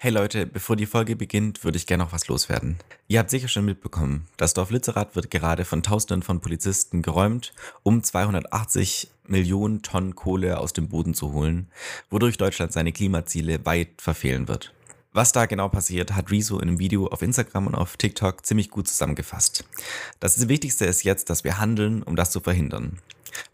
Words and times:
Hey 0.00 0.12
Leute, 0.12 0.46
bevor 0.46 0.76
die 0.76 0.86
Folge 0.86 1.16
beginnt, 1.16 1.64
würde 1.64 1.76
ich 1.76 1.84
gerne 1.84 2.04
noch 2.04 2.12
was 2.12 2.28
loswerden. 2.28 2.78
Ihr 3.08 3.18
habt 3.18 3.30
sicher 3.30 3.48
schon 3.48 3.64
mitbekommen, 3.64 4.28
das 4.36 4.54
Dorf 4.54 4.70
Lützerath 4.70 5.16
wird 5.16 5.28
gerade 5.28 5.64
von 5.64 5.82
Tausenden 5.82 6.22
von 6.22 6.40
Polizisten 6.40 7.02
geräumt, 7.02 7.52
um 7.82 8.00
280 8.04 9.10
Millionen 9.26 9.82
Tonnen 9.82 10.14
Kohle 10.14 10.60
aus 10.60 10.72
dem 10.72 10.88
Boden 10.88 11.14
zu 11.14 11.32
holen, 11.32 11.66
wodurch 12.10 12.36
Deutschland 12.36 12.72
seine 12.72 12.92
Klimaziele 12.92 13.66
weit 13.66 14.00
verfehlen 14.00 14.46
wird. 14.46 14.72
Was 15.12 15.32
da 15.32 15.46
genau 15.46 15.68
passiert, 15.68 16.14
hat 16.14 16.30
Rezo 16.30 16.60
in 16.60 16.68
einem 16.68 16.78
Video 16.78 17.08
auf 17.08 17.20
Instagram 17.20 17.66
und 17.66 17.74
auf 17.74 17.96
TikTok 17.96 18.46
ziemlich 18.46 18.70
gut 18.70 18.86
zusammengefasst. 18.86 19.64
Das 20.20 20.46
Wichtigste 20.46 20.84
ist 20.84 21.02
jetzt, 21.02 21.28
dass 21.28 21.42
wir 21.42 21.58
handeln, 21.58 22.04
um 22.04 22.14
das 22.14 22.30
zu 22.30 22.38
verhindern. 22.38 23.00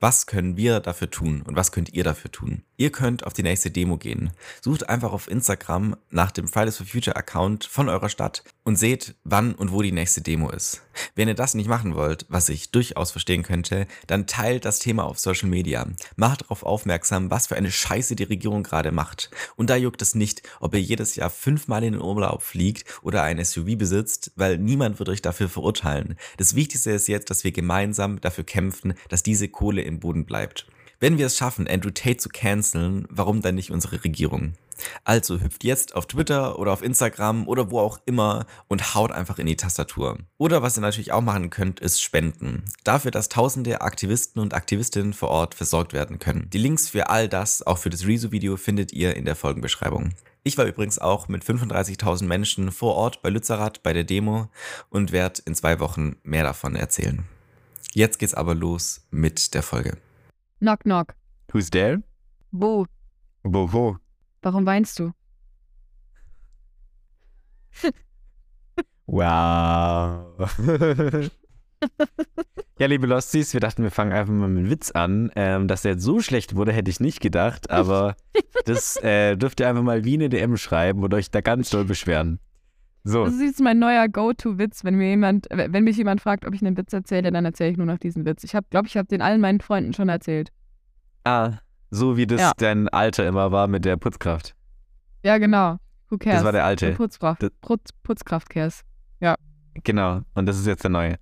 Was 0.01 0.27
können 0.27 0.57
wir 0.57 0.81
dafür 0.81 1.11
tun 1.11 1.43
und 1.43 1.57
was 1.57 1.73
könnt 1.73 1.93
ihr 1.93 2.05
dafür 2.05 2.31
tun? 2.31 2.63
Ihr 2.77 2.91
könnt 2.91 3.25
auf 3.25 3.33
die 3.33 3.45
nächste 3.45 3.71
Demo 3.71 3.99
gehen. 3.99 4.31
Sucht 4.61 4.89
einfach 4.89 5.13
auf 5.13 5.31
Instagram 5.31 5.97
nach 6.11 6.33
dem 6.33 6.49
Fridays 6.49 6.77
for 6.77 6.87
Future 6.87 7.15
Account 7.15 7.65
von 7.65 7.89
eurer 7.89 8.09
Stadt 8.09 8.43
und 8.65 8.77
seht, 8.77 9.15
wann 9.23 9.55
und 9.55 9.71
wo 9.71 9.81
die 9.81 9.93
nächste 9.93 10.23
Demo 10.23 10.51
ist. 10.51 10.83
Wenn 11.15 11.29
ihr 11.29 11.35
das 11.35 11.55
nicht 11.55 11.69
machen 11.69 11.95
wollt, 11.95 12.27
was 12.29 12.49
ich 12.49 12.71
durchaus 12.73 13.13
verstehen 13.13 13.43
könnte, 13.43 13.87
dann 14.07 14.27
teilt 14.27 14.65
das 14.65 14.81
Thema 14.81 15.05
auf 15.05 15.19
Social 15.19 15.49
Media. 15.49 15.87
Macht 16.17 16.43
darauf 16.43 16.65
aufmerksam, 16.65 17.31
was 17.31 17.47
für 17.47 17.57
eine 17.57 17.71
Scheiße 17.71 18.17
die 18.17 18.25
Regierung 18.25 18.63
gerade 18.63 18.91
macht. 18.91 19.31
Und 19.57 19.71
da 19.71 19.77
juckt 19.77 20.03
es 20.03 20.15
nicht, 20.15 20.43
ob 20.61 20.75
ihr 20.75 20.81
jedes 20.81 21.15
Jahr 21.15 21.31
fünfmal 21.31 21.85
in 21.85 21.93
den 21.93 22.03
Urlaub 22.03 22.43
fliegt 22.43 22.85
oder 23.03 23.23
ein 23.23 23.43
SUV 23.45 23.77
besitzt, 23.77 24.33
weil 24.35 24.59
niemand 24.59 24.99
wird 24.99 25.09
euch 25.09 25.23
dafür 25.23 25.49
verurteilen. 25.49 26.17
Das 26.39 26.55
Wichtigste 26.55 26.91
ist 26.91 27.07
jetzt, 27.07 27.31
dass 27.31 27.45
wir 27.45 27.53
gemeinsam 27.53 28.21
dafür 28.21 28.45
kämpfen, 28.45 28.95
dass 29.09 29.23
diese 29.23 29.49
Kohle 29.49 29.64
im 29.73 30.01
Boden 30.01 30.25
bleibt. 30.25 30.67
Wenn 31.01 31.19
wir 31.19 31.27
es 31.27 31.37
schaffen, 31.37 31.69
Andrew 31.69 31.91
Tate 31.91 32.17
zu 32.17 32.29
canceln, 32.29 33.07
warum 33.11 33.43
dann 33.43 33.57
nicht 33.57 33.71
unsere 33.71 34.05
Regierung? 34.05 34.55
Also 35.05 35.41
hüpft 35.41 35.65
jetzt 35.65 35.95
auf 35.95 36.07
Twitter 36.07 36.59
oder 36.59 36.73
auf 36.73 36.83
Instagram 36.83 37.47
oder 37.47 37.71
wo 37.71 37.79
auch 37.79 37.99
immer 38.07 38.47
und 38.69 38.95
haut 38.95 39.13
einfach 39.13 39.39
in 39.39 39.47
die 39.47 39.57
Tastatur. 39.57 40.19
Oder 40.39 40.63
was 40.63 40.79
ihr 40.79 40.81
natürlich 40.81 41.13
auch 41.13 41.21
machen 41.21 41.51
könnt, 41.51 41.81
ist 41.81 42.03
spenden. 42.03 42.65
Dafür, 42.85 43.11
dass 43.11 43.29
tausende 43.29 43.81
Aktivisten 43.81 44.41
und 44.41 44.55
Aktivistinnen 44.55 45.13
vor 45.13 45.29
Ort 45.29 45.55
versorgt 45.55 45.93
werden 45.93 46.19
können. 46.19 46.49
Die 46.53 46.59
Links 46.59 46.89
für 46.89 47.09
all 47.11 47.29
das, 47.29 47.63
auch 47.63 47.79
für 47.79 47.91
das 47.91 48.07
Rezo-Video, 48.07 48.57
findet 48.57 48.93
ihr 48.93 49.17
in 49.17 49.25
der 49.25 49.37
Folgenbeschreibung. 49.37 50.11
Ich 50.43 50.59
war 50.59 50.67
übrigens 50.67 50.99
auch 50.99 51.29
mit 51.29 51.43
35.000 51.43 52.25
Menschen 52.25 52.71
vor 52.71 52.95
Ort 52.95 53.23
bei 53.23 53.31
Lützerath 53.31 53.83
bei 53.83 53.93
der 53.93 54.05
Demo 54.05 54.49
und 54.91 55.11
werde 55.11 55.43
in 55.47 55.55
zwei 55.55 55.81
Wochen 55.81 56.17
mehr 56.23 56.45
davon 56.45 56.77
erzählen. 56.77 57.25
Jetzt 57.95 58.19
geht's 58.19 58.35
aber 58.35 58.57
los 58.57 59.07
mit 59.13 59.55
der 59.55 59.63
Folge. 59.63 59.97
Knock, 60.59 60.81
knock. 60.81 61.15
Who's 61.53 61.71
there? 61.71 62.03
Bo, 62.51 62.87
Wo, 63.45 63.73
wo? 63.73 63.97
warum 64.43 64.67
weinst 64.67 64.99
du? 64.99 65.13
Wow. 69.07 70.35
ja, 72.79 72.87
liebe 72.87 73.07
Losties, 73.07 73.53
wir 73.53 73.61
dachten, 73.61 73.85
wir 73.85 73.93
fangen 73.93 74.13
einfach 74.13 74.33
mal 74.33 74.49
mit 74.49 74.59
einem 74.59 74.71
Witz 74.71 74.91
an. 74.91 75.31
Ähm, 75.37 75.69
dass 75.69 75.83
der 75.83 75.93
jetzt 75.93 76.03
so 76.03 76.21
schlecht 76.21 76.57
wurde, 76.57 76.73
hätte 76.73 76.91
ich 76.91 76.99
nicht 76.99 77.21
gedacht, 77.21 77.71
aber 77.71 78.17
das 78.65 78.97
äh, 79.05 79.37
dürft 79.37 79.61
ihr 79.61 79.69
einfach 79.69 79.85
mal 79.85 80.05
wie 80.05 80.15
eine 80.15 80.29
DM 80.29 80.57
schreiben 80.57 81.05
und 81.05 81.15
euch 81.15 81.31
da 81.31 81.41
ganz 81.43 81.71
doll 81.71 81.85
beschweren. 81.85 82.41
So, 83.07 83.25
Das 83.27 83.35
ist 83.35 83.43
jetzt 83.43 83.61
mein 83.61 83.79
neuer 83.79 84.09
Go-To-Witz, 84.09 84.83
wenn 84.83 84.95
mir 84.95 85.11
jemand, 85.11 85.47
wenn 85.51 85.85
mich 85.85 85.97
jemand 85.99 86.23
fragt, 86.23 86.47
ob 86.47 86.55
ich 86.55 86.65
einen 86.65 86.77
Witz 86.79 86.93
erzähle, 86.93 87.31
dann 87.31 87.45
erzähle 87.45 87.71
ich 87.71 87.77
nur 87.77 87.87
noch 87.87 87.99
diesen 87.99 88.25
Witz. 88.25 88.45
Ich 88.45 88.55
habe, 88.55 88.67
glaube 88.71 88.87
ich, 88.89 88.97
habe 88.97 89.07
den 89.09 89.21
allen 89.21 89.41
meinen 89.43 89.61
Freunden 89.61 89.93
schon 89.93 90.09
erzählt. 90.09 90.51
ah, 91.25 91.53
so 91.91 92.17
wie 92.17 92.27
das 92.27 92.41
Ja. 92.41 92.53
dein 92.57 92.89
Alter 92.89 93.27
immer 93.29 93.53
war 93.53 93.69
mit 93.69 93.85
der 93.85 93.97
Putzkraft. 93.97 94.57
Ja, 95.23 95.39
genau. 95.39 95.77
Who 96.09 96.19
cares? 96.19 96.39
Das 96.39 96.45
war 96.45 96.53
der 96.53 96.65
alte. 96.65 96.93
Putzkraft. 96.93 97.43
Das- 97.43 97.51
Putz, 97.61 97.93
Putzkraft 98.03 98.49
cares. 98.51 98.83
Genau, 99.83 100.21
und 100.35 100.47
das 100.47 100.57
ist 100.57 100.67
jetzt 100.69 100.85
der 100.85 100.91
neue. 100.93 101.17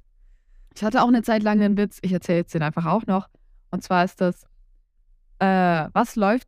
Ich 0.74 0.84
hatte 0.84 1.02
auch 1.02 1.08
eine 1.08 1.22
Zeit 1.22 1.42
lang 1.42 1.58
einen 1.62 1.78
Witz, 1.78 1.98
ich 2.02 2.12
erzähle 2.12 2.39
jetzt 2.41 2.52
den 2.55 2.62
einfach 2.62 2.84
auch 2.84 3.07
noch. 3.07 3.28
Und 3.70 3.83
zwar 3.83 4.05
ist 4.05 4.20
das, 4.20 4.45
äh, 5.39 5.89
was 5.95 6.17
läuft, 6.17 6.46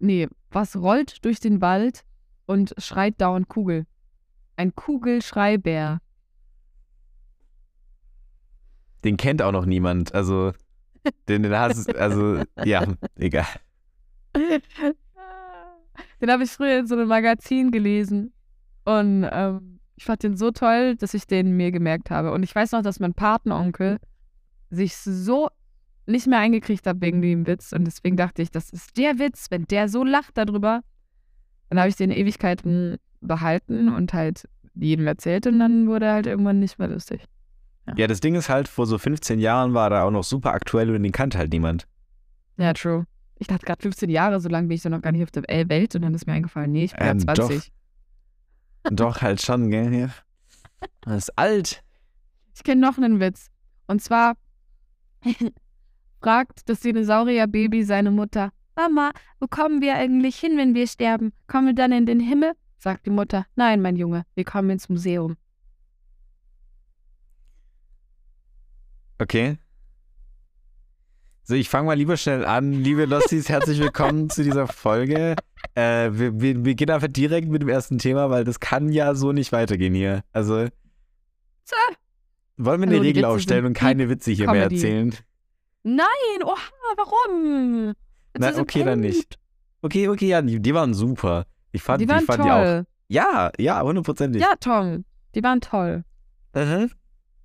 nee, 0.00 0.28
was 0.50 0.74
rollt 0.76 1.24
durch 1.24 1.38
den 1.38 1.60
Wald 1.60 2.02
und 2.46 2.74
schreit 2.78 3.20
dauernd 3.20 3.48
Kugel? 3.48 3.86
Ein 4.56 4.74
Kugelschreibär. 4.74 6.00
Den 9.02 9.16
kennt 9.16 9.42
auch 9.42 9.52
noch 9.52 9.66
niemand. 9.66 10.14
Also, 10.14 10.52
den, 11.28 11.42
den 11.42 11.52
hast 11.54 11.88
du, 11.88 12.00
also, 12.00 12.42
ja, 12.64 12.86
egal. 13.16 13.46
Den 16.20 16.30
habe 16.30 16.44
ich 16.44 16.50
früher 16.50 16.78
in 16.78 16.86
so 16.86 16.94
einem 16.94 17.08
Magazin 17.08 17.70
gelesen. 17.70 18.32
Und 18.84 19.28
ähm, 19.30 19.80
ich 19.96 20.04
fand 20.04 20.22
den 20.22 20.36
so 20.36 20.50
toll, 20.50 20.96
dass 20.96 21.14
ich 21.14 21.26
den 21.26 21.56
mir 21.56 21.70
gemerkt 21.70 22.10
habe. 22.10 22.32
Und 22.32 22.42
ich 22.42 22.54
weiß 22.54 22.72
noch, 22.72 22.82
dass 22.82 23.00
mein 23.00 23.14
Patenonkel 23.14 23.98
sich 24.70 24.96
so 24.96 25.48
nicht 26.06 26.26
mehr 26.26 26.38
eingekriegt 26.38 26.86
hat 26.86 27.00
wegen 27.00 27.22
dem 27.22 27.46
Witz. 27.46 27.72
Und 27.72 27.84
deswegen 27.84 28.16
dachte 28.16 28.42
ich, 28.42 28.50
das 28.50 28.70
ist 28.70 28.96
der 28.96 29.18
Witz. 29.18 29.46
Wenn 29.50 29.64
der 29.64 29.88
so 29.88 30.04
lacht 30.04 30.36
darüber, 30.36 30.82
dann 31.68 31.78
habe 31.78 31.88
ich 31.88 31.96
den 31.96 32.10
Ewigkeiten 32.10 32.98
behalten 33.26 33.88
und 33.88 34.12
halt 34.12 34.48
jedem 34.74 35.06
erzählt. 35.06 35.46
Und 35.46 35.58
dann 35.58 35.86
wurde 35.86 36.10
halt 36.10 36.26
irgendwann 36.26 36.60
nicht 36.60 36.78
mehr 36.78 36.88
lustig. 36.88 37.24
Ja, 37.96 38.06
das 38.06 38.20
Ding 38.20 38.34
ist 38.34 38.48
halt, 38.48 38.66
vor 38.66 38.86
so 38.86 38.96
15 38.96 39.38
Jahren 39.38 39.74
war 39.74 39.90
er 39.92 40.04
auch 40.04 40.10
noch 40.10 40.24
super 40.24 40.52
aktuell 40.54 40.90
und 40.94 41.02
den 41.02 41.12
kannte 41.12 41.36
halt 41.38 41.52
niemand. 41.52 41.86
Ja, 42.56 42.72
true. 42.72 43.06
Ich 43.38 43.46
dachte 43.46 43.66
gerade 43.66 43.82
15 43.82 44.08
Jahre, 44.08 44.40
so 44.40 44.48
lange 44.48 44.68
bin 44.68 44.76
ich 44.76 44.82
doch 44.82 44.90
noch 44.90 45.02
gar 45.02 45.12
nicht 45.12 45.22
auf 45.22 45.30
der 45.30 45.42
Welt. 45.68 45.94
Und 45.94 46.02
dann 46.02 46.14
ist 46.14 46.26
mir 46.26 46.32
eingefallen, 46.32 46.72
nee, 46.72 46.84
ich 46.84 46.94
bin 46.94 47.06
Ähm, 47.06 47.18
ja 47.18 47.34
doch. 47.34 47.48
20. 47.48 47.72
Doch, 48.90 49.22
halt 49.22 49.40
schon, 49.40 49.70
gell? 49.70 49.94
Ja. 49.94 50.10
Das 51.02 51.16
ist 51.16 51.38
alt. 51.38 51.82
Ich 52.54 52.62
kenne 52.62 52.82
noch 52.82 52.98
einen 52.98 53.18
Witz. 53.18 53.50
Und 53.86 54.02
zwar 54.02 54.34
fragt 56.20 56.68
das 56.68 56.80
Dinosaurierbaby 56.80 57.82
seine 57.84 58.10
Mutter: 58.10 58.50
Mama, 58.76 59.10
wo 59.40 59.46
kommen 59.46 59.80
wir 59.80 59.94
eigentlich 59.94 60.36
hin, 60.36 60.56
wenn 60.56 60.74
wir 60.74 60.86
sterben? 60.86 61.32
Kommen 61.46 61.68
wir 61.68 61.74
dann 61.74 61.92
in 61.92 62.06
den 62.06 62.20
Himmel? 62.20 62.52
Sagt 62.84 63.06
die 63.06 63.10
Mutter: 63.10 63.46
Nein, 63.56 63.80
mein 63.80 63.96
Junge, 63.96 64.26
wir 64.34 64.44
kommen 64.44 64.68
ins 64.68 64.90
Museum. 64.90 65.38
Okay. 69.18 69.56
So, 71.44 71.54
ich 71.54 71.70
fange 71.70 71.86
mal 71.86 71.94
lieber 71.96 72.18
schnell 72.18 72.44
an. 72.44 72.74
Liebe 72.74 73.06
Lossis, 73.06 73.48
herzlich 73.48 73.78
willkommen 73.78 74.28
zu 74.28 74.44
dieser 74.44 74.66
Folge. 74.66 75.34
Äh, 75.74 76.10
wir, 76.12 76.38
wir, 76.38 76.62
wir 76.66 76.74
gehen 76.74 76.90
einfach 76.90 77.08
direkt 77.08 77.48
mit 77.48 77.62
dem 77.62 77.70
ersten 77.70 77.96
Thema, 77.96 78.28
weil 78.28 78.44
das 78.44 78.60
kann 78.60 78.92
ja 78.92 79.14
so 79.14 79.32
nicht 79.32 79.50
weitergehen 79.50 79.94
hier. 79.94 80.22
Also, 80.34 80.66
So. 81.64 81.76
wollen 82.58 82.82
wir 82.82 82.88
eine 82.88 83.00
die 83.00 83.06
Regel 83.06 83.24
aufstellen 83.24 83.64
und 83.64 83.72
keine 83.72 84.10
Witze 84.10 84.30
hier 84.30 84.50
mehr 84.50 84.68
Comedy. 84.68 84.74
erzählen? 84.74 85.14
Nein, 85.84 86.42
oha, 86.44 86.58
warum? 86.98 87.94
Na, 88.36 88.58
okay, 88.58 88.84
dann 88.84 89.00
nicht. 89.00 89.38
Okay, 89.80 90.08
okay, 90.08 90.28
ja, 90.28 90.42
die, 90.42 90.60
die 90.60 90.74
waren 90.74 90.92
super. 90.92 91.46
Ich 91.74 91.82
fand 91.82 92.00
Die 92.00 92.08
waren 92.08 92.20
ich 92.20 92.24
fand 92.26 92.44
die 92.44 92.50
auch. 92.50 92.62
toll. 92.64 92.86
Ja, 93.08 93.50
ja, 93.58 93.82
hundertprozentig. 93.82 94.40
Ja, 94.40 94.54
Tom, 94.60 95.04
die 95.34 95.42
waren 95.42 95.60
toll. 95.60 96.04
Mhm. 96.54 96.90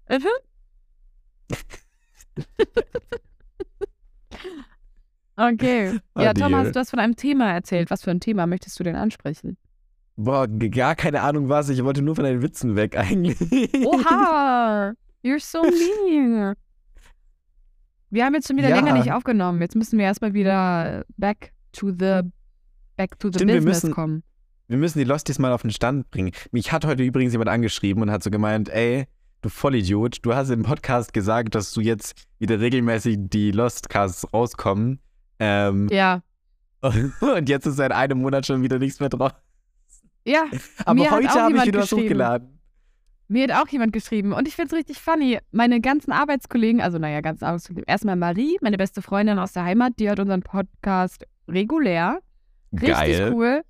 Mhm. 0.10 0.28
Okay. 5.36 6.00
Ja, 6.18 6.34
Tom, 6.34 6.50
dear. 6.52 6.60
hast 6.66 6.76
du 6.76 6.80
hast 6.82 6.90
von 6.90 7.00
einem 7.00 7.16
Thema 7.16 7.52
erzählt. 7.54 7.90
Was 7.90 8.04
für 8.04 8.12
ein 8.12 8.20
Thema 8.20 8.46
möchtest 8.46 8.78
du 8.80 8.84
denn 8.84 8.98
ansprechen? 8.98 9.58
Boah, 10.18 10.48
gar 10.50 10.96
keine 10.96 11.22
Ahnung 11.22 11.48
was. 11.48 11.70
Ich 11.70 11.82
wollte 11.84 12.02
nur 12.02 12.16
von 12.16 12.26
deinen 12.26 12.42
Witzen 12.42 12.76
weg 12.76 12.98
eigentlich. 12.98 13.40
Oha! 13.86 14.92
You're 15.24 15.40
so 15.40 15.62
mean. 15.64 16.56
Wir 18.10 18.26
haben 18.26 18.34
jetzt 18.34 18.48
schon 18.48 18.58
wieder 18.58 18.68
Ja. 18.70 18.76
länger 18.76 18.94
nicht 18.98 19.14
aufgenommen. 19.14 19.62
Jetzt 19.62 19.76
müssen 19.76 19.98
wir 19.98 20.06
erstmal 20.06 20.34
wieder 20.34 21.06
back 21.16 21.54
to 21.72 21.92
the 21.98 22.22
back 23.00 23.18
to 23.20 23.30
the 23.32 23.38
Stimmt, 23.40 23.48
wir 23.52 23.56
business 23.62 23.84
müssen- 23.84 23.94
kommen. 23.94 24.24
Wir 24.68 24.78
müssen 24.78 25.00
die 25.00 25.06
Losties 25.06 25.40
mal 25.40 25.52
auf 25.54 25.62
den 25.64 25.72
Stand 25.72 26.12
bringen. 26.12 26.32
Mich 26.52 26.72
hat 26.74 26.86
heute 26.86 27.02
übrigens 27.04 27.32
jemand 27.32 27.50
angeschrieben 27.50 28.04
und 28.04 28.12
hat 28.12 28.22
so 28.22 28.30
gemeint, 28.30 28.68
ey, 28.70 29.06
du 29.42 29.48
Vollidiot, 29.50 30.18
du 30.24 30.36
hast 30.36 30.50
im 30.50 30.64
Podcast 30.64 31.14
gesagt, 31.14 31.56
dass 31.56 31.72
du 31.72 31.80
jetzt 31.82 32.14
wieder 32.40 32.60
regelmäßig 32.60 33.18
die 33.22 33.52
Lostcasts 33.52 34.32
rauskommen. 34.34 35.00
Ähm, 35.40 35.88
Ja. 35.90 36.22
und 36.82 37.50
jetzt 37.50 37.66
ist 37.66 37.78
seit 37.78 37.92
einem 37.94 38.22
Monat 38.22 38.46
schon 38.46 38.62
wieder 38.62 38.78
nichts 38.80 39.00
mehr 39.00 39.10
drauf. 39.10 39.32
Ja, 40.26 40.44
Aber 40.86 41.10
heute 41.10 41.30
habe 41.30 41.56
ich 41.58 41.66
wieder 41.66 41.80
was 41.80 41.92
hochgeladen. 41.92 42.60
mir 43.28 43.44
hat 43.44 43.52
auch 43.64 43.68
jemand 43.70 43.92
geschrieben 43.94 44.34
und 44.34 44.48
ich 44.48 44.56
finde 44.56 44.68
es 44.76 44.80
richtig 44.80 45.00
funny. 45.00 45.40
Meine 45.52 45.82
ganzen 45.82 46.12
Arbeitskollegen, 46.12 46.80
also 46.82 47.00
naja, 47.00 47.22
ganzen 47.22 47.46
Arbeitskollegen. 47.46 47.86
Erstmal 47.88 48.18
Marie, 48.18 48.58
meine 48.62 48.78
beste 48.78 49.02
Freundin 49.02 49.40
aus 49.40 49.54
der 49.54 49.64
Heimat, 49.64 49.94
die 49.98 50.08
hört 50.10 50.20
unseren 50.20 50.42
Podcast 50.42 51.26
regulär. 51.48 52.20
Richtig 52.72 52.92
Geil. 52.92 53.34
cool. 53.34 53.62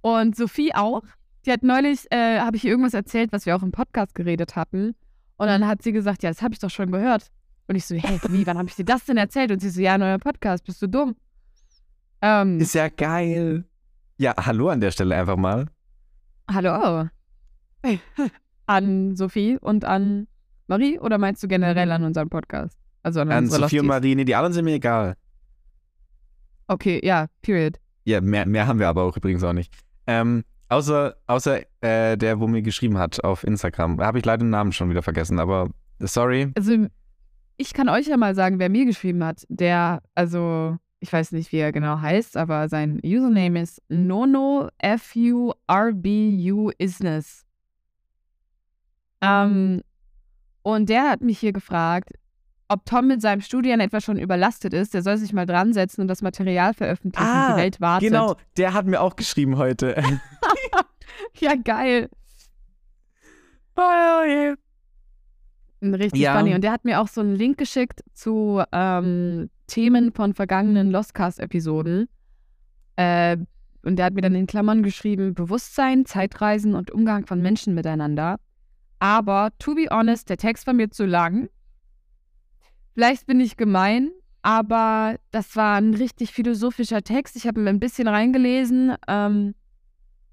Und 0.00 0.36
Sophie 0.36 0.74
auch. 0.74 1.02
Die 1.46 1.52
hat 1.52 1.62
neulich, 1.62 2.06
äh, 2.10 2.40
habe 2.40 2.56
ich 2.56 2.64
ihr 2.64 2.70
irgendwas 2.70 2.94
erzählt, 2.94 3.32
was 3.32 3.46
wir 3.46 3.56
auch 3.56 3.62
im 3.62 3.72
Podcast 3.72 4.14
geredet 4.14 4.56
hatten. 4.56 4.94
Und 5.36 5.46
dann 5.46 5.66
hat 5.66 5.82
sie 5.82 5.92
gesagt, 5.92 6.22
ja, 6.22 6.30
das 6.30 6.42
habe 6.42 6.52
ich 6.52 6.58
doch 6.58 6.70
schon 6.70 6.90
gehört. 6.90 7.30
Und 7.68 7.76
ich 7.76 7.86
so, 7.86 7.94
hey, 7.94 8.18
wie, 8.28 8.46
wann 8.46 8.58
habe 8.58 8.68
ich 8.68 8.74
dir 8.76 8.84
das 8.84 9.04
denn 9.04 9.16
erzählt? 9.16 9.50
Und 9.52 9.60
sie 9.60 9.70
so, 9.70 9.80
ja, 9.80 9.96
neuer 9.98 10.18
Podcast, 10.18 10.64
bist 10.64 10.82
du 10.82 10.88
dumm? 10.88 11.16
Ähm, 12.20 12.58
Ist 12.60 12.74
ja 12.74 12.88
geil. 12.88 13.64
Ja, 14.16 14.34
hallo 14.36 14.68
an 14.68 14.80
der 14.80 14.90
Stelle 14.90 15.14
einfach 15.14 15.36
mal. 15.36 15.66
Hallo. 16.50 17.08
An 18.66 19.16
Sophie 19.16 19.56
und 19.60 19.84
an 19.84 20.26
Marie 20.66 20.98
oder 20.98 21.18
meinst 21.18 21.42
du 21.42 21.48
generell 21.48 21.90
an 21.92 22.02
unseren 22.04 22.28
Podcast? 22.28 22.76
Also 23.02 23.20
an, 23.20 23.30
An 23.30 23.46
Sophie 23.46 23.78
und 23.78 23.86
Losties? 23.86 23.88
Marine, 23.88 24.24
die 24.24 24.34
anderen 24.34 24.52
sind 24.52 24.64
mir 24.64 24.74
egal. 24.74 25.16
Okay, 26.66 27.00
ja, 27.04 27.26
period. 27.42 27.78
Ja, 28.08 28.22
mehr, 28.22 28.46
mehr 28.46 28.66
haben 28.66 28.78
wir 28.78 28.88
aber 28.88 29.02
auch 29.02 29.18
übrigens 29.18 29.44
auch 29.44 29.52
nicht. 29.52 29.70
Ähm, 30.06 30.42
außer 30.70 31.14
außer 31.26 31.60
äh, 31.82 32.16
der, 32.16 32.40
wo 32.40 32.46
mir 32.46 32.62
geschrieben 32.62 32.96
hat 32.96 33.22
auf 33.22 33.44
Instagram. 33.44 34.00
Habe 34.00 34.18
ich 34.18 34.24
leider 34.24 34.44
den 34.44 34.48
Namen 34.48 34.72
schon 34.72 34.88
wieder 34.88 35.02
vergessen, 35.02 35.38
aber 35.38 35.68
sorry. 35.98 36.50
Also 36.56 36.86
ich 37.58 37.74
kann 37.74 37.90
euch 37.90 38.06
ja 38.06 38.16
mal 38.16 38.34
sagen, 38.34 38.58
wer 38.58 38.70
mir 38.70 38.86
geschrieben 38.86 39.22
hat. 39.22 39.44
Der, 39.50 40.00
also 40.14 40.78
ich 41.00 41.12
weiß 41.12 41.32
nicht, 41.32 41.52
wie 41.52 41.58
er 41.58 41.70
genau 41.70 42.00
heißt, 42.00 42.38
aber 42.38 42.70
sein 42.70 42.98
Username 43.04 43.60
ist 43.60 43.82
Nono 43.90 44.70
F-U-R-B-U 44.78 46.70
Isness. 46.78 47.44
Ähm, 49.20 49.82
und 50.62 50.88
der 50.88 51.10
hat 51.10 51.20
mich 51.20 51.40
hier 51.40 51.52
gefragt, 51.52 52.12
ob 52.68 52.84
Tom 52.84 53.06
mit 53.06 53.22
seinem 53.22 53.40
Studium 53.40 53.80
etwa 53.80 54.00
schon 54.00 54.18
überlastet 54.18 54.74
ist. 54.74 54.92
Der 54.94 55.02
soll 55.02 55.16
sich 55.16 55.32
mal 55.32 55.46
dran 55.46 55.72
setzen 55.72 56.02
und 56.02 56.08
das 56.08 56.20
Material 56.22 56.74
veröffentlichen. 56.74 57.26
Ah, 57.26 57.52
die 57.52 57.60
Welt 57.62 57.80
wartet. 57.80 58.10
Genau, 58.10 58.36
der 58.56 58.74
hat 58.74 58.86
mir 58.86 59.00
auch 59.00 59.16
geschrieben 59.16 59.56
heute. 59.56 60.02
Ja, 61.40 61.54
geil. 61.56 62.08
Richtig 65.82 66.20
Ja. 66.20 66.36
funny. 66.38 66.54
Und 66.54 66.62
der 66.62 66.72
hat 66.72 66.84
mir 66.84 67.00
auch 67.00 67.08
so 67.08 67.20
einen 67.20 67.34
Link 67.36 67.58
geschickt 67.58 68.02
zu 68.12 68.62
ähm, 68.72 69.50
Themen 69.66 70.12
von 70.12 70.34
vergangenen 70.34 70.90
Lostcast-Episoden. 70.90 72.08
Äh, 72.96 73.36
und 73.82 73.96
der 73.96 74.06
hat 74.06 74.14
mir 74.14 74.22
dann 74.22 74.34
in 74.34 74.46
Klammern 74.46 74.82
geschrieben: 74.82 75.34
Bewusstsein, 75.34 76.04
Zeitreisen 76.04 76.74
und 76.74 76.90
Umgang 76.90 77.26
von 77.26 77.40
Menschen 77.40 77.74
miteinander. 77.74 78.38
Aber, 78.98 79.50
to 79.60 79.74
be 79.76 79.86
honest, 79.90 80.28
der 80.28 80.36
Text 80.36 80.66
war 80.66 80.74
mir 80.74 80.90
zu 80.90 81.06
lang. 81.06 81.48
Vielleicht 82.98 83.28
bin 83.28 83.38
ich 83.38 83.56
gemein, 83.56 84.10
aber 84.42 85.20
das 85.30 85.54
war 85.54 85.76
ein 85.76 85.94
richtig 85.94 86.32
philosophischer 86.32 87.00
Text. 87.02 87.36
Ich 87.36 87.46
habe 87.46 87.60
ein 87.64 87.78
bisschen 87.78 88.08
reingelesen. 88.08 88.96
Ähm, 89.06 89.54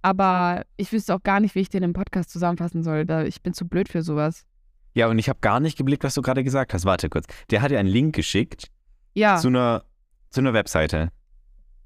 aber 0.02 0.66
ich 0.76 0.92
wüsste 0.92 1.14
auch 1.14 1.22
gar 1.22 1.40
nicht, 1.40 1.54
wie 1.54 1.60
ich 1.60 1.70
den 1.70 1.84
im 1.84 1.94
Podcast 1.94 2.32
zusammenfassen 2.32 2.82
soll. 2.82 3.06
Da, 3.06 3.24
ich 3.24 3.44
bin 3.44 3.54
zu 3.54 3.68
blöd 3.68 3.88
für 3.88 4.02
sowas. 4.02 4.48
ja, 4.96 5.06
und 5.08 5.20
ich 5.20 5.30
habe 5.30 5.38
gar 5.42 5.60
nicht 5.60 5.78
geblickt, 5.78 6.04
was 6.04 6.16
du 6.16 6.24
gerade 6.24 6.44
gesagt 6.44 6.74
hast. 6.74 6.86
Warte 6.86 7.08
kurz. 7.08 7.28
Der 7.52 7.62
hat 7.62 7.70
dir 7.70 7.78
einen 7.78 7.88
Link 7.88 8.16
geschickt 8.16 8.72
Ja, 9.14 9.38
zu, 9.38 9.50
einer, 9.50 9.84
zu 10.32 10.42
einer 10.42 10.54
Webseite. 10.54 11.12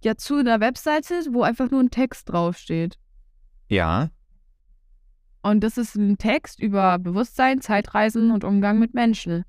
ja, 0.02 0.16
zu 0.16 0.38
einer 0.38 0.62
Webseite, 0.62 1.14
wo 1.32 1.42
einfach 1.42 1.70
nur 1.72 1.82
ein 1.82 1.92
Text 1.92 2.30
draufsteht. 2.30 2.98
Ja. 3.68 4.12
Und 5.42 5.60
das 5.60 5.78
ist 5.78 5.96
ein 5.96 6.18
Text 6.18 6.62
über 6.62 7.00
Bewusstsein, 7.00 7.60
Zeitreisen 7.60 8.32
und 8.32 8.46
Umgang 8.46 8.80
mit 8.80 8.94
Menschen. 8.94 9.44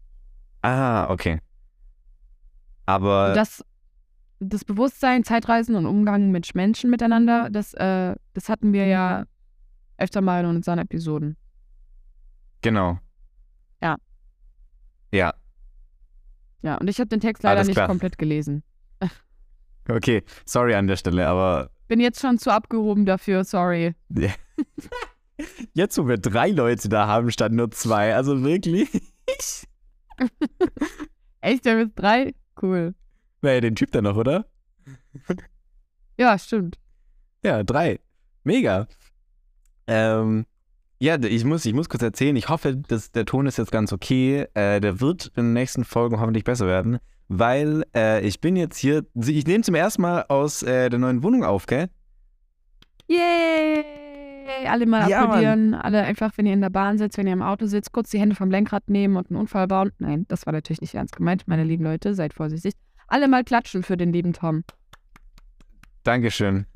Ah, 0.63 1.11
okay. 1.11 1.41
Aber 2.87 3.35
das, 3.35 3.65
das 4.41 4.65
Bewusstsein, 4.65 5.25
Zeitreisen 5.25 5.75
und 5.75 5.87
Umgang 5.87 6.31
mit 6.31 6.55
Menschen 6.55 6.91
miteinander, 6.91 7.49
das, 7.51 7.73
äh, 7.75 8.15
das 8.35 8.49
hatten 8.49 8.73
wir 8.73 8.87
ja 8.87 9.25
öfter 9.99 10.21
mal 10.21 10.45
in 10.45 10.57
unseren 10.57 10.79
Episoden. 10.79 11.37
genau. 12.63 12.99
Ja. 13.83 13.97
Ja, 15.13 15.35
Ja, 16.63 16.77
und 16.77 16.89
ich 16.89 16.99
habe 17.01 17.09
den 17.09 17.21
Text 17.21 17.43
leider 17.43 17.57
Alles 17.59 17.69
nicht 17.69 17.77
klar. 17.77 17.89
komplett 17.89 18.19
gelesen. 18.19 18.63
okay. 19.89 20.23
Sorry 20.45 20.75
an 20.75 20.87
der 20.87 20.97
Stelle, 20.97 21.27
aber 21.27 21.71
Bin 21.89 22.01
jetzt 22.01 22.21
schon 22.21 22.39
zu 22.39 22.53
abgehoben 22.53 23.07
dafür, 23.07 23.45
sorry. 23.45 23.95
jetzt, 25.75 25.99
wo 25.99 26.07
wir 26.07 26.19
drei 26.19 26.51
Leute 26.51 26.89
da 26.89 27.07
haben, 27.07 27.31
statt 27.31 27.53
nur 27.53 27.71
zwei, 27.71 28.15
also 28.15 28.43
wirklich. 28.45 28.89
Echt, 31.41 31.65
der 31.65 31.81
ist 31.81 31.93
drei? 31.95 32.35
Cool. 32.61 32.95
Naja, 33.43 33.61
den 33.61 33.75
Typ 33.75 33.91
da 33.93 34.03
noch, 34.03 34.17
oder? 34.17 34.47
Ja, 36.19 36.39
stimmt. 36.39 36.79
Ja, 37.43 37.63
drei. 37.63 38.01
Mega. 38.45 38.87
Ähm, 39.87 40.45
ja, 40.99 41.17
ich 41.19 41.45
muss, 41.45 41.65
ich 41.65 41.73
muss 41.73 41.89
kurz 41.89 42.03
erzählen. 42.03 42.37
Ich 42.37 42.51
hoffe, 42.51 42.77
dass 42.77 43.11
der 43.11 43.25
Ton 43.25 43.47
ist 43.47 43.57
jetzt 43.57 43.73
ganz 43.73 43.93
okay. 43.93 44.47
Äh, 44.53 44.81
der 44.81 45.01
wird 45.01 45.29
in 45.37 45.45
den 45.47 45.53
nächsten 45.55 45.85
Folgen 45.85 46.21
hoffentlich 46.21 46.45
besser 46.45 46.67
werden, 46.67 46.99
weil 47.29 47.85
äh, 47.95 48.21
ich 48.21 48.41
bin 48.41 48.57
jetzt 48.57 48.77
hier. 48.77 49.07
Ich 49.15 49.47
nehme 49.47 49.65
zum 49.65 49.75
ersten 49.75 50.03
Mal 50.03 50.27
aus 50.29 50.63
äh, 50.63 50.91
der 50.91 50.99
neuen 50.99 51.23
Wohnung 51.23 51.43
auf, 51.43 51.65
gell? 51.67 51.89
Yay! 53.09 54.10
Alle 54.69 54.87
mal 54.87 55.09
Ja, 55.09 55.21
Mann. 55.21 55.29
applaudieren. 55.29 55.75
Alle 55.75 56.03
einfach, 56.03 56.33
wenn 56.37 56.47
ihr 56.47 56.53
in 56.53 56.61
der 56.61 56.71
Bahn 56.71 56.99
sitzt, 56.99 57.19
wenn 57.19 57.27
ihr 57.27 57.33
im 57.33 57.43
Auto 57.43 57.67
sitzt, 57.67 57.93
kurz 57.93 58.11
die 58.11 58.19
Hände 58.19 58.35
vom 58.37 58.51
Lenkrad 58.51 58.89
nehmen 58.89 59.17
und 59.17 59.31
einen 59.31 59.39
Unfall 59.41 59.67
bauen. 59.67 59.93
Nein, 59.99 60.27
das 60.29 60.47
war 60.47 60.53
natürlich 60.53 60.81
nicht 60.81 60.95
ernst 60.95 61.17
gemeint, 61.17 61.47
meine 61.49 61.65
lieben 61.65 61.85
Leute. 61.85 62.15
Seid 62.15 62.35
vorsichtig. 62.35 62.75
Alle 63.07 63.29
mal 63.29 63.45
klatschen 63.45 63.83
für 63.83 63.97
den 63.97 64.13
lieben 64.13 64.33
Tom. 64.33 64.65
Dankeschön. 66.05 66.67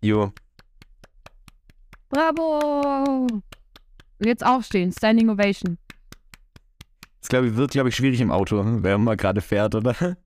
Jo. 0.00 0.32
Bravo! 2.08 3.26
Und 4.18 4.26
jetzt 4.26 4.44
aufstehen. 4.44 4.92
Standing 4.92 5.28
Ovation. 5.28 5.78
Das 7.20 7.28
glaube 7.28 7.48
ich, 7.48 7.56
wird, 7.56 7.72
glaube 7.72 7.88
ich, 7.88 7.96
schwierig 7.96 8.20
im 8.20 8.30
Auto, 8.30 8.62
wenn 8.64 9.02
man 9.04 9.16
gerade 9.16 9.40
fährt, 9.40 9.74
oder? 9.74 10.16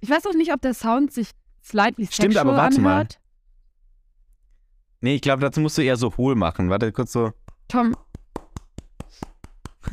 Ich 0.00 0.10
weiß 0.10 0.26
auch 0.26 0.34
nicht, 0.34 0.52
ob 0.52 0.62
der 0.62 0.74
Sound 0.74 1.12
sich 1.12 1.30
slightly 1.62 2.06
Stimmt, 2.06 2.32
sexual 2.34 2.48
aber 2.48 2.56
warte 2.56 2.80
mal. 2.80 2.90
anhört. 2.92 3.20
Nee, 5.00 5.14
ich 5.14 5.22
glaube, 5.22 5.40
dazu 5.42 5.60
musst 5.60 5.78
du 5.78 5.82
eher 5.82 5.96
so 5.96 6.14
hohl 6.16 6.34
machen. 6.34 6.68
Warte 6.70 6.92
kurz 6.92 7.12
so. 7.12 7.32
Tom. 7.68 7.94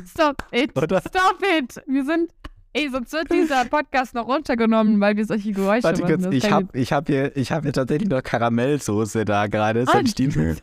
Stop 0.05 0.43
it. 0.51 0.75
Oder? 0.77 0.99
Stop 1.01 1.41
it. 1.59 1.81
Wir 1.87 2.05
sind. 2.05 2.31
Ey, 2.73 2.89
sonst 2.89 3.11
wird 3.13 3.31
dieser 3.31 3.65
Podcast 3.65 4.13
noch 4.13 4.27
runtergenommen, 4.27 4.99
weil 4.99 5.15
wir 5.17 5.25
solche 5.25 5.51
Geräusche 5.51 5.85
Warte 5.85 6.01
machen. 6.03 6.21
kurz, 6.21 6.33
ich 6.35 6.51
habe 6.51 6.77
ich 6.77 6.91
hab 6.93 7.07
hier, 7.07 7.35
ich 7.35 7.51
hab 7.51 7.63
hier 7.63 7.73
tatsächlich 7.73 8.09
noch 8.09 8.21
Karamellsoße 8.21 9.25
da 9.25 9.47
gerade. 9.47 9.85
Ah, 9.87 9.93
Soll 9.93 10.05
ich 10.05 10.13
die- 10.13 10.27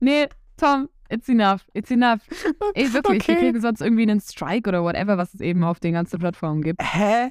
Nee, 0.00 0.28
Tom, 0.56 0.88
it's 1.08 1.28
enough. 1.28 1.66
It's 1.74 1.90
enough. 1.90 2.20
Ey, 2.74 2.92
wirklich, 2.92 3.28
wir 3.28 3.34
Okay. 3.34 3.40
kriegen 3.46 3.60
sonst 3.60 3.80
irgendwie 3.80 4.02
einen 4.02 4.20
Strike 4.20 4.68
oder 4.68 4.82
whatever, 4.82 5.18
was 5.18 5.34
es 5.34 5.40
eben 5.40 5.62
auf 5.64 5.78
den 5.80 5.92
ganzen 5.92 6.18
Plattformen 6.18 6.62
gibt. 6.62 6.80
Hä? 6.82 7.30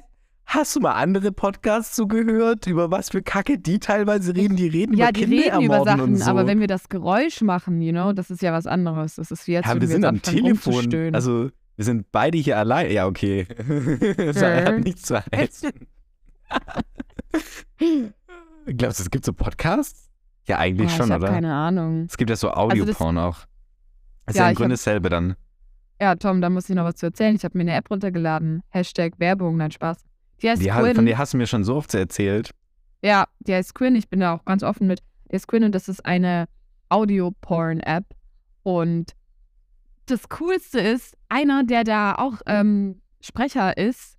Hast 0.50 0.74
du 0.76 0.80
mal 0.80 0.92
andere 0.92 1.30
Podcasts 1.30 1.94
zugehört, 1.94 2.66
über 2.66 2.90
was 2.90 3.10
für 3.10 3.20
Kacke 3.22 3.58
die 3.58 3.78
teilweise 3.80 4.34
reden? 4.34 4.56
Die 4.56 4.66
reden 4.68 4.96
Ja, 4.96 5.10
über 5.10 5.12
die 5.12 5.20
Kinder 5.26 5.36
reden 5.58 5.62
über 5.62 5.84
Sachen, 5.84 6.16
so. 6.16 6.24
aber 6.30 6.46
wenn 6.46 6.58
wir 6.58 6.66
das 6.66 6.88
Geräusch 6.88 7.42
machen, 7.42 7.82
you 7.82 7.92
know, 7.92 8.14
das 8.14 8.30
ist 8.30 8.40
ja 8.40 8.50
was 8.54 8.66
anderes. 8.66 9.16
Das 9.16 9.30
ist 9.30 9.46
wie 9.46 9.52
jetzt, 9.52 9.66
ja, 9.66 9.74
wenn 9.74 9.82
wir 9.82 9.88
sind 9.88 10.06
am 10.06 10.22
Telefon. 10.22 11.14
Also, 11.14 11.50
wir 11.76 11.84
sind 11.84 12.10
beide 12.12 12.38
hier 12.38 12.56
allein. 12.56 12.90
Ja, 12.90 13.06
okay. 13.06 13.46
das 14.16 14.40
hat 14.42 14.78
nichts 14.80 15.02
zu 15.02 15.20
heißen. 15.20 15.70
Glaubst 18.66 19.00
du, 19.00 19.02
es 19.02 19.10
gibt 19.10 19.26
so 19.26 19.34
Podcasts? 19.34 20.08
Ja, 20.46 20.56
oh, 20.56 20.60
eigentlich 20.60 20.88
ich 20.90 20.96
schon, 20.96 21.12
habe 21.12 21.24
oder? 21.24 21.32
keine 21.34 21.52
Ahnung. 21.52 22.06
Es 22.08 22.16
gibt 22.16 22.30
ja 22.30 22.36
so 22.36 22.48
Also 22.50 22.70
das- 22.70 22.80
Audioporn 22.80 23.18
auch. 23.18 23.40
Ist 24.26 24.36
Ja, 24.36 24.44
ja, 24.44 24.48
im 24.48 24.52
ich 24.52 24.56
Grunde 24.58 24.72
hab- 24.72 24.78
dasselbe 24.78 25.10
dann. 25.10 25.36
Ja, 26.00 26.14
Tom, 26.14 26.40
da 26.40 26.48
muss 26.48 26.70
ich 26.70 26.74
noch 26.74 26.84
was 26.84 26.94
zu 26.94 27.04
erzählen. 27.06 27.34
Ich 27.36 27.44
habe 27.44 27.58
mir 27.58 27.62
eine 27.64 27.74
App 27.74 27.90
runtergeladen. 27.90 28.62
Hashtag 28.70 29.12
Werbung, 29.18 29.58
nein, 29.58 29.72
Spaß. 29.72 29.98
Die 30.42 30.50
heißt 30.50 30.62
Die, 30.62 30.68
Quinn. 30.68 30.94
von 30.94 31.06
der 31.06 31.18
hast 31.18 31.32
du 31.34 31.36
mir 31.36 31.46
schon 31.46 31.64
so 31.64 31.76
oft 31.76 31.92
erzählt. 31.94 32.50
Ja, 33.02 33.26
die 33.40 33.54
heißt 33.54 33.74
Quinn. 33.74 33.96
Ich 33.96 34.08
bin 34.08 34.20
da 34.20 34.34
auch 34.34 34.44
ganz 34.44 34.62
offen 34.62 34.86
mit. 34.86 35.00
Die 35.30 35.34
heißt 35.34 35.48
Quinn 35.48 35.64
und 35.64 35.74
das 35.74 35.88
ist 35.88 36.04
eine 36.04 36.46
Audio-Porn-App. 36.88 38.04
Und 38.62 39.14
das 40.06 40.28
Coolste 40.28 40.80
ist, 40.80 41.16
einer, 41.28 41.64
der 41.64 41.84
da 41.84 42.14
auch 42.14 42.40
ähm, 42.46 43.00
Sprecher 43.20 43.76
ist, 43.76 44.16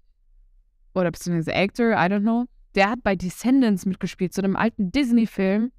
oder 0.93 1.11
beziehungsweise 1.11 1.53
Actor, 1.55 1.91
I 1.91 2.11
don't 2.11 2.21
know, 2.21 2.45
der 2.75 2.89
hat 2.89 3.03
bei 3.03 3.15
Descendants 3.15 3.85
mitgespielt, 3.85 4.33
so 4.33 4.41
einem 4.41 4.55
alten 4.55 4.91
Disney-Film 4.91 5.71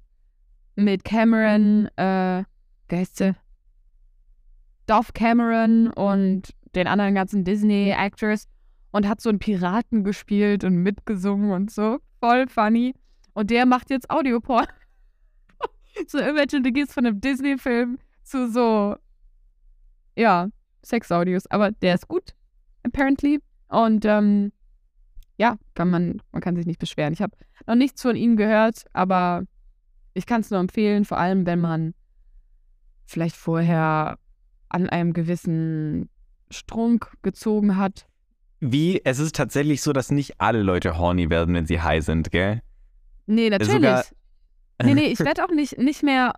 mit 0.75 1.03
Cameron, 1.03 1.87
äh, 1.97 2.43
wie 2.89 2.95
heißt 2.95 3.17
sie? 3.17 3.35
Dove 4.87 5.13
Cameron 5.13 5.91
und 5.91 6.53
den 6.75 6.87
anderen 6.87 7.15
ganzen 7.15 7.43
Disney-Actors 7.43 8.47
und 8.91 9.07
hat 9.07 9.21
so 9.21 9.29
einen 9.29 9.39
Piraten 9.39 10.03
gespielt 10.03 10.63
und 10.63 10.77
mitgesungen 10.77 11.51
und 11.51 11.71
so. 11.71 11.99
Voll 12.19 12.47
funny. 12.47 12.93
Und 13.33 13.49
der 13.49 13.65
macht 13.65 13.89
jetzt 13.89 14.09
Audioporn. 14.09 14.67
so 16.07 16.19
imagine, 16.19 16.61
du 16.61 16.71
gehst 16.71 16.93
von 16.93 17.05
einem 17.05 17.21
Disney-Film 17.21 17.97
zu 18.23 18.51
so, 18.51 18.95
ja, 20.15 20.49
Sex-Audios. 20.83 21.47
Aber 21.47 21.71
der 21.71 21.95
ist 21.95 22.07
gut, 22.07 22.35
apparently. 22.83 23.39
Und 23.69 24.05
ähm, 24.05 24.51
ja, 25.37 25.57
kann 25.73 25.89
man, 25.89 26.21
man 26.31 26.41
kann 26.41 26.55
sich 26.55 26.65
nicht 26.65 26.79
beschweren. 26.79 27.13
Ich 27.13 27.21
habe 27.21 27.35
noch 27.65 27.75
nichts 27.75 28.01
von 28.01 28.15
ihm 28.15 28.35
gehört, 28.35 28.85
aber 28.93 29.43
ich 30.13 30.25
kann 30.25 30.41
es 30.41 30.49
nur 30.49 30.59
empfehlen, 30.59 31.05
vor 31.05 31.17
allem 31.17 31.45
wenn 31.45 31.59
man 31.59 31.93
vielleicht 33.05 33.35
vorher 33.35 34.17
an 34.69 34.89
einem 34.89 35.13
gewissen 35.13 36.09
Strunk 36.49 37.13
gezogen 37.21 37.77
hat. 37.77 38.07
Wie, 38.61 39.01
es 39.03 39.17
ist 39.19 39.35
tatsächlich 39.35 39.81
so, 39.81 39.91
dass 39.91 40.11
nicht 40.11 40.39
alle 40.39 40.61
Leute 40.61 40.97
horny 40.97 41.29
werden, 41.31 41.53
wenn 41.55 41.65
sie 41.65 41.81
high 41.81 42.03
sind, 42.05 42.31
gell? 42.31 42.61
Nee, 43.25 43.49
natürlich. 43.49 43.73
sogar- 43.73 44.05
nee, 44.83 44.93
nee, 44.93 45.05
ich 45.07 45.19
werde 45.19 45.43
auch 45.43 45.49
nicht, 45.51 45.77
nicht 45.79 46.03
mehr, 46.03 46.33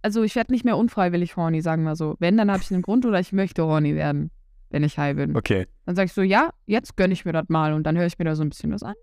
also 0.00 0.22
ich 0.22 0.36
werde 0.36 0.52
nicht 0.52 0.64
mehr 0.64 0.76
unfreiwillig 0.76 1.36
horny, 1.36 1.60
sagen 1.60 1.82
wir 1.82 1.96
so. 1.96 2.14
Wenn, 2.20 2.36
dann 2.36 2.50
habe 2.52 2.62
ich 2.62 2.72
einen 2.72 2.82
Grund 2.82 3.04
oder 3.04 3.18
ich 3.18 3.32
möchte 3.32 3.64
horny 3.64 3.96
werden, 3.96 4.30
wenn 4.70 4.84
ich 4.84 4.96
high 4.96 5.16
bin. 5.16 5.36
Okay. 5.36 5.66
Dann 5.86 5.96
sage 5.96 6.06
ich 6.06 6.12
so, 6.12 6.22
ja, 6.22 6.50
jetzt 6.66 6.96
gönne 6.96 7.12
ich 7.14 7.24
mir 7.24 7.32
das 7.32 7.48
mal 7.48 7.72
und 7.72 7.82
dann 7.82 7.96
höre 7.96 8.06
ich 8.06 8.16
mir 8.18 8.24
da 8.26 8.36
so 8.36 8.42
ein 8.42 8.48
bisschen 8.50 8.72
was 8.72 8.84
an. 8.84 8.94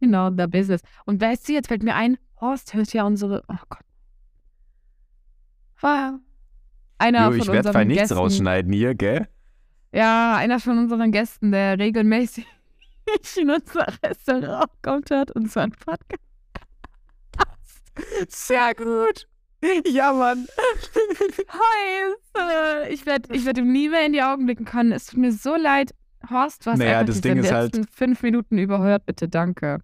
Genau, 0.00 0.30
the 0.30 0.46
business. 0.46 0.80
Und 1.04 1.20
weißt 1.20 1.46
du, 1.48 1.52
jetzt 1.52 1.68
fällt 1.68 1.82
mir 1.82 1.94
ein, 1.94 2.16
Horst 2.40 2.72
hört 2.74 2.92
ja 2.94 3.04
unsere, 3.04 3.42
oh 3.48 3.54
Gott. 3.68 3.80
Wow. 5.80 6.20
Einer 6.98 7.28
Jo, 7.30 7.34
ich 7.34 7.46
werde 7.48 7.84
nichts 7.84 8.02
Gästen, 8.04 8.14
rausschneiden 8.16 8.72
hier, 8.72 8.94
gell? 8.94 9.28
Ja, 9.96 10.36
einer 10.36 10.60
von 10.60 10.78
unseren 10.78 11.10
Gästen, 11.10 11.52
der 11.52 11.78
regelmäßig 11.78 12.46
in 13.40 13.50
unser 13.50 13.86
Restaurant 14.04 14.70
kommt, 14.82 15.10
hört 15.10 15.30
unseren 15.32 15.70
Podcast. 15.72 16.20
Sehr 18.28 18.74
gut. 18.74 19.26
Ja, 19.86 20.12
Mann. 20.12 20.46
Scheiße. 22.34 22.88
Ich 22.90 23.06
werde 23.06 23.34
ich 23.34 23.46
werd 23.46 23.58
ihm 23.58 23.72
nie 23.72 23.88
mehr 23.88 24.04
in 24.06 24.12
die 24.12 24.22
Augen 24.22 24.44
blicken 24.46 24.64
können. 24.66 24.92
Es 24.92 25.06
tut 25.06 25.18
mir 25.18 25.32
so 25.32 25.56
leid. 25.56 25.94
Horst, 26.28 26.66
hast 26.66 26.78
Naja, 26.78 26.98
einfach 27.00 27.06
das 27.06 27.20
diese 27.22 27.34
Ding 27.34 27.42
ist 27.42 27.52
halt- 27.52 27.74
letzten 27.76 27.92
fünf 27.92 28.22
Minuten 28.22 28.58
überhört. 28.58 29.06
Bitte, 29.06 29.28
danke. 29.28 29.78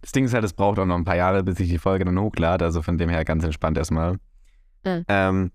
Das 0.00 0.10
Ding 0.12 0.24
ist 0.24 0.34
halt, 0.34 0.44
es 0.44 0.52
braucht 0.54 0.78
auch 0.80 0.86
noch 0.86 0.96
ein 0.96 1.04
paar 1.04 1.16
Jahre, 1.16 1.44
bis 1.44 1.60
ich 1.60 1.68
die 1.68 1.78
Folge 1.78 2.04
dann 2.04 2.18
hochlade. 2.18 2.64
Also 2.64 2.82
von 2.82 2.98
dem 2.98 3.08
her 3.10 3.24
ganz 3.24 3.44
entspannt 3.44 3.78
erstmal. 3.78 4.14
Mhm. 4.84 5.04
Ähm, 5.08 5.52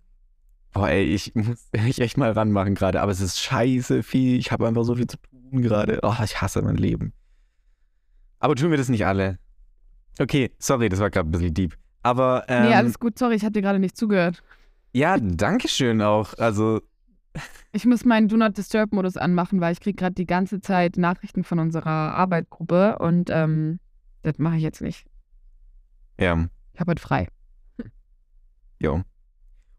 boah, 0.73 0.89
ey, 0.89 1.03
ich 1.03 1.33
muss 1.35 1.67
mich 1.73 1.99
echt 2.01 2.17
mal 2.17 2.31
ranmachen 2.31 2.75
gerade. 2.75 3.01
Aber 3.01 3.11
es 3.11 3.21
ist 3.21 3.39
scheiße 3.39 4.03
viel. 4.03 4.37
Ich 4.39 4.51
habe 4.51 4.67
einfach 4.67 4.83
so 4.83 4.95
viel 4.95 5.07
zu 5.07 5.17
tun 5.17 5.61
gerade. 5.61 5.99
Oh, 6.03 6.15
ich 6.23 6.41
hasse 6.41 6.61
mein 6.61 6.77
Leben. 6.77 7.13
Aber 8.39 8.55
tun 8.55 8.69
wir 8.71 8.77
das 8.77 8.89
nicht 8.89 9.05
alle? 9.05 9.39
Okay, 10.19 10.51
sorry, 10.59 10.89
das 10.89 10.99
war 10.99 11.09
gerade 11.09 11.27
ein 11.29 11.31
bisschen 11.31 11.53
deep. 11.53 11.77
Aber 12.03 12.45
ähm, 12.47 12.63
nee, 12.69 12.73
alles 12.73 12.99
gut. 12.99 13.17
Sorry, 13.19 13.35
ich 13.35 13.43
habe 13.43 13.51
dir 13.53 13.61
gerade 13.61 13.79
nicht 13.79 13.97
zugehört. 13.97 14.43
ja, 14.93 15.17
danke 15.19 15.67
schön 15.67 16.01
auch. 16.01 16.33
Also, 16.37 16.81
Ich 17.71 17.85
muss 17.85 18.05
meinen 18.05 18.27
Do 18.27 18.37
Not 18.37 18.57
Disturb-Modus 18.57 19.17
anmachen, 19.17 19.59
weil 19.61 19.73
ich 19.73 19.79
kriege 19.79 19.95
gerade 19.95 20.15
die 20.15 20.25
ganze 20.25 20.59
Zeit 20.61 20.97
Nachrichten 20.97 21.43
von 21.43 21.59
unserer 21.59 21.89
Arbeitsgruppe 22.15 22.97
und 22.99 23.29
ähm, 23.31 23.79
das 24.23 24.37
mache 24.39 24.55
ich 24.57 24.63
jetzt 24.63 24.81
nicht. 24.81 25.05
ja, 26.19 26.47
Ich 26.73 26.79
habe 26.79 26.91
heute 26.91 27.01
frei. 27.01 27.27
jo. 28.79 29.01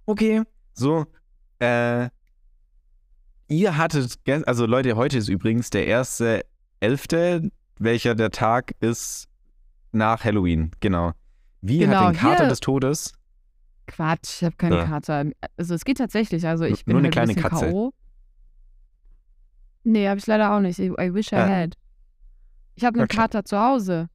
Okay, 0.07 0.43
so. 0.79 1.07
Äh, 1.59 2.09
ihr 3.49 3.77
hattet, 3.77 4.19
also 4.47 4.67
Leute, 4.67 4.97
heute 4.97 5.19
ist 5.19 5.29
übrigens 5.29 5.71
der 5.71 5.87
erste 5.87 6.45
Elfte, 6.81 7.51
welcher 7.79 8.15
der 8.15 8.31
Tag 8.31 8.73
ist 8.81 9.29
nach 9.93 10.25
Halloween, 10.25 10.71
genau. 10.81 11.13
Wie 11.61 11.79
Genau, 11.79 11.97
hat 11.97 12.15
den 12.15 12.19
Kater 12.21 12.37
hier- 12.45 12.49
des 12.49 12.61
Todes? 12.61 13.15
Quatsch, 13.87 14.37
ich 14.43 14.45
habe 14.45 14.57
keine 14.57 14.77
Ja. 14.77 14.85
Kater. 14.85 15.25
Also 15.57 15.75
es 15.75 15.85
geht 15.85 15.97
tatsächlich. 15.99 16.47
Also 16.47 16.65
ich 16.65 16.87
Nur 16.87 16.95
bin 16.95 16.97
eine 16.99 17.05
halt 17.07 17.13
kleine 17.15 17.33
ein 17.33 17.37
Katze. 17.43 17.71
K.O. 17.71 17.93
Nee, 19.85 20.09
habe 20.09 20.19
ich 20.19 20.27
leider 20.27 20.53
auch 20.55 20.61
nicht. 20.61 20.79
I, 20.79 20.89
I 21.01 21.15
wish 21.15 21.33
I 21.33 21.37
Ja. 21.37 21.49
had. 21.49 21.75
Ich 22.75 22.85
habe 22.85 22.99
einen 22.99 23.05
Okay. 23.05 23.17
Kater 23.17 23.45
zu 23.45 23.59
Hause. 23.59 24.09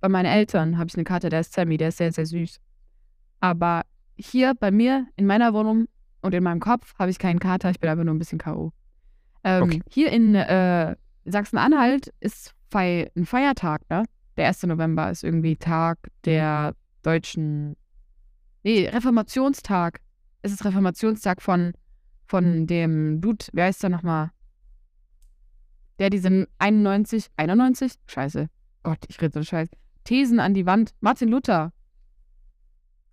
Bei 0.00 0.08
meinen 0.08 0.26
Eltern 0.26 0.76
habe 0.76 0.88
ich 0.88 0.94
einen 0.96 1.04
Kater, 1.06 1.30
der 1.30 1.40
ist 1.40 1.54
Sammy, 1.54 1.78
der 1.78 1.88
ist 1.88 1.96
sehr, 1.96 2.12
sehr 2.12 2.26
süß. 2.26 2.60
Aber 3.40 3.82
hier 4.16 4.54
bei 4.54 4.70
mir, 4.70 5.06
in 5.16 5.26
meiner 5.26 5.52
Wohnung 5.54 5.86
und 6.22 6.34
in 6.34 6.42
meinem 6.42 6.60
Kopf, 6.60 6.94
habe 6.98 7.10
ich 7.10 7.18
keinen 7.18 7.38
Kater, 7.38 7.70
ich 7.70 7.80
bin 7.80 7.90
einfach 7.90 8.04
nur 8.04 8.14
ein 8.14 8.18
bisschen 8.18 8.38
K.O. 8.38 8.72
Ähm, 9.44 9.62
Okay. 9.64 9.82
Hier 9.88 10.10
in 10.10 10.34
äh, 10.34 10.96
Sachsen-Anhalt 11.24 12.12
ist 12.20 12.54
Fei 12.70 13.10
ein 13.16 13.26
Feiertag, 13.26 13.82
ne? 13.90 14.04
Der 14.36 14.48
1. 14.48 14.64
November 14.64 15.10
ist 15.10 15.22
irgendwie 15.24 15.56
Tag 15.56 15.98
der 16.24 16.74
deutschen 17.02 17.76
Nee, 18.66 18.88
Reformationstag. 18.88 20.00
Es 20.42 20.50
ist 20.50 20.64
Reformationstag 20.64 21.40
von, 21.40 21.72
von 22.26 22.66
dem 22.66 23.20
Dude, 23.20 23.46
wer 23.52 23.66
heißt 23.66 23.84
der 23.84 23.90
nochmal? 23.90 24.32
Der 26.00 26.10
diesen 26.10 26.48
91, 26.58 27.28
91? 27.36 27.92
Scheiße. 28.08 28.48
Gott, 28.82 28.98
ich 29.06 29.20
rede 29.22 29.34
so 29.34 29.44
Scheiße. 29.44 29.70
Thesen 30.02 30.40
an 30.40 30.52
die 30.52 30.66
Wand. 30.66 30.94
Martin 31.00 31.28
Luther 31.28 31.72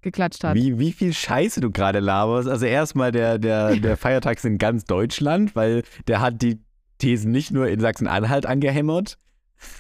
geklatscht 0.03 0.43
hat. 0.43 0.55
Wie, 0.55 0.77
wie 0.79 0.91
viel 0.91 1.13
Scheiße 1.13 1.61
du 1.61 1.71
gerade 1.71 1.99
laberst. 1.99 2.47
Also 2.47 2.65
erstmal 2.65 3.11
der, 3.11 3.39
der, 3.39 3.75
der 3.79 3.97
Feiertag 3.97 4.37
ist 4.37 4.45
in 4.45 4.57
ganz 4.57 4.85
Deutschland, 4.85 5.55
weil 5.55 5.83
der 6.07 6.21
hat 6.21 6.41
die 6.41 6.61
Thesen 6.99 7.31
nicht 7.31 7.51
nur 7.51 7.67
in 7.67 7.79
Sachsen-Anhalt 7.79 8.45
angehämmert. 8.45 9.17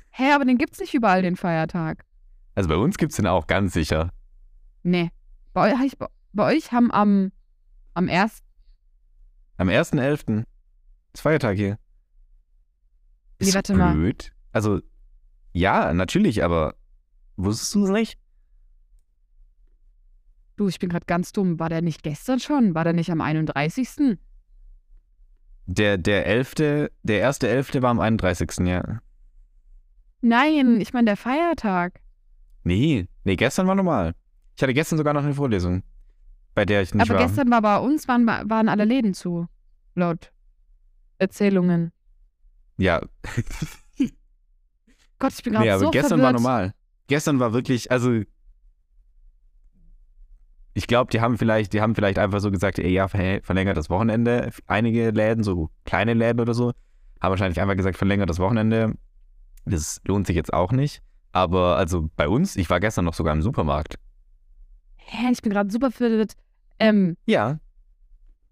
Hä, 0.09 0.31
aber 0.33 0.45
den 0.45 0.57
gibt's 0.57 0.79
nicht 0.79 0.93
überall, 0.93 1.21
den 1.21 1.35
Feiertag. 1.35 2.05
Also 2.55 2.69
bei 2.69 2.75
uns 2.75 2.97
gibt 2.97 3.11
es 3.11 3.17
den 3.17 3.27
auch 3.27 3.47
ganz 3.47 3.73
sicher. 3.73 4.11
Nee. 4.83 5.11
Bei 5.53 5.73
euch, 5.73 5.97
bei 6.33 6.55
euch 6.55 6.71
haben 6.71 6.91
am, 6.91 7.31
am 7.93 8.09
1. 8.09 8.39
Am 9.57 9.69
1.11. 9.69 10.43
ist 11.13 11.21
Feiertag 11.21 11.55
hier. 11.57 11.77
Nee, 13.39 13.47
Ist 13.47 13.55
warte 13.55 13.73
mal. 13.75 13.93
blöd. 13.93 14.31
Also, 14.51 14.81
ja, 15.51 15.93
natürlich, 15.93 16.43
aber 16.43 16.75
wusstest 17.35 17.75
du 17.75 17.85
es 17.85 17.91
nicht? 17.91 18.19
Du, 20.55 20.67
ich 20.67 20.79
bin 20.79 20.89
gerade 20.89 21.05
ganz 21.05 21.31
dumm. 21.31 21.59
War 21.59 21.69
der 21.69 21.81
nicht 21.81 22.03
gestern 22.03 22.39
schon? 22.39 22.75
War 22.75 22.83
der 22.83 22.93
nicht 22.93 23.11
am 23.11 23.21
31.? 23.21 24.17
Der, 25.65 25.97
der 25.97 26.25
11., 26.27 26.55
der 27.03 27.19
erste 27.19 27.47
11. 27.47 27.81
war 27.81 27.89
am 27.89 27.99
31. 27.99 28.67
Ja. 28.67 28.99
Nein, 30.21 30.79
ich 30.79 30.93
meine 30.93 31.05
der 31.05 31.17
Feiertag. 31.17 31.99
Nee, 32.63 33.07
nee, 33.23 33.35
gestern 33.35 33.67
war 33.67 33.75
normal. 33.75 34.13
Ich 34.55 34.61
hatte 34.63 34.73
gestern 34.73 34.97
sogar 34.97 35.13
noch 35.13 35.23
eine 35.23 35.33
Vorlesung, 35.33 35.83
bei 36.53 36.63
der 36.65 36.81
ich 36.81 36.93
nicht 36.93 37.01
Aber 37.09 37.19
war. 37.19 37.25
gestern 37.27 37.49
war 37.49 37.61
bei 37.61 37.77
uns, 37.79 38.07
waren, 38.07 38.25
waren 38.27 38.69
alle 38.69 38.85
Läden 38.85 39.13
zu. 39.13 39.47
Laut 39.95 40.31
Erzählungen. 41.17 41.91
ja, 42.77 43.01
Gott, 45.19 45.33
ich 45.33 45.43
bin 45.43 45.53
gerade 45.53 45.65
nee, 45.65 45.71
aber 45.71 45.79
so 45.85 45.91
gestern 45.91 46.19
verwirrt. 46.19 46.25
war 46.25 46.33
normal. 46.33 46.73
Gestern 47.07 47.39
war 47.39 47.53
wirklich, 47.53 47.91
also 47.91 48.21
ich 50.73 50.87
glaube, 50.87 51.11
die 51.11 51.21
haben 51.21 51.37
vielleicht, 51.37 51.73
die 51.73 51.81
haben 51.81 51.95
vielleicht 51.95 52.17
einfach 52.19 52.39
so 52.39 52.49
gesagt, 52.51 52.79
ey, 52.79 52.91
ja, 52.91 53.07
ver- 53.07 53.41
verlängert 53.43 53.77
das 53.77 53.89
Wochenende. 53.89 54.51
Einige 54.67 55.11
Läden, 55.11 55.43
so 55.43 55.69
kleine 55.85 56.13
Läden 56.13 56.39
oder 56.39 56.53
so, 56.53 56.71
haben 57.21 57.29
wahrscheinlich 57.31 57.61
einfach 57.61 57.75
gesagt, 57.75 57.97
verlängert 57.97 58.29
das 58.29 58.39
Wochenende. 58.39 58.95
Das 59.65 60.01
lohnt 60.05 60.27
sich 60.27 60.35
jetzt 60.35 60.53
auch 60.53 60.71
nicht. 60.71 61.01
Aber 61.31 61.77
also 61.77 62.09
bei 62.15 62.27
uns, 62.27 62.55
ich 62.55 62.69
war 62.69 62.79
gestern 62.79 63.05
noch 63.05 63.13
sogar 63.13 63.33
im 63.33 63.41
Supermarkt. 63.41 63.95
Hä, 64.97 65.31
ich 65.31 65.41
bin 65.41 65.51
gerade 65.51 65.71
super 65.71 65.91
verwirrt. 65.91 66.33
Ähm, 66.79 67.17
Ja, 67.25 67.59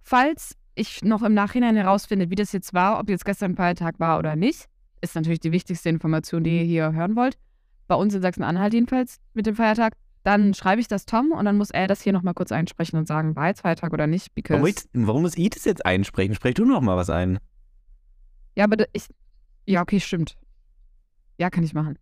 falls 0.01 0.55
ich 0.75 1.03
noch 1.03 1.21
im 1.21 1.33
Nachhinein 1.33 1.75
herausfinde, 1.75 2.29
wie 2.29 2.35
das 2.35 2.51
jetzt 2.51 2.73
war, 2.73 2.99
ob 2.99 3.09
jetzt 3.09 3.25
gestern 3.25 3.51
ein 3.51 3.55
Feiertag 3.55 3.99
war 3.99 4.19
oder 4.19 4.35
nicht, 4.35 4.65
ist 5.01 5.15
natürlich 5.15 5.39
die 5.39 5.51
wichtigste 5.51 5.89
Information, 5.89 6.43
die 6.43 6.59
ihr 6.59 6.63
hier 6.65 6.93
hören 6.93 7.15
wollt. 7.15 7.37
Bei 7.87 7.95
uns 7.95 8.13
in 8.13 8.21
Sachsen-Anhalt 8.21 8.73
jedenfalls 8.73 9.17
mit 9.33 9.45
dem 9.47 9.55
Feiertag. 9.55 9.93
Dann 10.23 10.53
schreibe 10.53 10.81
ich 10.81 10.87
das 10.87 11.05
Tom 11.05 11.31
und 11.31 11.45
dann 11.45 11.57
muss 11.57 11.71
er 11.71 11.87
das 11.87 12.01
hier 12.01 12.13
nochmal 12.13 12.33
kurz 12.33 12.51
einsprechen 12.51 12.99
und 12.99 13.07
sagen, 13.07 13.35
war 13.35 13.47
jetzt 13.47 13.61
Feiertag 13.61 13.91
oder 13.91 14.05
nicht. 14.05 14.35
Because 14.35 14.61
warum, 14.61 15.07
warum 15.07 15.21
muss 15.23 15.37
ich 15.37 15.49
das 15.49 15.65
jetzt 15.65 15.85
einsprechen? 15.85 16.35
Sprech 16.35 16.53
du 16.53 16.65
noch 16.65 16.81
mal 16.81 16.97
was 16.97 17.09
ein. 17.09 17.39
Ja, 18.55 18.65
aber 18.65 18.85
ich. 18.93 19.07
Ja, 19.65 19.81
okay, 19.81 19.99
stimmt. 19.99 20.37
Ja, 21.37 21.49
kann 21.49 21.63
ich 21.63 21.73
machen. 21.73 21.97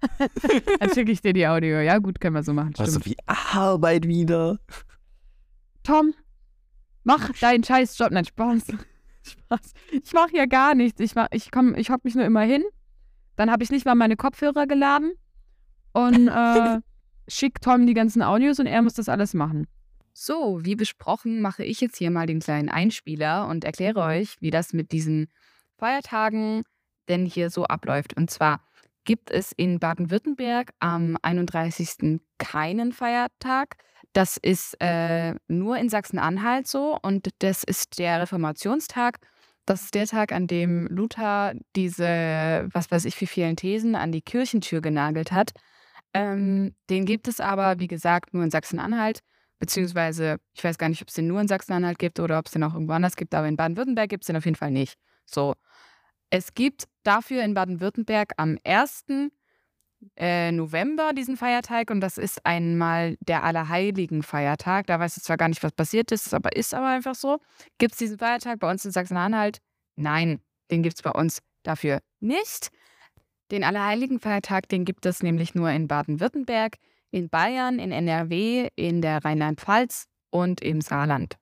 Dann 0.80 0.90
schicke 0.92 1.12
ich 1.12 1.20
dir 1.20 1.32
die 1.32 1.46
Audio. 1.46 1.78
Ja, 1.80 1.98
gut, 1.98 2.20
können 2.20 2.34
wir 2.34 2.42
so 2.42 2.52
machen. 2.52 2.72
Was 2.76 2.90
Stimmt. 2.90 3.04
so 3.04 3.10
viel 3.10 3.16
Arbeit 3.26 4.06
wieder. 4.08 4.58
Tom, 5.84 6.14
mach 7.04 7.30
deinen 7.40 7.62
scheiß 7.62 7.96
Job. 7.98 8.10
Nein, 8.10 8.24
Spaß. 8.24 8.64
Spaß. 9.22 9.72
Ich 9.92 10.12
mache 10.12 10.36
ja 10.36 10.46
gar 10.46 10.74
nichts. 10.74 11.00
Ich, 11.00 11.14
mach, 11.14 11.28
ich, 11.30 11.50
komm, 11.52 11.74
ich 11.76 11.90
hock 11.90 12.04
mich 12.04 12.14
nur 12.14 12.24
immer 12.24 12.42
hin. 12.42 12.64
Dann 13.36 13.50
habe 13.50 13.62
ich 13.62 13.70
nicht 13.70 13.86
mal 13.86 13.94
meine 13.94 14.16
Kopfhörer 14.16 14.66
geladen 14.66 15.12
und 15.92 16.28
äh, 16.28 16.80
schick 17.28 17.60
Tom 17.60 17.86
die 17.86 17.94
ganzen 17.94 18.22
Audios 18.22 18.58
und 18.58 18.66
er 18.66 18.82
muss 18.82 18.94
das 18.94 19.08
alles 19.08 19.34
machen. 19.34 19.66
So, 20.14 20.60
wie 20.62 20.76
besprochen, 20.76 21.40
mache 21.40 21.64
ich 21.64 21.80
jetzt 21.80 21.96
hier 21.96 22.10
mal 22.10 22.26
den 22.26 22.40
kleinen 22.40 22.68
Einspieler 22.68 23.48
und 23.48 23.64
erkläre 23.64 24.00
euch, 24.02 24.36
wie 24.40 24.50
das 24.50 24.72
mit 24.72 24.92
diesen 24.92 25.28
Feiertagen 25.78 26.64
denn 27.08 27.24
hier 27.24 27.50
so 27.50 27.64
abläuft. 27.64 28.16
Und 28.16 28.30
zwar 28.30 28.60
gibt 29.04 29.30
es 29.30 29.52
in 29.52 29.80
Baden-Württemberg 29.80 30.72
am 30.78 31.16
31. 31.22 32.20
keinen 32.38 32.92
Feiertag. 32.92 33.76
Das 34.12 34.36
ist 34.36 34.76
äh, 34.80 35.34
nur 35.48 35.78
in 35.78 35.88
Sachsen-Anhalt 35.88 36.66
so 36.66 36.98
und 37.02 37.30
das 37.38 37.64
ist 37.64 37.98
der 37.98 38.20
Reformationstag. 38.20 39.18
Das 39.64 39.82
ist 39.82 39.94
der 39.94 40.06
Tag, 40.06 40.32
an 40.32 40.46
dem 40.46 40.86
Luther 40.88 41.54
diese, 41.76 42.68
was 42.72 42.90
weiß 42.90 43.04
ich, 43.04 43.18
wie 43.20 43.26
vielen 43.26 43.56
Thesen 43.56 43.94
an 43.94 44.12
die 44.12 44.20
Kirchentür 44.20 44.80
genagelt 44.80 45.32
hat. 45.32 45.52
Ähm, 46.14 46.74
den 46.90 47.06
gibt 47.06 47.28
es 47.28 47.40
aber, 47.40 47.78
wie 47.78 47.88
gesagt, 47.88 48.34
nur 48.34 48.44
in 48.44 48.50
Sachsen-Anhalt 48.50 49.22
beziehungsweise 49.62 50.38
ich 50.54 50.64
weiß 50.64 50.76
gar 50.76 50.88
nicht, 50.88 51.02
ob 51.02 51.08
es 51.08 51.14
den 51.14 51.28
nur 51.28 51.40
in 51.40 51.46
Sachsen-Anhalt 51.46 52.00
gibt 52.00 52.18
oder 52.18 52.40
ob 52.40 52.46
es 52.46 52.52
den 52.52 52.64
auch 52.64 52.74
irgendwo 52.74 52.94
anders 52.94 53.14
gibt, 53.14 53.32
aber 53.32 53.46
in 53.46 53.54
Baden-Württemberg 53.54 54.10
gibt 54.10 54.24
es 54.24 54.26
den 54.26 54.36
auf 54.36 54.44
jeden 54.44 54.56
Fall 54.56 54.72
nicht. 54.72 54.98
So. 55.24 55.54
Es 56.30 56.54
gibt 56.54 56.88
dafür 57.04 57.44
in 57.44 57.54
Baden-Württemberg 57.54 58.32
am 58.38 58.58
1. 58.64 59.04
äh, 60.16 60.50
November, 60.50 61.12
diesen 61.12 61.36
Feiertag. 61.36 61.92
Und 61.92 62.00
das 62.00 62.18
ist 62.18 62.44
einmal 62.44 63.16
der 63.20 63.44
Allerheiligen 63.44 64.24
Feiertag. 64.24 64.88
Da 64.88 64.98
weiß 64.98 65.16
ich 65.16 65.22
zwar 65.22 65.36
gar 65.36 65.48
nicht, 65.48 65.62
was 65.62 65.70
passiert 65.70 66.10
ist, 66.10 66.34
aber 66.34 66.56
ist 66.56 66.74
aber 66.74 66.88
einfach 66.88 67.14
so. 67.14 67.38
Gibt 67.78 67.92
es 67.92 67.98
diesen 67.98 68.18
Feiertag 68.18 68.58
bei 68.58 68.68
uns 68.68 68.84
in 68.84 68.90
Sachsen-Anhalt? 68.90 69.58
Nein, 69.94 70.40
den 70.72 70.82
gibt 70.82 70.96
es 70.96 71.02
bei 71.02 71.12
uns 71.12 71.38
dafür 71.62 72.00
nicht. 72.18 72.70
Den 73.52 73.64
Allerheiligen 73.64 74.18
Feiertag, 74.18 74.66
den 74.70 74.86
gibt 74.86 75.04
es 75.04 75.22
nämlich 75.22 75.54
nur 75.54 75.70
in 75.70 75.86
Baden-Württemberg, 75.86 76.78
in 77.10 77.28
Bayern, 77.28 77.78
in 77.78 77.92
NRW, 77.92 78.70
in 78.76 79.02
der 79.02 79.22
Rheinland-Pfalz 79.22 80.06
und 80.30 80.62
im 80.62 80.80
Saarland. 80.80 81.36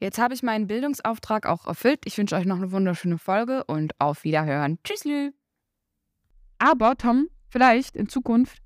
Jetzt 0.00 0.18
habe 0.18 0.32
ich 0.32 0.42
meinen 0.42 0.66
Bildungsauftrag 0.66 1.44
auch 1.44 1.66
erfüllt. 1.66 2.00
Ich 2.06 2.16
wünsche 2.16 2.36
euch 2.36 2.46
noch 2.46 2.56
eine 2.56 2.72
wunderschöne 2.72 3.18
Folge 3.18 3.64
und 3.64 3.92
auf 4.00 4.24
Wiederhören. 4.24 4.78
Tschüsslü. 4.82 5.32
Aber 6.58 6.96
Tom, 6.96 7.28
vielleicht 7.50 7.94
in 7.94 8.08
Zukunft 8.08 8.62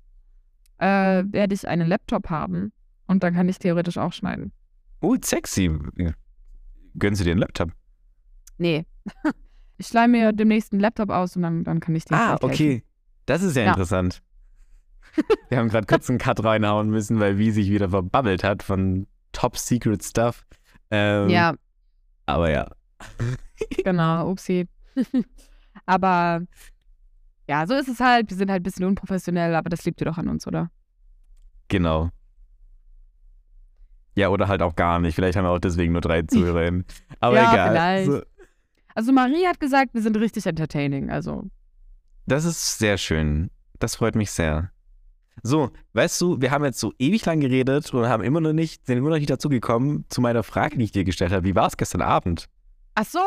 äh, 0.77 1.23
werde 1.25 1.53
ich 1.53 1.67
einen 1.67 1.89
Laptop 1.89 2.29
haben 2.29 2.71
und 3.05 3.23
dann 3.23 3.33
kann 3.33 3.49
ich 3.49 3.59
theoretisch 3.59 3.97
auch 3.97 4.13
schneiden. 4.13 4.53
Oh, 5.01 5.17
sexy. 5.21 5.69
Gönnen 6.97 7.15
Sie 7.15 7.25
dir 7.25 7.31
einen 7.31 7.41
Laptop? 7.41 7.71
Nee. 8.57 8.85
Ich 9.77 9.91
leih 9.93 10.07
mir 10.07 10.31
demnächst 10.33 10.71
einen 10.71 10.79
Laptop 10.81 11.09
aus 11.09 11.35
und 11.35 11.41
dann, 11.41 11.63
dann 11.63 11.79
kann 11.79 11.95
ich 11.95 12.05
den 12.05 12.15
Ah, 12.15 12.31
helfen. 12.31 12.45
okay. 12.45 12.83
Das 13.25 13.41
ist 13.41 13.55
ja, 13.55 13.63
Ja. 13.63 13.69
interessant. 13.69 14.21
Wir 15.49 15.57
haben 15.59 15.69
gerade 15.69 15.85
kurz 15.87 16.09
einen 16.09 16.19
Cut 16.19 16.43
reinhauen 16.43 16.89
müssen, 16.89 17.19
weil 17.19 17.37
wie 17.37 17.51
sich 17.51 17.69
wieder 17.69 17.89
verbabbelt 17.89 18.43
hat 18.43 18.63
von 18.63 19.07
Top 19.31 19.57
Secret 19.57 20.03
Stuff. 20.03 20.45
Ähm, 20.91 21.29
Ja, 21.29 21.53
Aber 22.25 22.49
ja. 22.51 22.67
genau, 23.83 24.29
upsi. 24.29 24.67
aber 25.85 26.41
ja, 27.49 27.67
so 27.67 27.73
ist 27.75 27.87
es 27.89 27.99
halt. 27.99 28.29
Wir 28.29 28.37
sind 28.37 28.49
halt 28.49 28.61
ein 28.61 28.63
bisschen 28.63 28.85
unprofessionell, 28.85 29.53
aber 29.55 29.69
das 29.69 29.83
liebt 29.85 30.01
ihr 30.01 30.05
doch 30.05 30.17
an 30.17 30.29
uns, 30.29 30.47
oder? 30.47 30.71
Genau. 31.67 32.09
Ja, 34.15 34.29
oder 34.29 34.47
halt 34.47 34.61
auch 34.61 34.75
gar 34.75 34.99
nicht. 34.99 35.15
Vielleicht 35.15 35.37
haben 35.37 35.45
wir 35.45 35.49
auch 35.49 35.59
deswegen 35.59 35.91
nur 35.93 36.01
drei 36.01 36.21
ZuhörerInnen. 36.27 36.85
Aber 37.19 37.35
Ja, 37.35 37.51
egal. 37.53 37.69
vielleicht. 37.71 38.11
So, 38.11 38.21
Also 38.95 39.11
Marie 39.11 39.47
hat 39.47 39.59
gesagt, 39.59 39.93
wir 39.93 40.01
sind 40.01 40.17
richtig 40.17 40.45
entertaining. 40.45 41.09
Also 41.09 41.45
das 42.25 42.45
ist 42.45 42.77
sehr 42.77 42.97
schön. 42.97 43.49
Das 43.79 43.95
freut 43.95 44.15
mich 44.15 44.31
sehr. 44.31 44.71
So, 45.41 45.71
weißt 45.93 46.21
du, 46.21 46.39
wir 46.41 46.51
haben 46.51 46.63
jetzt 46.63 46.79
so 46.79 46.93
ewig 46.99 47.25
lang 47.25 47.39
geredet 47.39 47.93
und 47.93 48.07
haben 48.07 48.23
immer 48.23 48.39
noch 48.39 48.53
nicht, 48.53 48.85
sind 48.85 48.97
immer 48.97 49.09
noch 49.09 49.17
nicht 49.17 49.29
dazu 49.29 49.49
gekommen 49.49 50.05
zu 50.09 50.21
meiner 50.21 50.43
Frage, 50.43 50.77
die 50.77 50.83
ich 50.83 50.91
dir 50.91 51.03
gestellt 51.03 51.31
habe. 51.31 51.43
Wie 51.45 51.55
war 51.55 51.67
es 51.67 51.75
gestern 51.75 52.01
Abend? 52.01 52.47
Ach 52.95 53.05
so, 53.05 53.19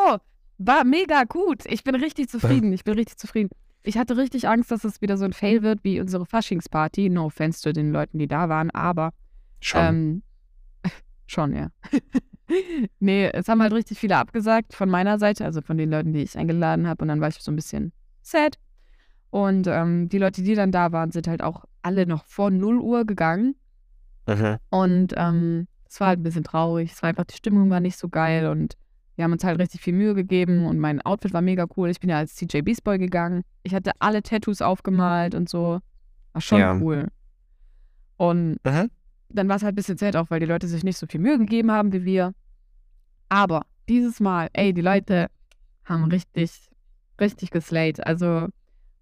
war 0.57 0.83
mega 0.83 1.25
gut. 1.25 1.63
Ich 1.65 1.83
bin 1.83 1.95
richtig 1.95 2.29
zufrieden. 2.29 2.71
Ich 2.71 2.83
bin 2.83 2.95
richtig 2.95 3.17
zufrieden. 3.17 3.49
Ich 3.83 3.97
hatte 3.97 4.17
richtig 4.17 4.47
Angst, 4.47 4.71
dass 4.71 4.83
es 4.83 5.01
wieder 5.01 5.17
so 5.17 5.25
ein 5.25 5.33
Fail 5.33 5.61
wird 5.61 5.83
wie 5.83 5.99
unsere 5.99 6.25
Faschingsparty. 6.25 7.09
No 7.09 7.25
offense 7.25 7.61
zu 7.61 7.73
den 7.73 7.91
Leuten, 7.91 8.17
die 8.17 8.27
da 8.27 8.49
waren, 8.49 8.71
aber 8.71 9.11
Schon. 9.59 9.81
ähm, 9.81 10.23
schon, 11.27 11.55
ja. 11.55 11.69
nee, 12.99 13.29
es 13.33 13.47
haben 13.47 13.61
halt 13.61 13.73
richtig 13.73 13.99
viele 13.99 14.17
abgesagt 14.17 14.73
von 14.73 14.89
meiner 14.89 15.19
Seite, 15.19 15.45
also 15.45 15.61
von 15.61 15.77
den 15.77 15.89
Leuten, 15.91 16.13
die 16.13 16.21
ich 16.23 16.37
eingeladen 16.37 16.87
habe. 16.87 17.01
Und 17.03 17.09
dann 17.09 17.21
war 17.21 17.27
ich 17.29 17.35
so 17.35 17.51
ein 17.51 17.55
bisschen 17.55 17.91
sad. 18.21 18.57
Und 19.29 19.67
ähm, 19.67 20.09
die 20.09 20.17
Leute, 20.17 20.41
die 20.41 20.55
dann 20.55 20.71
da 20.71 20.91
waren, 20.91 21.11
sind 21.11 21.27
halt 21.27 21.43
auch 21.43 21.65
alle 21.81 22.05
noch 22.05 22.25
vor 22.25 22.49
0 22.49 22.79
Uhr 22.79 23.05
gegangen. 23.05 23.55
Mhm. 24.27 24.57
Und 24.69 25.13
ähm, 25.17 25.67
es 25.89 25.99
war 25.99 26.07
halt 26.07 26.19
ein 26.19 26.23
bisschen 26.23 26.43
traurig. 26.43 26.91
Es 26.93 27.01
war 27.01 27.09
einfach, 27.09 27.25
die 27.25 27.35
Stimmung 27.35 27.69
war 27.69 27.79
nicht 27.79 27.97
so 27.97 28.09
geil 28.09 28.47
und 28.47 28.75
wir 29.15 29.23
haben 29.23 29.31
uns 29.31 29.43
halt 29.43 29.59
richtig 29.59 29.81
viel 29.81 29.93
Mühe 29.93 30.13
gegeben 30.13 30.65
und 30.65 30.77
mein 30.77 31.01
Outfit 31.01 31.33
war 31.33 31.41
mega 31.41 31.65
cool. 31.75 31.89
Ich 31.89 31.99
bin 31.99 32.09
ja 32.09 32.17
als 32.17 32.35
CJ 32.35 32.61
Beast 32.61 32.83
Boy 32.83 32.99
gegangen. 32.99 33.43
Ich 33.63 33.73
hatte 33.73 33.91
alle 33.99 34.21
Tattoos 34.21 34.61
aufgemalt 34.61 35.33
und 35.33 35.49
so. 35.49 35.79
War 36.33 36.41
schon 36.41 36.59
Ja. 36.59 36.75
cool. 36.79 37.07
Und 38.17 38.59
Mhm. 38.63 38.89
Dann 39.29 39.49
war 39.49 39.57
es 39.57 39.63
halt 39.63 39.73
ein 39.73 39.75
bisschen 39.75 39.97
zäh 39.97 40.15
auch, 40.15 40.29
weil 40.29 40.39
die 40.39 40.45
Leute 40.45 40.67
sich 40.67 40.83
nicht 40.83 40.97
so 40.97 41.07
viel 41.07 41.19
Mühe 41.19 41.37
gegeben 41.37 41.71
haben 41.71 41.91
wie 41.93 42.05
wir. 42.05 42.33
Aber 43.29 43.65
dieses 43.89 44.19
Mal, 44.19 44.49
ey, 44.53 44.73
die 44.73 44.81
Leute 44.81 45.27
haben 45.85 46.05
richtig, 46.05 46.69
richtig 47.19 47.51
geslayed. 47.51 48.05
Also 48.05 48.47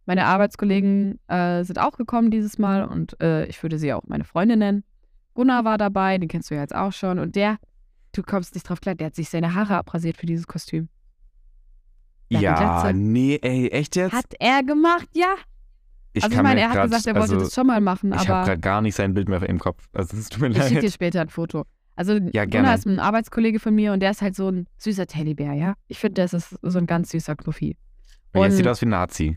meine 0.06 0.26
Arbeitskollegen 0.26 1.20
äh, 1.28 1.64
sind 1.64 1.80
auch 1.80 1.98
gekommen 1.98 2.32
dieses 2.32 2.58
Mal 2.58 2.86
und 2.86 3.20
äh, 3.22 3.46
ich 3.46 3.62
würde 3.64 3.80
sie 3.80 3.94
auch 3.94 4.04
meine 4.08 4.24
Freundin 4.24 4.60
nennen. 4.60 4.84
Gunnar 5.34 5.66
war 5.66 5.78
dabei, 5.78 6.18
den 6.18 6.30
kennst 6.30 6.50
du 6.50 6.56
ja 6.56 6.62
jetzt 6.62 6.76
auch 6.76 6.94
schon. 6.94 7.20
Und 7.20 7.36
der, 7.36 7.58
du 8.14 8.24
kommst 8.24 8.54
nicht 8.56 8.70
drauf 8.70 8.82
klar, 8.82 8.96
der 8.96 9.08
hat 9.08 9.16
sich 9.16 9.30
seine 9.30 9.54
Haare 9.56 9.76
abrasiert 9.76 10.18
für 10.18 10.26
dieses 10.26 10.48
Kostüm. 10.48 10.90
Ja, 12.30 12.40
Ja, 12.40 12.94
nee, 12.94 13.40
ey, 13.42 13.70
echt 13.70 13.96
jetzt? 13.96 14.14
Hat 14.14 14.34
er 14.40 14.64
gemacht, 14.64 15.08
ja. 15.14 15.36
Ich 16.16 16.24
also 16.24 16.36
ich 16.36 16.42
meine, 16.44 16.62
er 16.62 16.70
hat 16.70 16.76
grad- 16.76 16.86
gesagt, 16.86 17.08
er 17.08 17.16
wollte 17.16 17.34
also, 17.34 17.46
das 17.46 17.54
schon 17.54 17.68
mal 17.68 17.82
machen, 17.82 18.12
Ich 18.14 18.20
habe 18.20 18.34
aber 18.36 18.46
gerade 18.46 18.62
gar 18.62 18.82
nicht 18.82 18.96
sein 18.96 19.14
Bild 19.14 19.30
mehr 19.30 19.42
im 19.44 19.60
Kopf. 19.60 19.88
Also 19.94 20.18
es 20.18 20.30
tut 20.30 20.42
mir 20.42 20.50
ich 20.50 20.58
schicke 20.58 20.76
dir 20.76 20.82
leid. 20.84 20.92
später 20.94 21.22
ein 21.22 21.30
Foto. 21.30 21.66
Also 21.96 22.14
Ja, 22.34 22.46
Gunnar 22.46 22.76
ist 22.76 22.86
ein 22.86 23.00
Arbeitskollege 23.00 23.60
von 23.60 23.74
mir 23.76 23.94
und 23.94 24.00
der 24.02 24.12
ist 24.12 24.22
halt 24.22 24.36
so 24.36 24.50
ein 24.50 24.68
süßer 24.78 25.08
Teddybär, 25.08 25.54
ja. 25.54 25.76
Ich 25.88 26.00
finde, 26.00 26.22
das 26.22 26.34
ist 26.34 26.58
so 26.62 26.78
ein 26.78 26.88
ganz 26.88 27.10
süßer 27.12 27.36
Knuffi. 27.36 27.78
Und 28.34 28.42
jetzt 28.42 28.52
und- 28.52 28.58
sieht 28.58 28.66
er 28.66 28.72
aus 28.74 28.82
wie 28.82 28.86
ein 28.86 28.90
Nazi. 28.90 29.36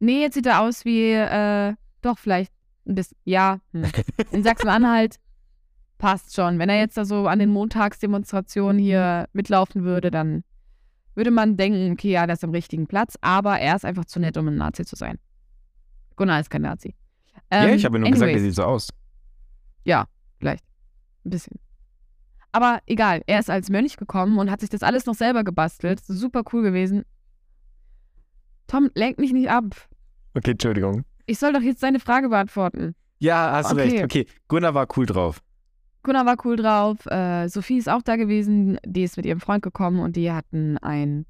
Nee, 0.00 0.20
jetzt 0.22 0.34
sieht 0.34 0.46
er 0.46 0.60
aus 0.60 0.84
wie, 0.84 1.12
äh, 1.12 1.74
doch, 2.02 2.18
vielleicht 2.18 2.52
ein 2.86 2.94
bisschen, 2.96 3.16
ja, 3.24 3.58
hm. 3.72 3.84
in 4.32 4.42
Sachsen-Anhalt 4.42 5.16
passt 5.98 6.34
schon. 6.34 6.58
Wenn 6.58 6.68
er 6.68 6.78
jetzt 6.78 6.96
da 6.96 7.04
so 7.04 7.26
an 7.28 7.38
den 7.38 7.48
Montagsdemonstrationen 7.50 8.78
hier 8.78 9.26
mitlaufen 9.32 9.84
würde, 9.84 10.10
dann 10.10 10.42
würde 11.14 11.30
man 11.30 11.56
denken, 11.56 11.92
okay, 11.92 12.10
ja, 12.10 12.26
der 12.26 12.34
ist 12.34 12.44
am 12.44 12.50
richtigen 12.50 12.86
Platz, 12.88 13.14
aber 13.20 13.58
er 13.60 13.76
ist 13.76 13.84
einfach 13.84 14.04
zu 14.04 14.18
nett, 14.18 14.36
um 14.36 14.48
ein 14.48 14.56
Nazi 14.56 14.84
zu 14.84 14.96
sein. 14.96 15.18
Gunnar 16.16 16.40
ist 16.40 16.50
kein 16.50 16.62
Nazi. 16.62 16.94
ja, 17.52 17.66
Ähm, 17.66 17.74
ich 17.74 17.84
habe 17.84 17.98
nur 17.98 18.10
gesagt, 18.10 18.28
er 18.30 18.34
anyways, 18.34 18.42
sieht 18.54 18.56
so 18.56 18.64
aus. 18.64 18.88
Ein 21.26 21.30
bisschen. 21.30 21.58
Aber 22.52 22.80
egal, 22.86 23.22
er 23.26 23.38
ist 23.40 23.48
als 23.48 23.70
Mönch 23.70 23.96
gekommen 23.96 24.38
und 24.38 24.50
hat 24.50 24.60
sich 24.60 24.68
das 24.68 24.82
alles 24.82 25.06
noch 25.06 25.14
selber 25.14 25.42
gebastelt. 25.42 26.00
Super 26.04 26.42
cool 26.52 26.62
gewesen. 26.62 27.04
Tom, 28.66 28.90
lenk 28.94 29.18
mich 29.18 29.32
nicht 29.32 29.48
ab. 29.48 29.64
Okay, 30.34 30.50
Entschuldigung. 30.50 31.04
Ich 31.24 31.38
soll 31.38 31.54
doch 31.54 31.62
jetzt 31.62 31.82
deine 31.82 31.98
Frage 32.00 32.28
beantworten. 32.28 32.94
Ja, 33.20 33.52
hast 33.52 33.70
du 33.70 33.76
Okay. 33.76 33.88
recht. 33.88 34.04
Okay, 34.04 34.26
Gunnar 34.48 34.74
war 34.74 34.86
cool 34.96 35.06
drauf. 35.06 35.40
Gunnar 36.02 36.26
war 36.26 36.36
cool 36.44 36.56
drauf. 36.56 37.06
Äh, 37.06 37.48
Sophie 37.48 37.78
ist 37.78 37.88
auch 37.88 38.02
da 38.02 38.16
gewesen. 38.16 38.78
Die 38.84 39.02
ist 39.04 39.16
mit 39.16 39.24
ihrem 39.24 39.40
Freund 39.40 39.62
gekommen 39.62 40.00
und 40.00 40.14
die 40.16 40.30
hatten 40.30 40.76
ein 40.78 41.24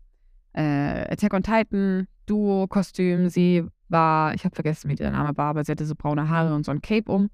äh, 0.55 1.05
Attack 1.12 1.35
on 1.35 1.44
Titan 1.44 2.09
Duo-Kostüm. 2.27 3.29
Sie 3.29 3.64
war, 3.95 4.35
ich 4.35 4.45
habe 4.45 4.55
vergessen, 4.55 4.91
wie 4.91 4.95
der 4.95 5.11
Name 5.11 5.35
war, 5.39 5.47
aber 5.47 5.65
sie 5.65 5.73
hatte 5.73 5.87
so 5.87 5.95
braune 5.95 6.29
Haare 6.29 6.55
und 6.55 6.67
so 6.67 6.73
ein 6.73 6.83
Cape 6.83 7.11
um. 7.11 7.31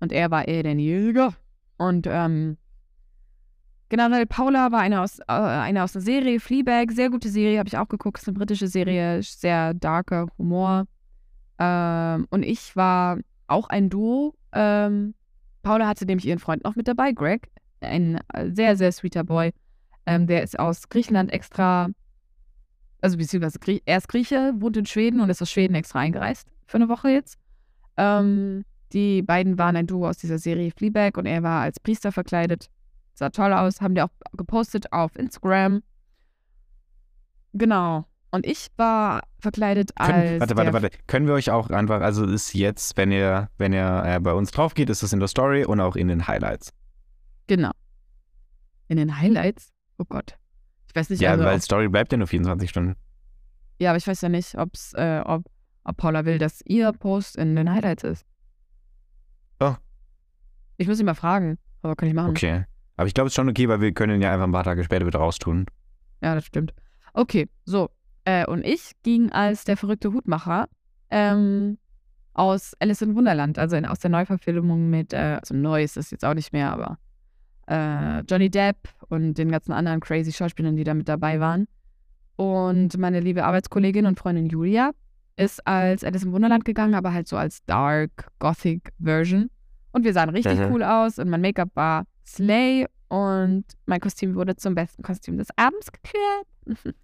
Und 0.00 0.12
er 0.12 0.30
war 0.30 0.46
eher 0.46 0.62
der 0.62 0.74
Jäger. 0.74 1.34
Und 1.78 2.06
ähm, 2.06 2.58
generell 3.88 4.26
Paula 4.26 4.72
war 4.72 4.80
eine 4.80 5.00
aus, 5.00 5.20
äh, 5.20 5.24
eine 5.28 5.84
aus 5.84 5.92
der 5.92 6.02
Serie 6.02 6.40
Fleabag. 6.40 6.90
Sehr 6.90 7.08
gute 7.08 7.28
Serie, 7.28 7.58
habe 7.58 7.68
ich 7.68 7.78
auch 7.78 7.88
geguckt. 7.88 8.18
Ist 8.18 8.28
eine 8.28 8.36
britische 8.36 8.66
Serie, 8.66 9.22
sehr 9.22 9.72
darker 9.72 10.26
Humor. 10.36 10.84
Ähm, 11.58 12.26
und 12.30 12.42
ich 12.42 12.74
war 12.76 13.18
auch 13.46 13.68
ein 13.68 13.88
Duo. 13.88 14.34
Ähm, 14.52 15.14
Paula 15.62 15.86
hatte 15.86 16.06
nämlich 16.06 16.26
ihren 16.26 16.38
Freund 16.38 16.64
noch 16.64 16.76
mit 16.76 16.88
dabei, 16.88 17.12
Greg. 17.12 17.50
Ein 17.80 18.20
äh, 18.34 18.50
sehr, 18.52 18.76
sehr 18.76 18.92
sweeter 18.92 19.24
Boy. 19.24 19.52
Ähm, 20.06 20.26
der 20.26 20.42
ist 20.42 20.58
aus 20.58 20.88
Griechenland 20.88 21.32
extra, 21.32 21.88
also 23.02 23.16
beziehungsweise 23.16 23.58
Grie 23.58 23.82
er 23.86 23.98
ist 23.98 24.08
Grieche, 24.08 24.52
wohnt 24.58 24.76
in 24.76 24.86
Schweden 24.86 25.20
und 25.20 25.30
ist 25.30 25.40
aus 25.42 25.50
Schweden 25.50 25.74
extra 25.74 26.00
eingereist 26.00 26.48
für 26.66 26.76
eine 26.76 26.88
Woche 26.88 27.10
jetzt. 27.10 27.38
Ähm, 27.96 28.64
die 28.92 29.22
beiden 29.22 29.58
waren 29.58 29.76
ein 29.76 29.86
Duo 29.86 30.08
aus 30.08 30.18
dieser 30.18 30.38
Serie 30.38 30.70
Fleabag 30.76 31.16
und 31.16 31.26
er 31.26 31.42
war 31.42 31.62
als 31.62 31.78
Priester 31.80 32.12
verkleidet. 32.12 32.68
Sah 33.14 33.30
toll 33.30 33.52
aus, 33.52 33.80
haben 33.80 33.94
die 33.94 34.02
auch 34.02 34.08
gepostet 34.36 34.92
auf 34.92 35.16
Instagram. 35.16 35.82
Genau. 37.52 38.04
Und 38.32 38.46
ich 38.46 38.68
war 38.76 39.22
verkleidet 39.40 39.90
als. 39.96 40.08
Können, 40.12 40.40
warte, 40.40 40.56
warte, 40.56 40.70
der- 40.70 40.82
warte. 40.82 40.98
Können 41.08 41.26
wir 41.26 41.34
euch 41.34 41.50
auch 41.50 41.68
einfach, 41.70 42.00
also 42.00 42.24
ist 42.26 42.54
jetzt, 42.54 42.96
wenn 42.96 43.10
ihr, 43.10 43.48
wenn 43.58 43.72
ihr 43.72 44.02
äh, 44.06 44.20
bei 44.20 44.32
uns 44.32 44.52
drauf 44.52 44.74
geht, 44.74 44.88
ist 44.88 45.02
das 45.02 45.12
in 45.12 45.18
der 45.18 45.28
Story 45.28 45.64
und 45.64 45.80
auch 45.80 45.96
in 45.96 46.06
den 46.08 46.28
Highlights. 46.28 46.72
Genau. 47.48 47.72
In 48.88 48.98
den 48.98 49.18
Highlights? 49.18 49.70
Oh 49.98 50.04
Gott. 50.08 50.36
Ich 50.90 50.96
weiß 50.96 51.10
nicht, 51.10 51.20
Ja, 51.22 51.30
also, 51.32 51.44
weil 51.44 51.56
ob, 51.56 51.62
Story 51.62 51.88
bleibt 51.88 52.10
ja 52.12 52.18
nur 52.18 52.26
24 52.26 52.68
Stunden. 52.68 52.96
ja, 53.78 53.90
aber 53.90 53.96
ich 53.96 54.06
weiß 54.06 54.20
ja 54.22 54.28
nicht, 54.28 54.58
ob's, 54.58 54.92
äh, 54.94 55.22
ob, 55.24 55.44
ob 55.84 55.96
Paula 55.96 56.24
will, 56.24 56.38
dass 56.38 56.60
ihr 56.66 56.92
Post 56.92 57.36
in 57.36 57.54
den 57.56 57.70
Highlights 57.72 58.04
ist. 58.04 58.26
Oh. 59.60 59.74
Ich 60.78 60.88
muss 60.88 60.98
ihn 60.98 61.06
mal 61.06 61.14
fragen, 61.14 61.58
aber 61.82 61.94
kann 61.96 62.08
ich 62.08 62.14
machen. 62.14 62.30
Okay. 62.30 62.64
Aber 62.96 63.06
ich 63.06 63.14
glaube, 63.14 63.28
es 63.28 63.32
ist 63.32 63.36
schon 63.36 63.48
okay, 63.48 63.68
weil 63.68 63.80
wir 63.80 63.92
können 63.92 64.16
ihn 64.16 64.22
ja 64.22 64.32
einfach 64.32 64.46
ein 64.46 64.52
paar 64.52 64.64
Tage 64.64 64.84
später 64.84 65.06
wieder 65.06 65.18
raustun. 65.20 65.66
Ja, 66.22 66.34
das 66.34 66.44
stimmt. 66.44 66.74
Okay, 67.14 67.48
so. 67.64 67.90
Äh, 68.24 68.46
und 68.46 68.64
ich 68.64 68.92
ging 69.02 69.30
als 69.32 69.64
der 69.64 69.76
verrückte 69.76 70.12
Hutmacher 70.12 70.68
ähm, 71.10 71.78
aus 72.34 72.74
Alice 72.80 73.00
in 73.02 73.14
Wunderland, 73.14 73.58
also 73.58 73.76
in, 73.76 73.86
aus 73.86 74.00
der 74.00 74.10
Neuverfilmung 74.10 74.90
mit, 74.90 75.12
äh, 75.12 75.38
also 75.40 75.54
neu 75.54 75.82
ist 75.82 75.96
es 75.96 76.10
jetzt 76.10 76.24
auch 76.24 76.34
nicht 76.34 76.52
mehr, 76.52 76.72
aber 76.72 76.98
äh, 77.70 78.20
Johnny 78.28 78.50
Depp 78.50 78.76
und 79.08 79.34
den 79.34 79.50
ganzen 79.50 79.72
anderen 79.72 80.00
crazy 80.00 80.32
Schauspielern, 80.32 80.76
die 80.76 80.84
da 80.84 80.92
mit 80.94 81.08
dabei 81.08 81.40
waren. 81.40 81.66
Und 82.36 82.96
meine 82.98 83.20
liebe 83.20 83.44
Arbeitskollegin 83.44 84.06
und 84.06 84.18
Freundin 84.18 84.46
Julia 84.46 84.90
ist 85.36 85.66
als 85.66 86.04
Alice 86.04 86.24
im 86.24 86.32
Wunderland 86.32 86.64
gegangen, 86.64 86.94
aber 86.94 87.12
halt 87.12 87.28
so 87.28 87.36
als 87.36 87.64
Dark 87.66 88.28
Gothic 88.38 88.92
Version. 88.98 89.50
Und 89.92 90.04
wir 90.04 90.12
sahen 90.12 90.30
richtig 90.30 90.58
Mhm. 90.58 90.72
cool 90.72 90.82
aus 90.82 91.18
und 91.18 91.28
mein 91.30 91.40
Make-up 91.40 91.70
war 91.74 92.04
Slay 92.26 92.86
und 93.08 93.64
mein 93.86 94.00
Kostüm 94.00 94.34
wurde 94.34 94.56
zum 94.56 94.74
besten 94.74 95.02
Kostüm 95.02 95.36
des 95.38 95.48
Abends 95.56 95.90
gekürt. 95.92 96.46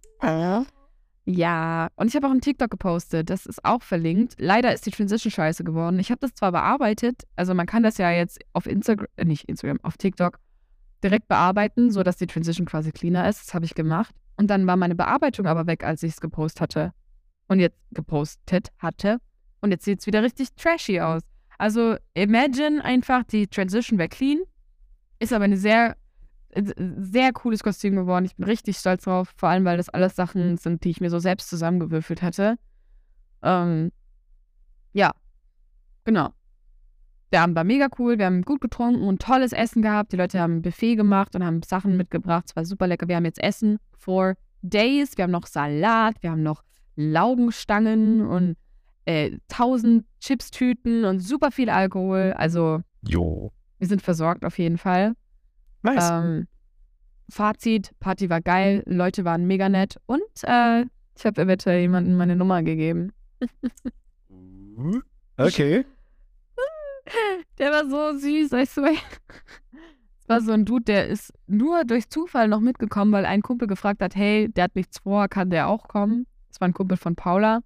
Ja, 1.28 1.88
und 1.96 2.06
ich 2.06 2.14
habe 2.14 2.26
auch 2.28 2.30
einen 2.30 2.40
TikTok 2.40 2.70
gepostet, 2.70 3.28
das 3.30 3.46
ist 3.46 3.64
auch 3.64 3.82
verlinkt. 3.82 4.36
Leider 4.38 4.72
ist 4.72 4.86
die 4.86 4.92
Transition 4.92 5.30
scheiße 5.32 5.64
geworden. 5.64 5.98
Ich 5.98 6.10
habe 6.10 6.20
das 6.20 6.34
zwar 6.34 6.52
bearbeitet, 6.52 7.24
also 7.34 7.52
man 7.52 7.66
kann 7.66 7.82
das 7.82 7.98
ja 7.98 8.12
jetzt 8.12 8.38
auf 8.52 8.66
Instagram, 8.66 9.08
äh, 9.16 9.24
nicht 9.24 9.48
Instagram, 9.48 9.80
auf 9.82 9.96
TikTok 9.96 10.38
direkt 11.06 11.28
bearbeiten, 11.28 11.90
sodass 11.90 12.16
die 12.16 12.26
Transition 12.26 12.66
quasi 12.66 12.90
cleaner 12.90 13.28
ist. 13.28 13.46
Das 13.46 13.54
habe 13.54 13.64
ich 13.64 13.74
gemacht. 13.74 14.14
Und 14.36 14.48
dann 14.48 14.66
war 14.66 14.76
meine 14.76 14.94
Bearbeitung 14.94 15.46
aber 15.46 15.66
weg, 15.66 15.84
als 15.84 16.02
ich 16.02 16.14
es 16.14 16.20
gepostet 16.20 16.60
hatte. 16.60 16.92
Und 17.48 17.60
jetzt 17.60 17.78
gepostet 17.92 18.72
hatte. 18.78 19.18
Und 19.60 19.70
jetzt 19.70 19.84
sieht 19.84 20.00
es 20.00 20.06
wieder 20.06 20.22
richtig 20.22 20.48
trashy 20.56 21.00
aus. 21.00 21.22
Also 21.58 21.96
imagine 22.14 22.84
einfach, 22.84 23.22
die 23.24 23.46
Transition 23.46 23.98
wäre 23.98 24.08
clean. 24.08 24.40
Ist 25.20 25.32
aber 25.32 25.44
eine 25.44 25.56
sehr, 25.56 25.96
äh, 26.50 26.62
sehr 26.98 27.32
cooles 27.32 27.62
Kostüm 27.62 27.94
geworden. 27.94 28.24
Ich 28.24 28.36
bin 28.36 28.44
richtig 28.44 28.76
stolz 28.76 29.04
drauf. 29.04 29.32
Vor 29.36 29.48
allem, 29.48 29.64
weil 29.64 29.76
das 29.76 29.88
alles 29.88 30.16
Sachen 30.16 30.56
sind, 30.58 30.84
die 30.84 30.90
ich 30.90 31.00
mir 31.00 31.10
so 31.10 31.18
selbst 31.20 31.48
zusammengewürfelt 31.48 32.20
hatte. 32.20 32.58
Ähm, 33.42 33.92
ja, 34.92 35.12
genau. 36.04 36.30
Der 37.32 37.42
Abend 37.42 37.56
war 37.56 37.64
mega 37.64 37.88
cool. 37.98 38.18
Wir 38.18 38.26
haben 38.26 38.42
gut 38.42 38.60
getrunken 38.60 39.02
und 39.02 39.20
tolles 39.20 39.52
Essen 39.52 39.82
gehabt. 39.82 40.12
Die 40.12 40.16
Leute 40.16 40.38
haben 40.40 40.58
ein 40.58 40.62
Buffet 40.62 40.94
gemacht 40.96 41.34
und 41.34 41.44
haben 41.44 41.62
Sachen 41.62 41.96
mitgebracht. 41.96 42.44
Es 42.48 42.56
war 42.56 42.64
super 42.64 42.86
lecker. 42.86 43.08
Wir 43.08 43.16
haben 43.16 43.24
jetzt 43.24 43.42
Essen 43.42 43.78
for 43.96 44.34
days. 44.62 45.16
Wir 45.16 45.24
haben 45.24 45.32
noch 45.32 45.46
Salat. 45.46 46.22
Wir 46.22 46.30
haben 46.30 46.42
noch 46.42 46.62
Laugenstangen 46.94 48.24
und 48.26 48.56
äh, 49.06 49.38
tausend 49.48 50.04
Chipstüten 50.20 51.04
und 51.04 51.20
super 51.20 51.50
viel 51.50 51.68
Alkohol. 51.68 52.32
Also, 52.36 52.80
Jo. 53.02 53.52
wir 53.78 53.88
sind 53.88 54.02
versorgt 54.02 54.44
auf 54.44 54.58
jeden 54.58 54.78
Fall. 54.78 55.14
Nice. 55.82 56.08
Ähm, 56.10 56.46
Fazit: 57.28 57.90
Party 57.98 58.30
war 58.30 58.40
geil. 58.40 58.82
Leute 58.86 59.24
waren 59.24 59.46
mega 59.46 59.68
nett. 59.68 59.96
Und 60.06 60.22
äh, 60.42 60.84
ich 61.16 61.24
habe 61.24 61.42
eventuell 61.42 61.80
jemandem 61.80 62.16
meine 62.16 62.36
Nummer 62.36 62.62
gegeben. 62.62 63.12
okay. 65.36 65.84
Der 67.58 67.70
war 67.70 67.88
so 67.88 68.18
süß, 68.18 68.52
I 68.52 68.66
swear. 68.66 68.92
Es 70.20 70.28
war 70.28 70.40
so 70.40 70.52
ein 70.52 70.64
Dude, 70.64 70.84
der 70.84 71.06
ist 71.06 71.32
nur 71.46 71.84
durch 71.84 72.08
Zufall 72.10 72.48
noch 72.48 72.60
mitgekommen, 72.60 73.12
weil 73.12 73.24
ein 73.24 73.42
Kumpel 73.42 73.68
gefragt 73.68 74.02
hat, 74.02 74.16
hey, 74.16 74.48
der 74.52 74.64
hat 74.64 74.74
nichts 74.74 74.98
vor, 74.98 75.28
kann 75.28 75.50
der 75.50 75.68
auch 75.68 75.86
kommen? 75.88 76.26
Das 76.48 76.60
war 76.60 76.66
ein 76.68 76.74
Kumpel 76.74 76.96
von 76.96 77.14
Paula. 77.14 77.56
Und 77.56 77.62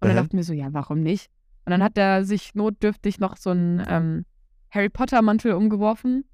dann 0.00 0.12
Mhm. 0.12 0.16
dachten 0.16 0.36
wir 0.36 0.44
so, 0.44 0.52
ja, 0.52 0.66
warum 0.72 1.00
nicht? 1.00 1.28
Und 1.64 1.70
dann 1.70 1.82
hat 1.82 1.96
er 1.96 2.24
sich 2.24 2.54
notdürftig 2.56 3.20
noch 3.20 3.36
so 3.36 3.50
einen 3.50 3.84
ähm, 3.88 4.24
Harry 4.70 4.88
Potter-Mantel 4.88 5.52
umgeworfen. 5.52 6.24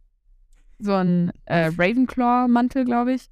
So 0.78 0.94
ein 0.94 1.32
äh, 1.44 1.66
Ravenclaw-Mantel, 1.66 2.84
glaube 2.86 3.12
ich. 3.12 3.26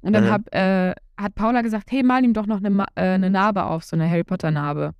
Und 0.00 0.14
dann 0.14 0.24
Mhm. 0.24 0.30
hab, 0.30 0.54
äh, 0.54 0.94
hat 1.16 1.34
Paula 1.36 1.62
gesagt, 1.62 1.92
hey, 1.92 2.02
mal 2.02 2.24
ihm 2.24 2.32
doch 2.34 2.46
noch 2.46 2.56
eine, 2.62 2.86
äh, 2.96 3.02
eine 3.14 3.30
Narbe 3.30 3.64
auf, 3.64 3.84
so 3.84 3.94
eine 3.94 4.10
Harry 4.10 4.24
Potter-Narbe. 4.24 4.94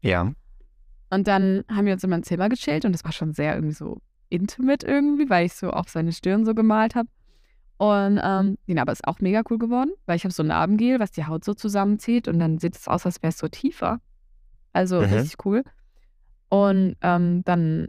Ja. 0.00 0.32
Und 1.10 1.26
dann 1.26 1.64
haben 1.70 1.86
wir 1.86 1.94
uns 1.94 2.04
in 2.04 2.10
meinem 2.10 2.22
Zimmer 2.22 2.48
gechillt 2.48 2.84
und 2.84 2.92
das 2.92 3.04
war 3.04 3.12
schon 3.12 3.32
sehr 3.32 3.54
irgendwie 3.54 3.74
so 3.74 4.00
intimate 4.28 4.86
irgendwie, 4.86 5.30
weil 5.30 5.46
ich 5.46 5.54
so 5.54 5.70
auf 5.70 5.88
seine 5.88 6.12
Stirn 6.12 6.44
so 6.44 6.54
gemalt 6.54 6.94
habe. 6.94 7.08
Und 7.78 8.20
ähm, 8.22 8.58
die 8.66 8.74
Narbe 8.74 8.92
ist 8.92 9.06
auch 9.06 9.20
mega 9.20 9.42
cool 9.50 9.58
geworden, 9.58 9.92
weil 10.06 10.16
ich 10.16 10.24
habe 10.24 10.34
so 10.34 10.42
ein 10.42 10.48
Narbengel, 10.48 10.98
was 10.98 11.12
die 11.12 11.24
Haut 11.26 11.44
so 11.44 11.54
zusammenzieht 11.54 12.26
und 12.28 12.38
dann 12.40 12.58
sieht 12.58 12.76
es 12.76 12.88
aus, 12.88 13.06
als 13.06 13.22
wäre 13.22 13.30
es 13.30 13.38
so 13.38 13.48
tiefer. 13.48 14.00
Also 14.72 14.96
Mhm. 15.00 15.04
richtig 15.14 15.44
cool. 15.46 15.62
Und 16.48 16.96
ähm, 17.02 17.42
dann, 17.44 17.88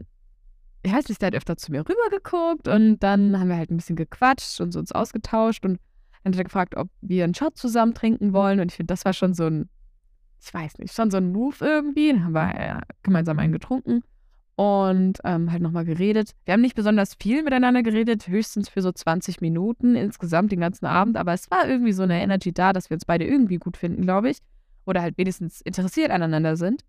ja, 0.86 0.96
ist 0.98 1.08
der 1.20 1.26
halt 1.26 1.34
öfter 1.34 1.56
zu 1.56 1.72
mir 1.72 1.80
rübergeguckt 1.80 2.68
und 2.68 3.00
dann 3.00 3.38
haben 3.38 3.48
wir 3.48 3.56
halt 3.56 3.70
ein 3.70 3.76
bisschen 3.76 3.96
gequatscht 3.96 4.60
und 4.60 4.72
so 4.72 4.78
uns 4.78 4.92
ausgetauscht 4.92 5.64
und 5.64 5.78
dann 6.22 6.32
hat 6.34 6.38
er 6.38 6.44
gefragt, 6.44 6.76
ob 6.76 6.88
wir 7.00 7.24
einen 7.24 7.34
Shot 7.34 7.56
zusammen 7.56 7.94
trinken 7.94 8.32
wollen 8.32 8.60
und 8.60 8.70
ich 8.70 8.76
finde, 8.76 8.92
das 8.92 9.04
war 9.04 9.12
schon 9.12 9.34
so 9.34 9.46
ein, 9.46 9.68
ich 10.42 10.52
weiß 10.52 10.78
nicht, 10.78 10.94
schon 10.94 11.10
so 11.10 11.18
ein 11.18 11.32
Move 11.32 11.56
irgendwie. 11.60 12.12
Dann 12.12 12.24
haben 12.24 12.32
wir 12.32 12.54
äh, 12.54 12.80
gemeinsam 13.02 13.38
einen 13.38 13.52
getrunken 13.52 14.02
und 14.56 15.20
ähm, 15.24 15.50
halt 15.50 15.62
nochmal 15.62 15.86
geredet. 15.86 16.32
Wir 16.44 16.52
haben 16.52 16.60
nicht 16.60 16.74
besonders 16.74 17.14
viel 17.14 17.42
miteinander 17.42 17.82
geredet, 17.82 18.28
höchstens 18.28 18.68
für 18.68 18.82
so 18.82 18.92
20 18.92 19.40
Minuten 19.40 19.94
insgesamt 19.94 20.52
den 20.52 20.60
ganzen 20.60 20.84
Abend, 20.86 21.16
aber 21.16 21.32
es 21.32 21.50
war 21.50 21.66
irgendwie 21.66 21.92
so 21.92 22.02
eine 22.02 22.20
Energy 22.20 22.52
da, 22.52 22.72
dass 22.72 22.90
wir 22.90 22.96
uns 22.96 23.06
beide 23.06 23.24
irgendwie 23.24 23.56
gut 23.56 23.78
finden, 23.78 24.02
glaube 24.02 24.28
ich. 24.28 24.38
Oder 24.84 25.02
halt 25.02 25.16
wenigstens 25.16 25.60
interessiert 25.62 26.10
aneinander 26.10 26.56
sind. 26.56 26.84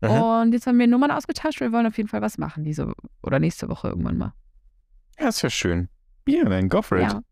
Mhm. 0.00 0.10
Und 0.10 0.52
jetzt 0.52 0.66
haben 0.66 0.78
wir 0.78 0.86
Nummern 0.86 1.10
ausgetauscht. 1.10 1.60
Wir 1.60 1.70
wollen 1.70 1.86
auf 1.86 1.96
jeden 1.96 2.08
Fall 2.08 2.22
was 2.22 2.38
machen 2.38 2.64
diese 2.64 2.92
oder 3.22 3.38
nächste 3.38 3.68
Woche 3.68 3.88
irgendwann 3.88 4.18
mal. 4.18 4.32
Ja, 5.18 5.28
ist 5.28 5.42
ja 5.42 5.50
schön. 5.50 5.88
Ja, 6.26 6.44
dann 6.44 6.68
go 6.68 6.82
for 6.82 6.98
it. 6.98 7.04
Ja. 7.04 7.22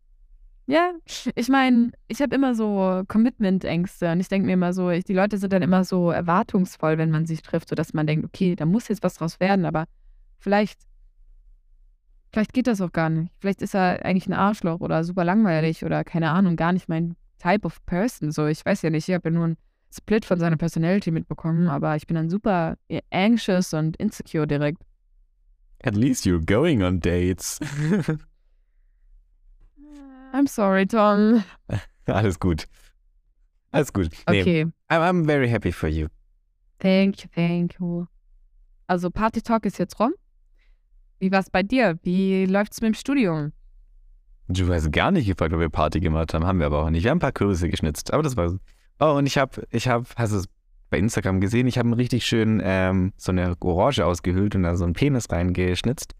Ja, 0.67 0.93
ich 1.35 1.49
meine, 1.49 1.91
ich 2.07 2.21
habe 2.21 2.33
immer 2.33 2.55
so 2.55 3.03
Commitment-Ängste 3.07 4.11
und 4.11 4.19
ich 4.19 4.29
denke 4.29 4.47
mir 4.47 4.53
immer 4.53 4.73
so, 4.73 4.89
ich, 4.89 5.03
die 5.03 5.13
Leute 5.13 5.37
sind 5.37 5.53
dann 5.53 5.61
immer 5.61 5.83
so 5.83 6.09
erwartungsvoll, 6.09 6.97
wenn 6.97 7.11
man 7.11 7.27
sich 7.27 7.43
trifft, 7.43 7.69
sodass 7.69 7.93
man 7.93 8.07
denkt, 8.07 8.25
okay, 8.25 8.55
da 8.55 8.65
muss 8.65 8.87
jetzt 8.87 9.03
was 9.03 9.15
draus 9.15 9.39
werden, 9.39 9.65
aber 9.65 9.85
vielleicht, 10.39 10.79
vielleicht 12.31 12.51
geht 12.53 12.65
das 12.65 12.81
auch 12.81 12.91
gar 12.91 13.09
nicht. 13.09 13.31
Vielleicht 13.39 13.61
ist 13.61 13.75
er 13.75 14.03
eigentlich 14.03 14.25
ein 14.25 14.33
Arschloch 14.33 14.79
oder 14.79 15.03
super 15.03 15.23
langweilig 15.23 15.85
oder 15.85 16.03
keine 16.03 16.31
Ahnung, 16.31 16.55
gar 16.55 16.73
nicht 16.73 16.89
mein 16.89 17.15
Type 17.37 17.65
of 17.65 17.85
Person. 17.85 18.31
So, 18.31 18.47
ich 18.47 18.65
weiß 18.65 18.81
ja 18.81 18.89
nicht, 18.89 19.07
ich 19.07 19.13
habe 19.13 19.29
ja 19.29 19.35
nur 19.35 19.45
einen 19.45 19.57
Split 19.93 20.25
von 20.25 20.39
seiner 20.39 20.57
Personality 20.57 21.11
mitbekommen, 21.11 21.67
aber 21.67 21.95
ich 21.95 22.07
bin 22.07 22.15
dann 22.15 22.29
super 22.29 22.75
anxious 23.11 23.71
und 23.75 23.97
insecure 23.97 24.47
direkt. 24.47 24.81
At 25.83 25.95
least 25.95 26.25
you're 26.25 26.43
going 26.43 26.81
on 26.81 26.99
dates. 26.99 27.59
I'm 30.35 30.47
sorry, 30.47 30.85
Tom. 30.85 31.43
Alles 32.07 32.39
gut. 32.39 32.65
Alles 33.71 33.91
gut. 33.93 34.09
Nee, 34.29 34.41
Okay. 34.41 34.61
I'm, 34.89 35.01
I'm 35.01 35.25
very 35.25 35.47
happy 35.49 35.71
for 35.71 35.87
you. 35.89 36.07
Thank 36.79 37.23
you, 37.23 37.29
thank 37.33 37.79
you. 37.79 38.05
Also 38.87 39.09
Party 39.09 39.41
Talk 39.41 39.65
ist 39.65 39.77
jetzt 39.79 39.99
rum. 39.99 40.13
Wie 41.19 41.31
war's 41.31 41.49
bei 41.49 41.63
dir? 41.63 41.97
Wie 42.03 42.45
läuft's 42.45 42.81
mit 42.81 42.89
dem 42.89 42.93
Studium? 42.93 43.53
Du 44.47 44.71
hast 44.71 44.91
gar 44.91 45.11
nicht 45.11 45.25
gefragt, 45.25 45.53
ob 45.53 45.59
wir 45.59 45.69
Party 45.69 45.99
gemacht 45.99 46.33
haben. 46.33 46.45
Haben 46.45 46.59
wir 46.59 46.67
aber 46.67 46.83
auch 46.83 46.89
nicht. 46.89 47.03
Wir 47.03 47.11
haben 47.11 47.17
ein 47.17 47.21
paar 47.21 47.31
Kürbisse 47.31 47.69
geschnitzt. 47.69 48.13
Aber 48.13 48.21
das 48.21 48.35
war. 48.37 48.53
Oh, 48.99 49.13
und 49.17 49.25
ich 49.25 49.37
habe, 49.37 49.65
ich 49.71 49.87
habe, 49.87 50.05
hast 50.15 50.33
du 50.33 50.37
es 50.37 50.45
bei 50.89 50.99
Instagram 50.99 51.41
gesehen? 51.41 51.65
Ich 51.67 51.77
habe 51.77 51.87
einen 51.87 51.93
richtig 51.95 52.25
schön 52.25 52.61
ähm, 52.63 53.13
so 53.17 53.31
eine 53.31 53.55
Orange 53.61 54.05
ausgehöhlt 54.05 54.53
und 54.55 54.63
da 54.63 54.75
so 54.75 54.83
einen 54.83 54.93
Penis 54.93 55.31
reingeschnitzt. 55.31 56.13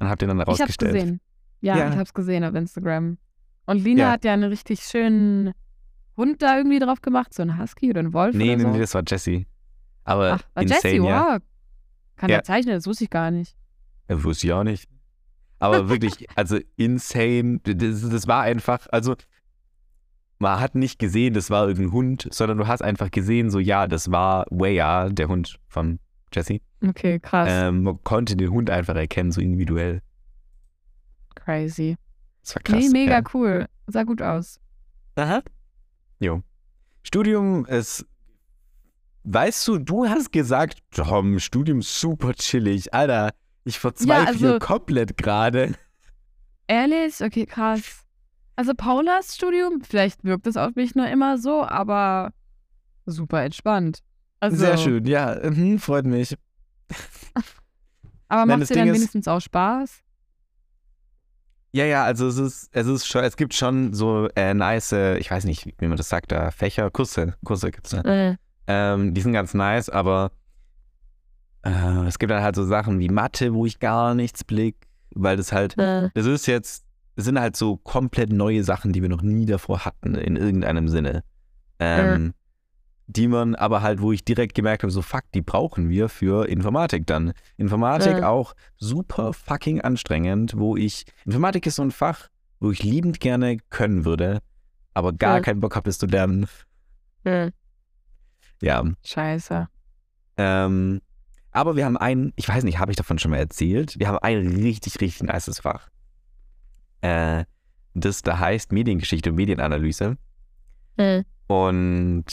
Und 0.00 0.08
habe 0.08 0.16
den 0.18 0.28
dann 0.28 0.40
Ich 0.40 0.46
hab's 0.46 0.60
rausgestellt. 0.60 0.94
gesehen. 0.94 1.20
Ja, 1.60 1.76
Ja. 1.78 1.90
ich 1.90 1.96
hab's 1.96 2.12
gesehen 2.12 2.42
auf 2.44 2.54
Instagram. 2.54 3.18
Und 3.66 3.82
Lina 3.82 4.02
Ja. 4.02 4.10
hat 4.12 4.24
ja 4.24 4.32
einen 4.32 4.44
richtig 4.44 4.80
schönen 4.80 5.52
Hund 6.16 6.42
da 6.42 6.56
irgendwie 6.58 6.78
drauf 6.78 7.00
gemacht, 7.02 7.32
so 7.34 7.42
ein 7.42 7.58
Husky 7.58 7.90
oder 7.90 8.00
ein 8.00 8.12
Wolf 8.12 8.34
Nee, 8.34 8.48
oder 8.50 8.56
nee, 8.56 8.62
so. 8.62 8.68
nee, 8.70 8.78
das 8.78 8.94
war 8.94 9.02
Jessie. 9.06 9.46
Aber 10.04 10.34
Ach, 10.34 10.42
war 10.54 10.62
insane, 10.62 10.80
Jessie, 10.94 10.96
ja. 11.06 11.32
wow. 11.34 11.38
Kann 12.16 12.30
Ja. 12.30 12.36
er 12.36 12.42
zeichnen, 12.44 12.74
das 12.74 12.86
wusste 12.86 13.04
ich 13.04 13.10
gar 13.10 13.30
nicht. 13.30 13.56
Ja, 14.08 14.22
wusste 14.22 14.46
ich 14.46 14.52
auch 14.52 14.64
nicht. 14.64 14.88
Aber 15.58 15.88
wirklich, 15.88 16.26
also 16.36 16.58
insane. 16.76 17.60
Das, 17.64 18.08
das 18.08 18.26
war 18.28 18.42
einfach, 18.42 18.86
also 18.92 19.16
man 20.38 20.60
hat 20.60 20.74
nicht 20.74 20.98
gesehen, 20.98 21.32
das 21.32 21.48
war 21.50 21.66
irgendein 21.66 21.92
Hund, 21.92 22.28
sondern 22.30 22.58
du 22.58 22.66
hast 22.66 22.82
einfach 22.82 23.10
gesehen, 23.10 23.50
so 23.50 23.58
ja, 23.58 23.86
das 23.86 24.10
war 24.10 24.44
Weya, 24.50 25.08
der 25.08 25.28
Hund 25.28 25.58
von 25.68 25.98
Jessie. 26.34 26.60
Okay, 26.86 27.18
krass. 27.18 27.48
Ähm, 27.50 27.82
man 27.84 28.02
konnte 28.04 28.36
den 28.36 28.50
Hund 28.50 28.68
einfach 28.68 28.94
erkennen, 28.94 29.32
so 29.32 29.40
individuell. 29.40 30.02
Crazy. 31.34 31.96
Das 32.44 32.54
war 32.56 32.62
krass. 32.62 32.78
nee, 32.78 32.88
mega 32.90 33.18
Ja. 33.18 33.22
cool. 33.34 33.66
Sah 33.86 34.02
gut 34.04 34.22
aus. 34.22 34.60
Aha. 35.16 35.42
Jo. 36.20 36.42
Studium 37.02 37.64
ist. 37.66 38.06
Weißt 39.24 39.66
du, 39.68 39.78
du 39.78 40.06
hast 40.06 40.32
gesagt, 40.32 40.78
Tom, 40.90 41.38
Studium 41.38 41.80
super 41.82 42.34
chillig. 42.34 42.92
Alter, 42.92 43.32
ich 43.64 43.78
verzweifle 43.78 44.26
also- 44.28 44.48
hier 44.50 44.58
komplett 44.58 45.16
gerade. 45.16 45.74
Ehrlich? 46.66 47.22
Okay, 47.22 47.46
krass. 47.46 48.04
Also 48.56 48.72
Paulas 48.74 49.34
Studium, 49.34 49.80
vielleicht 49.82 50.22
wirkt 50.24 50.46
es 50.46 50.56
auf 50.56 50.74
mich 50.76 50.94
nur 50.94 51.08
immer 51.08 51.38
so, 51.38 51.62
aber 51.64 52.32
super 53.06 53.42
entspannt. 53.42 54.00
Also, 54.40 54.56
Sehr 54.58 54.76
schön, 54.78 55.04
ja, 55.06 55.38
mhm, 55.42 55.78
freut 55.78 56.04
mich. 56.06 56.36
Aber 58.28 58.46
macht 58.46 58.62
dir 58.62 58.66
Ding 58.74 58.76
dann 58.76 58.88
ist- 58.88 58.94
wenigstens 58.96 59.28
auch 59.28 59.40
Spaß? 59.40 60.02
Ja, 61.74 61.84
ja, 61.84 62.04
also 62.04 62.28
es 62.28 62.38
ist, 62.38 62.68
es 62.70 62.86
ist 62.86 63.04
schon, 63.04 63.24
es 63.24 63.36
gibt 63.36 63.52
schon 63.52 63.94
so 63.94 64.28
äh, 64.36 64.54
nice, 64.54 64.92
äh, 64.92 65.18
ich 65.18 65.28
weiß 65.28 65.44
nicht, 65.44 65.74
wie 65.78 65.88
man 65.88 65.96
das 65.96 66.08
sagt, 66.08 66.30
da 66.30 66.52
Fächer, 66.52 66.88
Kurse, 66.88 67.34
Kurse 67.44 67.72
gibt's 67.72 67.92
ne? 67.92 68.04
Äh, 68.04 68.36
Ähm, 68.68 69.12
die 69.12 69.20
sind 69.20 69.32
ganz 69.32 69.54
nice, 69.54 69.90
aber 69.90 70.30
äh, 71.64 72.06
es 72.06 72.20
gibt 72.20 72.30
dann 72.30 72.44
halt 72.44 72.54
so 72.54 72.64
Sachen 72.64 73.00
wie 73.00 73.08
Mathe, 73.08 73.54
wo 73.54 73.66
ich 73.66 73.80
gar 73.80 74.14
nichts 74.14 74.44
blick, 74.44 74.76
weil 75.16 75.36
das 75.36 75.50
halt, 75.52 75.76
äh, 75.76 76.10
das 76.14 76.26
ist 76.26 76.46
jetzt, 76.46 76.84
das 77.16 77.24
sind 77.24 77.40
halt 77.40 77.56
so 77.56 77.76
komplett 77.76 78.32
neue 78.32 78.62
Sachen, 78.62 78.92
die 78.92 79.02
wir 79.02 79.08
noch 79.08 79.22
nie 79.22 79.44
davor 79.46 79.84
hatten, 79.84 80.14
in 80.14 80.36
irgendeinem 80.36 80.88
Sinne. 80.88 81.24
Ähm, 81.80 82.34
die 83.06 83.28
man 83.28 83.54
aber 83.54 83.82
halt, 83.82 84.00
wo 84.00 84.12
ich 84.12 84.24
direkt 84.24 84.54
gemerkt 84.54 84.82
habe, 84.82 84.90
so 84.90 85.02
fuck, 85.02 85.24
die 85.34 85.42
brauchen 85.42 85.88
wir 85.90 86.08
für 86.08 86.48
Informatik 86.48 87.06
dann. 87.06 87.32
Informatik 87.56 88.18
Ja. 88.18 88.28
auch 88.28 88.54
super 88.76 89.32
fucking 89.32 89.80
anstrengend, 89.82 90.56
wo 90.56 90.76
ich, 90.76 91.04
Informatik 91.26 91.66
ist 91.66 91.76
so 91.76 91.82
ein 91.82 91.90
Fach, 91.90 92.28
wo 92.60 92.70
ich 92.70 92.82
liebend 92.82 93.20
gerne 93.20 93.58
können 93.70 94.04
würde, 94.04 94.40
aber 94.94 95.12
gar 95.12 95.36
Ja. 95.36 95.40
keinen 95.42 95.60
Bock 95.60 95.76
habe, 95.76 95.90
es 95.90 95.98
zu 95.98 96.06
lernen. 96.06 96.46
Ja, 98.62 98.84
Scheiße. 99.04 99.68
ähm, 100.36 101.00
aber 101.50 101.76
wir 101.76 101.84
haben 101.84 101.96
ein, 101.96 102.32
ich 102.36 102.48
weiß 102.48 102.64
nicht, 102.64 102.78
habe 102.78 102.90
ich 102.90 102.96
davon 102.96 103.18
schon 103.18 103.30
mal 103.30 103.36
erzählt? 103.38 103.98
Wir 103.98 104.08
haben 104.08 104.18
ein 104.18 104.48
richtig, 104.48 105.00
richtig 105.00 105.22
nices 105.30 105.60
Fach. 105.60 105.88
Äh, 107.00 107.44
das 107.94 108.22
da 108.22 108.38
heißt 108.38 108.72
Mediengeschichte 108.72 109.30
und 109.30 109.36
Medienanalyse. 109.36 110.16
Und 111.46 112.24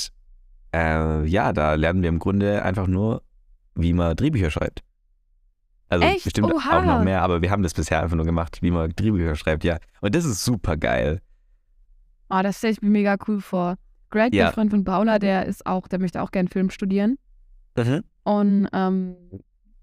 äh, 0.73 1.25
ja, 1.25 1.53
da 1.53 1.75
lernen 1.75 2.01
wir 2.01 2.09
im 2.09 2.19
Grunde 2.19 2.63
einfach 2.63 2.87
nur, 2.87 3.23
wie 3.75 3.93
man 3.93 4.15
Drehbücher 4.15 4.51
schreibt. 4.51 4.81
Also 5.89 6.05
Echt? 6.05 6.23
bestimmt 6.23 6.53
Oha. 6.53 6.79
auch 6.79 6.85
noch 6.85 7.03
mehr, 7.03 7.21
aber 7.21 7.41
wir 7.41 7.51
haben 7.51 7.63
das 7.63 7.73
bisher 7.73 8.01
einfach 8.01 8.15
nur 8.15 8.25
gemacht, 8.25 8.59
wie 8.61 8.71
man 8.71 8.91
Drehbücher 8.95 9.35
schreibt, 9.35 9.63
ja. 9.63 9.77
Und 9.99 10.15
das 10.15 10.23
ist 10.25 10.43
super 10.45 10.77
geil. 10.77 11.19
Oh, 12.29 12.39
das 12.41 12.59
stelle 12.59 12.73
ich 12.73 12.81
mir 12.81 12.89
mega 12.89 13.17
cool 13.27 13.41
vor. 13.41 13.75
Greg, 14.09 14.33
Ja. 14.33 14.45
der 14.45 14.53
Freund 14.53 14.71
von 14.71 14.83
Paula, 14.85 15.19
der 15.19 15.45
ist 15.45 15.65
auch, 15.65 15.87
der 15.87 15.99
möchte 15.99 16.21
auch 16.21 16.31
gerne 16.31 16.49
Film 16.49 16.69
studieren. 16.69 17.17
Mhm. 17.77 18.03
Und 18.23 18.67
ähm, 18.71 19.15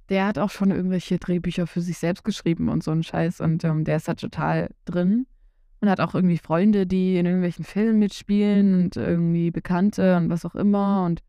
der 0.09 0.27
hat 0.27 0.39
auch 0.39 0.51
schon 0.51 0.71
irgendwelche 0.71 1.19
Drehbücher 1.19 1.67
für 1.67 1.83
sich 1.83 1.99
selbst 1.99 2.25
geschrieben 2.25 2.69
und 2.71 2.83
so 2.83 2.91
einen 2.91 3.03
Scheiß. 3.03 3.41
Und 3.41 3.65
ähm, 3.65 3.85
der 3.85 3.97
ist 3.97 4.09
da 4.09 4.15
total 4.15 4.71
drin. 4.87 5.27
Und 5.81 5.89
hat 5.89 6.01
auch 6.01 6.15
irgendwie 6.15 6.39
Freunde, 6.39 6.87
die 6.87 7.19
in 7.19 7.27
irgendwelchen 7.27 7.65
Filmen 7.65 8.01
mitspielen 8.01 8.75
und 8.83 8.97
irgendwie 8.97 9.51
Bekannte 9.51 10.17
und 10.17 10.29
was 10.29 10.45
auch 10.45 10.57
immer. 10.57 11.05
Und 11.05 11.23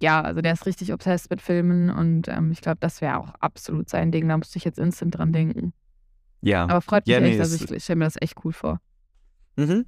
ja, 0.00 0.20
also 0.20 0.40
der 0.42 0.52
ist 0.52 0.66
richtig 0.66 0.92
obsessed 0.92 1.30
mit 1.30 1.42
Filmen. 1.42 1.90
Und 1.90 2.28
ähm, 2.28 2.52
ich 2.52 2.60
glaube, 2.60 2.78
das 2.80 3.00
wäre 3.00 3.18
auch 3.18 3.34
absolut 3.40 3.88
sein 3.88 4.12
Ding. 4.12 4.28
Da 4.28 4.36
musste 4.36 4.58
ich 4.58 4.64
jetzt 4.64 4.78
instant 4.78 5.16
dran 5.18 5.32
denken. 5.32 5.72
Ja. 6.40 6.64
Aber 6.64 6.80
freut 6.80 7.06
mich 7.06 7.14
Ja, 7.14 7.20
nee, 7.20 7.30
echt. 7.32 7.40
Also 7.40 7.64
ich, 7.64 7.70
ich 7.70 7.82
stelle 7.82 7.98
mir 7.98 8.04
das 8.04 8.16
echt 8.20 8.36
cool 8.44 8.52
vor. 8.52 8.80
Mhm. 9.56 9.86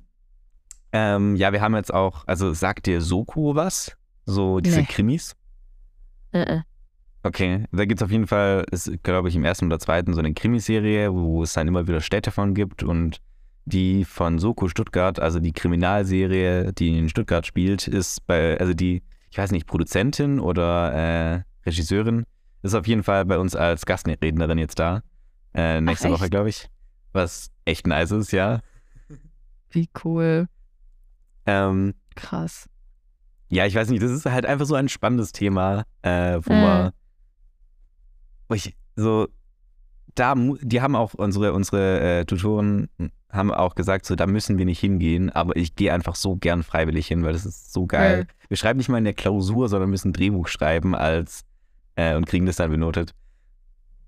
Ähm, 0.92 1.36
ja, 1.36 1.52
wir 1.52 1.60
haben 1.60 1.76
jetzt 1.76 1.92
auch, 1.92 2.26
also 2.26 2.52
sagt 2.54 2.86
dir 2.86 3.00
Soko 3.00 3.54
was? 3.54 3.96
So 4.24 4.60
diese 4.60 4.80
Nee. 4.80 4.86
Krimis? 4.86 5.36
Äh, 6.32 6.40
äh. 6.40 6.60
Okay, 7.22 7.64
da 7.72 7.84
gibt 7.84 8.00
es 8.00 8.04
auf 8.04 8.10
jeden 8.10 8.26
Fall, 8.26 8.64
ist, 8.70 8.90
glaube 9.02 9.28
ich, 9.28 9.36
im 9.36 9.44
ersten 9.44 9.66
oder 9.66 9.78
zweiten 9.78 10.14
so 10.14 10.20
eine 10.20 10.32
Krimiserie, 10.32 11.12
wo 11.12 11.42
es 11.42 11.52
dann 11.52 11.68
immer 11.68 11.86
wieder 11.86 12.00
Städte 12.00 12.30
von 12.30 12.54
gibt 12.54 12.82
und 12.82 13.20
die 13.68 14.04
von 14.04 14.38
Soko 14.38 14.68
Stuttgart, 14.68 15.20
also 15.20 15.38
die 15.40 15.52
Kriminalserie, 15.52 16.72
die 16.72 16.98
in 16.98 17.08
Stuttgart 17.08 17.46
spielt, 17.46 17.86
ist 17.88 18.26
bei, 18.26 18.58
also 18.58 18.74
die, 18.74 19.02
ich 19.30 19.38
weiß 19.38 19.50
nicht, 19.52 19.66
Produzentin 19.66 20.40
oder 20.40 20.92
äh, 21.36 21.42
Regisseurin, 21.66 22.24
ist 22.62 22.74
auf 22.74 22.86
jeden 22.86 23.02
Fall 23.02 23.24
bei 23.24 23.38
uns 23.38 23.54
als 23.54 23.86
Gastrednerin 23.86 24.58
jetzt 24.58 24.78
da. 24.78 25.02
Äh, 25.54 25.80
nächste 25.80 26.08
Ach, 26.08 26.12
Woche, 26.12 26.28
glaube 26.28 26.48
ich. 26.48 26.68
Was 27.12 27.50
echt 27.64 27.86
nice 27.86 28.10
ist, 28.10 28.32
ja. 28.32 28.60
Wie 29.70 29.88
cool. 30.04 30.48
Ähm, 31.46 31.94
Krass. 32.14 32.68
Ja, 33.50 33.64
ich 33.64 33.74
weiß 33.74 33.88
nicht, 33.90 34.02
das 34.02 34.10
ist 34.10 34.26
halt 34.26 34.44
einfach 34.44 34.66
so 34.66 34.74
ein 34.74 34.88
spannendes 34.88 35.32
Thema, 35.32 35.84
äh, 36.02 36.38
wo 36.42 36.52
Mhm. 36.52 36.60
man, 36.60 36.90
wo 38.48 38.54
ich 38.54 38.76
so, 38.96 39.28
da, 40.14 40.34
die 40.62 40.80
haben 40.80 40.96
auch 40.96 41.14
unsere, 41.14 41.52
unsere 41.52 42.00
äh, 42.20 42.24
Tutoren 42.24 42.88
haben 43.30 43.52
auch 43.52 43.74
gesagt, 43.74 44.06
so, 44.06 44.14
da 44.16 44.26
müssen 44.26 44.56
wir 44.58 44.64
nicht 44.64 44.80
hingehen, 44.80 45.28
aber 45.30 45.54
ich 45.56 45.76
gehe 45.76 45.92
einfach 45.92 46.14
so 46.14 46.36
gern 46.36 46.62
freiwillig 46.62 47.06
hin, 47.08 47.22
weil 47.24 47.34
das 47.34 47.44
ist 47.44 47.72
so 47.72 47.86
geil. 47.86 48.26
Wir 48.48 48.56
schreiben 48.56 48.78
nicht 48.78 48.88
mal 48.88 48.98
in 48.98 49.04
der 49.04 49.12
Klausur, 49.14 49.68
sondern 49.68 49.90
müssen 49.90 50.08
ein 50.10 50.12
Drehbuch 50.14 50.48
schreiben 50.48 50.94
als, 50.94 51.44
äh, 51.96 52.16
und 52.16 52.26
kriegen 52.26 52.46
das 52.46 52.56
dann 52.56 52.70
benotet. 52.70 53.14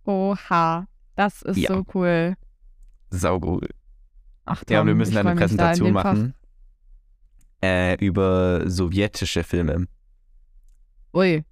Oha. 0.04 0.86
Das 1.16 1.42
ist 1.42 1.58
Ja. 1.58 1.68
so 1.74 1.84
cool. 1.94 2.34
Saugut. 3.10 3.68
Ach, 4.46 4.62
Ja, 4.70 4.80
und 4.80 4.86
wir 4.86 4.92
Tom, 4.92 4.98
müssen 4.98 5.14
dann 5.14 5.26
eine 5.26 5.36
da 5.38 5.42
Präsentation 5.42 5.92
Fach. 5.92 6.04
machen 6.04 6.34
äh, 7.62 7.96
über 8.04 8.62
sowjetische 8.70 9.44
Filme. 9.44 9.86
Ui. 11.12 11.44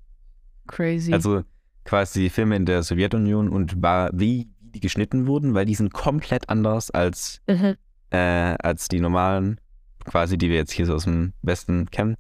Crazy. 0.67 1.13
Also 1.13 1.43
quasi 1.89 2.29
Filme 2.29 2.55
in 2.57 2.67
der 2.67 2.83
Sowjetunion 2.83 3.49
und 3.49 3.81
war, 3.83 4.11
wie 4.13 4.49
die 4.61 4.81
geschnitten 4.81 5.27
wurden, 5.27 5.55
weil 5.55 5.65
die 5.65 5.75
sind 5.75 5.91
komplett 5.95 6.51
anders 6.51 6.91
als, 6.91 7.41
Mhm. 7.49 7.77
äh, 8.11 8.19
als 8.63 8.89
die 8.89 9.01
normalen, 9.01 9.59
quasi, 10.05 10.37
die 10.37 10.51
wir 10.51 10.57
jetzt 10.57 10.73
hier 10.73 10.85
so 10.85 10.95
aus 10.95 11.05
dem 11.05 11.33
Westen 11.41 11.91
kennen. 11.91 12.15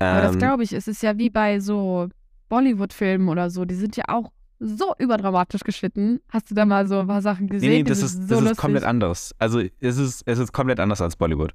Aber 0.00 0.22
das 0.22 0.32
Ähm, 0.32 0.38
glaube 0.40 0.64
ich, 0.64 0.72
es 0.72 0.88
ist 0.88 1.02
ja 1.04 1.16
wie 1.18 1.30
bei 1.30 1.60
so 1.60 2.08
Bollywood-Filmen 2.48 3.28
oder 3.28 3.48
so. 3.50 3.64
Die 3.64 3.76
sind 3.76 3.96
ja 3.96 4.04
auch 4.08 4.32
so 4.58 4.92
überdramatisch 4.98 5.62
geschnitten. 5.62 6.20
Hast 6.28 6.50
du 6.50 6.54
da 6.56 6.64
mal 6.64 6.88
so 6.88 6.98
ein 6.98 7.06
paar 7.06 7.22
Sachen 7.22 7.46
nee, 7.46 7.50
gesehen? 7.52 7.70
nee, 7.70 7.76
Die 7.78 7.84
das 7.84 8.00
sind 8.00 8.22
ist, 8.24 8.28
so 8.28 8.40
das 8.40 8.52
ist 8.52 8.58
komplett 8.58 8.84
anders. 8.84 9.32
Also 9.38 9.60
es 9.60 9.98
ist, 9.98 10.22
es 10.26 10.38
ist 10.40 10.52
komplett 10.52 10.80
anders 10.80 11.00
als 11.00 11.14
Bollywood. 11.16 11.52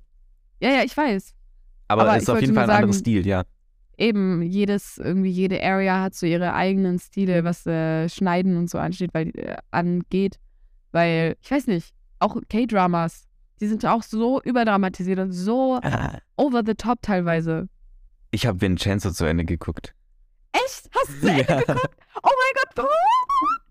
Ja, 0.62 0.70
ja, 0.70 0.84
ich 0.84 0.96
weiß. 0.96 1.34
Aber, 1.90 2.04
Aber 2.04 2.16
es 2.16 2.24
ist 2.24 2.30
auf 2.30 2.40
jeden 2.40 2.54
Fall 2.56 2.64
ein 2.64 2.70
anderes 2.70 2.96
sagen- 2.98 3.02
Stil, 3.02 3.28
ja. 3.28 3.44
Eben, 3.98 4.42
jedes, 4.42 4.98
irgendwie 4.98 5.30
jede 5.30 5.62
Area 5.64 6.02
hat 6.02 6.16
so 6.16 6.26
ihre 6.26 6.54
eigenen 6.54 7.00
Stile, 7.00 7.44
was 7.44 7.66
äh, 7.66 8.10
Schneiden 8.10 8.58
und 8.58 8.70
so 8.70 8.78
ansteht, 8.78 9.14
weil, 9.14 9.30
äh, 9.38 9.58
angeht. 9.72 10.38
Weil, 10.92 11.36
ich 11.42 11.50
weiß 11.52 11.68
nicht, 11.68 11.94
auch 12.20 12.36
K-Dramas, 12.50 13.26
die 13.62 13.68
sind 13.68 13.86
auch 13.86 14.04
so 14.04 14.42
überdramatisiert 14.42 15.20
und 15.20 15.32
so 15.32 15.80
over 16.38 16.62
the 16.66 16.74
top 16.74 17.02
teilweise. 17.02 17.70
Ich 18.32 18.46
habe 18.46 18.60
Vincenzo 18.62 19.12
zu 19.12 19.26
Ende 19.26 19.46
geguckt. 19.46 19.94
Echt? 20.52 20.90
Hast 20.94 21.10
du 21.10 21.20
zu 21.22 21.28
Ende 21.30 21.46
Ja. 21.50 21.60
geguckt? 21.62 21.96
Oh 22.24 22.30
mein 22.30 22.64
Gott, 22.76 22.88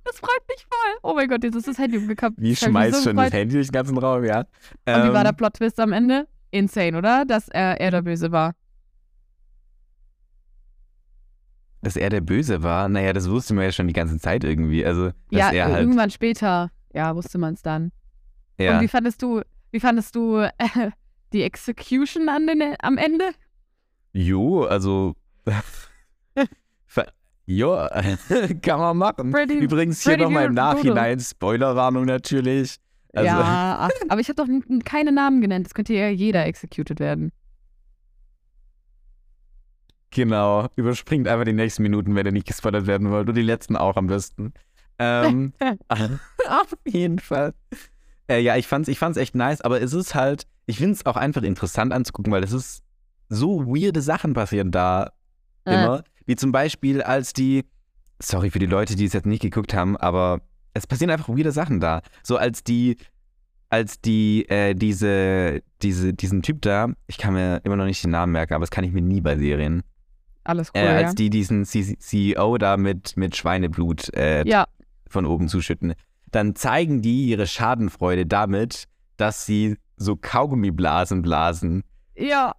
das 0.04 0.18
freut 0.18 0.42
mich 0.48 0.66
voll. 0.68 0.98
Oh 1.02 1.14
mein 1.14 1.28
Gott, 1.28 1.42
jetzt 1.44 1.54
ist 1.56 1.66
das 1.68 1.78
Handy 1.78 1.96
umgekappt. 1.98 2.36
Wie 2.38 2.50
Das 2.50 2.60
schmeißt 2.60 2.96
so 2.96 3.02
schon 3.10 3.16
das 3.16 3.26
gefreut. 3.26 3.40
Handy 3.40 3.54
durch 3.54 3.68
den 3.68 3.72
ganzen 3.72 3.98
Raum, 3.98 4.24
ja. 4.24 4.40
Und 4.40 4.46
wie 4.86 4.92
war 5.12 5.16
Ähm, 5.20 5.24
der 5.24 5.32
Plot-Twist 5.32 5.80
am 5.80 5.92
Ende? 5.92 6.26
Insane, 6.50 6.96
oder? 6.96 7.24
Dass 7.24 7.48
er, 7.48 7.80
er 7.80 7.90
der 7.90 8.02
Böse 8.02 8.30
war. 8.32 8.52
Dass 11.84 11.96
er 11.96 12.10
der 12.10 12.20
Böse 12.20 12.62
war, 12.62 12.88
naja, 12.88 13.12
das 13.12 13.30
wusste 13.30 13.54
man 13.54 13.64
ja 13.64 13.72
schon 13.72 13.86
die 13.86 13.92
ganze 13.92 14.18
Zeit 14.18 14.44
irgendwie. 14.44 14.84
Also, 14.84 15.06
dass 15.30 15.40
ja, 15.40 15.50
er 15.50 15.66
halt. 15.66 15.80
irgendwann 15.80 16.10
später, 16.10 16.70
ja, 16.92 17.14
wusste 17.14 17.38
man 17.38 17.54
es 17.54 17.62
dann. 17.62 17.92
Ja. 18.58 18.76
Und 18.76 18.82
wie 18.82 18.88
fandest 18.88 19.22
du, 19.22 19.42
wie 19.70 19.80
fandest 19.80 20.14
du 20.14 20.38
äh, 20.38 20.90
die 21.32 21.42
Execution 21.42 22.28
an 22.28 22.46
den, 22.46 22.74
am 22.80 22.98
Ende? 22.98 23.30
Jo, 24.12 24.64
also. 24.64 25.14
Jo, 27.46 27.76
kann 28.62 28.80
man 28.80 28.96
machen. 28.96 29.30
Pretty, 29.30 29.58
Übrigens 29.58 30.02
hier 30.02 30.16
nochmal 30.16 30.46
im. 30.46 30.54
Nachhinein, 30.54 31.20
Spoilerwarnung 31.20 32.06
natürlich. 32.06 32.76
Also, 33.12 33.26
ja, 33.26 33.76
ach, 33.80 33.90
aber 34.08 34.20
ich 34.20 34.28
habe 34.28 34.36
doch 34.36 34.48
keine 34.84 35.12
Namen 35.12 35.40
genannt. 35.40 35.66
Es 35.66 35.74
könnte 35.74 35.94
ja 35.94 36.08
jeder 36.08 36.46
executed 36.46 37.00
werden. 37.00 37.32
Genau. 40.14 40.68
Überspringt 40.76 41.28
einfach 41.28 41.44
die 41.44 41.52
nächsten 41.52 41.82
Minuten, 41.82 42.14
wenn 42.14 42.26
ihr 42.26 42.32
nicht 42.32 42.46
gespoilert 42.46 42.86
werden 42.86 43.10
wollt. 43.10 43.28
Und 43.28 43.34
die 43.34 43.42
letzten 43.42 43.76
auch 43.76 43.96
am 43.96 44.06
besten. 44.06 44.52
Ähm, 44.98 45.52
auf 46.48 46.74
jeden 46.86 47.18
Fall. 47.18 47.52
Äh, 48.28 48.40
ja, 48.40 48.56
ich 48.56 48.66
fand's, 48.66 48.88
ich 48.88 48.98
fand's 48.98 49.18
echt 49.18 49.34
nice, 49.34 49.60
aber 49.60 49.80
es 49.82 49.92
ist 49.92 50.14
halt, 50.14 50.46
ich 50.66 50.78
find's 50.78 51.04
auch 51.04 51.16
einfach 51.16 51.42
interessant 51.42 51.92
anzugucken, 51.92 52.32
weil 52.32 52.44
es 52.44 52.52
ist 52.52 52.82
so 53.28 53.66
weirde 53.66 54.00
Sachen 54.00 54.34
passieren 54.34 54.70
da 54.70 55.10
Äh, 55.64 55.74
immer. 55.74 56.04
Wie 56.26 56.36
zum 56.36 56.52
Beispiel, 56.52 57.02
als 57.02 57.32
die, 57.32 57.64
sorry 58.18 58.50
für 58.50 58.58
die 58.58 58.66
Leute, 58.66 58.96
die 58.96 59.04
es 59.04 59.12
jetzt 59.12 59.26
nicht 59.26 59.42
geguckt 59.42 59.74
haben, 59.74 59.96
aber 59.96 60.40
es 60.72 60.86
passieren 60.86 61.10
einfach 61.10 61.28
weirde 61.28 61.52
Sachen 61.52 61.80
da. 61.80 62.00
So 62.22 62.36
als 62.36 62.64
die, 62.64 62.96
als 63.68 64.00
die, 64.00 64.48
äh, 64.48 64.74
diese, 64.74 65.62
diese, 65.82 66.14
diesen 66.14 66.42
Typ 66.42 66.62
da, 66.62 66.88
ich 67.06 67.18
kann 67.18 67.34
mir 67.34 67.60
immer 67.64 67.76
noch 67.76 67.84
nicht 67.84 68.02
den 68.04 68.10
Namen 68.12 68.32
merken, 68.32 68.54
aber 68.54 68.62
das 68.62 68.70
kann 68.70 68.84
ich 68.84 68.92
mir 68.92 69.02
nie 69.02 69.20
bei 69.20 69.36
Serien. 69.36 69.82
Alles 70.44 70.70
cool, 70.74 70.82
äh, 70.82 70.88
als 70.88 71.10
ja. 71.10 71.14
die 71.14 71.30
diesen 71.30 71.64
CEO 71.64 72.58
da 72.58 72.76
mit, 72.76 73.16
mit 73.16 73.34
Schweineblut 73.36 74.12
äh, 74.14 74.46
Ja, 74.46 74.66
von 75.08 75.24
oben 75.26 75.48
zuschütten, 75.48 75.94
dann 76.30 76.54
zeigen 76.54 77.00
die 77.02 77.26
ihre 77.26 77.46
Schadenfreude 77.46 78.26
damit, 78.26 78.84
dass 79.16 79.46
sie 79.46 79.76
so 79.96 80.16
Kaugummiblasen 80.16 81.22
blasen. 81.22 81.82
ja. 82.14 82.54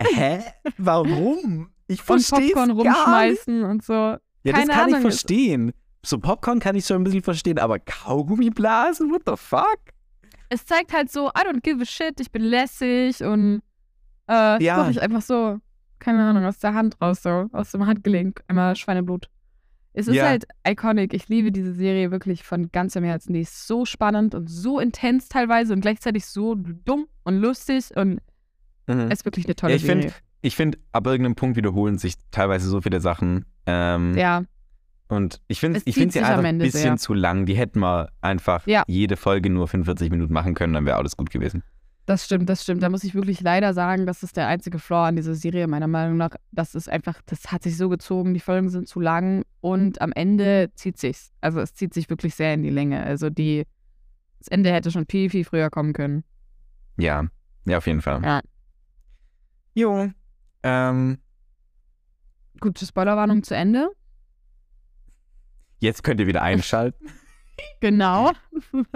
Hä? 0.00 0.38
Warum? 0.76 1.70
Ich 1.88 2.02
verstehe 2.02 2.50
Popcorn 2.50 2.70
rumschmeißen 2.70 3.64
und 3.64 3.82
so. 3.82 3.92
Ja, 3.92 4.18
das 4.44 4.52
Keine 4.52 4.66
kann 4.72 4.88
ich 4.90 4.94
Ahnung, 4.94 5.08
es- 5.08 5.14
verstehen. 5.20 5.72
So 6.06 6.18
Popcorn 6.20 6.60
kann 6.60 6.76
ich 6.76 6.86
schon 6.86 6.98
ein 7.00 7.04
bisschen 7.04 7.22
verstehen, 7.24 7.58
aber 7.58 7.80
Kaugummiblasen? 7.80 9.10
What 9.10 9.22
the 9.26 9.32
fuck? 9.36 9.78
Es 10.50 10.64
zeigt 10.64 10.92
halt 10.92 11.10
so, 11.10 11.28
I 11.30 11.40
don't 11.44 11.62
give 11.62 11.82
a 11.82 11.84
shit, 11.84 12.20
ich 12.20 12.30
bin 12.30 12.42
lässig 12.42 13.22
und 13.24 13.60
äh, 14.30 14.62
Ja. 14.62 14.76
mach 14.76 14.90
ich 14.90 15.02
einfach 15.02 15.20
so, 15.22 15.58
keine 16.00 16.22
Ahnung, 16.24 16.44
aus 16.44 16.58
der 16.58 16.74
Hand 16.74 17.00
raus, 17.00 17.22
so, 17.22 17.48
aus 17.52 17.70
dem 17.72 17.86
Handgelenk, 17.86 18.42
einmal 18.48 18.76
Schweineblut. 18.76 19.28
Es 19.94 20.06
ist 20.06 20.14
Ja. 20.16 20.26
halt 20.26 20.46
iconic. 20.66 21.12
Ich 21.14 21.28
liebe 21.28 21.50
diese 21.50 21.72
Serie 21.74 22.10
wirklich 22.10 22.44
von 22.44 22.70
ganzem 22.70 23.02
Herzen. 23.04 23.32
Die 23.32 23.40
ist 23.40 23.66
so 23.66 23.84
spannend 23.84 24.34
und 24.34 24.48
so 24.48 24.78
intens 24.78 25.28
teilweise 25.28 25.72
und 25.72 25.80
gleichzeitig 25.80 26.24
so 26.26 26.54
dumm 26.54 27.06
und 27.24 27.38
lustig 27.40 27.90
und 27.96 28.20
Mhm. 28.86 29.00
es 29.10 29.20
ist 29.20 29.24
wirklich 29.24 29.46
eine 29.46 29.56
tolle 29.56 29.72
Ja, 29.72 29.76
ich 29.76 29.82
Serie. 29.82 30.02
finde, 30.02 30.14
ich 30.40 30.56
finde, 30.56 30.78
ab 30.92 31.06
irgendeinem 31.06 31.34
Punkt 31.34 31.56
wiederholen 31.56 31.98
sich 31.98 32.14
teilweise 32.30 32.68
so 32.68 32.80
viele 32.80 33.00
Sachen. 33.00 33.44
Ähm, 33.66 34.16
Ja, 34.16 34.44
Und 35.08 35.40
ich 35.48 35.58
finde 35.60 35.80
ich 35.84 35.94
find 35.94 36.12
sie 36.12 36.20
einfach 36.20 36.44
ein 36.44 36.58
bisschen 36.58 36.80
sehr. 36.82 36.96
zu 36.98 37.14
lang. 37.14 37.46
Die 37.46 37.54
hätten 37.54 37.80
wir 37.80 38.10
einfach 38.20 38.66
Ja. 38.66 38.82
jede 38.86 39.16
Folge 39.16 39.48
nur 39.50 39.66
45 39.66 40.10
Minuten 40.10 40.32
machen 40.34 40.54
können, 40.54 40.74
dann 40.74 40.84
wäre 40.86 40.96
alles 40.98 41.16
gut 41.16 41.30
gewesen. 41.30 41.62
Das 42.08 42.24
stimmt, 42.24 42.48
das 42.48 42.62
stimmt. 42.62 42.82
Da 42.82 42.88
muss 42.88 43.04
ich 43.04 43.14
wirklich 43.14 43.42
leider 43.42 43.74
sagen, 43.74 44.06
das 44.06 44.22
ist 44.22 44.38
der 44.38 44.46
einzige 44.46 44.78
Flaw 44.78 45.08
an 45.08 45.16
dieser 45.16 45.34
Serie, 45.34 45.66
meiner 45.66 45.88
Meinung 45.88 46.16
nach. 46.16 46.30
Das 46.52 46.74
ist 46.74 46.88
einfach, 46.88 47.20
das 47.26 47.52
hat 47.52 47.62
sich 47.62 47.76
so 47.76 47.90
gezogen, 47.90 48.32
die 48.32 48.40
Folgen 48.40 48.70
sind 48.70 48.88
zu 48.88 48.98
lang 48.98 49.44
und 49.60 50.00
am 50.00 50.12
Ende 50.12 50.70
zieht 50.74 50.96
sich's. 50.96 51.32
Also 51.42 51.60
es 51.60 51.74
zieht 51.74 51.92
sich 51.92 52.08
wirklich 52.08 52.34
sehr 52.34 52.54
in 52.54 52.62
die 52.62 52.70
Länge. 52.70 53.02
Also 53.02 53.28
die, 53.28 53.66
das 54.38 54.48
Ende 54.48 54.72
hätte 54.72 54.90
schon 54.90 55.04
viel, 55.04 55.28
viel 55.28 55.44
früher 55.44 55.68
kommen 55.68 55.92
können. 55.92 56.24
Ja, 56.96 57.26
ja, 57.66 57.76
auf 57.76 57.86
jeden 57.86 58.00
Fall. 58.00 58.22
Ja. 58.24 58.40
Jo. 59.74 60.10
Ähm, 60.62 61.18
Gute 62.58 62.86
Spoilerwarnung 62.86 63.42
zu 63.42 63.54
Ende. 63.54 63.90
jetzt 65.78 66.02
könnt 66.02 66.20
ihr 66.20 66.26
wieder 66.26 66.40
einschalten. 66.40 67.06
Genau. 67.80 68.30
Wow. 68.72 68.94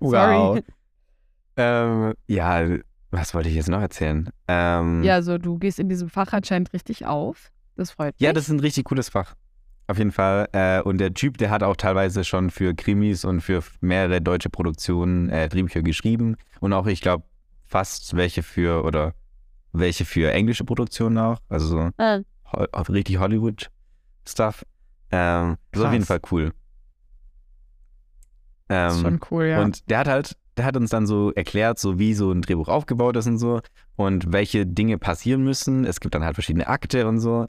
Sorry. 0.00 0.62
Ähm, 1.56 2.14
ja, 2.26 2.66
was 3.10 3.34
wollte 3.34 3.48
ich 3.48 3.54
jetzt 3.54 3.68
noch 3.68 3.80
erzählen? 3.80 4.30
Ähm, 4.48 5.02
Ja, 5.02 5.14
also 5.14 5.38
du 5.38 5.58
gehst 5.58 5.78
in 5.78 5.88
diesem 5.88 6.08
Fach 6.08 6.32
anscheinend 6.32 6.72
richtig 6.72 7.04
auf. 7.06 7.50
Das 7.76 7.90
freut 7.90 8.14
mich. 8.14 8.20
Ja, 8.20 8.32
das 8.32 8.44
ist 8.44 8.50
ein 8.50 8.60
richtig 8.60 8.84
cooles 8.84 9.08
Fach. 9.10 9.34
Auf 9.88 9.98
jeden 9.98 10.12
Fall. 10.12 10.48
Äh, 10.52 10.80
und 10.82 10.98
der 10.98 11.12
Typ, 11.12 11.36
der 11.38 11.50
hat 11.50 11.62
auch 11.62 11.76
teilweise 11.76 12.24
schon 12.24 12.50
für 12.50 12.74
Krimis 12.74 13.24
und 13.24 13.40
für 13.40 13.62
mehrere 13.80 14.20
deutsche 14.22 14.48
Produktionen 14.48 15.28
äh, 15.28 15.48
Drehbücher 15.48 15.82
geschrieben. 15.82 16.36
Und 16.60 16.72
auch, 16.72 16.86
ich 16.86 17.00
glaube, 17.00 17.24
fast 17.64 18.16
welche 18.16 18.42
für, 18.42 18.84
oder 18.84 19.14
welche 19.72 20.04
für 20.04 20.30
englische 20.32 20.64
Produktionen 20.64 21.18
auch. 21.18 21.38
Also 21.48 21.66
so 21.66 21.90
Äh, 21.98 22.22
ho 22.52 22.64
richtig 22.92 23.18
Hollywood-Stuff. 23.18 24.64
Ähm, 25.10 25.56
das 25.72 25.80
ist 25.80 25.86
auf 25.86 25.92
jeden. 25.92 26.04
Fall 26.06 26.20
cool. 26.30 26.52
das 28.68 28.94
ist 28.94 28.98
Ähm, 29.00 29.04
schon 29.04 29.20
cool, 29.30 29.44
ja. 29.46 29.60
und 29.60 29.90
der 29.90 29.98
hat 29.98 30.08
halt, 30.08 30.36
der 30.62 30.66
hat 30.66 30.76
uns 30.76 30.90
dann 30.90 31.06
so 31.06 31.32
erklärt, 31.32 31.78
so 31.78 31.98
wie 31.98 32.14
so 32.14 32.30
ein 32.30 32.42
Drehbuch 32.42 32.68
aufgebaut 32.68 33.16
ist 33.16 33.26
und 33.26 33.38
so 33.38 33.60
und 33.96 34.32
welche 34.32 34.64
Dinge 34.64 34.96
passieren 34.96 35.42
müssen. 35.42 35.84
Es 35.84 35.98
gibt 36.00 36.14
dann 36.14 36.24
halt 36.24 36.34
verschiedene 36.34 36.68
Akte 36.68 37.08
und 37.08 37.18
so. 37.18 37.46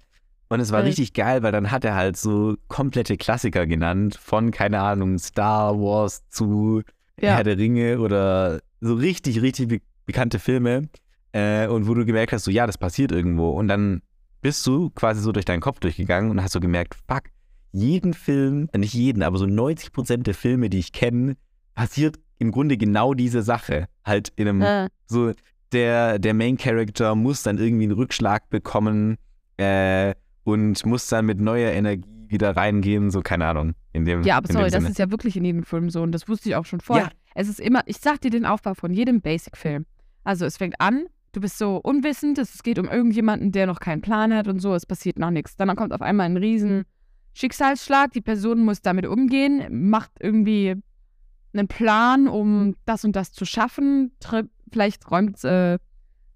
Und 0.49 0.59
es 0.59 0.71
war 0.71 0.79
Geil. 0.79 0.89
richtig 0.89 1.13
geil, 1.13 1.41
weil 1.43 1.51
dann 1.51 1.71
hat 1.71 1.85
er 1.85 1.95
halt 1.95 2.17
so 2.17 2.55
komplette 2.67 3.17
Klassiker 3.17 3.65
genannt, 3.65 4.17
von, 4.21 4.51
keine 4.51 4.81
Ahnung, 4.81 5.17
Star 5.17 5.75
Wars 5.75 6.23
zu 6.29 6.81
Ja. 7.19 7.35
Herr 7.35 7.43
der 7.43 7.57
Ringe 7.57 7.99
oder 7.99 8.61
so 8.81 8.95
richtig, 8.95 9.41
richtig 9.41 9.67
be 9.67 9.79
bekannte 10.05 10.39
Filme. 10.39 10.89
Äh, 11.31 11.67
und 11.67 11.87
wo 11.87 11.93
du 11.93 12.05
gemerkt 12.05 12.33
hast, 12.33 12.43
so 12.43 12.51
ja, 12.51 12.67
das 12.67 12.77
passiert 12.77 13.11
irgendwo. 13.11 13.51
Und 13.51 13.67
dann 13.67 14.01
bist 14.41 14.65
du 14.67 14.89
quasi 14.89 15.21
so 15.21 15.31
durch 15.31 15.45
deinen 15.45 15.61
Kopf 15.61 15.79
durchgegangen 15.79 16.29
und 16.29 16.41
hast 16.43 16.51
so 16.51 16.59
gemerkt, 16.59 16.95
fuck, 17.07 17.23
jeden 17.71 18.13
Film, 18.13 18.69
nicht 18.75 18.93
jeden, 18.93 19.23
aber 19.23 19.37
so 19.37 19.45
90 19.45 19.93
Prozent 19.93 20.27
der 20.27 20.33
Filme, 20.33 20.69
die 20.69 20.79
ich 20.79 20.91
kenne, 20.91 21.35
passiert 21.73 22.19
im 22.43 22.51
Grunde 22.51 22.77
genau 22.77 23.13
diese 23.13 23.41
Sache. 23.41 23.87
Halt 24.05 24.31
in 24.35 24.47
einem, 24.47 24.61
Äh, 24.61 24.89
so, 25.07 25.31
der, 25.71 26.19
der 26.19 26.33
Main 26.33 26.57
Character 26.57 27.15
muss 27.15 27.41
dann 27.41 27.57
irgendwie 27.57 27.85
einen 27.85 27.93
Rückschlag 27.93 28.49
bekommen 28.49 29.17
äh, 29.57 30.13
und 30.43 30.85
muss 30.85 31.07
dann 31.07 31.25
mit 31.25 31.39
neuer 31.39 31.71
Energie 31.71 32.07
wieder 32.27 32.55
reingehen, 32.55 33.11
so 33.11 33.21
keine 33.21 33.45
Ahnung. 33.45 33.73
In 33.93 34.05
dem, 34.05 34.23
ja, 34.23 34.37
aber 34.37 34.49
in 34.49 34.53
sorry, 34.53 34.69
dem 34.69 34.81
das 34.81 34.91
ist 34.91 34.99
ja 34.99 35.09
wirklich 35.11 35.37
in 35.37 35.45
jedem 35.45 35.63
Film 35.63 35.89
so 35.89 36.01
und 36.01 36.11
das 36.11 36.27
wusste 36.27 36.49
ich 36.49 36.55
auch 36.55 36.65
schon 36.65 36.81
vorher. 36.81 37.05
Ja. 37.05 37.11
Es 37.35 37.47
ist 37.47 37.59
immer, 37.59 37.81
ich 37.85 37.97
sag 37.97 38.21
dir 38.21 38.31
den 38.31 38.45
Aufbau 38.45 38.73
von 38.73 38.91
jedem 38.91 39.21
Basic-Film. 39.21 39.85
Also 40.23 40.45
es 40.45 40.57
fängt 40.57 40.79
an, 40.79 41.05
du 41.31 41.41
bist 41.41 41.57
so 41.57 41.77
unwissend, 41.77 42.37
es 42.37 42.61
geht 42.63 42.79
um 42.79 42.89
irgendjemanden, 42.89 43.51
der 43.51 43.67
noch 43.67 43.79
keinen 43.79 44.01
Plan 44.01 44.33
hat 44.33 44.47
und 44.47 44.59
so, 44.59 44.73
es 44.73 44.85
passiert 44.85 45.19
noch 45.19 45.31
nichts. 45.31 45.55
Dann 45.55 45.75
kommt 45.75 45.93
auf 45.93 46.01
einmal 46.01 46.25
ein 46.25 46.37
riesen 46.37 46.85
Schicksalsschlag, 47.33 48.11
die 48.11 48.21
Person 48.21 48.65
muss 48.65 48.81
damit 48.81 49.05
umgehen, 49.05 49.89
macht 49.89 50.11
irgendwie 50.19 50.75
einen 51.53 51.67
Plan, 51.67 52.27
um 52.27 52.75
das 52.85 53.05
und 53.05 53.15
das 53.15 53.31
zu 53.31 53.45
schaffen. 53.45 54.11
Vielleicht 54.71 55.09
räumt 55.09 55.43
äh, 55.43 55.77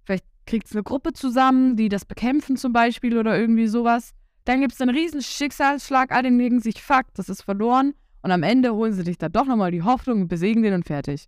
vielleicht 0.05 0.25
kriegt 0.45 0.67
es 0.67 0.73
eine 0.73 0.83
Gruppe 0.83 1.13
zusammen, 1.13 1.75
die 1.75 1.89
das 1.89 2.05
bekämpfen 2.05 2.57
zum 2.57 2.73
Beispiel 2.73 3.17
oder 3.17 3.37
irgendwie 3.37 3.67
sowas. 3.67 4.11
Dann 4.45 4.61
gibt 4.61 4.73
es 4.73 4.81
einen 4.81 4.95
riesen 4.95 5.21
Schicksalsschlag, 5.21 6.11
alle 6.11 6.29
denken 6.29 6.61
sich, 6.61 6.81
fuck, 6.81 7.05
das 7.15 7.29
ist 7.29 7.41
verloren. 7.41 7.93
Und 8.21 8.31
am 8.31 8.43
Ende 8.43 8.73
holen 8.73 8.93
sie 8.93 9.03
dich 9.03 9.17
da 9.17 9.29
doch 9.29 9.45
nochmal 9.45 9.71
die 9.71 9.83
Hoffnung 9.83 10.21
und 10.21 10.27
besiegen 10.27 10.63
den 10.63 10.73
und 10.73 10.85
fertig. 10.85 11.27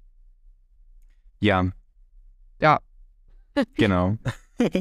Ja. 1.39 1.69
Ja. 2.62 2.80
Genau. 3.75 4.17
es, 4.58 4.71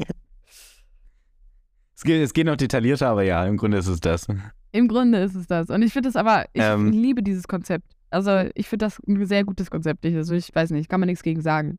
geht, 2.03 2.21
es 2.21 2.33
geht 2.33 2.45
noch 2.45 2.55
detaillierter, 2.55 3.09
aber 3.09 3.23
ja, 3.23 3.45
im 3.45 3.57
Grunde 3.57 3.77
ist 3.77 3.87
es 3.87 3.99
das. 3.99 4.27
Im 4.71 4.87
Grunde 4.87 5.19
ist 5.19 5.35
es 5.35 5.47
das. 5.47 5.69
Und 5.69 5.81
ich 5.81 5.93
finde 5.93 6.09
es 6.09 6.15
aber, 6.15 6.45
ich 6.53 6.61
Ähm. 6.61 6.91
liebe 6.91 7.23
dieses 7.23 7.47
Konzept. 7.47 7.95
Also 8.09 8.49
ich 8.55 8.67
finde 8.67 8.85
das 8.85 8.99
ein 9.07 9.25
sehr 9.25 9.43
gutes 9.43 9.69
Konzept. 9.69 10.03
Ich- 10.05 10.15
Also 10.15 10.33
ich 10.35 10.53
weiß 10.53 10.71
nicht, 10.71 10.89
kann 10.89 10.99
man 10.99 11.07
nichts 11.07 11.23
gegen 11.23 11.41
sagen. 11.41 11.77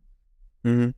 Mhm. 0.62 0.94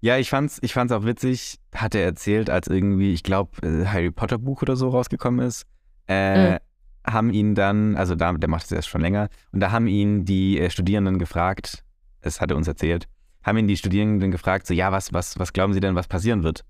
Ja, 0.00 0.18
ich 0.18 0.30
fand's, 0.30 0.58
ich 0.62 0.72
fand's 0.72 0.92
auch 0.92 1.04
witzig, 1.04 1.58
hat 1.74 1.94
er 1.94 2.02
erzählt, 2.04 2.50
als 2.50 2.66
irgendwie, 2.68 3.12
ich 3.12 3.22
glaube, 3.22 3.50
Harry 3.86 4.10
Potter 4.10 4.38
Buch 4.38 4.62
oder 4.62 4.74
so 4.76 4.88
rausgekommen 4.88 5.46
ist, 5.46 5.64
äh, 6.08 6.54
Mhm. 6.54 6.58
haben 7.06 7.30
ihn 7.30 7.54
dann, 7.54 7.96
also 7.96 8.14
da, 8.16 8.32
der 8.32 8.48
macht 8.48 8.64
es 8.64 8.72
erst 8.72 8.88
schon 8.88 9.00
länger, 9.00 9.28
und 9.52 9.60
da 9.60 9.70
haben 9.70 9.86
ihn 9.86 10.24
die 10.24 10.58
äh, 10.58 10.70
Studierenden 10.70 11.18
gefragt, 11.18 11.84
das 12.20 12.40
hat 12.40 12.50
er 12.50 12.56
uns 12.56 12.66
erzählt, 12.66 13.06
haben 13.44 13.58
ihn 13.58 13.68
die 13.68 13.76
Studierenden 13.76 14.30
gefragt, 14.32 14.66
so, 14.66 14.74
ja, 14.74 14.90
was, 14.90 15.12
was, 15.12 15.38
was 15.38 15.52
glauben 15.52 15.72
Sie 15.72 15.80
denn, 15.80 15.94
was 15.94 16.08
passieren 16.08 16.42
wird? 16.42 16.64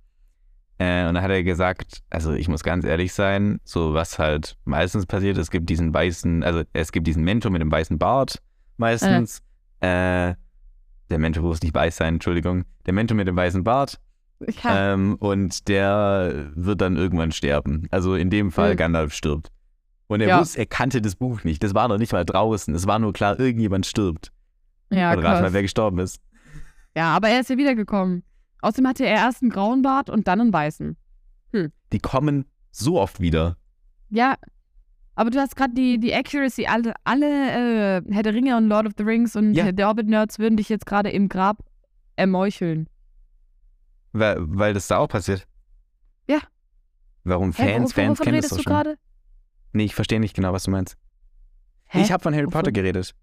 Äh, 0.82 1.06
und 1.08 1.14
dann 1.14 1.22
hat 1.22 1.30
er 1.30 1.42
gesagt, 1.44 2.02
also 2.10 2.32
ich 2.32 2.48
muss 2.48 2.62
ganz 2.64 2.84
ehrlich 2.84 3.12
sein, 3.12 3.60
so 3.64 3.94
was 3.94 4.18
halt 4.18 4.56
meistens 4.64 5.06
passiert, 5.06 5.36
es 5.38 5.50
gibt 5.50 5.68
diesen 5.70 5.92
weißen, 5.94 6.42
also 6.42 6.62
es 6.72 6.90
gibt 6.90 7.06
diesen 7.06 7.22
Mentor 7.24 7.52
mit 7.52 7.60
dem 7.60 7.70
weißen 7.70 7.98
Bart 7.98 8.38
meistens, 8.78 9.38
äh, 9.80 10.34
der 11.10 11.18
Mentor 11.18 11.44
muss 11.44 11.62
nicht 11.62 11.74
weiß 11.74 11.96
sein, 11.98 12.14
Entschuldigung, 12.14 12.64
der 12.86 12.94
Mentor 12.94 13.16
mit 13.16 13.28
dem 13.28 13.36
weißen 13.36 13.62
Bart 13.62 14.00
Ja, 14.64 14.94
ähm, 14.94 15.16
und 15.20 15.68
der 15.68 16.50
wird 16.56 16.80
dann 16.80 16.96
irgendwann 16.96 17.30
sterben. 17.30 17.86
Also 17.92 18.16
in 18.16 18.28
dem 18.30 18.50
Fall 18.50 18.72
Mhm. 18.72 18.76
Gandalf 18.78 19.14
stirbt. 19.14 19.50
Und 20.08 20.20
er 20.20 20.28
Ja. 20.28 20.40
wusste, 20.40 20.58
er 20.58 20.66
kannte 20.66 21.00
das 21.00 21.14
Buch 21.14 21.44
nicht. 21.44 21.62
Das 21.62 21.74
war 21.74 21.86
noch 21.86 21.98
nicht 21.98 22.12
mal 22.12 22.24
draußen. 22.24 22.74
Es 22.74 22.86
war 22.88 22.98
nur 22.98 23.12
klar, 23.12 23.38
irgendjemand 23.38 23.86
stirbt. 23.86 24.32
ja, 24.90 25.12
und 25.12 25.20
rat 25.24 25.40
mal, 25.42 25.52
wer 25.52 25.62
gestorben 25.62 26.00
ist. 26.00 26.20
ja, 26.96 27.14
aber 27.14 27.28
er 27.28 27.40
ist 27.40 27.50
ja 27.50 27.56
wiedergekommen. 27.56 28.24
Außerdem 28.62 28.88
hatte 28.88 29.04
er 29.04 29.16
erst 29.16 29.42
einen 29.42 29.50
grauen 29.50 29.82
Bart 29.82 30.08
und 30.08 30.26
dann 30.28 30.40
einen 30.40 30.52
weißen. 30.52 30.96
Die 31.92 31.98
kommen 31.98 32.46
so 32.70 32.98
oft 32.98 33.20
wieder. 33.20 33.58
Ja, 34.08 34.36
aber 35.14 35.28
du 35.30 35.38
hast 35.38 35.54
gerade 35.56 35.74
die, 35.74 35.98
die 36.00 36.14
Accuracy, 36.14 36.66
alle, 36.66 36.94
alle 37.04 37.26
äh, 37.98 38.02
Herr 38.10 38.22
der 38.22 38.32
Ringe 38.32 38.56
und 38.56 38.68
Lord 38.68 38.86
of 38.86 38.92
the 38.96 39.02
Rings 39.04 39.36
und 39.36 39.52
Ja. 39.52 39.70
der 39.70 39.88
Hobbit-Nerds 39.88 40.38
würden 40.38 40.56
dich 40.56 40.70
jetzt 40.70 40.86
gerade 40.86 41.10
im 41.10 41.28
Grab 41.28 41.58
ermeucheln. 42.16 42.88
Weil, 44.12 44.36
weil 44.40 44.72
das 44.74 44.86
da 44.88 44.98
auch 44.98 45.08
passiert. 45.08 45.46
Ja. 46.28 46.38
Warum 47.24 47.52
Fans, 47.52 47.90
wovon- 47.90 47.94
Fans 47.94 48.18
wovon 48.20 48.24
kennen 48.24 48.40
das 48.40 48.50
doch 48.50 48.56
du 48.58 48.62
schon. 48.62 48.72
gerade? 48.72 48.98
Nee, 49.72 49.84
ich 49.84 49.94
verstehe 49.94 50.20
nicht 50.20 50.34
genau, 50.34 50.52
was 50.52 50.64
du 50.64 50.70
meinst. 50.70 50.96
Hä? 51.86 52.00
Ich 52.02 52.12
habe 52.12 52.22
von 52.22 52.34
Harry? 52.34 52.46
Potter 52.46 52.72
geredet. 52.72 53.14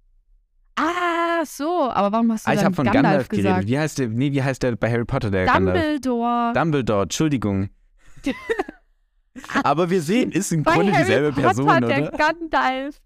Ah, 0.76 0.84
so. 1.46 1.90
Aber 1.90 2.12
warum 2.12 2.32
hast 2.32 2.46
du 2.46 2.52
Ah, 2.52 2.54
ich 2.54 2.64
habe 2.64 2.76
von 2.76 2.86
Gandalf, 2.86 3.04
Gandalf, 3.04 3.30
gesagt? 3.30 3.44
geredet. 3.56 3.70
Wie 3.70 3.80
heißt 3.80 3.98
der, 4.00 4.08
nee, 4.10 4.32
wie 4.32 4.44
heißt 4.44 4.64
der 4.64 4.76
bei 4.76 4.92
Harry 4.92 5.06
Potter, 5.06 5.32
der 5.32 5.46
Gandalf? 5.46 5.78
Dumbledore. 5.82 6.54
Dumbledore, 6.54 7.04
Entschuldigung. 7.04 7.70
Aber 9.64 9.90
wir 9.90 10.02
sehen, 10.02 10.32
ist 10.32 10.52
im 10.52 10.64
Bei 10.64 10.74
Grunde 10.74 10.92
Harry 10.94 11.04
dieselbe 11.06 11.32
Potter, 11.34 11.48
Person, 11.48 11.82
der 11.88 12.08
oder? 12.10 12.18
Gandalf. 12.18 13.02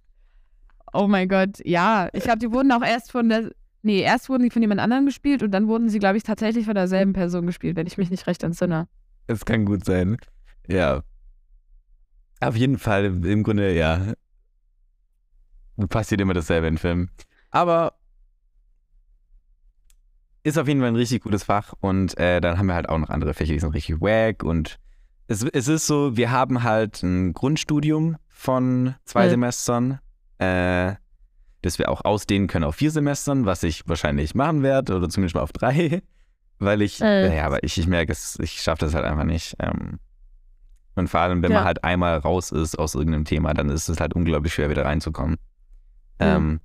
Oh 0.93 1.08
mein 1.08 1.28
Gott, 1.28 1.60
ja. 1.63 2.10
Ich 2.13 2.24
glaube, 2.24 2.39
die 2.39 2.52
wurden 2.52 2.72
auch 2.72 2.84
erst 2.84 3.12
von 3.12 3.30
der. 3.30 3.52
Nee, 3.82 4.00
erst 4.02 4.30
wurden 4.30 4.43
die 4.43 4.50
von 4.50 4.62
jemand 4.62 4.80
anderem 4.80 5.05
gespielt 5.05 5.43
und 5.43 5.51
dann 5.51 5.68
wurden 5.68 5.89
sie, 5.89 5.99
glaube 5.99 6.16
ich, 6.18 6.24
tatsächlich 6.24 6.66
von 6.66 6.76
derselben 6.76 7.14
Person 7.14 7.45
gespielt, 7.45 7.76
wenn 7.76 7.88
ich 7.88 7.97
mich 7.97 8.10
nicht 8.10 8.28
recht 8.28 8.41
entsinne. 8.43 8.88
Es 9.28 9.43
kann 9.43 9.66
gut 9.66 9.84
sein. 9.86 10.18
Ja. 10.68 11.01
Auf 12.39 12.55
jeden 12.55 12.78
Fall, 12.78 13.05
im 13.26 13.43
Grunde, 13.43 13.74
ja. 13.74 14.14
Passiert 15.89 16.22
immer 16.22 16.34
dasselbe 16.34 16.68
in 16.68 16.78
Filmen. 16.78 17.10
Aber 17.49 17.93
ist 20.44 20.58
auf 20.58 20.68
jeden 20.68 20.80
Fall 20.82 20.89
ein 20.89 20.96
richtig 20.96 21.22
gutes 21.24 21.44
Fach 21.44 21.74
und 21.80 22.18
äh, 22.18 22.41
dann 22.41 22.58
haben 22.58 22.68
wir 22.68 22.76
halt 22.76 22.89
auch 22.89 22.98
noch 22.98 23.10
andere 23.10 23.34
Fächer, 23.34 23.54
die 23.54 23.60
sind 23.60 23.74
richtig 23.74 24.02
wack 24.02 24.44
und 24.44 24.78
es, 25.28 25.44
es 25.44 25.68
ist 25.70 25.88
so, 25.88 26.18
wir 26.18 26.32
haben 26.32 26.64
halt 26.64 27.02
ein 27.02 27.34
Grundstudium 27.34 28.18
von 28.28 28.96
zwei 29.06 29.24
Ja. 29.26 29.30
Semestern, 29.30 30.00
äh, 30.39 30.96
das 31.62 31.80
wir 31.80 31.88
auch 31.89 32.04
ausdehnen 32.04 32.48
können 32.48 32.66
auf 32.66 32.76
vier 32.76 32.91
Semestern, 32.91 33.46
was 33.46 33.64
ich 33.64 33.88
wahrscheinlich 33.88 34.36
machen 34.36 34.64
werde 34.64 34.96
oder 34.98 35.08
zumindest 35.08 35.36
mal 35.36 35.41
auf 35.41 35.54
drei, 35.54 36.02
weil 36.60 36.82
ich, 36.82 37.00
Äh. 37.02 37.30
naja, 37.30 37.46
aber 37.46 37.64
ich, 37.64 37.78
ich 37.78 37.88
merke, 37.88 38.12
es, 38.12 38.38
ich 38.41 38.62
schaffe 38.62 38.84
das 38.86 38.94
halt 38.94 39.06
einfach 39.06 39.24
nicht. 39.24 39.56
Ähm, 39.60 40.00
und 40.96 41.08
vor 41.08 41.22
allem, 41.22 41.41
wenn 41.41 41.52
Ja. 41.52 41.60
man 41.60 41.66
halt 41.66 41.84
einmal 41.86 42.18
raus 42.18 42.52
ist 42.52 42.78
aus 42.78 42.96
irgendeinem 42.96 43.24
Thema, 43.26 43.54
dann 43.54 43.70
ist 43.70 43.88
es 43.88 44.00
halt 44.02 44.14
unglaublich 44.14 44.54
schwer, 44.54 44.70
wieder 44.70 44.84
reinzukommen. 44.86 45.38
Ähm, 46.20 46.60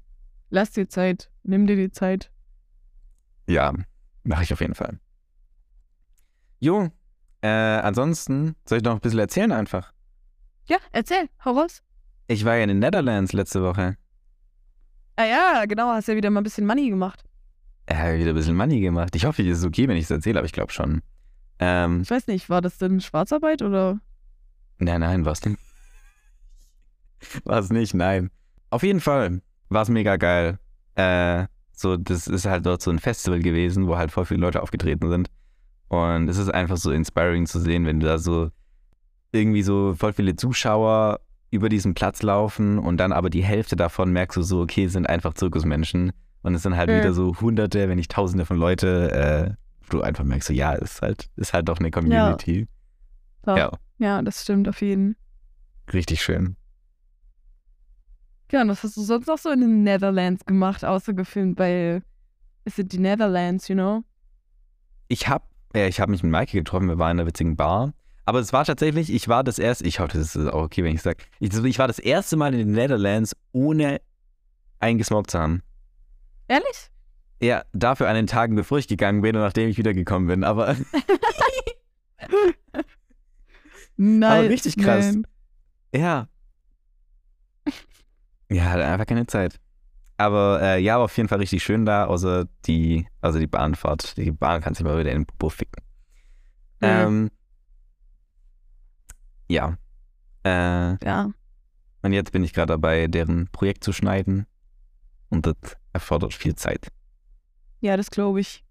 Lass 0.50 0.72
dir 0.72 0.88
Zeit. 0.88 1.30
Nimm 1.44 1.66
dir 1.66 1.76
die 1.76 1.90
Zeit. 1.92 2.30
Ja, 3.48 3.72
mache 4.24 4.42
ich 4.44 4.52
auf 4.52 4.60
jeden 4.60 4.74
Fall. 4.74 4.98
Jo, 6.60 6.90
äh, 7.40 7.48
ansonsten 7.48 8.54
soll 8.68 8.78
ich 8.78 8.84
noch 8.84 8.94
ein 8.94 9.00
bisschen 9.00 9.20
erzählen 9.20 9.52
einfach. 9.52 9.92
Ja, 10.66 10.76
erzähl, 10.92 11.28
hau 11.44 11.52
raus. 11.58 11.82
Ich 12.26 12.44
war 12.44 12.56
ja 12.56 12.62
in 12.64 12.68
den 12.68 12.78
Netherlands 12.80 13.32
letzte 13.32 13.62
Woche. 13.62 13.96
Ah 15.16 15.24
ja, 15.24 15.64
genau, 15.64 15.88
hast 15.88 16.08
ja 16.08 16.14
wieder 16.16 16.30
mal 16.30 16.40
ein 16.40 16.44
bisschen 16.44 16.66
Money 16.66 16.90
gemacht. 16.90 17.24
Ja, 17.90 18.14
wieder 18.18 18.30
ein 18.30 18.34
bisschen 18.34 18.54
Money 18.56 18.80
gemacht. 18.80 19.16
Ich 19.16 19.24
hoffe, 19.24 19.42
es 19.42 19.58
ist 19.58 19.64
okay, 19.64 19.88
wenn 19.88 19.96
ich 19.96 20.04
es 20.04 20.10
erzähle, 20.10 20.38
aber 20.40 20.46
ich 20.46 20.52
glaube 20.52 20.72
schon. 20.72 21.00
Ähm, 21.58 22.02
Ich 22.02 22.10
weiß 22.10 22.26
nicht, 22.26 22.50
war 22.50 22.60
das 22.60 22.76
denn 22.78 23.00
Schwarzarbeit 23.00 23.62
oder? 23.62 23.98
nein, 24.78 25.00
nein, 25.00 25.24
was 25.24 25.40
denn? 25.40 25.56
war 27.44 27.58
es 27.60 27.70
nicht, 27.70 27.94
nein. 27.94 28.30
Auf 28.70 28.82
jeden 28.82 29.00
Fall 29.00 29.40
war 29.70 29.82
es 29.82 29.88
mega 29.88 30.16
geil. 30.16 30.58
Äh, 30.96 31.46
so, 31.78 31.96
das 31.96 32.26
ist 32.26 32.44
halt 32.46 32.66
dort 32.66 32.82
so 32.82 32.90
ein 32.90 32.98
Festival 32.98 33.40
gewesen, 33.40 33.86
wo 33.86 33.96
halt 33.96 34.10
voll 34.10 34.24
viele 34.24 34.40
Leute 34.40 34.62
aufgetreten 34.62 35.08
sind. 35.08 35.28
Und 35.88 36.28
es 36.28 36.36
ist 36.36 36.50
einfach 36.50 36.76
so 36.76 36.90
inspiring 36.90 37.46
zu 37.46 37.58
sehen, 37.60 37.86
wenn 37.86 38.00
du 38.00 38.06
da 38.06 38.18
so 38.18 38.50
irgendwie 39.32 39.62
so 39.62 39.94
voll 39.94 40.12
viele 40.12 40.36
Zuschauer 40.36 41.20
über 41.50 41.68
diesen 41.68 41.94
Platz 41.94 42.22
laufen 42.22 42.78
und 42.78 42.98
dann 42.98 43.12
aber 43.12 43.30
die 43.30 43.42
Hälfte 43.44 43.76
davon 43.76 44.12
merkst 44.12 44.36
du 44.36 44.42
so, 44.42 44.60
okay, 44.60 44.86
sind 44.88 45.08
einfach 45.08 45.34
Zirkusmenschen. 45.34 46.12
Und 46.42 46.54
es 46.54 46.62
sind 46.62 46.76
halt 46.76 46.90
Mhm. 46.90 46.96
wieder 46.96 47.12
so 47.14 47.34
hunderte, 47.40 47.88
wenn 47.88 47.96
nicht 47.96 48.10
tausende 48.10 48.44
von 48.44 48.58
Leute, 48.58 49.10
äh, 49.12 49.54
wo 49.86 49.98
du 49.98 50.02
einfach 50.02 50.24
merkst, 50.24 50.48
so, 50.48 50.54
ja, 50.54 50.72
ist 50.72 51.00
halt, 51.02 51.26
ist 51.36 51.52
halt 51.52 51.68
doch 51.68 51.78
eine 51.78 51.90
Community. 51.90 52.68
Doch. 53.44 53.56
Ja, 53.56 53.70
Ja, 53.98 54.22
das 54.22 54.42
stimmt 54.42 54.68
auf 54.68 54.80
jeden. 54.82 55.16
richtig 55.92 56.22
schön. 56.22 56.56
Ja, 58.50 58.62
und 58.62 58.68
was 58.68 58.82
hast 58.82 58.96
du 58.96 59.02
sonst 59.02 59.26
noch 59.26 59.38
so 59.38 59.50
in 59.50 59.60
den 59.60 59.82
Netherlands 59.82 60.44
gemacht, 60.46 60.84
außer 60.84 61.12
gefilmt 61.12 61.56
bei 61.56 62.02
Is 62.64 62.78
it 62.78 62.92
die 62.92 62.98
Netherlands, 62.98 63.68
you 63.68 63.74
know? 63.74 64.04
Ich 65.08 65.28
habe 65.28 65.44
äh, 65.74 65.88
ich 65.88 66.00
hab 66.00 66.08
mich 66.08 66.22
mit 66.22 66.32
Maike 66.32 66.58
getroffen, 66.58 66.88
wir 66.88 66.98
waren 66.98 67.12
in 67.12 67.20
einer 67.20 67.26
witzigen 67.26 67.56
Bar. 67.56 67.94
Aber 68.24 68.40
es 68.40 68.52
war 68.52 68.64
tatsächlich, 68.64 69.10
ich 69.10 69.28
war 69.28 69.42
das 69.42 69.58
erste, 69.58 69.86
ich 69.86 70.00
hoffe, 70.00 70.18
das 70.18 70.36
ist 70.36 70.46
auch 70.48 70.64
okay, 70.64 70.84
wenn 70.84 70.94
ich 70.94 71.00
sage, 71.00 71.24
ich, 71.40 71.54
ich 71.54 71.78
war 71.78 71.86
das 71.86 71.98
erste 71.98 72.36
Mal 72.36 72.52
in 72.52 72.58
den 72.58 72.72
Netherlands, 72.72 73.34
ohne 73.52 74.00
eingesmoked 74.80 75.30
zu 75.30 75.38
haben. 75.38 75.62
Ehrlich? 76.46 76.90
Ja, 77.40 77.62
dafür 77.72 78.08
an 78.08 78.16
den 78.16 78.26
Tagen, 78.26 78.54
bevor 78.54 78.78
ich 78.78 78.88
gegangen 78.88 79.22
bin 79.22 79.34
und 79.34 79.42
nachdem 79.42 79.70
ich 79.70 79.78
wiedergekommen 79.78 80.28
bin. 80.28 80.44
Aber 80.44 80.76
Nein. 83.96 84.46
richtig 84.46 84.76
krass. 84.76 85.12
Man. 85.12 85.26
ja. 85.94 86.28
Ja, 88.50 88.64
hatte 88.64 88.84
einfach 88.86 89.06
keine 89.06 89.26
Zeit. 89.26 89.58
Aber 90.16 90.60
äh, 90.62 90.80
ja, 90.82 90.96
war 90.96 91.04
auf 91.04 91.16
jeden 91.16 91.28
Fall 91.28 91.38
richtig 91.38 91.62
schön 91.62 91.84
da, 91.86 92.06
außer 92.06 92.46
die, 92.66 93.06
also 93.20 93.38
die 93.38 93.46
Bahnfahrt. 93.46 94.16
Die 94.16 94.30
Bahn 94.32 94.60
kann 94.60 94.74
sich 94.74 94.84
mal 94.84 94.98
wieder 94.98 95.12
in 95.12 95.20
den 95.20 95.26
Popo 95.26 95.48
ficken. 95.48 95.82
Mhm. 96.80 96.86
Ähm, 96.88 97.30
ja. 99.48 99.76
Äh, 100.44 101.04
Ja. 101.04 101.30
und 102.02 102.12
jetzt 102.12 102.32
bin 102.32 102.42
ich 102.44 102.52
gerade 102.52 102.72
dabei, 102.72 103.06
deren 103.06 103.48
Projekt 103.52 103.84
zu 103.84 103.92
schneiden. 103.92 104.46
Und 105.30 105.46
das 105.46 105.56
erfordert 105.92 106.32
viel 106.34 106.54
Zeit. 106.54 106.88
Ja, 107.80 107.96
das 107.96 108.10
glaube 108.10 108.40
ich. 108.40 108.64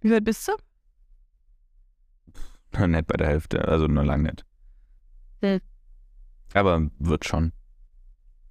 Wie 0.00 0.10
weit 0.10 0.24
bist 0.24 0.48
du? 0.48 0.52
Nicht 2.86 3.06
bei 3.06 3.16
der 3.16 3.28
Hälfte, 3.28 3.66
also 3.66 3.86
nur 3.86 4.04
lang 4.04 4.22
nicht. 4.22 4.44
Hm. 5.42 5.60
Aber 6.54 6.88
wird 6.98 7.24
schon. 7.24 7.52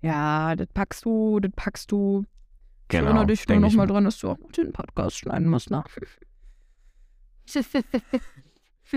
Ja, 0.02 0.56
das 0.56 0.68
packst 0.74 1.06
du, 1.06 1.40
das 1.40 1.52
packst 1.56 1.92
du. 1.92 2.24
Ich 2.24 2.28
Genau. 2.90 3.06
erinnere 3.08 3.28
dich 3.28 3.48
nur 3.48 3.56
denk 3.56 3.66
ich 3.66 3.74
noch 3.74 3.78
mal 3.78 3.86
mir. 3.88 3.94
dran, 3.94 4.04
dass 4.06 4.18
du 4.20 4.30
auch 4.30 4.38
noch 4.40 4.52
den 4.52 4.72
Podcast 4.72 5.18
schneiden 5.18 5.50
musst, 5.50 5.70
ne? 5.72 5.84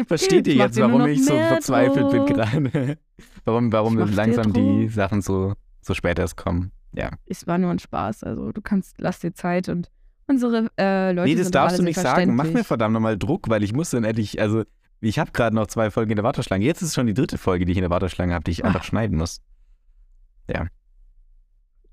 Versteht 0.07 0.47
ihr 0.47 0.53
Ich 0.55 0.59
jetzt, 0.59 0.79
warum 0.79 1.05
ich 1.07 1.25
so 1.25 1.37
verzweifelt 1.37 2.11
bin 2.11 2.27
gerade? 2.27 2.99
warum 3.45 3.73
warum 3.73 3.99
Ich 4.01 4.15
langsam 4.15 4.53
die. 4.53 4.89
Sachen 4.89 5.21
so, 5.21 5.55
so 5.81 5.95
spät 5.95 6.19
erst 6.19 6.37
kommen? 6.37 6.71
Ja. 6.93 7.11
Es 7.27 7.47
war 7.49 7.59
nur 7.59 7.71
ein 7.71 7.79
Spaß. 7.81 8.23
Also 8.25 8.53
du 8.53 8.61
kannst, 8.61 9.01
lass 9.01 9.19
dir 9.21 9.33
Zeit 9.35 9.69
und 9.69 9.91
unsere 10.29 10.71
äh, 10.79 11.11
Leute 11.13 11.29
nee, 11.29 11.35
das 11.37 11.51
darfst 11.51 11.79
du 11.79 11.83
nicht 11.83 11.99
sagen. 11.99 12.37
Mach 12.37 12.45
mir 12.45 12.63
verdammt 12.65 12.93
nochmal 12.95 13.19
Druck, 13.19 13.49
weil 13.49 13.65
ich 13.65 13.73
muss 13.73 13.91
dann 13.91 14.05
endlich, 14.05 14.41
also 14.41 14.63
ich 15.01 15.19
habe 15.19 15.33
gerade 15.33 15.57
noch 15.57 15.67
zwei 15.67 15.91
Folgen 15.91 16.11
in 16.13 16.17
der 16.17 16.25
Warteschlange. 16.25 16.65
Jetzt 16.65 16.83
ist 16.83 16.89
es 16.91 16.95
schon 16.95 17.07
die 17.09 17.15
dritte 17.15 17.39
Folge, 17.39 17.65
die 17.65 17.73
ich 17.73 17.79
in 17.79 17.83
der 17.83 17.91
Warteschlange 17.91 18.33
habe, 18.35 18.45
die 18.45 18.53
ich 18.53 18.65
Ah. 18.65 18.69
einfach 18.69 18.85
schneiden 18.85 19.19
muss. 19.19 19.41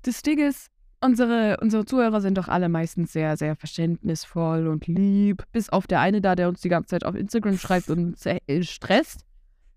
Das 0.08 0.22
Ding 0.22 0.38
ist, 0.38 0.68
unsere, 1.02 1.58
unsere 1.60 1.84
Zuhörer 1.84 2.22
sind 2.22 2.38
doch 2.38 2.48
alle 2.48 2.70
meistens 2.70 3.12
sehr, 3.12 3.36
sehr 3.36 3.54
verständnisvoll 3.56 4.66
und 4.68 4.86
lieb. 4.86 5.42
Bis 5.52 5.68
auf 5.68 5.86
der 5.86 6.00
eine 6.00 6.22
da, 6.22 6.34
der 6.34 6.48
uns 6.48 6.62
die 6.62 6.70
ganze 6.70 6.88
Zeit 6.88 7.04
auf 7.04 7.14
Instagram 7.14 7.58
schreibt 7.58 7.90
und 7.90 7.98
uns 8.14 8.24
äh, 8.24 8.40
stresst. 8.62 9.26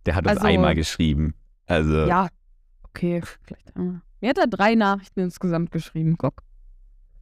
Der 0.05 0.15
hat 0.15 0.25
uns 0.25 0.37
Also- 0.37 0.47
einmal 0.47 0.73
geschrieben. 0.73 1.33
Also, 1.65 2.05
Ja, 2.07 2.29
okay, 2.83 3.21
vielleicht. 3.43 3.67
Äh. 3.75 3.99
Mir 4.21 4.29
hat 4.29 4.37
er 4.37 4.47
drei 4.47 4.75
Nachrichten 4.75 5.19
insgesamt 5.19 5.71
geschrieben. 5.71 6.15
Guck. 6.17 6.43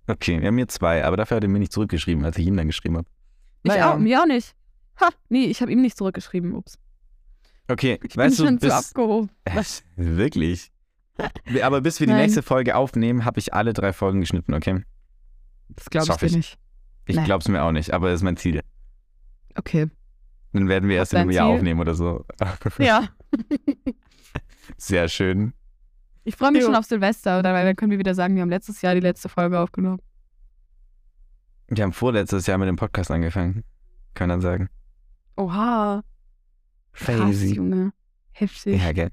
okay, 0.07 0.39
wir 0.39 0.47
haben 0.49 0.55
mir 0.55 0.67
zwei, 0.67 1.03
aber 1.03 1.17
dafür 1.17 1.37
hat 1.37 1.43
er 1.43 1.49
mir 1.49 1.57
nicht 1.59 1.73
zurückgeschrieben, 1.73 2.23
als 2.25 2.37
ich 2.37 2.45
ihm 2.45 2.57
dann 2.57 2.67
geschrieben 2.67 2.97
habe. 2.97 3.07
Ich 3.63 3.69
Naja. 3.71 3.93
auch, 3.93 3.97
mir 3.97 4.21
auch 4.21 4.27
nicht. 4.27 4.53
Ha, 5.01 5.09
nee, 5.29 5.45
ich 5.45 5.61
habe 5.63 5.71
ihm 5.71 5.81
nicht 5.81 5.97
zurückgeschrieben. 5.97 6.53
Ups. 6.53 6.77
Okay, 7.67 7.99
Ich 8.03 8.15
weißt 8.15 8.37
bin 8.37 8.45
du, 8.45 8.49
schon 8.51 8.59
zu 8.59 8.67
bis, 8.67 8.73
abgehoben. 8.89 9.29
Äh, 9.45 9.63
Wirklich? 9.95 10.71
Aber 11.63 11.81
bis 11.81 11.99
wir 11.99 12.07
die 12.07 12.13
Nein. 12.13 12.23
nächste 12.23 12.41
Folge 12.41 12.75
aufnehmen, 12.75 13.25
habe 13.25 13.39
ich 13.39 13.53
alle 13.53 13.73
drei 13.73 13.93
Folgen 13.93 14.19
geschnitten, 14.21 14.53
okay? 14.53 14.83
Das 15.69 15.89
glaube 15.89 16.13
ich 16.15 16.23
ich. 16.23 16.35
nicht. 16.35 16.57
Ich 17.05 17.23
glaube 17.23 17.41
es 17.41 17.47
mir 17.47 17.63
auch 17.63 17.71
nicht, 17.71 17.91
aber 17.91 18.09
das 18.09 18.19
ist 18.19 18.23
mein 18.23 18.37
Ziel. 18.37 18.61
Okay. 19.55 19.87
Dann 20.53 20.67
werden 20.67 20.89
wir 20.89 20.95
erst 20.97 21.13
in 21.13 21.19
einem 21.19 21.31
Jahr 21.31 21.47
aufnehmen 21.47 21.79
oder 21.79 21.93
so. 21.93 22.25
Ja. 22.79 23.07
Sehr 24.77 25.07
schön. 25.07 25.53
Ich 26.23 26.35
freue 26.35 26.51
mich 26.51 26.61
Jo. 26.61 26.67
schon 26.67 26.75
auf 26.75 26.85
Silvester, 26.85 27.39
oder? 27.39 27.53
weil 27.53 27.65
dann 27.65 27.75
können 27.75 27.91
wir 27.91 27.97
wieder 27.99 28.13
sagen, 28.13 28.35
wir 28.35 28.41
haben 28.41 28.49
letztes 28.49 28.81
Jahr 28.81 28.93
die 28.93 28.99
letzte 28.99 29.29
Folge 29.29 29.59
aufgenommen. 29.59 29.99
Wir 31.67 31.83
haben 31.83 31.93
vorletztes 31.93 32.45
Jahr 32.47 32.57
mit 32.57 32.67
dem 32.67 32.75
Podcast 32.75 33.11
angefangen. 33.11 33.63
Kann 34.13 34.27
man 34.29 34.39
dann 34.39 34.41
sagen. 34.41 34.69
Oha. 35.37 36.03
Krass, 36.93 37.15
Crazy. 37.17 37.55
Junge. 37.55 37.91
Heftig. 38.31 38.81
Ja, 38.81 38.91
gell? 38.91 39.11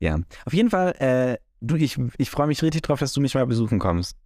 Ja. 0.00 0.18
Auf 0.46 0.52
jeden 0.52 0.70
Fall, 0.70 0.92
äh, 0.98 1.36
du, 1.60 1.76
ich, 1.76 1.96
ich 2.18 2.30
freue 2.30 2.46
mich 2.48 2.62
richtig 2.62 2.82
drauf, 2.82 2.98
dass 3.00 3.12
du 3.12 3.20
mich 3.20 3.34
mal 3.34 3.46
besuchen 3.46 3.78
kommst. 3.78 4.16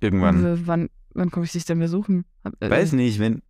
Irgendwann. 0.00 0.44
Also, 0.44 0.66
wann 0.66 0.88
wann 1.14 1.30
komme 1.30 1.44
ich 1.46 1.52
dich 1.52 1.64
denn 1.64 1.78
besuchen? 1.78 2.24
Hab- 2.44 2.60
äh, 2.62 2.68
Weiß 2.70 2.92
nicht, 2.92 3.18
wenn. 3.18 3.42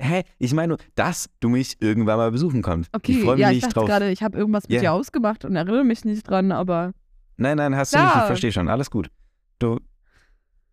Hä? 0.00 0.22
Ich 0.38 0.54
meine 0.54 0.68
nur, 0.68 0.78
dass 0.94 1.28
du 1.40 1.48
mich 1.48 1.76
irgendwann 1.82 2.18
mal 2.18 2.30
besuchen 2.30 2.62
kommst. 2.62 2.88
Okay, 2.94 3.12
ich 3.12 3.24
freue 3.24 3.34
mich 3.34 3.42
ja, 3.42 3.48
ich 3.50 3.56
nicht 3.56 3.64
dachte 3.66 3.74
drauf. 3.80 3.88
gerade, 3.88 4.10
ich 4.12 4.22
habe 4.22 4.38
irgendwas 4.38 4.62
mit 4.68 4.76
Ja. 4.76 4.80
dir 4.80 4.92
ausgemacht 4.92 5.44
und 5.44 5.56
erinnere 5.56 5.82
mich 5.84 6.04
nicht 6.04 6.22
dran, 6.28 6.52
aber 6.52 6.92
Nein, 7.36 7.56
nein, 7.56 7.74
hast 7.74 7.94
du 7.94 7.98
nicht. 7.98 8.14
Ich 8.16 8.22
verstehe 8.22 8.52
schon. 8.52 8.68
Alles 8.68 8.90
gut. 8.92 9.10
Du, 9.58 9.80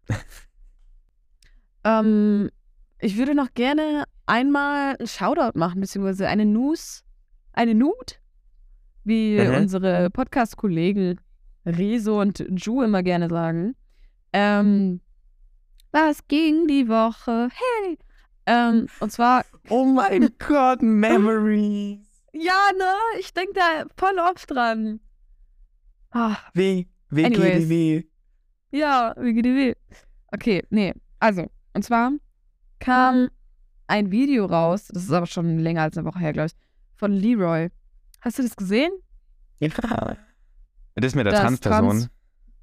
ähm, 1.84 2.50
ich 3.00 3.18
würde 3.18 3.34
noch 3.36 3.54
gerne 3.54 4.04
einmal 4.26 4.96
einen 4.98 5.08
Shoutout 5.08 5.58
machen, 5.58 5.82
beziehungsweise 5.82 6.28
eine 6.28 6.46
News, 6.46 7.04
eine 7.54 7.74
Nut, 7.76 8.20
wie 9.06 9.40
Mhm. 9.40 9.56
unsere 9.56 10.10
Podcast-Kollegen 10.10 11.20
Rezo 11.66 12.20
und 12.22 12.46
Ju 12.50 12.82
immer 12.84 13.02
gerne 13.04 13.30
sagen. 13.30 13.76
Ähm, 14.34 15.02
was 15.92 16.28
ging 16.28 16.68
die 16.68 16.88
Woche? 16.88 17.50
Hey! 17.52 17.98
Ähm, 18.48 18.88
und 19.00 19.12
zwar, 19.12 19.46
oh 19.70 19.86
mein 19.86 20.30
Gott, 20.40 20.82
Memories. 20.82 22.00
ja, 22.34 22.70
ne, 22.78 22.94
ich 23.20 23.34
denke 23.34 23.54
da 23.54 23.86
voll 23.98 24.20
oft 24.20 24.52
dran. 24.52 25.00
Ah, 26.12 26.38
Wie? 26.54 26.88
Wie 27.10 27.26
Anyways. 27.26 27.70
wie? 27.70 28.10
Ja, 28.72 29.14
WGDW. 29.18 29.74
Okay, 30.34 30.64
nee. 30.70 30.94
Also, 31.20 31.50
und 31.74 31.84
zwar 31.84 32.12
kam 32.80 33.30
ein 33.88 34.12
Video 34.12 34.46
raus, 34.46 34.88
das 34.92 35.04
ist 35.04 35.12
aber 35.12 35.26
schon 35.28 35.60
länger 35.60 35.84
als 35.84 35.98
eine 35.98 36.06
Woche 36.08 36.20
her, 36.20 36.34
glaube 36.34 36.48
ich, 36.48 36.54
von 36.96 37.12
Leroy. 37.12 37.70
Hast 38.26 38.40
du 38.40 38.44
das 38.44 38.56
gesehen? 38.56 38.92
Ja. 39.60 39.70
Das 40.96 41.06
ist 41.06 41.16
mit 41.16 41.26
der 41.28 41.34
Transperson. 41.34 41.88
Trans- 41.90 42.10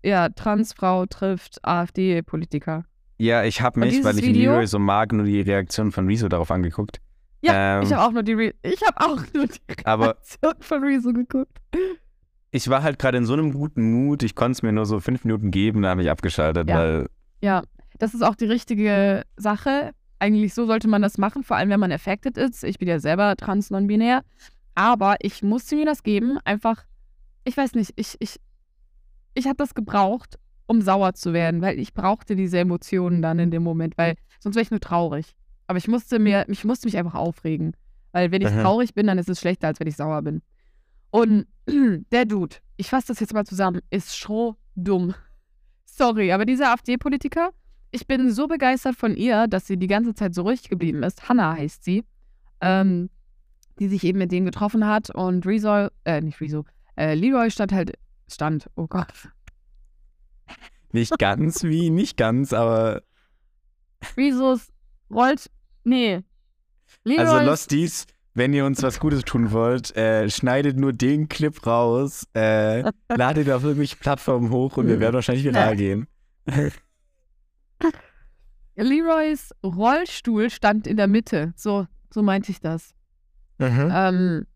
Ja, 0.04 0.28
Transfrau 0.28 1.06
trifft 1.06 1.64
AfD-Politiker. 1.64 2.84
Ja, 3.18 3.44
ich 3.44 3.60
habe 3.62 3.80
mich, 3.80 4.02
weil 4.04 4.18
ich 4.18 4.24
Video- 4.26 4.52
Leroy 4.52 4.66
so 4.66 4.78
mag, 4.78 5.12
nur 5.12 5.24
die 5.24 5.40
Reaktion 5.40 5.92
von 5.92 6.06
Rezo 6.08 6.28
darauf 6.28 6.50
angeguckt. 6.50 7.00
Ja, 7.40 7.78
Ähm, 7.78 7.84
ich 7.84 7.92
habe 7.92 8.02
auch 8.04 8.12
nur 8.12 8.22
die 8.22 8.32
Re 8.34 8.54
ich 8.62 8.80
habe 8.82 9.00
auch 9.00 9.22
nur 9.34 9.46
die 9.46 9.60
Reaktion 9.86 10.54
von 10.60 10.82
Rezo 10.84 11.12
geguckt. 11.12 11.58
Ich 12.50 12.68
war 12.68 12.82
halt 12.82 12.98
gerade 12.98 13.18
in 13.18 13.24
so 13.26 13.32
einem 13.32 13.52
guten 13.52 13.92
Mut, 13.92 14.22
ich 14.22 14.34
konnte 14.34 14.52
es 14.52 14.62
mir 14.62 14.72
nur 14.72 14.86
so 14.86 15.00
fünf 15.00 15.24
Minuten 15.24 15.50
geben, 15.50 15.82
da 15.82 15.90
habe 15.90 16.02
ich 16.02 16.10
abgeschaltet, 16.10 16.68
Ja. 16.68 16.76
weil 16.76 17.08
Ja, 17.40 17.62
das 17.98 18.14
ist 18.14 18.22
auch 18.22 18.34
die 18.34 18.44
richtige 18.46 19.22
Sache. 19.36 19.92
Eigentlich 20.18 20.54
so 20.54 20.66
sollte 20.66 20.86
man 20.88 21.02
das 21.02 21.18
machen, 21.18 21.42
vor 21.44 21.56
allem 21.56 21.70
wenn 21.70 21.80
man 21.80 21.90
affected 21.92 22.36
ist. 22.36 22.62
Ich 22.64 22.78
bin 22.78 22.88
ja 22.88 22.98
selber 23.00 23.36
trans 23.36 23.70
non-binär. 23.70 24.22
Aber 24.74 25.16
ich 25.20 25.42
musste 25.42 25.76
mir 25.76 25.84
das 25.84 26.02
geben, 26.02 26.38
einfach, 26.44 26.84
ich 27.44 27.56
weiß 27.56 27.74
nicht, 27.74 27.92
ich, 27.96 28.16
ich, 28.20 28.40
ich 29.34 29.46
habe 29.46 29.56
das 29.56 29.74
gebraucht, 29.74 30.38
um 30.66 30.80
sauer 30.80 31.14
zu 31.14 31.32
werden, 31.32 31.60
weil 31.60 31.78
ich 31.78 31.92
brauchte 31.92 32.36
diese 32.36 32.58
Emotionen 32.58 33.20
dann 33.20 33.38
in 33.38 33.50
dem 33.50 33.62
Moment, 33.62 33.98
weil 33.98 34.16
sonst 34.40 34.56
wäre 34.56 34.62
ich 34.62 34.70
nur 34.70 34.80
traurig. 34.80 35.34
Aber 35.66 35.78
ich 35.78 35.88
musste 35.88 36.18
mir, 36.18 36.48
ich 36.48 36.64
musste 36.64 36.86
mich 36.86 36.96
einfach 36.96 37.14
aufregen. 37.14 37.76
Weil 38.12 38.30
wenn 38.30 38.42
ich 38.42 38.48
Aha. 38.48 38.62
traurig 38.62 38.94
bin, 38.94 39.06
dann 39.06 39.18
ist 39.18 39.28
es 39.28 39.40
schlechter, 39.40 39.68
als 39.68 39.80
wenn 39.80 39.86
ich 39.86 39.96
sauer 39.96 40.22
bin. 40.22 40.42
Und 41.10 41.46
der 42.12 42.24
Dude, 42.24 42.56
ich 42.76 42.88
fasse 42.88 43.08
das 43.08 43.20
jetzt 43.20 43.34
mal 43.34 43.44
zusammen, 43.46 43.80
ist 43.90 44.16
schon 44.16 44.54
dumm. 44.74 45.14
Sorry, 45.84 46.32
aber 46.32 46.46
dieser 46.46 46.72
AfD-Politiker, 46.72 47.50
ich 47.90 48.06
bin 48.06 48.30
so 48.30 48.48
begeistert 48.48 48.96
von 48.96 49.14
ihr, 49.14 49.46
dass 49.46 49.66
sie 49.66 49.76
die 49.76 49.86
ganze 49.86 50.14
Zeit 50.14 50.34
so 50.34 50.42
ruhig 50.42 50.68
geblieben 50.68 51.02
ist. 51.02 51.28
Hannah 51.28 51.56
heißt 51.56 51.84
sie. 51.84 52.04
Ähm, 52.60 53.10
die 53.82 53.88
sich 53.88 54.04
eben 54.04 54.18
mit 54.18 54.30
denen 54.30 54.46
getroffen 54.46 54.86
hat 54.86 55.10
und 55.10 55.44
Rezo, 55.44 55.88
äh, 56.04 56.20
nicht 56.20 56.40
Rezo, 56.40 56.64
äh, 56.96 57.14
Leroy 57.14 57.50
stand 57.50 57.72
halt, 57.72 57.98
stand, 58.30 58.70
oh 58.76 58.86
Gott. 58.86 59.12
Nicht 60.92 61.18
ganz 61.18 61.64
wie, 61.64 61.90
nicht 61.90 62.16
ganz, 62.16 62.52
aber. 62.52 63.02
Rezos 64.16 64.68
rollt, 65.10 65.50
nee. 65.82 66.20
Leroy, 67.02 67.26
Also, 67.26 67.44
Losties, 67.44 68.06
wenn 68.34 68.52
ihr 68.52 68.64
uns 68.64 68.84
was 68.84 69.00
Gutes 69.00 69.24
tun 69.24 69.50
wollt, 69.50 69.96
äh, 69.96 70.30
schneidet 70.30 70.76
nur 70.76 70.92
den 70.92 71.28
Clip 71.28 71.66
raus, 71.66 72.28
äh, 72.34 72.84
ladet 73.08 73.50
auf 73.50 73.64
irgendwelche 73.64 73.96
Plattformen 73.96 74.50
hoch 74.50 74.76
und 74.76 74.86
wir 74.86 75.00
werden 75.00 75.14
wahrscheinlich 75.14 75.44
viral 75.44 75.74
gehen. 75.76 76.06
Leroys 78.76 79.50
Rollstuhl 79.64 80.50
stand 80.50 80.86
in 80.86 80.96
der 80.96 81.08
Mitte. 81.08 81.52
So, 81.56 81.88
so 82.10 82.22
meinte 82.22 82.52
ich 82.52 82.60
das. 82.60 82.94
Ähm, 83.92 84.46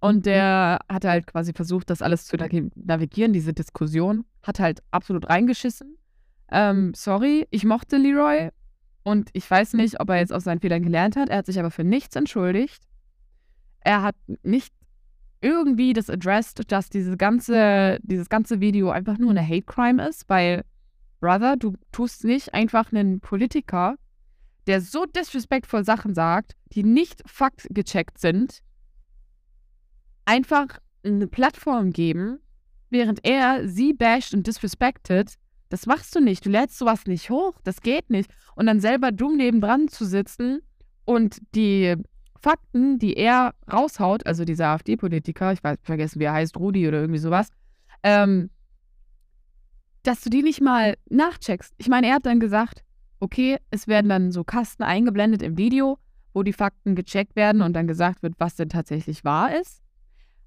und 0.00 0.26
der 0.26 0.80
hat 0.88 1.04
halt 1.04 1.26
quasi 1.26 1.52
versucht, 1.52 1.90
das 1.90 2.02
alles 2.02 2.26
zu 2.26 2.36
navigieren, 2.36 3.32
diese 3.32 3.52
Diskussion. 3.52 4.24
Hat 4.42 4.60
halt 4.60 4.82
absolut 4.90 5.28
reingeschissen. 5.28 5.96
Ähm, 6.50 6.92
sorry, 6.94 7.46
ich 7.50 7.64
mochte 7.64 7.96
Leroy. 7.96 8.50
Und 9.02 9.30
ich 9.32 9.50
weiß 9.50 9.74
nicht, 9.74 10.00
ob 10.00 10.10
er 10.10 10.18
jetzt 10.18 10.32
aus 10.32 10.44
seinen 10.44 10.60
Fehlern 10.60 10.82
gelernt 10.82 11.16
hat. 11.16 11.28
Er 11.28 11.38
hat 11.38 11.46
sich 11.46 11.58
aber 11.58 11.70
für 11.70 11.84
nichts 11.84 12.14
entschuldigt. 12.14 12.82
Er 13.80 14.02
hat 14.02 14.16
nicht 14.42 14.72
irgendwie 15.40 15.92
das 15.92 16.10
addressed, 16.10 16.70
dass 16.70 16.90
diese 16.90 17.16
ganze, 17.16 17.98
dieses 18.02 18.28
ganze 18.28 18.60
Video 18.60 18.90
einfach 18.90 19.18
nur 19.18 19.30
eine 19.30 19.46
Hate 19.46 19.62
Crime 19.62 20.06
ist, 20.06 20.28
weil, 20.28 20.64
Brother, 21.20 21.56
du 21.56 21.74
tust 21.92 22.24
nicht 22.24 22.54
einfach 22.54 22.92
einen 22.92 23.20
Politiker, 23.20 23.96
der 24.68 24.80
so 24.82 25.06
disrespectful 25.06 25.84
Sachen 25.84 26.14
sagt, 26.14 26.52
die 26.72 26.84
nicht 26.84 27.22
faktgecheckt 27.26 28.18
sind, 28.18 28.60
einfach 30.26 30.78
eine 31.02 31.26
Plattform 31.26 31.90
geben, 31.90 32.38
während 32.90 33.24
er 33.24 33.66
sie 33.66 33.94
basht 33.94 34.34
und 34.34 34.46
disrespected. 34.46 35.34
Das 35.70 35.86
machst 35.86 36.14
du 36.14 36.20
nicht. 36.20 36.44
Du 36.44 36.50
lädst 36.50 36.78
sowas 36.78 37.06
nicht 37.06 37.30
hoch. 37.30 37.54
Das 37.64 37.80
geht 37.80 38.10
nicht. 38.10 38.30
Und 38.54 38.66
dann 38.66 38.80
selber 38.80 39.10
dumm 39.10 39.36
nebendran 39.36 39.88
zu 39.88 40.04
sitzen 40.04 40.60
und 41.04 41.38
die 41.54 41.96
Fakten, 42.40 42.98
die 42.98 43.16
er 43.16 43.54
raushaut, 43.72 44.26
also 44.26 44.44
dieser 44.44 44.68
AfD-Politiker, 44.68 45.52
ich 45.52 45.64
weiß 45.64 45.78
vergessen, 45.82 46.20
wie 46.20 46.24
er 46.24 46.34
heißt, 46.34 46.56
Rudi 46.58 46.86
oder 46.86 47.00
irgendwie 47.00 47.18
sowas, 47.18 47.48
ähm, 48.02 48.50
dass 50.02 50.20
du 50.20 50.30
die 50.30 50.42
nicht 50.42 50.60
mal 50.60 50.96
nachcheckst. 51.08 51.74
Ich 51.78 51.88
meine, 51.88 52.08
er 52.08 52.16
hat 52.16 52.26
dann 52.26 52.38
gesagt, 52.38 52.84
okay, 53.20 53.58
es 53.70 53.88
werden 53.88 54.08
dann 54.08 54.32
so 54.32 54.44
Kasten 54.44 54.82
eingeblendet 54.82 55.42
im 55.42 55.56
Video, 55.56 55.98
wo 56.32 56.42
die 56.42 56.52
Fakten 56.52 56.94
gecheckt 56.94 57.36
werden 57.36 57.62
und 57.62 57.72
dann 57.72 57.86
gesagt 57.86 58.22
wird, 58.22 58.34
was 58.38 58.56
denn 58.56 58.68
tatsächlich 58.68 59.24
wahr 59.24 59.58
ist. 59.58 59.82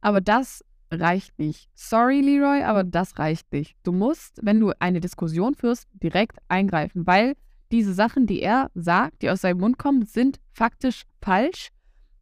Aber 0.01 0.21
das 0.21 0.63
reicht 0.91 1.37
nicht. 1.39 1.69
Sorry, 1.73 2.21
Leroy, 2.21 2.63
aber 2.63 2.83
das 2.83 3.17
reicht 3.17 3.51
nicht. 3.51 3.75
Du 3.83 3.91
musst, 3.91 4.39
wenn 4.41 4.59
du 4.59 4.73
eine 4.79 4.99
Diskussion 4.99 5.55
führst, 5.55 5.87
direkt 5.93 6.37
eingreifen, 6.47 7.07
weil 7.07 7.35
diese 7.71 7.93
Sachen, 7.93 8.27
die 8.27 8.41
er 8.41 8.69
sagt, 8.75 9.21
die 9.21 9.29
aus 9.29 9.41
seinem 9.41 9.59
Mund 9.59 9.77
kommen, 9.77 10.05
sind 10.05 10.39
faktisch 10.51 11.03
falsch. 11.21 11.69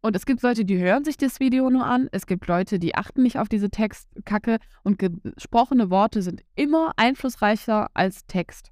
Und 0.02 0.16
es 0.16 0.26
gibt 0.26 0.44
Leute, 0.44 0.64
die 0.64 0.78
hören 0.78 1.04
sich 1.04 1.18
das 1.18 1.40
Video 1.40 1.70
nur 1.70 1.86
an. 1.86 2.08
Es 2.12 2.26
gibt 2.26 2.48
Leute, 2.48 2.80
die 2.80 2.96
achten 2.96 3.24
nicht 3.24 3.38
auf 3.38 3.50
diese 3.50 3.70
Textkacke. 3.70 4.60
Und 4.84 4.98
gesprochene 4.98 5.90
Worte 5.90 6.22
sind 6.22 6.42
immer 6.56 6.94
einflussreicher 6.96 7.90
als 7.94 8.26
Text. 8.26 8.72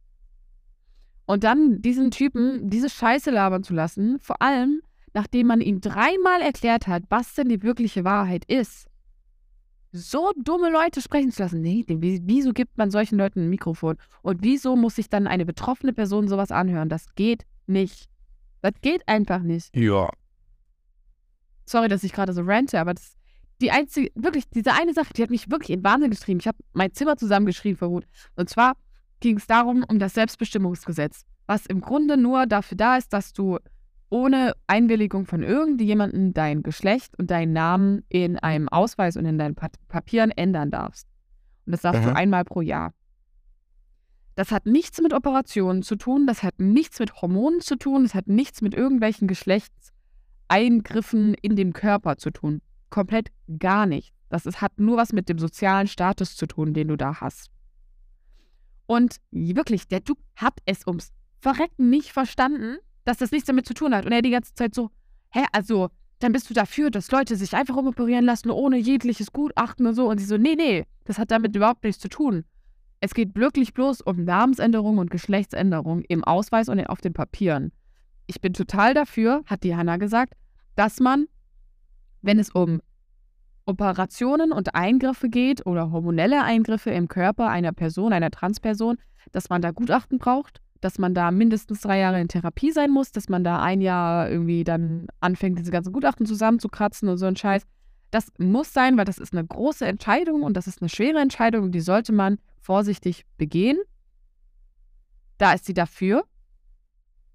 Und 1.28 1.44
dann 1.44 1.82
diesen 1.82 2.10
Typen 2.10 2.70
diese 2.70 2.90
Scheiße 2.90 3.30
labern 3.30 3.64
zu 3.64 3.74
lassen, 3.74 4.18
vor 4.20 4.42
allem 4.42 4.82
nachdem 5.14 5.48
man 5.48 5.62
ihm 5.62 5.82
dreimal 5.82 6.42
erklärt 6.42 6.88
hat, 6.88 7.04
was 7.10 7.34
denn 7.34 7.50
die 7.50 7.64
wirkliche 7.64 8.04
Wahrheit 8.04 8.46
ist, 8.46 8.88
so 9.92 10.32
dumme 10.38 10.72
Leute 10.72 11.02
sprechen 11.02 11.32
zu 11.32 11.42
lassen. 11.44 11.62
Nee, 11.62 11.86
wieso 11.88 12.54
gibt 12.54 12.78
man 12.78 12.92
solchen 12.92 13.18
Leuten 13.18 13.42
ein 13.42 13.50
Mikrofon? 13.50 13.98
Und 14.22 14.44
wieso 14.44 14.76
muss 14.76 14.96
sich 14.96 15.10
dann 15.10 15.28
eine 15.28 15.46
betroffene 15.46 15.92
Person 15.92 16.28
sowas 16.28 16.52
anhören? 16.52 16.88
Das 16.88 17.14
geht 17.16 17.46
nicht. 17.66 18.08
Das 18.62 18.74
geht 18.82 19.08
einfach 19.08 19.42
nicht. 19.42 19.76
Ja. 19.76 20.10
Sorry, 21.66 21.90
dass 21.90 22.04
ich 22.04 22.14
gerade 22.14 22.34
so 22.34 22.42
rante, 22.44 22.80
aber 22.80 22.94
das 22.94 23.16
die 23.60 23.72
einzige, 23.72 24.12
wirklich, 24.14 24.48
diese 24.50 24.74
eine 24.74 24.94
Sache, 24.94 25.14
die 25.14 25.24
hat 25.24 25.32
mich 25.32 25.50
wirklich 25.50 25.72
in 25.72 25.84
Wahnsinn 25.84 26.12
getrieben. 26.12 26.40
Ich 26.40 26.48
habe 26.48 26.60
mein 26.74 26.94
Zimmer 26.94 27.18
zusammengeschrien 27.18 27.76
vor 27.76 27.90
Wut. 27.90 28.06
Und 28.36 28.50
zwar 28.50 28.74
ging 29.20 29.38
es 29.38 29.48
darum, 29.48 29.84
um 29.88 30.00
das 30.00 30.14
Selbstbestimmungsgesetz, 30.14 31.24
was 31.46 31.66
im 31.66 31.82
Grunde 31.82 32.18
nur 32.18 32.46
dafür 32.46 32.78
da 32.78 32.98
ist, 32.98 33.14
dass 33.14 33.34
du 33.34 33.58
ohne 34.10 34.54
Einwilligung 34.68 35.26
von 35.26 35.44
irgendjemandem 35.44 36.34
dein 36.34 36.64
Geschlecht 36.64 37.18
und 37.20 37.30
deinen 37.30 37.54
Namen 37.54 38.04
in 38.10 38.38
einem 38.40 38.70
Ausweis 38.70 39.18
und 39.18 39.26
in 39.26 39.38
deinen 39.38 39.56
Pa- 39.56 39.70
Papieren 39.90 40.32
ändern 40.32 40.72
darfst. 40.72 41.08
Und 41.66 41.74
das 41.74 41.82
darfst 41.82 42.04
Aha. 42.04 42.12
du 42.12 42.16
einmal 42.16 42.46
pro 42.46 42.62
Jahr. 42.62 42.94
Das 44.36 44.52
hat 44.52 44.66
nichts 44.66 45.02
mit 45.02 45.14
Operationen 45.14 45.84
zu 45.84 45.96
tun, 45.96 46.28
das 46.28 46.44
hat 46.44 46.60
nichts 46.60 47.00
mit 47.00 47.22
Hormonen 47.22 47.60
zu 47.60 47.76
tun, 47.76 48.04
das 48.04 48.14
hat 48.14 48.28
nichts 48.28 48.62
mit 48.62 48.76
irgendwelchen 48.76 49.28
Geschlechtseingriffen 49.28 51.34
in 51.42 51.56
dem 51.56 51.74
Körper 51.74 52.18
zu 52.18 52.32
tun. 52.32 52.62
Komplett 52.90 53.32
gar 53.60 53.86
nicht. 53.86 54.14
Das 54.30 54.46
ist, 54.46 54.62
hat 54.62 54.80
nur 54.80 54.98
was 54.98 55.12
mit 55.12 55.28
dem 55.28 55.40
sozialen 55.40 55.88
Status 55.88 56.36
zu 56.36 56.46
tun, 56.46 56.74
den 56.74 56.90
du 56.90 56.98
da 56.98 57.20
hast. 57.20 57.50
Und 58.88 59.18
wirklich, 59.32 59.88
der 59.88 60.04
Typ 60.04 60.18
hat 60.36 60.60
es 60.66 60.88
ums 60.88 61.12
Verrecken 61.40 61.90
nicht 61.90 62.12
verstanden, 62.12 62.78
dass 63.04 63.18
das 63.18 63.32
nichts 63.32 63.48
damit 63.48 63.68
zu 63.68 63.74
tun 63.74 63.94
hat. 63.94 64.06
Und 64.06 64.12
er 64.12 64.22
die 64.22 64.32
ganze 64.32 64.54
Zeit 64.56 64.74
so, 64.74 64.90
hä, 65.30 65.46
also, 65.52 65.90
dann 66.20 66.32
bist 66.32 66.50
du 66.50 66.54
dafür, 66.54 66.90
dass 66.90 67.12
Leute 67.12 67.36
sich 67.36 67.54
einfach 67.54 67.76
umoperieren 67.76 68.26
lassen, 68.26 68.50
ohne 68.50 68.78
jegliches 68.78 69.32
Gutachten 69.32 69.86
und 69.86 69.94
so. 69.94 70.10
Und 70.10 70.18
sie 70.18 70.26
so, 70.26 70.38
nee, 70.38 70.56
nee, 70.56 70.86
das 71.06 71.20
hat 71.20 71.30
damit 71.30 71.56
überhaupt 71.56 71.84
nichts 71.84 72.02
zu 72.02 72.10
tun. 72.10 72.44
Es 73.00 73.14
geht 73.14 73.36
wirklich 73.36 73.74
bloß 73.74 74.02
um 74.02 74.24
Namensänderung 74.24 74.98
und 74.98 75.12
Geschlechtsänderung 75.12 76.02
im 76.08 76.24
Ausweis 76.24 76.70
und 76.70 76.84
auf 76.88 77.00
den 77.02 77.14
Papieren. 77.14 77.72
Ich 78.26 78.42
bin 78.42 78.54
total 78.54 78.94
dafür, 78.94 79.44
hat 79.46 79.64
die 79.64 79.76
Hanna 79.76 79.98
gesagt, 79.98 80.34
dass 80.76 81.00
man, 81.00 81.28
wenn 82.22 82.40
es 82.40 82.50
um 82.50 82.82
Operationen 83.68 84.52
und 84.52 84.76
Eingriffe 84.76 85.30
geht 85.30 85.66
oder 85.66 85.92
hormonelle 85.92 86.42
Eingriffe 86.42 86.90
im 86.90 87.08
Körper 87.08 87.50
einer 87.50 87.74
Person, 87.74 88.14
einer 88.14 88.32
Transperson, 88.32 88.98
dass 89.34 89.50
man 89.50 89.62
da 89.62 89.72
Gutachten 89.72 90.20
braucht, 90.20 90.62
dass 90.80 90.98
man 90.98 91.14
da 91.14 91.32
mindestens 91.32 91.82
drei 91.82 92.00
Jahre 92.00 92.22
in 92.22 92.30
Therapie 92.30 92.72
sein 92.72 92.92
muss, 92.92 93.12
dass 93.12 93.28
man 93.28 93.44
da 93.44 93.62
ein 93.62 93.82
Jahr 93.82 94.30
irgendwie 94.30 94.64
dann 94.64 95.08
anfängt, 95.20 95.60
diese 95.60 95.72
ganzen 95.72 95.92
Gutachten 95.92 96.26
zusammenzukratzen 96.26 97.10
und 97.10 97.18
so 97.18 97.26
ein 97.26 97.36
Scheiß. 97.36 97.64
Das 98.10 98.32
muss 98.38 98.72
sein, 98.72 98.96
weil 98.98 99.04
das 99.04 99.18
ist 99.18 99.34
eine 99.34 99.46
große 99.46 99.86
Entscheidung 99.86 100.44
und 100.44 100.56
das 100.56 100.68
ist 100.68 100.82
eine 100.82 100.90
schwere 100.90 101.20
Entscheidung 101.20 101.66
und 101.66 101.72
die 101.74 101.82
sollte 101.82 102.14
man 102.14 102.38
vorsichtig 102.62 103.26
begehen. 103.38 103.78
Da 105.38 105.52
ist 105.54 105.66
sie 105.66 105.74
dafür. 105.74 106.24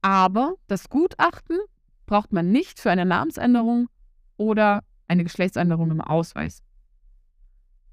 Aber 0.00 0.54
das 0.66 0.88
Gutachten 0.88 1.58
braucht 2.06 2.32
man 2.32 2.50
nicht 2.50 2.80
für 2.80 2.90
eine 2.90 3.04
Namensänderung 3.04 3.88
oder 4.36 4.82
eine 5.08 5.24
Geschlechtsänderung 5.24 5.90
im 5.90 6.00
Ausweis. 6.00 6.62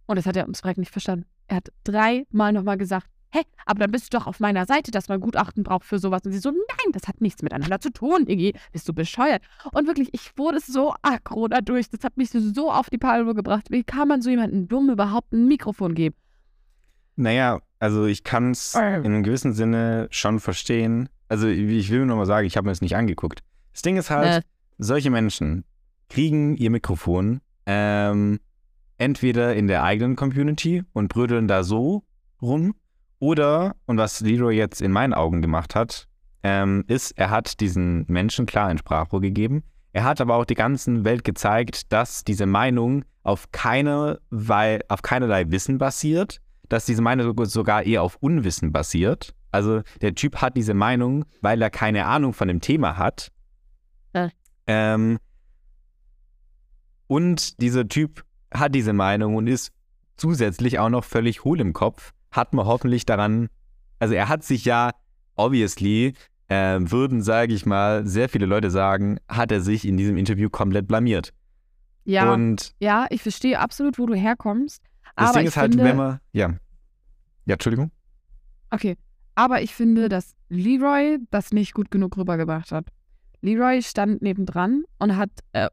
Und 0.05 0.15
das 0.17 0.25
hat 0.25 0.35
er 0.35 0.43
ums 0.43 0.61
Verrecken 0.61 0.81
nicht 0.81 0.91
verstanden. 0.91 1.25
Er 1.47 1.57
hat 1.57 1.69
dreimal 1.83 2.51
nochmal 2.53 2.77
gesagt, 2.77 3.07
hä, 3.31 3.41
aber 3.65 3.79
dann 3.81 3.91
bist 3.91 4.11
du 4.11 4.17
doch 4.17 4.25
auf 4.25 4.39
meiner 4.39 4.65
Seite, 4.65 4.89
dass 4.91 5.07
man 5.07 5.19
Gutachten 5.19 5.63
braucht 5.63 5.85
für 5.85 5.99
sowas. 5.99 6.23
Und 6.25 6.31
sie 6.31 6.39
so, 6.39 6.49
nein, 6.49 6.91
das 6.93 7.07
hat 7.07 7.21
nichts 7.21 7.43
miteinander 7.43 7.79
zu 7.79 7.91
tun, 7.91 8.25
Iggy. 8.27 8.53
Bist 8.71 8.87
du 8.89 8.93
bescheuert? 8.93 9.43
Und 9.71 9.85
wirklich, 9.87 10.09
ich 10.13 10.31
wurde 10.37 10.59
so 10.59 10.93
aggro 11.03 11.47
dadurch. 11.47 11.89
Das 11.89 12.03
hat 12.03 12.17
mich 12.17 12.31
so 12.31 12.71
auf 12.71 12.89
die 12.89 12.97
Palme 12.97 13.35
gebracht. 13.35 13.67
Wie 13.69 13.83
kann 13.83 14.07
man 14.07 14.21
so 14.23 14.29
jemandem 14.31 14.67
dumm 14.67 14.89
überhaupt 14.89 15.31
ein 15.31 15.47
Mikrofon 15.47 15.93
geben? 15.93 16.15
Naja, 17.15 17.59
also 17.79 18.05
ich 18.05 18.23
kann 18.23 18.51
es 18.51 18.73
in 18.75 18.81
Ähm. 18.81 19.05
einem 19.05 19.23
gewissen 19.23 19.53
Sinne 19.53 20.07
schon 20.09 20.39
verstehen. 20.39 21.09
Also 21.27 21.47
ich 21.47 21.91
will 21.91 22.05
nur 22.05 22.15
mal 22.15 22.25
sagen, 22.25 22.47
ich 22.47 22.57
habe 22.57 22.65
mir 22.65 22.71
das 22.71 22.81
nicht 22.81 22.95
angeguckt. 22.95 23.41
Das 23.73 23.81
Ding 23.83 23.97
ist 23.97 24.09
halt, 24.09 24.43
Äh. 24.43 24.47
solche 24.79 25.11
Menschen 25.11 25.65
kriegen 26.09 26.55
ihr 26.57 26.69
Mikrofon 26.69 27.41
ähm, 27.65 28.39
entweder 28.97 29.55
in 29.55 29.67
der 29.67 29.83
eigenen 29.83 30.15
Community 30.15 30.83
und 30.93 31.07
brödeln 31.07 31.47
da 31.47 31.63
so 31.63 32.03
rum 32.41 32.73
oder, 33.19 33.75
und 33.85 33.97
was 33.97 34.21
Leroy 34.21 34.55
jetzt 34.55 34.81
in 34.81 34.91
meinen 34.91 35.13
Augen 35.13 35.41
gemacht 35.41 35.75
hat, 35.75 36.07
ähm, 36.43 36.83
ist, 36.87 37.11
er 37.17 37.29
hat 37.29 37.59
diesen 37.59 38.05
Menschen 38.07 38.45
klar 38.45 38.67
ein 38.67 38.77
Sprachrohr 38.77 39.21
gegeben. 39.21 39.63
Er 39.91 40.03
hat 40.03 40.21
aber 40.21 40.35
auch 40.35 40.45
der 40.45 40.55
ganzen 40.55 41.03
Welt 41.03 41.23
gezeigt, 41.23 41.91
dass 41.91 42.23
diese 42.23 42.45
Meinung 42.45 43.03
auf, 43.23 43.51
keine, 43.51 44.19
weil, 44.29 44.81
auf 44.87 45.01
keinerlei 45.01 45.49
Wissen 45.51 45.77
basiert, 45.77 46.39
dass 46.69 46.85
diese 46.85 47.01
Meinung 47.01 47.45
sogar 47.45 47.83
eher 47.83 48.03
auf 48.03 48.17
Unwissen 48.21 48.71
basiert. 48.71 49.33
Also 49.51 49.81
der 50.01 50.15
Typ 50.15 50.37
hat 50.37 50.55
diese 50.55 50.73
Meinung, 50.73 51.25
weil 51.41 51.61
er 51.61 51.71
keine 51.71 52.05
Ahnung 52.05 52.33
von 52.33 52.47
dem 52.47 52.61
Thema 52.61 52.97
hat, 52.97 53.31
Ähm, 54.67 55.17
und 57.09 57.59
dieser 57.59 57.87
Typ 57.87 58.23
hat 58.53 58.75
diese 58.75 58.93
Meinung 58.93 59.35
und 59.35 59.47
ist 59.47 59.71
zusätzlich 60.15 60.77
auch 60.77 60.89
noch 60.89 61.03
völlig 61.03 61.43
hohl 61.43 61.59
im 61.59 61.73
Kopf. 61.73 62.13
Hat 62.31 62.53
man 62.53 62.67
hoffentlich 62.67 63.03
daran, 63.05 63.49
also 63.97 64.13
er 64.13 64.29
hat 64.29 64.43
sich 64.43 64.63
ja, 64.63 64.91
obviously, 65.35 66.13
äh, 66.49 66.77
würden, 66.79 67.23
sage 67.23 67.55
ich 67.55 67.65
mal, 67.65 68.05
sehr 68.05 68.29
viele 68.29 68.45
Leute 68.45 68.69
sagen, 68.69 69.17
hat 69.27 69.51
er 69.51 69.61
sich 69.61 69.85
in 69.85 69.97
diesem 69.97 70.17
Interview 70.17 70.51
komplett 70.51 70.87
blamiert. 70.87 71.33
Ja, 72.05 72.31
Und 72.31 72.75
ja, 72.79 73.07
ich 73.09 73.23
verstehe 73.23 73.59
absolut, 73.59 73.97
wo 73.97 74.05
du 74.05 74.13
herkommst. 74.13 74.83
das 75.15 75.29
aber 75.29 75.39
Ding 75.39 75.47
ist 75.47 75.57
halt, 75.57 75.71
finde, 75.71 75.83
wenn 75.85 75.97
man, 75.97 76.19
ja. 76.31 76.53
Ja, 77.45 77.53
Entschuldigung. 77.53 77.89
Okay, 78.69 78.97
aber 79.33 79.63
ich 79.63 79.73
finde, 79.73 80.09
dass 80.09 80.35
Leroy 80.49 81.17
das 81.31 81.53
nicht 81.53 81.73
gut 81.73 81.89
genug 81.89 82.17
rübergebracht 82.17 82.71
hat. 82.71 82.85
Leroy 83.41 83.81
stand 83.81 84.21
nebendran 84.21 84.83
und 84.99 85.15
hat. 85.15 85.31
Äh, 85.53 85.69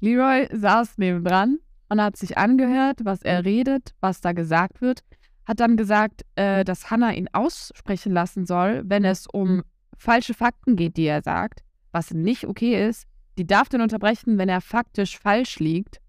Leroy 0.00 0.48
saß 0.52 0.98
nebendran 0.98 1.58
und 1.88 2.00
hat 2.00 2.16
sich 2.16 2.36
angehört, 2.38 3.00
was 3.04 3.22
er 3.22 3.44
redet, 3.44 3.94
was 4.00 4.20
da 4.20 4.32
gesagt 4.32 4.80
wird. 4.80 5.00
Hat 5.46 5.60
dann 5.60 5.76
gesagt, 5.76 6.22
äh, 6.36 6.64
dass 6.64 6.90
Hannah 6.90 7.12
ihn 7.12 7.28
aussprechen 7.32 8.12
lassen 8.12 8.46
soll, 8.46 8.82
wenn 8.86 9.04
es 9.04 9.26
um 9.26 9.62
falsche 9.96 10.34
Fakten 10.34 10.76
geht, 10.76 10.96
die 10.96 11.04
er 11.06 11.22
sagt, 11.22 11.62
was 11.92 12.12
nicht 12.12 12.46
okay 12.46 12.88
ist. 12.88 13.06
Die 13.38 13.46
darf 13.46 13.68
den 13.68 13.80
unterbrechen, 13.80 14.38
wenn 14.38 14.48
er 14.48 14.60
faktisch 14.60 15.18
falsch 15.18 15.58
liegt. 15.58 16.00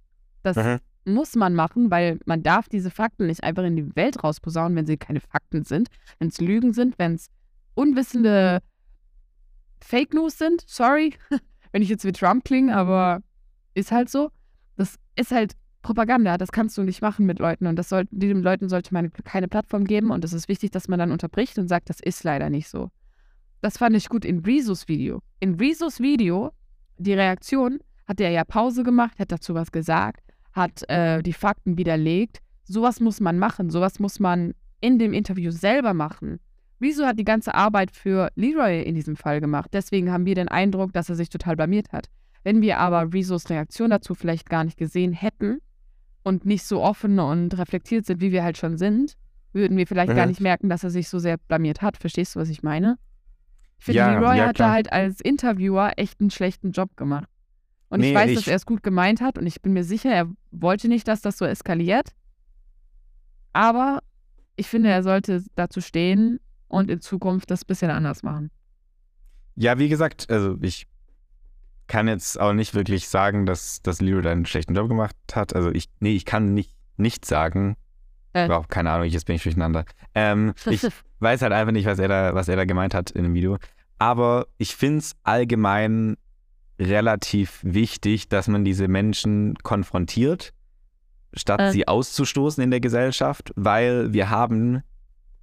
Das 0.43 0.55
Mhm. 0.57 0.79
muss 1.05 1.35
man 1.35 1.53
machen, 1.53 1.91
weil 1.91 2.19
man 2.25 2.43
darf 2.43 2.69
diese 2.69 2.89
Fakten 2.91 3.27
nicht 3.27 3.43
einfach 3.43 3.63
in 3.63 3.75
die 3.75 3.95
Welt 3.95 4.23
rausposaunen, 4.23 4.75
wenn 4.77 4.85
sie 4.85 4.97
keine 4.97 5.19
Fakten 5.19 5.63
sind, 5.63 5.89
wenn 6.19 6.29
es 6.29 6.39
Lügen 6.39 6.73
sind, 6.73 6.97
wenn 6.97 7.15
es 7.15 7.27
unwissende 7.73 8.59
Fake 9.81 10.13
News 10.13 10.37
sind. 10.37 10.63
Sorry, 10.67 11.13
wenn 11.71 11.81
ich 11.81 11.89
jetzt 11.89 12.05
wie 12.05 12.11
Trump 12.11 12.45
klinge, 12.45 12.75
aber 12.75 13.21
ist 13.75 13.91
halt 13.91 14.09
so. 14.09 14.31
Das 14.75 14.97
ist 15.15 15.31
halt 15.31 15.53
Propaganda, 15.83 16.37
das 16.37 16.51
kannst 16.51 16.75
du 16.79 16.83
nicht 16.83 17.03
machen 17.03 17.27
mit 17.27 17.37
Leuten 17.37 17.67
und 17.67 17.75
das 17.75 17.89
soll, 17.89 18.05
diesen 18.09 18.41
Leuten 18.41 18.69
sollte 18.69 18.91
man 18.91 19.13
keine 19.13 19.47
Plattform 19.47 19.85
geben 19.85 20.09
und 20.09 20.23
es 20.25 20.33
ist 20.33 20.49
wichtig, 20.49 20.71
dass 20.71 20.87
man 20.87 20.97
dann 20.97 21.11
unterbricht 21.11 21.59
und 21.59 21.67
sagt, 21.67 21.89
das 21.89 21.99
ist 21.99 22.23
leider 22.23 22.49
nicht 22.49 22.69
so. 22.69 22.89
Das 23.61 23.77
fand 23.77 23.95
ich 23.95 24.09
gut 24.09 24.25
in 24.25 24.39
Rezos 24.39 24.87
Video. 24.87 25.21
In 25.39 25.55
Rezos 25.55 25.99
Video, 25.99 26.51
die 26.97 27.13
Reaktion, 27.13 27.79
hat 28.07 28.19
er 28.19 28.31
ja 28.31 28.43
Pause 28.43 28.83
gemacht, 28.83 29.19
hat 29.19 29.31
dazu 29.31 29.53
was 29.53 29.71
gesagt, 29.71 30.23
hat 30.53 30.89
äh, 30.89 31.21
die 31.21 31.33
Fakten 31.33 31.77
widerlegt. 31.77 32.39
Sowas 32.63 32.99
muss 32.99 33.19
man 33.19 33.37
machen, 33.37 33.69
sowas 33.69 33.99
muss 33.99 34.19
man 34.19 34.53
in 34.81 34.97
dem 34.97 35.13
Interview 35.13 35.51
selber 35.51 35.93
machen. 35.93 36.39
Wieso 36.79 37.05
hat 37.05 37.19
die 37.19 37.25
ganze 37.25 37.53
Arbeit 37.55 37.91
für 37.91 38.29
Leroy 38.35 38.81
in 38.81 38.95
diesem 38.95 39.15
Fall 39.15 39.39
gemacht? 39.39 39.69
Deswegen 39.73 40.11
haben 40.11 40.25
wir 40.25 40.35
den 40.35 40.47
Eindruck, 40.47 40.93
dass 40.93 41.09
er 41.09 41.15
sich 41.15 41.29
total 41.29 41.55
blamiert 41.55 41.91
hat. 41.91 42.09
Wenn 42.45 42.61
wir 42.61 42.77
aber 42.77 43.11
Rezos 43.11 43.49
Reaktion 43.49 43.89
dazu 43.89 44.13
vielleicht 44.13 44.49
gar 44.49 44.63
nicht 44.63 44.77
gesehen 44.77 45.13
hätten 45.13 45.57
und 46.23 46.45
nicht 46.45 46.63
so 46.63 46.81
offen 46.81 47.19
und 47.19 47.57
reflektiert 47.57 48.05
sind, 48.05 48.21
wie 48.21 48.31
wir 48.31 48.43
halt 48.43 48.57
schon 48.57 48.77
sind, 48.77 49.17
würden 49.51 49.75
wir 49.77 49.87
vielleicht 49.87 50.15
gar 50.15 50.25
Mhm. 50.25 50.29
nicht 50.29 50.41
merken, 50.41 50.69
dass 50.69 50.83
er 50.83 50.91
sich 50.91 51.09
so 51.09 51.17
sehr 51.17 51.37
blamiert 51.37 51.81
hat. 51.81 51.97
Verstehst 51.97 52.35
du, 52.35 52.39
was 52.39 52.49
ich 52.49 52.61
meine? 52.61 52.97
Ich 53.79 53.85
finde, 53.85 53.97
Ja, 53.97 54.19
Leroy 54.19 54.37
ja, 54.37 54.47
hat 54.49 54.59
da 54.59 54.71
halt 54.71 54.93
als 54.93 55.19
Interviewer 55.21 55.93
echt 55.97 56.21
einen 56.21 56.29
schlechten 56.29 56.71
Job 56.71 56.95
gemacht. 56.95 57.27
Und 57.89 58.01
ich 58.01 58.09
Nee, 58.09 58.15
weiß, 58.15 58.29
ich- 58.29 58.35
dass 58.37 58.47
er 58.47 58.55
es 58.57 58.65
gut 58.67 58.83
gemeint 58.83 59.21
hat 59.21 59.39
und 59.39 59.47
ich 59.47 59.61
bin 59.63 59.73
mir 59.73 59.83
sicher, 59.83 60.11
er 60.11 60.29
wollte 60.51 60.87
nicht, 60.87 61.07
dass 61.07 61.21
das 61.21 61.37
so 61.39 61.45
eskaliert. 61.45 62.09
Aber 63.53 64.01
ich 64.55 64.67
finde, 64.67 64.89
er 64.89 65.01
sollte 65.03 65.43
dazu 65.55 65.81
stehen 65.81 66.39
und 66.67 66.89
in 66.91 67.01
Zukunft 67.01 67.49
das 67.51 67.63
ein 67.63 67.67
bisschen 67.67 67.89
anders 67.91 68.21
machen. 68.23 68.51
Ja, 69.55 69.79
wie 69.79 69.89
gesagt, 69.89 70.29
also 70.29 70.57
ich 70.61 70.87
kann 71.87 72.07
jetzt 72.07 72.39
auch 72.39 72.53
nicht 72.53 72.73
wirklich 72.73 73.07
sagen, 73.09 73.45
dass, 73.45 73.81
dass 73.81 74.01
Leo 74.01 74.21
da 74.21 74.31
einen 74.31 74.45
schlechten 74.45 74.75
Job 74.75 74.89
gemacht 74.89 75.15
hat. 75.33 75.55
Also 75.55 75.71
ich, 75.71 75.89
nee, 75.99 76.15
ich 76.15 76.25
kann 76.25 76.53
nicht, 76.53 76.71
nicht 76.97 77.25
sagen. 77.25 77.75
Äh. 78.33 78.49
Wow, 78.49 78.67
keine 78.67 78.91
Ahnung, 78.91 79.07
jetzt 79.07 79.25
bin 79.25 79.35
ich 79.35 79.43
durcheinander. 79.43 79.85
Ähm, 80.13 80.53
ich 80.69 80.85
weiß 81.19 81.41
halt 81.41 81.53
einfach 81.53 81.71
nicht, 81.71 81.85
was 81.85 81.99
er 81.99 82.07
da, 82.07 82.35
was 82.35 82.47
er 82.47 82.55
da 82.55 82.65
gemeint 82.65 82.93
hat 82.93 83.11
in 83.11 83.23
dem 83.23 83.33
Video. 83.33 83.57
Aber 83.97 84.47
ich 84.57 84.75
finde 84.75 84.99
es 84.99 85.15
allgemein 85.23 86.17
relativ 86.79 87.59
wichtig, 87.63 88.27
dass 88.27 88.47
man 88.47 88.65
diese 88.65 88.87
Menschen 88.87 89.55
konfrontiert, 89.63 90.53
statt 91.33 91.61
Äh. 91.61 91.71
sie 91.71 91.87
auszustoßen 91.87 92.63
in 92.63 92.71
der 92.71 92.81
Gesellschaft, 92.81 93.51
weil 93.55 94.11
wir 94.13 94.29
haben 94.29 94.81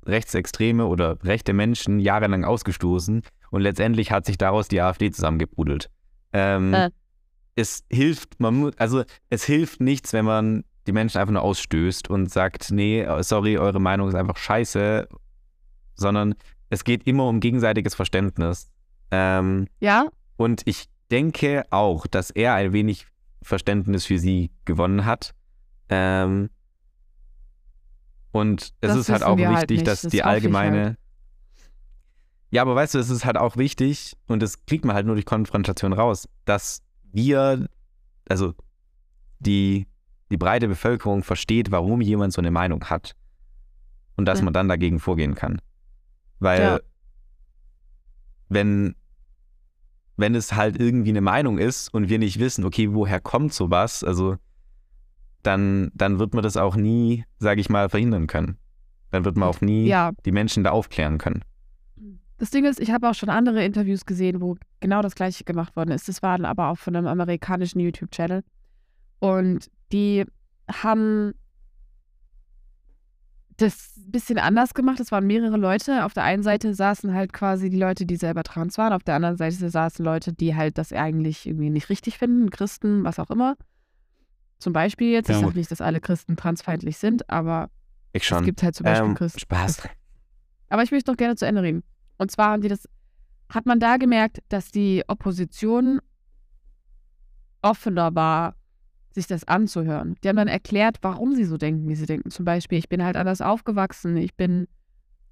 rechtsextreme 0.05 0.87
oder 0.87 1.23
rechte 1.25 1.53
Menschen 1.53 2.01
jahrelang 2.01 2.45
ausgestoßen 2.45 3.23
und 3.51 3.61
letztendlich 3.61 4.11
hat 4.11 4.27
sich 4.27 4.37
daraus 4.37 4.69
die 4.69 4.81
AfD 4.81 5.11
zusammengebrudelt. 5.11 5.91
Ähm, 6.33 6.75
Äh. 6.75 6.91
Es 7.55 7.85
hilft, 7.91 8.41
man 8.41 8.55
muss, 8.55 8.79
also 8.79 9.05
es 9.29 9.45
hilft 9.45 9.81
nichts, 9.81 10.15
wenn 10.15 10.25
man 10.25 10.65
die 10.87 10.93
Menschen 10.93 11.19
einfach 11.19 11.35
nur 11.35 11.43
ausstößt 11.43 12.09
und 12.09 12.31
sagt, 12.33 12.71
nee, 12.71 13.07
sorry, 13.21 13.59
eure 13.59 13.79
Meinung 13.79 14.09
ist 14.09 14.15
einfach 14.15 14.39
scheiße, 14.39 15.07
sondern 15.95 16.35
es 16.71 16.83
geht 16.85 17.07
immer 17.07 17.29
um 17.29 17.41
gegenseitiges 17.41 17.95
Verständnis. 17.95 18.71
Ähm, 19.11 19.69
Ja, 19.81 20.07
und 20.39 20.63
ich 20.65 20.87
denke 21.11 21.65
auch, 21.71 22.07
dass 22.07 22.31
er 22.31 22.55
ein 22.55 22.73
wenig 22.73 23.07
Verständnis 23.43 24.07
für 24.07 24.19
sie 24.19 24.51
gewonnen 24.65 25.05
hat. 25.05 25.35
Ähm, 25.91 26.49
und 28.33 28.63
es 28.63 28.73
Das 28.81 28.97
ist 28.97 29.09
halt 29.11 29.23
auch 29.25 29.39
halt 29.39 29.51
wichtig, 29.61 29.79
nicht. 29.79 29.87
dass 29.87 30.03
Das 30.03 30.11
die 30.11 30.17
ich 30.19 30.25
allgemeine. 30.25 30.85
halt. 30.85 30.97
Ja, 32.53 32.61
aber 32.63 32.75
weißt 32.75 32.95
du, 32.95 32.99
es 32.99 33.09
ist 33.09 33.25
halt 33.25 33.39
auch 33.39 33.57
wichtig, 33.57 34.15
und 34.29 34.43
das 34.43 34.67
kriegt 34.67 34.85
man 34.85 34.95
halt 34.95 35.07
nur 35.07 35.15
durch 35.15 35.25
Konfrontation 35.25 35.95
raus, 35.95 36.29
dass 36.45 36.83
wir, 37.11 37.67
also 38.29 38.55
die, 39.41 39.87
die 40.31 40.37
breite 40.37 40.69
Bevölkerung 40.69 41.25
versteht, 41.25 41.71
warum 41.71 42.03
jemand 42.03 42.35
so 42.35 42.43
eine 42.43 42.51
Meinung 42.51 42.85
hat. 42.85 43.17
Und 44.17 44.27
dass 44.27 44.41
Ja. 44.41 44.45
man 44.45 44.53
dann 44.53 44.69
dagegen 44.69 45.01
vorgehen 45.01 45.35
kann. 45.35 45.63
Weil 46.41 46.61
Ja. 46.61 46.81
wenn, 48.51 48.97
wenn 50.19 50.35
es 50.35 50.53
halt 50.53 50.79
irgendwie 50.79 51.11
eine 51.11 51.23
Meinung 51.23 51.57
ist 51.57 51.89
und 51.95 52.11
wir 52.11 52.19
nicht 52.19 52.39
wissen, 52.39 52.67
okay, 52.67 52.93
woher 52.93 53.19
kommt 53.19 53.55
sowas, 53.55 54.05
also 54.05 54.37
dann, 55.43 55.91
dann 55.95 56.19
wird 56.19 56.35
man 56.35 56.43
das 56.43 56.59
auch 56.59 56.77
nie, 56.77 57.25
sage 57.39 57.63
ich 57.63 57.71
mal, 57.71 57.89
verhindern 57.89 58.27
können. 58.27 58.59
Dann 59.11 59.25
wird 59.25 59.39
man 59.39 59.49
auch 59.49 59.63
nie 59.63 59.87
ja. 59.87 60.13
die 60.27 60.33
Menschen 60.33 60.65
da 60.65 60.71
aufklären 60.71 61.17
können. 61.17 61.43
Das 62.43 62.51
Ding 62.51 62.65
ist, 62.65 62.81
ich 62.81 62.91
habe 62.91 63.09
auch 63.09 63.15
schon 63.15 63.29
andere 63.29 63.65
Interviews 63.65 64.05
gesehen, 64.05 64.41
wo 64.41 64.57
genau 64.81 65.01
das 65.01 65.15
gleiche 65.15 65.45
gemacht 65.45 65.77
worden 65.77 65.93
ist. 65.93 66.09
Das 66.09 66.23
waren 66.23 66.45
aber 66.45 66.71
auch 66.71 66.77
von 66.77 66.97
einem 66.97 67.07
amerikanischen 67.07 67.79
YouTube-Channel. 67.79 68.43
Und 69.21 69.71
die 69.93 70.25
haben 70.69 71.35
das 73.59 73.97
ein 73.97 74.11
bisschen 74.11 74.39
anders 74.41 74.75
gemacht. 74.75 74.99
Es 74.99 75.13
waren 75.13 75.25
mehrere 75.25 75.57
Leute. 75.57 76.05
Auf 76.05 76.15
der 76.15 76.25
einen 76.25 76.43
Seite 76.43 76.75
saßen 76.75 77.15
halt 77.15 77.33
quasi 77.33 77.71
die 77.71 77.79
Leute, 77.79 78.07
die 78.07 78.17
selber 78.17 78.43
trans 78.43 78.77
waren. 78.77 78.93
Auf 78.93 79.05
der 79.05 79.15
anderen 79.15 79.37
Seite 79.37 79.71
saßen 79.71 80.05
Leute, 80.05 80.33
die 80.33 80.57
halt 80.57 80.79
das 80.79 80.93
eigentlich 80.93 81.47
irgendwie 81.47 81.71
nicht 81.71 81.91
richtig 81.91 82.19
finden. 82.19 82.51
Christen, 82.51 83.05
was 83.05 83.21
auch 83.21 83.31
immer. 83.31 83.55
Zum 84.59 84.73
Beispiel 84.73 85.13
jetzt. 85.13 85.29
Ja, 85.29 85.37
ich 85.37 85.43
sage 85.43 85.57
nicht, 85.57 85.71
dass 85.71 85.81
alle 85.81 86.01
Christen 86.01 86.35
transfeindlich 86.37 86.99
sind, 86.99 87.31
aber 87.31 87.71
Ich 88.13 88.29
es 88.29 88.43
gibt 88.43 88.65
halt 88.65 88.75
zum 88.75 88.83
Beispiel 88.83 89.11
Ähm, 89.11 89.15
Christen. 89.15 89.39
Spaß. 89.39 89.89
Aber 90.71 90.83
ich 90.83 90.91
möchte 90.91 91.09
noch 91.09 91.17
gerne 91.17 91.37
zu 91.37 91.47
Ende 91.47 91.63
reden. 91.63 91.85
Und 92.23 92.31
zwar 92.31 92.53
haben 92.53 92.63
die 92.63 92.69
das, 92.69 92.89
hat 93.51 93.67
man 93.67 93.79
da 93.81 93.97
gemerkt, 93.99 94.39
dass 94.49 94.71
die 94.71 95.03
Opposition 95.09 96.01
offener 97.61 98.15
war, 98.15 98.55
sich 99.11 99.27
das 99.27 99.45
anzuhören. 99.45 100.17
Die 100.25 100.29
haben 100.29 100.37
dann 100.37 100.49
erklärt, 100.49 100.99
warum 101.03 101.35
sie 101.35 101.45
so 101.45 101.59
denken, 101.59 101.89
wie 101.89 101.95
sie 101.95 102.07
denken. 102.07 102.31
Zum 102.31 102.45
Beispiel, 102.45 102.79
ich 102.79 102.89
bin 102.89 103.05
halt 103.05 103.17
anders 103.17 103.41
aufgewachsen, 103.43 104.17
ich 104.17 104.35
bin, 104.37 104.69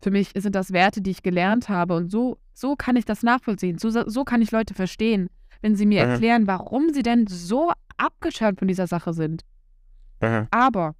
für 0.03 0.11
mich 0.11 0.32
sind 0.34 0.55
das 0.55 0.72
Werte, 0.72 1.01
die 1.01 1.11
ich 1.12 1.22
gelernt 1.22 1.68
habe. 1.68 1.95
Und 1.95 2.11
so, 2.11 2.38
so 2.53 2.76
kann 2.76 2.97
ich 2.97 3.05
das 3.07 3.22
nachvollziehen. 3.22 3.78
So, 3.78 3.91
so 3.91 4.24
kann 4.24 4.43
ich 4.43 4.51
Leute 4.51 4.74
verstehen, 4.74 5.30
wenn 5.62 5.76
sie 5.76 5.86
mir 5.86 6.05
Mhm. 6.05 6.11
erklären, 6.11 6.47
warum 6.47 6.93
sie 6.93 7.03
denn 7.03 7.26
so 7.26 7.72
abgeschirmt 7.97 8.59
von 8.59 8.68
dieser 8.68 8.86
Sache 8.86 9.14
sind. 9.14 9.45
Mhm. 10.20 10.47
Aber 10.51 10.95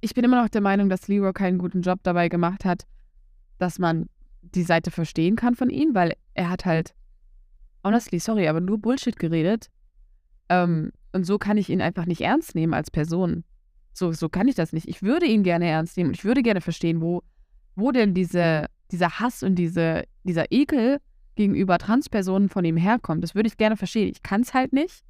ich 0.00 0.14
bin 0.14 0.24
immer 0.24 0.40
noch 0.42 0.48
der 0.48 0.60
Meinung, 0.60 0.88
dass 0.88 1.08
Leroy 1.08 1.32
keinen 1.32 1.58
guten 1.58 1.82
Job 1.82 2.00
dabei 2.02 2.28
gemacht 2.28 2.64
hat, 2.64 2.84
dass 3.58 3.78
man 3.78 4.06
die 4.42 4.62
Seite 4.62 4.90
verstehen 4.90 5.36
kann 5.36 5.54
von 5.54 5.70
ihm, 5.70 5.94
weil 5.94 6.14
er 6.34 6.50
hat 6.50 6.64
halt, 6.64 6.94
honestly, 7.84 8.18
sorry, 8.18 8.48
aber 8.48 8.60
nur 8.60 8.78
Bullshit 8.78 9.18
geredet. 9.18 9.70
Ähm, 10.48 10.92
und 11.12 11.24
so 11.24 11.38
kann 11.38 11.56
ich 11.56 11.70
ihn 11.70 11.80
einfach 11.80 12.06
nicht 12.06 12.20
ernst 12.20 12.54
nehmen 12.54 12.74
als 12.74 12.90
Person. 12.90 13.44
So, 13.92 14.12
so 14.12 14.28
kann 14.28 14.48
ich 14.48 14.54
das 14.54 14.72
nicht. 14.72 14.88
Ich 14.88 15.02
würde 15.02 15.26
ihn 15.26 15.42
gerne 15.42 15.66
ernst 15.68 15.96
nehmen 15.96 16.08
und 16.08 16.16
ich 16.16 16.24
würde 16.24 16.42
gerne 16.42 16.60
verstehen, 16.60 17.00
wo, 17.00 17.22
wo 17.76 17.92
denn 17.92 18.14
diese, 18.14 18.66
dieser 18.90 19.20
Hass 19.20 19.42
und 19.42 19.56
diese, 19.56 20.04
dieser 20.24 20.50
Ekel 20.50 20.98
gegenüber 21.34 21.78
Transpersonen 21.78 22.48
von 22.48 22.64
ihm 22.64 22.76
herkommt. 22.76 23.22
Das 23.22 23.34
würde 23.34 23.48
ich 23.48 23.56
gerne 23.56 23.76
verstehen. 23.76 24.08
Ich 24.08 24.22
kann 24.22 24.42
es 24.42 24.54
halt 24.54 24.72
nicht, 24.72 25.02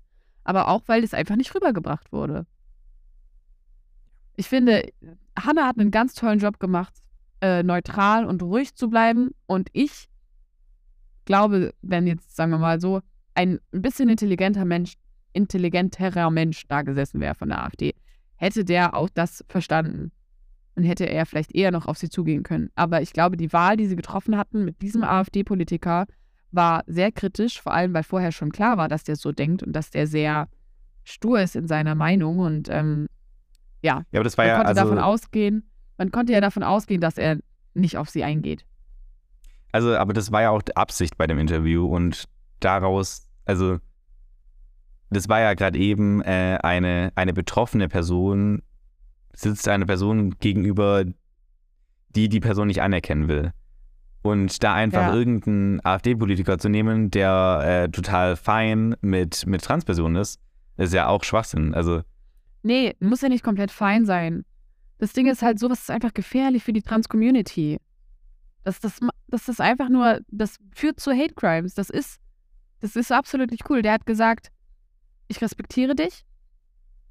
aber 0.45 0.69
auch, 0.69 0.83
weil 0.87 1.05
es 1.05 1.15
einfach 1.15 1.37
nicht 1.37 1.55
rübergebracht 1.55 2.13
wurde. 2.13 2.47
Ich 4.37 4.49
finde, 4.49 4.89
Hannah 5.39 5.67
hat 5.67 5.79
einen 5.79 5.91
ganz 5.91 6.15
tollen 6.15 6.39
Job 6.39 6.59
gemacht, 6.59 6.95
äh, 7.43 7.63
neutral 7.63 8.25
und 8.25 8.43
ruhig 8.43 8.75
zu 8.75 8.89
bleiben. 8.89 9.33
Und 9.47 9.69
ich 9.73 10.09
glaube, 11.25 11.75
wenn 11.83 12.07
jetzt, 12.07 12.35
sagen 12.35 12.53
wir 12.53 12.59
mal 12.59 12.81
so, 12.81 13.01
ein 13.35 13.61
bisschen 13.73 14.09
intelligenter 14.09 14.65
Mensch, 14.65 14.95
intelligenterer 15.33 16.31
Mensch 16.31 16.65
da 16.69 16.83
gesessen 16.83 17.21
wäre 17.21 17.35
von 17.35 17.49
der 17.49 17.65
AfD, 17.65 17.95
hätte 18.37 18.65
der 18.65 18.95
auch 18.95 19.09
das 19.13 19.45
verstanden. 19.49 20.13
Und 20.75 20.85
hätte 20.85 21.05
er 21.05 21.27
vielleicht 21.27 21.55
eher 21.55 21.71
noch 21.71 21.85
auf 21.85 21.99
sie 21.99 22.09
zugehen 22.09 22.45
können. 22.45 22.71
Aber 22.77 23.03
ich 23.03 23.13
glaube, 23.13 23.37
die 23.37 23.53
Wahl, 23.53 23.77
die 23.77 23.87
sie 23.87 23.97
getroffen 23.97 24.39
hatten 24.39 24.65
mit 24.65 24.81
diesem 24.81 25.05
AfD-Politiker, 25.05 26.07
war 26.51 26.83
sehr 26.87 27.13
kritisch, 27.13 27.61
vor 27.61 27.75
allem 27.75 27.93
weil 27.93 28.05
vorher 28.05 28.33
schon 28.33 28.53
klar 28.53 28.79
war, 28.79 28.89
dass 28.89 29.05
der 29.05 29.17
so 29.17 29.33
denkt 29.33 29.63
und 29.63 29.75
dass 29.75 29.91
der 29.91 30.07
sehr 30.07 30.49
stur 31.05 31.41
ist 31.41 31.57
in 31.57 31.67
seiner 31.67 31.95
Meinung. 31.95 32.39
Und 32.39 32.71
ähm, 32.71 33.09
ja, 33.83 34.05
Ja, 34.13 34.21
aber 34.21 34.25
das 34.25 34.39
war 34.39 34.47
man 34.47 34.49
ja, 34.51 34.57
konnte 34.57 34.69
also, 34.69 34.83
davon 34.83 34.99
ausgehen, 34.99 35.71
man 35.99 36.11
konnte 36.11 36.33
ja 36.33 36.41
davon 36.41 36.63
ausgehen, 36.63 37.01
dass 37.01 37.19
er 37.19 37.39
nicht 37.75 37.97
auf 37.97 38.09
sie 38.11 38.25
eingeht. 38.25 38.65
also, 39.73 39.97
aber 39.97 40.13
das 40.13 40.31
war 40.33 40.43
ja 40.43 40.51
auch 40.51 40.63
die 40.63 40.77
Absicht 40.77 41.17
bei 41.17 41.27
dem 41.27 41.39
Interview 41.39 41.87
und 41.87 42.25
daraus, 42.61 43.29
also, 43.45 43.79
das 45.11 45.29
war 45.29 45.41
ja 45.41 45.55
gerade 45.55 45.79
eben 45.79 46.23
äh, 46.23 46.59
eine, 46.63 47.13
eine 47.15 47.33
betroffene 47.33 47.89
Person, 47.89 48.63
sitzt 49.35 49.69
eine 49.69 49.87
Person 49.87 50.37
gegenüber, 50.41 51.05
die 52.11 52.29
die 52.29 52.41
Person 52.41 52.67
nicht 52.69 52.83
anerkennen 52.83 53.29
will. 53.29 53.53
Und 54.23 54.63
da 54.63 54.75
einfach 54.75 55.09
Ja. 55.09 55.15
irgendeinen 55.15 55.85
AfD-Politiker 55.85 56.59
zu 56.59 56.69
nehmen, 56.69 57.11
der 57.11 57.61
äh, 57.87 57.91
total 57.91 58.37
fein 58.37 58.95
mit, 59.01 59.47
mit 59.47 59.63
Transpersonen 59.63 60.17
ist, 60.21 60.39
ist 60.77 60.95
ja 60.95 61.09
auch 61.09 61.25
Schwachsinn. 61.25 61.75
Also, 61.75 62.03
Nee, 62.63 62.95
muss 63.01 63.23
ja 63.23 63.29
nicht 63.29 63.43
komplett 63.43 63.71
fein 63.73 64.07
sein. 64.07 64.45
Das 65.03 65.13
Ding 65.13 65.27
ist 65.27 65.43
halt, 65.43 65.59
sowas 65.59 65.81
ist 65.81 65.91
einfach 65.91 66.15
gefährlich 66.15 66.63
für 66.63 66.73
die 66.73 66.81
Trans-Community. 66.81 67.81
Das, 68.63 68.79
das, 68.79 69.01
das 69.27 69.49
ist 69.49 69.61
einfach 69.61 69.89
nur, 69.89 70.21
das 70.29 70.59
führt 70.73 71.01
zu 71.01 71.11
Hate 71.11 71.35
Crimes. 71.35 71.75
Das 71.75 71.91
ist, 71.91 72.21
das 72.79 72.95
ist 72.95 73.11
absolut 73.11 73.51
nicht 73.51 73.69
cool. 73.69 73.83
Der 73.83 73.95
hat 73.95 74.07
gesagt, 74.07 74.53
ich 75.27 75.43
respektiere 75.43 75.97
dich, 75.97 76.25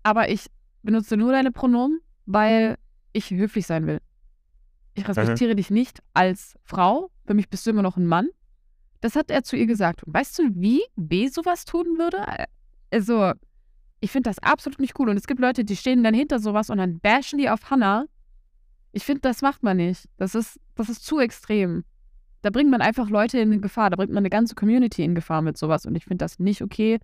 aber 0.03 0.29
ich 0.29 0.45
benutze 0.83 1.17
nur 1.17 1.33
deine 1.33 1.51
Pronomen, 1.51 1.99
weil 2.25 2.77
ich 3.11 3.29
höflich 3.29 3.67
sein 3.67 3.85
will. 3.87 3.99
Ich 4.93 5.05
respektiere 5.05 5.57
dich 5.57 5.69
nicht 5.69 6.01
als 6.13 6.57
Frau. 6.63 7.11
Für 7.25 7.33
mich 7.33 7.49
bist 7.49 7.65
du 7.65 7.71
immer 7.71 7.81
noch 7.81 7.97
ein 7.97 8.07
Mann. 8.07 8.29
Das 9.01 9.17
hat 9.17 9.29
er 9.29 9.43
zu 9.43 9.57
ihr 9.57 9.67
gesagt. 9.67 10.05
Und 10.05 10.13
weißt 10.13 10.39
du, 10.39 10.43
wie 10.53 10.81
B 10.95 11.27
sowas 11.27 11.65
tun 11.65 11.97
würde? 11.97 12.25
Also, 12.89 13.33
ich 14.01 14.11
finde 14.11 14.29
das 14.29 14.39
absolut 14.39 14.79
nicht 14.79 14.99
cool. 14.99 15.09
Und 15.09 15.17
es 15.17 15.27
gibt 15.27 15.39
Leute, 15.39 15.63
die 15.63 15.75
stehen 15.75 16.03
dann 16.03 16.13
hinter 16.13 16.39
sowas 16.39 16.69
und 16.69 16.79
dann 16.79 16.99
bashen 16.99 17.39
die 17.39 17.49
auf 17.49 17.69
Hannah. 17.69 18.05
Ich 18.91 19.05
finde, 19.05 19.21
das 19.21 19.41
macht 19.41 19.63
man 19.63 19.77
nicht. 19.77 20.09
Das 20.17 20.35
ist, 20.35 20.59
das 20.75 20.89
ist 20.89 21.05
zu 21.05 21.19
extrem. 21.19 21.85
Da 22.41 22.49
bringt 22.49 22.71
man 22.71 22.81
einfach 22.81 23.09
Leute 23.09 23.39
in 23.39 23.61
Gefahr. 23.61 23.91
Da 23.91 23.95
bringt 23.95 24.11
man 24.11 24.23
eine 24.23 24.31
ganze 24.31 24.55
Community 24.55 25.03
in 25.03 25.15
Gefahr 25.15 25.43
mit 25.43 25.57
sowas. 25.57 25.85
Und 25.85 25.95
ich 25.95 26.05
finde 26.05 26.25
das 26.25 26.39
nicht 26.39 26.61
okay, 26.61 26.99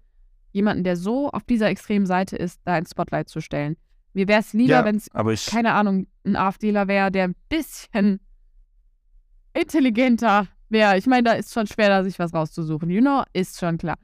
jemanden, 0.51 0.83
der 0.83 0.95
so 0.95 1.29
auf 1.29 1.43
dieser 1.43 1.69
extremen 1.69 2.07
Seite 2.07 2.35
ist, 2.35 2.59
da 2.65 2.77
ins 2.77 2.91
Spotlight 2.91 3.29
zu 3.29 3.41
stellen. 3.41 3.77
Mir 4.13 4.27
wäre 4.27 4.41
es 4.41 4.53
lieber, 4.53 4.73
ja, 4.73 4.85
wenn 4.85 4.95
es, 4.95 5.45
keine 5.45 5.73
Ahnung, 5.73 6.07
ein 6.25 6.35
AfDler 6.35 6.87
wäre, 6.87 7.11
der 7.11 7.25
ein 7.25 7.35
bisschen 7.49 8.19
intelligenter 9.53 10.47
wäre. 10.69 10.97
Ich 10.97 11.05
meine, 11.05 11.23
da 11.23 11.33
ist 11.33 11.53
schon 11.53 11.67
schwer, 11.67 11.89
da 11.89 12.03
sich 12.03 12.17
was 12.17 12.33
rauszusuchen. 12.33 12.89
You 12.89 13.01
know, 13.01 13.23
ist 13.33 13.59
schon 13.59 13.77
klar. 13.77 13.97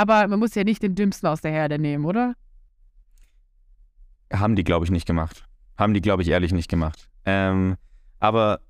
Aber 0.00 0.26
man 0.28 0.38
muss 0.38 0.54
ja 0.54 0.64
nicht 0.64 0.82
den 0.82 0.94
Dümmsten 0.94 1.28
aus 1.28 1.42
der 1.42 1.50
Herde 1.50 1.78
nehmen, 1.78 2.06
oder? 2.06 2.32
Haben 4.32 4.56
die, 4.56 4.64
glaube 4.64 4.86
ich, 4.86 4.90
nicht 4.90 5.06
gemacht. 5.06 5.44
Haben 5.76 5.92
die, 5.92 6.00
glaube 6.00 6.22
ich, 6.22 6.30
ehrlich 6.30 6.54
nicht 6.54 6.70
gemacht. 6.70 7.10
Ähm, 7.26 7.76
aber 8.18 8.60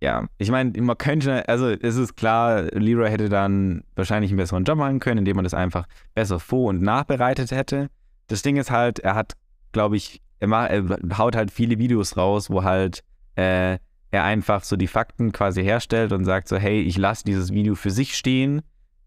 ja, 0.00 0.28
ich 0.38 0.50
meine, 0.50 0.80
man 0.80 0.96
könnte, 0.96 1.46
also 1.46 1.68
es 1.68 1.96
ist 1.96 2.16
klar, 2.16 2.62
Leroy 2.72 3.10
hätte 3.10 3.28
dann 3.28 3.84
wahrscheinlich 3.96 4.30
einen 4.30 4.38
besseren 4.38 4.64
Job 4.64 4.78
machen 4.78 4.98
können, 4.98 5.18
indem 5.18 5.36
man 5.36 5.44
das 5.44 5.52
einfach 5.52 5.86
besser 6.14 6.40
vor- 6.40 6.70
und 6.70 6.80
nachbereitet 6.80 7.50
hätte. 7.50 7.90
Das 8.28 8.40
Ding 8.40 8.56
ist 8.56 8.70
halt, 8.70 8.98
er 8.98 9.14
hat, 9.14 9.34
glaube 9.72 9.98
ich, 9.98 10.22
er, 10.40 10.48
macht, 10.48 10.70
er 10.70 11.18
haut 11.18 11.36
halt 11.36 11.50
viele 11.50 11.78
Videos 11.78 12.16
raus, 12.16 12.48
wo 12.48 12.64
halt 12.64 13.04
äh, 13.36 13.76
er 14.10 14.24
einfach 14.24 14.64
so 14.64 14.76
die 14.76 14.86
Fakten 14.86 15.32
quasi 15.32 15.62
herstellt 15.62 16.12
und 16.12 16.24
sagt 16.24 16.48
so, 16.48 16.56
hey, 16.56 16.80
ich 16.80 16.96
lasse 16.96 17.24
dieses 17.24 17.52
Video 17.52 17.74
für 17.74 17.90
sich 17.90 18.16
stehen 18.16 18.62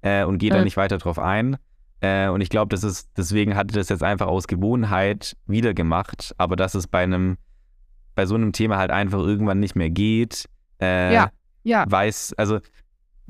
äh, 0.06 0.24
und 0.24 0.38
gehe 0.38 0.52
da 0.52 0.58
Mhm. 0.60 0.64
nicht 0.66 0.78
weiter 0.78 0.98
drauf 1.00 1.18
ein. 1.20 1.58
Äh, 2.02 2.30
und 2.30 2.42
ich 2.42 2.50
glaube, 2.50 2.70
das 2.70 2.84
ist, 2.84 3.10
deswegen 3.18 3.56
hat 3.56 3.72
er 3.72 3.78
das 3.80 3.90
jetzt 3.90 4.04
einfach 4.04 4.28
aus 4.28 4.48
Gewohnheit 4.48 5.36
wieder 5.48 5.74
gemacht, 5.74 6.34
aber 6.38 6.56
dass 6.56 6.76
es 6.76 6.88
bei 6.88 7.02
einem, 7.04 7.38
bei 8.16 8.26
so 8.26 8.36
einem 8.36 8.52
Thema 8.54 8.78
halt 8.78 8.92
einfach 8.92 9.20
irgendwann 9.20 9.60
nicht 9.60 9.76
mehr 9.76 9.90
geht, 9.90 10.46
äh, 10.82 11.14
Ja, 11.14 11.32
ja. 11.64 11.86
weiß, 11.88 12.34
also 12.38 12.60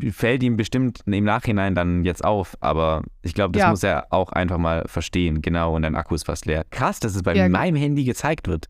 fällt 0.09 0.43
ihm 0.43 0.57
bestimmt 0.57 1.01
im 1.05 1.23
Nachhinein 1.23 1.73
dann 1.75 2.03
jetzt 2.03 2.25
auf, 2.25 2.57
aber 2.59 3.03
ich 3.21 3.33
glaube, 3.33 3.53
das 3.53 3.61
Ja. 3.61 3.69
muss 3.69 3.83
er 3.83 4.07
auch 4.09 4.31
einfach 4.33 4.57
mal 4.57 4.83
verstehen, 4.87 5.41
genau, 5.41 5.75
und 5.75 5.83
dein 5.83 5.95
Akku 5.95 6.15
ist 6.15 6.25
fast 6.25 6.45
leer. 6.45 6.65
Krass, 6.71 6.99
dass 6.99 7.15
es 7.15 7.23
bei 7.23 7.33
Ja. 7.35 7.47
meinem 7.47 7.77
Handy 7.77 8.03
gezeigt 8.03 8.47
wird. 8.49 8.65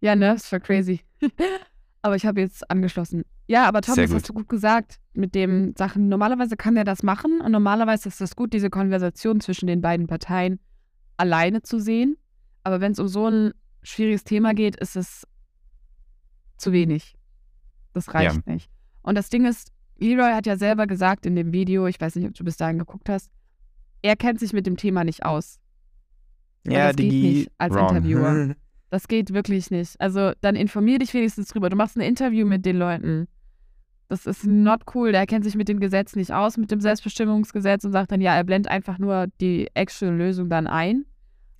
Ja, 0.00 0.14
ne? 0.16 0.34
Ist 0.34 0.46
voll 0.48 0.60
crazy. 0.60 1.00
aber 2.04 2.16
ich 2.16 2.26
habe 2.26 2.42
jetzt 2.42 2.70
angeschlossen. 2.70 3.24
Ja, 3.46 3.66
aber 3.66 3.80
Tom, 3.80 3.94
Sehr 3.94 4.04
das 4.04 4.10
gut. 4.10 4.16
hast 4.20 4.28
du 4.28 4.34
gut 4.34 4.48
gesagt 4.50 5.00
mit 5.14 5.34
dem 5.34 5.74
Sachen. 5.74 6.10
Normalerweise 6.10 6.54
kann 6.54 6.76
er 6.76 6.84
das 6.84 7.02
machen 7.02 7.40
und 7.40 7.50
normalerweise 7.50 8.10
ist 8.10 8.20
es 8.20 8.36
gut, 8.36 8.52
diese 8.52 8.68
Konversation 8.68 9.40
zwischen 9.40 9.66
den 9.66 9.80
beiden 9.80 10.06
Parteien 10.06 10.60
alleine 11.16 11.62
zu 11.62 11.80
sehen. 11.80 12.18
Aber 12.62 12.82
wenn 12.82 12.92
es 12.92 12.98
um 12.98 13.08
so 13.08 13.28
ein 13.28 13.52
schwieriges 13.82 14.22
Thema 14.22 14.52
geht, 14.52 14.76
ist 14.76 14.96
es 14.96 15.26
zu 16.58 16.72
wenig. 16.72 17.16
Das 17.94 18.12
reicht 18.12 18.46
nicht. 18.46 18.70
Und 19.00 19.14
das 19.14 19.30
Ding 19.30 19.46
ist, 19.46 19.72
Leroy 19.96 20.32
hat 20.32 20.44
ja 20.44 20.58
selber 20.58 20.86
gesagt 20.86 21.24
in 21.24 21.36
dem 21.36 21.54
Video, 21.54 21.86
ich 21.86 21.98
weiß 21.98 22.16
nicht, 22.16 22.26
ob 22.26 22.34
du 22.34 22.44
bis 22.44 22.58
dahin 22.58 22.78
geguckt 22.78 23.08
hast, 23.08 23.30
er 24.02 24.16
kennt 24.16 24.40
sich 24.40 24.52
mit 24.52 24.66
dem 24.66 24.76
Thema 24.76 25.04
nicht 25.04 25.24
aus. 25.24 25.58
Ja, 26.66 26.88
das 26.88 26.96
geht 26.96 27.12
Digi, 27.12 27.28
nicht 27.28 27.52
als 27.56 27.74
wrong. 27.74 27.88
Interviewer. 27.96 28.56
Das 28.94 29.08
geht 29.08 29.34
wirklich 29.34 29.72
nicht. 29.72 30.00
Also 30.00 30.30
dann 30.40 30.54
informier 30.54 31.00
dich 31.00 31.12
wenigstens 31.14 31.48
drüber. 31.48 31.68
Du 31.68 31.74
machst 31.74 31.96
ein 31.96 32.00
Interview 32.00 32.46
mit 32.46 32.64
den 32.64 32.76
Leuten. 32.76 33.26
Das 34.08 34.24
ist 34.24 34.46
not 34.46 34.82
cool. 34.94 35.10
Der 35.10 35.26
kennt 35.26 35.44
sich 35.44 35.56
mit 35.56 35.66
dem 35.66 35.80
Gesetz 35.80 36.14
nicht 36.14 36.30
aus, 36.32 36.56
mit 36.58 36.70
dem 36.70 36.80
Selbstbestimmungsgesetz 36.80 37.82
und 37.84 37.90
sagt 37.90 38.12
dann, 38.12 38.20
ja, 38.20 38.36
er 38.36 38.44
blendet 38.44 38.70
einfach 38.70 38.98
nur 38.98 39.26
die 39.40 39.66
actual 39.74 40.14
Lösung 40.14 40.48
dann 40.48 40.68
ein. 40.68 41.06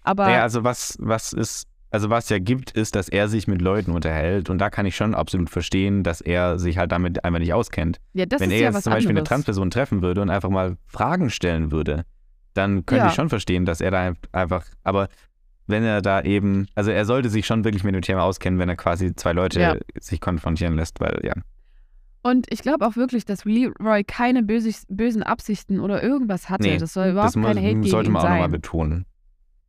Aber 0.02 0.26
Naja, 0.26 0.42
also 0.42 0.62
was, 0.62 0.96
was 1.00 1.32
ist, 1.32 1.66
also 1.90 2.08
was 2.08 2.28
ja 2.28 2.38
gibt, 2.38 2.70
ist, 2.70 2.94
dass 2.94 3.08
er 3.08 3.26
sich 3.26 3.48
mit 3.48 3.60
Leuten 3.60 3.90
unterhält 3.90 4.48
und 4.48 4.58
da 4.58 4.70
kann 4.70 4.86
ich 4.86 4.94
schon 4.94 5.16
absolut 5.16 5.50
verstehen, 5.50 6.04
dass 6.04 6.20
er 6.20 6.60
sich 6.60 6.78
halt 6.78 6.92
damit 6.92 7.24
einfach 7.24 7.40
nicht 7.40 7.52
auskennt. 7.52 7.98
ja, 8.12 8.26
das 8.26 8.40
Wenn 8.40 8.50
ist 8.50 8.54
er 8.54 8.60
ja 8.60 8.66
jetzt 8.68 8.74
was 8.76 8.84
zum 8.84 8.92
Beispiel 8.92 9.10
eine 9.10 9.18
anderes. 9.20 9.28
Transperson 9.28 9.70
treffen 9.72 10.02
würde 10.02 10.22
und 10.22 10.30
einfach 10.30 10.50
mal 10.50 10.76
Fragen 10.86 11.30
stellen 11.30 11.72
würde, 11.72 12.04
dann 12.52 12.86
könnte 12.86 13.06
Ja. 13.06 13.08
ich 13.08 13.14
schon 13.16 13.28
verstehen, 13.28 13.64
dass 13.64 13.80
er 13.80 13.90
da 13.90 14.12
einfach, 14.30 14.66
aber 14.84 15.08
wenn 15.66 15.82
er 15.84 16.02
da 16.02 16.22
eben, 16.22 16.66
also 16.74 16.90
er 16.90 17.04
sollte 17.04 17.28
sich 17.30 17.46
schon 17.46 17.64
wirklich 17.64 17.84
mit 17.84 17.94
dem 17.94 18.02
Thema 18.02 18.22
auskennen, 18.22 18.58
wenn 18.58 18.68
er 18.68 18.76
quasi 18.76 19.14
zwei 19.14 19.32
Leute 19.32 19.60
Ja. 19.60 19.76
sich 19.98 20.20
konfrontieren 20.20 20.76
lässt, 20.76 21.00
weil 21.00 21.20
ja. 21.22 21.34
Und 22.22 22.46
ich 22.50 22.62
glaube 22.62 22.86
auch 22.86 22.96
wirklich, 22.96 23.24
dass 23.26 23.44
Leroy 23.44 24.02
keine 24.04 24.42
böse, 24.42 24.70
bösen 24.88 25.22
Absichten 25.22 25.78
oder 25.80 26.02
irgendwas 26.02 26.48
hatte. 26.48 26.64
Nee, 26.68 26.78
das 26.78 26.94
soll 26.94 27.10
überhaupt 27.10 27.36
das 27.36 27.42
kein 27.42 27.56
Hate 27.58 27.60
gegen 27.60 27.82
sollte 27.84 28.10
man 28.10 28.24
auch 28.24 28.30
nochmal 28.30 28.48
betonen. 28.48 29.04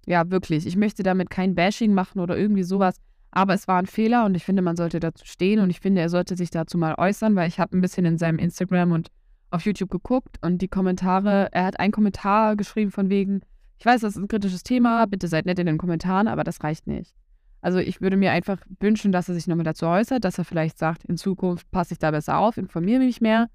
Ja, 0.06 0.30
wirklich. 0.32 0.66
Ich 0.66 0.78
möchte 0.78 1.04
damit 1.04 1.30
kein 1.30 1.56
Bashing 1.56 1.94
machen 1.94 2.20
oder 2.20 2.38
irgendwie 2.38 2.64
sowas. 2.64 2.96
Aber 3.32 3.54
es 3.54 3.68
war 3.68 3.80
ein 3.80 3.88
Fehler 3.88 4.24
und 4.24 4.36
ich 4.36 4.46
finde, 4.46 4.62
man 4.62 4.78
sollte 4.78 5.02
dazu 5.02 5.26
stehen 5.26 5.60
und 5.60 5.70
ich 5.70 5.82
finde, 5.82 6.00
er 6.00 6.08
sollte 6.10 6.38
sich 6.38 6.50
dazu 6.50 6.78
mal 6.78 6.96
äußern, 6.98 7.36
weil 7.36 7.50
ich 7.50 7.60
habe 7.60 7.76
ein 7.78 7.82
bisschen 7.82 8.06
in 8.06 8.18
seinem 8.18 8.40
Instagram 8.40 8.94
und 8.94 9.10
auf 9.52 9.64
YouTube 9.66 9.90
geguckt 9.90 10.38
und 10.42 10.62
die 10.62 10.70
Kommentare, 10.70 11.50
er 11.52 11.66
hat 11.66 11.80
einen 11.80 11.92
Kommentar 11.92 12.56
geschrieben 12.56 12.92
von 12.92 13.10
wegen, 13.10 13.42
ich 13.78 13.86
weiß, 13.86 14.02
das 14.02 14.16
ist 14.16 14.22
ein 14.22 14.28
kritisches 14.28 14.64
Thema, 14.64 15.06
bitte 15.06 15.28
seid 15.28 15.46
nett 15.46 15.60
in 15.60 15.66
den 15.66 15.78
Kommentaren, 15.78 16.28
aber 16.28 16.44
das 16.44 16.64
reicht 16.64 16.88
nicht. 16.88 17.14
Also 17.62 17.80
ich 17.80 18.00
würde 18.00 18.16
mir 18.16 18.32
einfach 18.32 18.60
wünschen, 18.80 19.12
dass 19.12 19.28
er 19.28 19.36
sich 19.36 19.48
nochmal 19.48 19.64
dazu 19.64 19.88
äußert, 19.88 20.24
dass 20.24 20.38
er 20.38 20.46
vielleicht 20.46 20.78
sagt, 20.78 21.04
in 21.04 21.18
Zukunft 21.18 21.70
passe 21.72 21.94
ich 21.94 22.00
da 22.00 22.12
besser 22.12 22.38
auf, 22.38 22.58
informiere 22.58 23.00
mich 23.00 23.22
mehr 23.22 23.50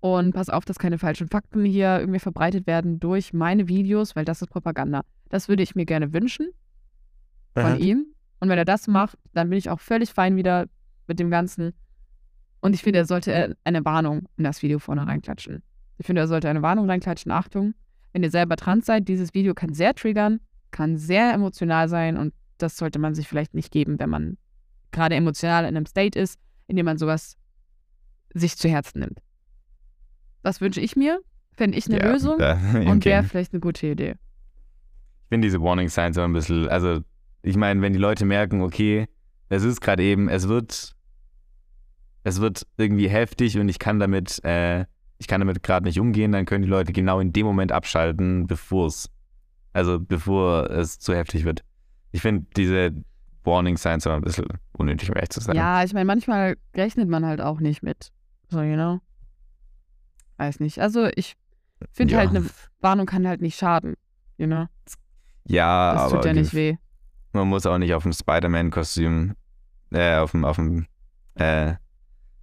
und 0.00 0.34
pass 0.34 0.50
auf, 0.50 0.64
dass 0.64 0.78
keine 0.78 0.98
falschen 0.98 1.28
Fakten 1.28 1.64
hier 1.64 1.98
irgendwie 1.98 2.18
verbreitet 2.18 2.66
werden 2.66 3.00
durch 3.00 3.32
meine 3.32 3.66
Videos, 3.66 4.14
weil 4.14 4.24
das 4.24 4.42
ist 4.42 4.48
Propaganda. 4.48 5.02
Das 5.30 5.48
würde 5.48 5.62
ich 5.62 5.74
mir 5.74 5.86
gerne 5.86 6.12
wünschen 6.12 6.50
von 7.54 7.78
ihm. 7.78 8.06
Und 8.40 8.50
wenn 8.50 8.58
er 8.58 8.66
das 8.66 8.86
macht, 8.86 9.18
dann 9.32 9.48
bin 9.48 9.58
ich 9.58 9.70
auch 9.70 9.80
völlig 9.80 10.10
fein 10.10 10.36
wieder 10.36 10.66
mit 11.06 11.18
dem 11.18 11.30
Ganzen. 11.30 11.72
Und 12.60 12.74
ich 12.74 12.82
finde, 12.82 12.98
er 12.98 13.06
sollte 13.06 13.56
eine 13.64 13.84
Warnung 13.84 14.28
in 14.36 14.44
das 14.44 14.62
Video 14.62 14.78
vorne 14.78 15.06
reinklatschen. 15.06 15.62
Ich 15.98 16.06
finde, 16.06 16.20
er 16.20 16.28
sollte 16.28 16.48
eine 16.48 16.62
Warnung 16.62 16.88
reinklatschen. 16.90 17.32
Achtung, 17.32 17.74
wenn 18.16 18.22
ihr 18.22 18.30
selber 18.30 18.56
trans 18.56 18.86
seid, 18.86 19.08
dieses 19.08 19.34
Video 19.34 19.52
kann 19.52 19.74
sehr 19.74 19.94
triggern, 19.94 20.40
kann 20.70 20.96
sehr 20.96 21.34
emotional 21.34 21.86
sein 21.86 22.16
und 22.16 22.32
das 22.56 22.78
sollte 22.78 22.98
man 22.98 23.14
sich 23.14 23.28
vielleicht 23.28 23.52
nicht 23.52 23.70
geben, 23.70 23.98
wenn 23.98 24.08
man 24.08 24.38
gerade 24.90 25.14
emotional 25.16 25.64
in 25.64 25.76
einem 25.76 25.84
State 25.84 26.18
ist, 26.18 26.40
in 26.66 26.76
dem 26.76 26.86
man 26.86 26.96
sowas 26.96 27.36
sich 28.32 28.56
zu 28.56 28.70
Herzen 28.70 29.00
nimmt. 29.00 29.18
Das 30.42 30.62
wünsche 30.62 30.80
ich 30.80 30.96
mir, 30.96 31.20
fände 31.58 31.76
ich 31.76 31.88
eine 31.90 31.98
Ja, 31.98 32.10
Lösung 32.10 32.38
da- 32.38 32.54
und 32.90 33.04
wäre 33.04 33.22
vielleicht 33.22 33.52
eine 33.52 33.60
gute 33.60 33.86
Idee. 33.88 34.12
Ich 34.12 35.28
finde 35.28 35.46
diese 35.46 35.60
Warning 35.60 35.90
Signs 35.90 36.16
immer 36.16 36.26
ein 36.26 36.32
bisschen, 36.32 36.68
also 36.70 37.00
ich 37.42 37.56
meine, 37.58 37.82
wenn 37.82 37.92
die 37.92 37.98
Leute 37.98 38.24
merken, 38.24 38.62
okay, 38.62 39.08
es 39.50 39.62
ist 39.62 39.82
gerade 39.82 40.02
eben, 40.02 40.30
es 40.30 40.48
wird, 40.48 40.96
es 42.24 42.40
wird 42.40 42.66
irgendwie 42.78 43.10
heftig 43.10 43.58
und 43.58 43.68
ich 43.68 43.78
kann 43.78 43.98
damit 43.98 44.42
äh, 44.42 44.86
ich 45.18 45.26
kann 45.28 45.40
damit 45.40 45.62
gerade 45.62 45.84
nicht 45.86 45.98
umgehen, 46.00 46.32
dann 46.32 46.44
können 46.46 46.62
die 46.62 46.68
Leute 46.68 46.92
genau 46.92 47.20
in 47.20 47.32
dem 47.32 47.46
Moment 47.46 47.72
abschalten, 47.72 48.46
bevor 48.46 48.86
es, 48.86 49.10
also 49.72 49.98
bevor 50.00 50.70
es 50.70 50.98
zu 50.98 51.14
heftig 51.14 51.44
wird. 51.44 51.62
Ich 52.12 52.20
finde 52.22 52.46
diese 52.56 52.92
Warning 53.44 53.76
Signs 53.76 54.06
aber 54.06 54.16
ein 54.16 54.22
bisschen 54.22 54.46
unnötig, 54.72 55.08
um 55.10 55.16
ehrlich 55.16 55.30
zu 55.30 55.40
sein. 55.40 55.54
Ja, 55.56 55.82
ich 55.84 55.92
meine, 55.92 56.04
manchmal 56.06 56.56
rechnet 56.74 57.08
man 57.08 57.24
halt 57.24 57.40
auch 57.40 57.60
nicht 57.60 57.82
mit. 57.82 58.10
So, 58.48 58.60
you 58.62 58.74
know? 58.74 59.00
Weiß 60.36 60.60
nicht. 60.60 60.80
Also 60.80 61.08
ich 61.14 61.36
finde 61.92 62.14
Ja. 62.14 62.18
halt, 62.20 62.30
eine 62.30 62.44
Warnung 62.80 63.06
kann 63.06 63.26
halt 63.26 63.40
nicht 63.40 63.58
schaden. 63.58 63.94
You 64.38 64.46
know? 64.46 64.66
Ja, 65.46 65.92
Das 65.94 66.02
aber 66.02 66.16
tut 66.16 66.24
ja 66.26 66.32
nicht 66.34 66.54
weh. 66.54 66.76
man 67.32 67.48
muss 67.48 67.66
auch 67.66 67.78
nicht 67.78 67.94
auf 67.94 68.02
dem 68.02 68.12
Spider-Man-Kostüm, 68.12 69.34
äh, 69.92 70.16
auf 70.16 70.32
dem, 70.32 70.44
auf 70.44 70.56
dem 70.56 70.86
äh, 71.36 71.74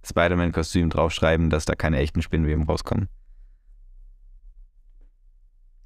Spider-Man-Kostüm 0.04 0.90
draufschreiben, 0.90 1.50
dass 1.50 1.64
da 1.64 1.74
keine 1.74 1.98
echten 1.98 2.22
Spinnweben 2.22 2.64
rauskommen. 2.64 3.08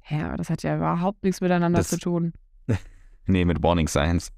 Ja, 0.09 0.27
aber 0.27 0.37
das 0.37 0.49
hat 0.49 0.63
ja 0.63 0.75
überhaupt 0.75 1.23
nichts 1.23 1.41
miteinander 1.41 1.79
Das- 1.79 1.89
zu 1.89 1.97
tun. 1.97 2.33
Nee, 3.25 3.45
mit 3.45 3.61
Warning 3.61 3.87
Signs. 3.87 4.31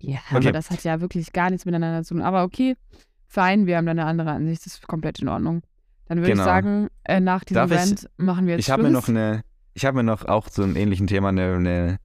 Ja, 0.00 0.18
Okay. 0.30 0.36
aber 0.48 0.52
das 0.52 0.70
hat 0.70 0.82
ja 0.82 1.00
wirklich 1.00 1.32
gar 1.32 1.48
nichts 1.50 1.64
miteinander 1.64 2.02
zu 2.02 2.14
tun. 2.14 2.22
Aber 2.24 2.42
okay, 2.42 2.74
fein, 3.28 3.66
wir 3.66 3.76
haben 3.76 3.84
da 3.86 3.92
eine 3.92 4.04
andere 4.04 4.32
Ansicht. 4.32 4.66
Das 4.66 4.74
ist 4.74 4.86
komplett 4.88 5.20
in 5.20 5.28
Ordnung. 5.28 5.62
Dann 6.06 6.18
würde 6.18 6.30
Genau. 6.32 6.42
ich 6.42 6.44
sagen, 6.46 6.88
äh, 7.04 7.20
nach 7.20 7.44
diesem 7.44 7.68
Darf 7.68 7.70
ich- 7.70 7.76
Event 7.76 8.10
machen 8.16 8.46
wir 8.46 8.54
jetzt 8.56 8.64
Ich 8.66 8.70
habe 8.72 8.82
mir 8.82 8.90
noch 8.90 9.08
eine, 9.08 9.42
ich 9.74 9.84
habe 9.84 9.98
mir 9.98 10.02
noch 10.02 10.24
auch 10.24 10.48
zu 10.48 10.64
einem 10.64 10.74
ähnlichen 10.74 11.06
Thema 11.06 11.28
eine, 11.28 11.54
eine 11.54 11.98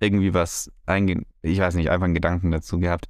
irgendwie 0.00 0.32
was 0.32 0.72
einge, 0.86 1.26
ich 1.42 1.58
weiß 1.58 1.74
nicht, 1.74 1.90
einfach 1.90 2.04
einen 2.06 2.14
Gedanken 2.14 2.50
dazu 2.52 2.78
gehabt. 2.78 3.06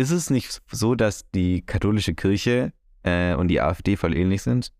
Ist 0.00 0.12
es 0.12 0.30
nicht 0.30 0.62
so, 0.72 0.94
dass 0.94 1.30
die 1.32 1.60
katholische 1.60 2.14
Kirche 2.14 2.72
äh, 3.02 3.34
und 3.34 3.48
die 3.48 3.60
AfD 3.60 3.96
voll 3.96 4.16
ähnlich 4.16 4.40
sind? 4.40 4.72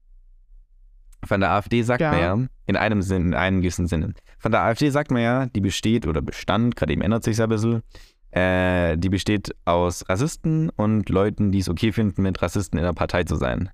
Von 1.22 1.40
der 1.40 1.50
AfD 1.50 1.82
sagt 1.82 2.00
Ja. 2.00 2.10
man 2.12 2.20
ja, 2.20 2.46
in 2.64 2.76
einem 2.76 3.02
Sinn, 3.02 3.26
in 3.26 3.34
einem 3.34 3.60
gewissen 3.60 3.86
Sinne. 3.86 4.14
Von 4.38 4.50
der 4.50 4.62
AfD 4.62 4.88
sagt 4.88 5.10
man 5.10 5.20
ja, 5.20 5.44
die 5.44 5.60
besteht 5.60 6.06
oder 6.06 6.22
bestand, 6.22 6.74
gerade 6.74 6.94
eben 6.94 7.02
ändert 7.02 7.24
sich 7.24 7.38
ein 7.42 7.50
bisschen, 7.50 7.82
äh, 8.30 8.96
die 8.96 9.10
besteht 9.10 9.54
aus 9.66 10.08
Rassisten 10.08 10.70
und 10.70 11.10
Leuten, 11.10 11.52
die 11.52 11.58
es 11.58 11.68
okay 11.68 11.92
finden, 11.92 12.22
mit 12.22 12.40
Rassisten 12.40 12.78
in 12.78 12.84
der 12.86 12.94
Partei 12.94 13.24
zu 13.24 13.36
sein. 13.36 13.68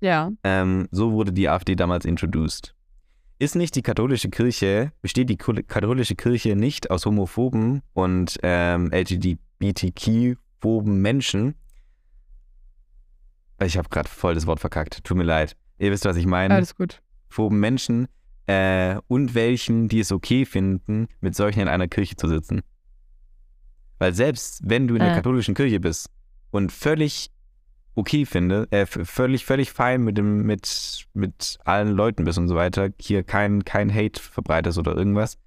Ja, 0.00 0.30
Ähm, 0.44 0.88
so 0.90 1.12
wurde 1.12 1.32
die 1.32 1.48
AfD 1.48 1.74
damals 1.74 2.04
introduced. 2.04 2.74
Ist 3.42 3.56
nicht 3.56 3.74
die 3.74 3.82
katholische 3.82 4.30
Kirche, 4.30 4.92
besteht 5.02 5.28
die 5.28 5.36
katholische 5.36 6.14
Kirche 6.14 6.54
nicht 6.54 6.92
aus 6.92 7.06
homophoben 7.06 7.82
und 7.92 8.38
ähm, 8.44 8.88
LGBTQ-phoben 8.92 11.02
Menschen? 11.02 11.56
Ich 13.60 13.76
habe 13.76 13.88
gerade 13.88 14.08
voll 14.08 14.36
das 14.36 14.46
Wort 14.46 14.60
verkackt, 14.60 15.02
tut 15.02 15.16
mir 15.16 15.24
leid. 15.24 15.56
Ihr 15.80 15.90
wisst, 15.90 16.04
was 16.04 16.16
ich 16.16 16.26
meine. 16.26 16.54
alles 16.54 16.76
gut. 16.76 17.02
Phoben 17.30 17.58
Menschen 17.58 18.06
äh, 18.46 18.98
und 19.08 19.34
welchen, 19.34 19.88
die 19.88 19.98
es 19.98 20.12
okay 20.12 20.44
finden, 20.44 21.08
mit 21.20 21.34
solchen 21.34 21.62
in 21.62 21.68
einer 21.68 21.88
Kirche 21.88 22.14
zu 22.14 22.28
sitzen. 22.28 22.60
Weil 23.98 24.14
selbst 24.14 24.60
wenn 24.62 24.86
du 24.86 24.94
in 24.94 25.00
der 25.00 25.14
Äh. 25.14 25.16
katholischen 25.16 25.56
Kirche 25.56 25.80
bist 25.80 26.10
und 26.52 26.70
völlig 26.70 27.32
okay 27.94 28.24
finde, 28.24 28.66
äh, 28.70 28.86
völlig, 28.86 29.44
völlig 29.44 29.72
fein 29.72 30.02
mit 30.02 30.16
dem, 30.16 30.42
mit, 30.42 31.06
mit 31.14 31.58
allen 31.64 31.92
Leuten 31.92 32.24
bist 32.24 32.38
und 32.38 32.48
so 32.48 32.54
weiter, 32.54 32.90
hier 33.00 33.22
kein, 33.22 33.64
kein 33.64 33.92
Hate 33.92 34.20
verbreitest 34.20 34.78
oder 34.78 34.96
irgendwas, 34.96 35.38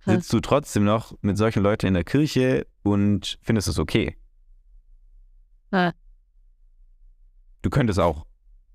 Hm. 0.00 0.14
sitzt 0.14 0.32
du 0.32 0.40
trotzdem 0.40 0.84
noch 0.84 1.16
mit 1.22 1.36
solchen 1.36 1.62
Leuten 1.62 1.86
in 1.86 1.94
der 1.94 2.04
Kirche 2.04 2.66
und 2.82 3.38
findest 3.42 3.68
es 3.68 3.78
okay. 3.78 4.16
Hm. 5.72 5.92
Du 7.62 7.70
könntest 7.70 7.98
auch 7.98 8.26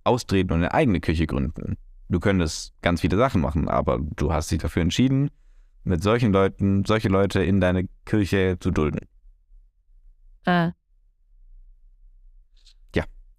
austreten 0.04 0.52
und 0.52 0.60
eine 0.60 0.74
eigene 0.74 1.00
Kirche 1.00 1.26
gründen. 1.26 1.78
Du 2.10 2.20
könntest 2.20 2.74
ganz 2.82 3.02
viele 3.02 3.18
Sachen 3.18 3.42
machen, 3.42 3.68
aber 3.70 4.00
du 4.00 4.34
hast 4.34 4.52
dich 4.52 4.60
dafür 4.60 4.82
entschieden, 4.82 5.32
mit 5.84 6.04
solchen 6.04 6.32
Leuten, 6.32 6.86
solche 6.86 7.10
Leute 7.10 7.44
in 7.44 7.60
deine 7.60 7.88
Kirche 8.06 8.58
zu 8.60 8.72
dulden. 8.72 9.00
Äh. 10.46 10.72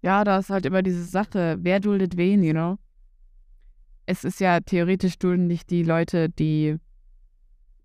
Ja. 0.05 0.23
Da 0.23 0.37
ist 0.37 0.49
halt 0.49 0.65
immer 0.65 0.83
diese 0.83 1.03
Sache, 1.03 1.57
wer 1.61 1.79
duldet 1.79 2.15
wen, 2.15 2.43
you 2.43 2.53
know? 2.53 2.77
Es 4.05 4.23
ist 4.23 4.39
ja 4.39 4.59
theoretisch 4.59 5.17
dulden 5.17 5.47
nicht 5.47 5.69
die 5.71 5.83
Leute, 5.83 6.29
die 6.29 6.77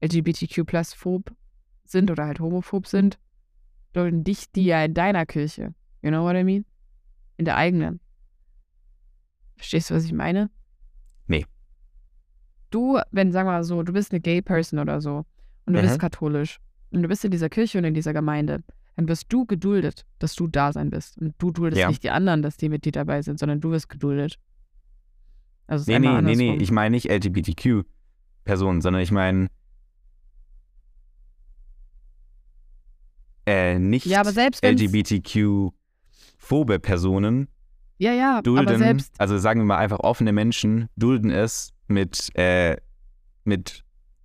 LGBTQ-Plus-phob 0.02 1.32
sind 1.84 2.10
oder 2.10 2.26
halt 2.26 2.40
homophob 2.40 2.86
sind, 2.86 3.18
dulden 3.92 4.22
dich 4.24 4.50
die 4.52 4.64
ja 4.64 4.84
in 4.84 4.94
deiner 4.94 5.26
Kirche. 5.26 5.74
You 6.02 6.10
know 6.10 6.22
what 6.24 6.36
I 6.36 6.44
mean? 6.44 6.64
In 7.36 7.44
der 7.44 7.56
eigenen. 7.56 8.00
Verstehst 9.56 9.90
du, 9.90 9.94
was 9.94 10.04
ich 10.04 10.12
meine? 10.12 10.50
Nee. 11.26 11.44
Du, 12.70 12.98
wenn, 13.10 13.32
sagen 13.32 13.48
wir 13.48 13.52
mal 13.52 13.64
so, 13.64 13.82
du 13.82 13.92
bist 13.92 14.12
eine 14.12 14.20
Gay-Person 14.20 14.78
oder 14.78 15.00
so 15.00 15.24
und 15.66 15.72
du 15.74 15.80
Mhm. 15.80 15.86
bist 15.86 15.98
katholisch 15.98 16.60
und 16.90 17.02
du 17.02 17.08
bist 17.08 17.24
in 17.24 17.30
dieser 17.30 17.48
Kirche 17.48 17.78
und 17.78 17.84
in 17.84 17.94
dieser 17.94 18.12
Gemeinde, 18.12 18.62
dann 19.00 19.08
wirst 19.08 19.32
du 19.32 19.46
geduldet, 19.46 20.04
dass 20.18 20.34
du 20.34 20.46
da 20.46 20.74
sein 20.74 20.90
bist. 20.90 21.16
Und 21.18 21.34
du 21.38 21.50
duldest 21.50 21.80
Ja. 21.80 21.88
nicht 21.88 22.02
die 22.02 22.10
anderen, 22.10 22.42
dass 22.42 22.58
die 22.58 22.68
mit 22.68 22.84
dir 22.84 22.92
dabei 22.92 23.22
sind, 23.22 23.38
sondern 23.38 23.62
du 23.62 23.70
wirst 23.70 23.88
geduldet. 23.88 24.38
Also 25.66 25.90
Nee, 25.90 26.00
nee, 26.00 26.20
nee, 26.20 26.36
nee, 26.36 26.56
ich 26.56 26.70
meine 26.70 26.94
nicht 26.94 27.10
LGBTQ-Personen, 27.10 28.82
sondern 28.82 29.00
ich 29.00 29.10
meine 29.10 29.48
äh, 33.46 33.78
nicht 33.78 34.04
Ja, 34.04 34.20
LGBTQ-phobe 34.20 36.78
Personen 36.78 37.48
ja, 37.96 38.12
ja, 38.12 38.42
dulden, 38.42 38.68
aber 38.68 38.76
selbst, 38.78 39.18
also 39.18 39.38
sagen 39.38 39.60
wir 39.60 39.64
mal 39.64 39.78
einfach 39.78 40.00
offene 40.00 40.32
Menschen, 40.32 40.90
dulden 40.96 41.30
es, 41.30 41.72
mit, 41.86 42.28
äh, 42.36 42.76
mit 43.44 43.82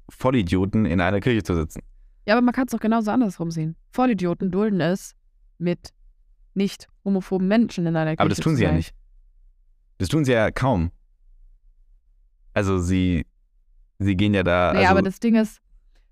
Vollidioten 0.09 0.85
in 0.85 0.99
einer 0.99 1.21
Kirche 1.21 1.43
zu 1.43 1.55
sitzen. 1.55 1.81
Ja, 2.25 2.33
aber 2.35 2.41
man 2.41 2.53
kann 2.53 2.65
es 2.67 2.71
doch 2.71 2.79
genauso 2.79 3.11
andersrum 3.11 3.51
sehen. 3.51 3.75
Vollidioten 3.91 4.51
dulden 4.51 4.81
es, 4.81 5.15
mit 5.57 5.89
nicht 6.53 6.87
homophoben 7.03 7.47
Menschen 7.47 7.85
in 7.85 7.95
einer 7.95 8.11
Kirche 8.11 8.19
Aber 8.21 8.29
das 8.29 8.39
tun 8.39 8.55
sie 8.55 8.63
ja 8.63 8.71
nicht. 8.71 8.93
Das 9.97 10.09
tun 10.09 10.25
sie 10.25 10.31
ja 10.33 10.51
kaum. 10.51 10.91
Also 12.53 12.79
sie, 12.79 13.25
sie 13.99 14.15
gehen 14.15 14.33
ja 14.33 14.43
da. 14.43 14.71
Nee, 14.73 14.79
also, 14.79 14.91
aber 14.91 15.01
das 15.01 15.19
Ding 15.19 15.35
ist, 15.35 15.59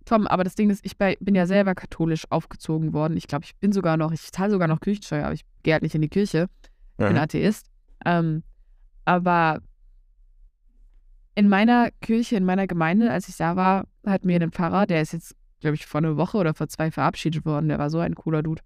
Tom, 0.05 0.27
aber 0.27 0.43
das 0.43 0.55
Ding 0.55 0.69
ist, 0.69 0.85
ich 0.85 0.97
bin 0.97 1.35
ja 1.35 1.45
selber 1.45 1.75
katholisch 1.75 2.25
aufgezogen 2.29 2.93
worden. 2.93 3.15
Ich 3.17 3.27
glaube, 3.27 3.45
ich 3.45 3.55
bin 3.57 3.71
sogar 3.71 3.95
noch, 3.97 4.11
ich 4.11 4.31
zahle 4.31 4.51
sogar 4.51 4.67
noch 4.67 4.81
Kirchensteuer, 4.81 5.25
aber 5.25 5.33
ich 5.33 5.45
gehe 5.63 5.73
halt 5.73 5.83
nicht 5.83 5.95
in 5.95 6.01
die 6.01 6.09
Kirche. 6.09 6.49
Ich 6.91 6.97
bin 7.05 7.13
Mhm. 7.13 7.19
Atheist. 7.19 7.67
Ähm, 8.05 8.43
aber 9.05 9.61
in 11.35 11.49
meiner 11.49 11.89
Kirche, 12.01 12.35
in 12.35 12.45
meiner 12.45 12.67
Gemeinde, 12.67 13.09
als 13.09 13.27
ich 13.29 13.37
da 13.37 13.55
war, 13.55 13.87
hat 14.05 14.25
mir 14.25 14.39
ein 14.41 14.51
Pfarrer, 14.51 14.85
der 14.85 15.01
ist 15.01 15.13
jetzt, 15.13 15.35
glaube 15.63 15.75
ich, 15.75 15.85
vor 15.87 15.99
einer 15.99 16.17
Woche 16.17 16.37
oder 16.37 16.53
vor 16.53 16.67
zwei 16.67 16.91
verabschiedet 16.91 17.45
worden. 17.45 17.69
Der 17.69 17.79
war 17.79 17.89
so 17.89 17.99
ein 17.99 18.13
cooler 18.15 18.43
Dude. 18.43 18.61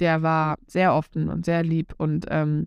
Der 0.00 0.22
war 0.22 0.58
sehr 0.66 0.94
offen 0.94 1.28
und 1.28 1.44
sehr 1.46 1.62
lieb 1.62 1.94
und 1.96 2.26
ähm, 2.28 2.66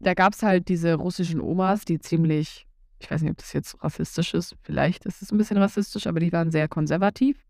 da 0.00 0.14
gab 0.14 0.32
es 0.32 0.42
halt 0.42 0.68
diese 0.68 0.94
russischen 0.94 1.40
Omas, 1.40 1.84
die 1.84 1.98
ziemlich, 1.98 2.66
ich 3.00 3.10
weiß 3.10 3.22
nicht, 3.22 3.30
ob 3.32 3.36
das 3.38 3.52
jetzt 3.52 3.82
rassistisch 3.82 4.34
ist, 4.34 4.56
vielleicht 4.62 5.06
ist 5.06 5.22
es 5.22 5.32
ein 5.32 5.38
bisschen 5.38 5.58
rassistisch, 5.58 6.06
aber 6.06 6.20
die 6.20 6.32
waren 6.32 6.50
sehr 6.50 6.68
konservativ 6.68 7.44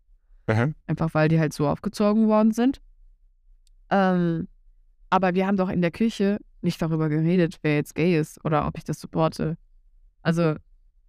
Mhm. 0.47 0.73
einfach 0.87 1.13
weil 1.13 1.29
die 1.29 1.39
halt 1.39 1.53
so 1.53 1.67
aufgezogen 1.67 2.27
worden 2.27 2.51
sind. 2.51 2.81
Ähm, 3.91 4.47
aber 5.11 5.35
wir 5.35 5.45
haben 5.45 5.57
doch 5.57 5.69
in 5.69 5.81
der 5.81 5.91
Kirche 5.91 6.39
nicht 6.61 6.81
darüber 6.81 7.07
geredet, 7.07 7.59
wer 7.61 7.75
jetzt 7.75 7.93
gay 7.93 8.19
ist 8.19 8.43
oder 8.43 8.65
ob 8.67 8.75
ich 8.77 8.83
das 8.83 8.99
supporte. 8.99 9.57
Also, 10.23 10.55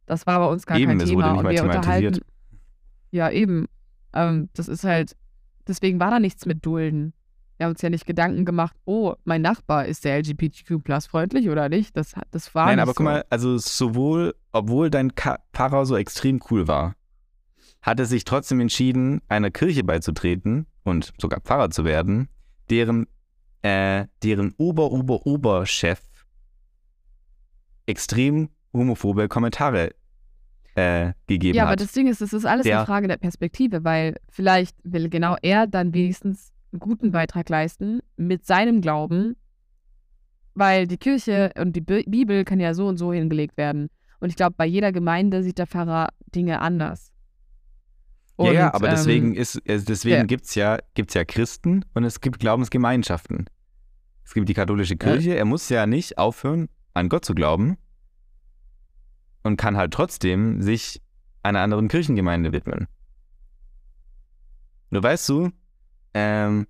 das 0.04 0.26
war 0.26 0.40
bei 0.40 0.46
uns 0.46 0.66
gar 0.66 0.78
Eben, 0.78 0.98
kein 0.98 1.06
Thema. 1.06 1.32
und 1.38 1.48
wir 1.48 1.62
unterhalten. 1.64 2.20
Ja, 3.10 3.30
eben. 3.30 3.66
Ähm, 4.12 4.48
das 4.54 4.68
ist 4.68 4.84
halt, 4.84 5.16
deswegen 5.66 6.00
war 6.00 6.10
da 6.10 6.20
nichts 6.20 6.46
mit 6.46 6.64
Dulden. 6.64 7.12
Wir 7.56 7.66
haben 7.66 7.72
uns 7.72 7.82
ja 7.82 7.90
nicht 7.90 8.06
Gedanken 8.06 8.44
gemacht, 8.46 8.74
oh, 8.86 9.14
mein 9.24 9.42
Nachbar 9.42 9.84
ist 9.86 10.04
der 10.04 10.16
LGBTQ 10.18 10.80
freundlich 11.08 11.48
oder 11.50 11.68
nicht. 11.68 11.96
Das, 11.96 12.16
hat- 12.16 12.28
das 12.30 12.54
war 12.54 12.66
Nein, 12.66 12.80
aber 12.80 12.92
so. 12.92 12.94
guck 12.94 13.04
mal, 13.04 13.24
also 13.28 13.58
sowohl, 13.58 14.34
obwohl 14.52 14.88
dein 14.90 15.12
Pfarrer 15.12 15.84
so 15.84 15.96
extrem 15.96 16.40
cool 16.50 16.66
war, 16.68 16.94
hat 17.82 17.98
er 18.00 18.06
sich 18.06 18.24
trotzdem 18.24 18.60
entschieden, 18.60 19.20
einer 19.28 19.50
Kirche 19.50 19.84
beizutreten 19.84 20.66
und 20.84 21.12
sogar 21.20 21.40
Pfarrer 21.40 21.70
zu 21.70 21.84
werden, 21.84 22.28
deren, 22.70 23.06
äh, 23.62 24.06
deren 24.22 24.54
Ober-Ober-Oberchef 24.56 26.00
extrem 27.86 28.48
homophobe 28.72 29.28
Kommentare 29.28 29.90
äh, 30.74 31.12
gegeben 31.26 31.56
Ja, 31.56 31.64
aber 31.64 31.72
hat. 31.72 31.80
das 31.80 31.92
Ding 31.92 32.06
ist, 32.06 32.20
es 32.20 32.32
ist 32.32 32.44
alles 32.44 32.64
Der- 32.64 32.78
eine 32.78 32.86
Frage 32.86 33.08
der 33.08 33.16
Perspektive, 33.16 33.84
weil 33.84 34.16
vielleicht 34.28 34.76
will 34.84 35.08
genau 35.08 35.36
er 35.42 35.66
dann 35.66 35.92
wenigstens 35.94 36.52
einen 36.72 36.80
guten 36.80 37.10
Beitrag 37.10 37.48
leisten 37.48 38.00
mit 38.16 38.46
seinem 38.46 38.80
Glauben, 38.80 39.36
weil 40.54 40.86
die 40.86 40.98
Kirche 40.98 41.52
und 41.58 41.74
die 41.74 41.80
Bi- 41.80 42.04
Bibel 42.06 42.44
kann 42.44 42.60
ja 42.60 42.74
so 42.74 42.86
und 42.86 42.96
so 42.96 43.12
hingelegt 43.12 43.56
werden. 43.56 43.88
Und 44.20 44.28
ich 44.28 44.36
glaube, 44.36 44.54
bei 44.56 44.66
jeder 44.66 44.92
Gemeinde 44.92 45.42
sieht 45.42 45.58
der 45.58 45.66
Pfarrer 45.66 46.08
Dinge 46.34 46.60
anders. 46.60 47.10
ja, 48.38 48.52
ja, 48.52 48.66
Und, 48.68 48.74
aber 48.74 48.88
deswegen 48.90 49.34
ähm, 49.34 49.40
ist, 49.40 49.56
äh, 49.66 49.80
deswegen 49.82 50.16
ja. 50.16 50.22
gibt's 50.24 50.54
ja, 50.54 50.78
gibt's 50.94 51.14
ja 51.14 51.24
Christen 51.24 51.84
und 51.94 52.04
es 52.04 52.20
gibt 52.20 52.38
Glaubensgemeinschaften. 52.38 53.46
Es 54.24 54.34
gibt 54.34 54.48
die 54.48 54.54
katholische 54.54 54.96
Kirche. 54.96 55.34
Er 55.34 55.44
muss 55.44 55.68
ja 55.70 55.86
nicht 55.86 56.16
aufhören, 56.18 56.68
an 56.94 57.08
Gott 57.08 57.24
zu 57.24 57.34
glauben 57.34 57.76
und 59.42 59.56
kann 59.56 59.76
halt 59.76 59.92
trotzdem 59.92 60.62
sich 60.62 61.00
einer 61.42 61.60
anderen 61.60 61.88
Kirchengemeinde 61.88 62.52
widmen. 62.52 62.86
Nur 64.90 65.02
weißt 65.02 65.28
du, 65.28 65.50
ähm, 66.14 66.66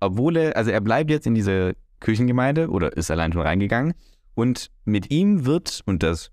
obwohl 0.00 0.36
er, 0.36 0.56
also 0.56 0.70
er 0.70 0.80
bleibt 0.80 1.10
jetzt 1.10 1.26
in 1.26 1.34
dieser 1.34 1.72
Kirchengemeinde 2.00 2.68
oder 2.68 2.96
ist 2.96 3.10
allein 3.10 3.32
schon 3.32 3.42
reingegangen 3.42 3.94
und 4.34 4.70
mit 4.84 5.10
ihm 5.10 5.46
wird, 5.46 5.82
und 5.86 6.02
das, 6.02 6.30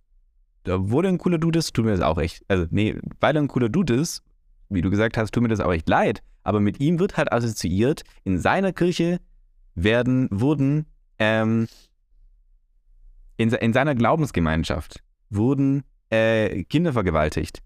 obwohl 0.68 1.06
er 1.06 1.12
ein 1.12 1.18
cooler 1.18 1.38
Dude 1.38 1.60
ist, 1.60 1.74
tut 1.74 1.86
mir 1.86 1.92
das 1.92 2.02
auch 2.02 2.18
echt, 2.18 2.44
also 2.48 2.68
nee, 2.70 3.00
weil 3.20 3.36
er 3.36 3.42
ein 3.42 3.48
cooler 3.48 3.70
Dude 3.70 3.96
ist, 3.96 4.22
wie 4.70 4.82
du 4.82 4.90
gesagt 4.90 5.18
hast, 5.18 5.32
tut 5.32 5.42
mir 5.42 5.50
das 5.50 5.60
auch 5.60 5.74
echt 5.74 5.90
leid, 5.90 6.22
aber 6.44 6.60
mit 6.60 6.80
ihm 6.80 7.00
wird 7.00 7.18
halt 7.18 7.32
assoziiert, 7.32 8.04
in 8.24 8.40
seiner 8.40 8.74
Kirche 8.74 9.20
werden, 9.74 10.28
wurden, 10.32 10.86
ähm, 11.18 11.68
in, 13.38 13.52
in 13.52 13.74
seiner 13.74 13.96
Glaubensgemeinschaft 13.96 15.02
wurden 15.30 15.84
äh, 16.10 16.64
Kinder 16.66 16.94
vergewaltigt. 16.94 17.62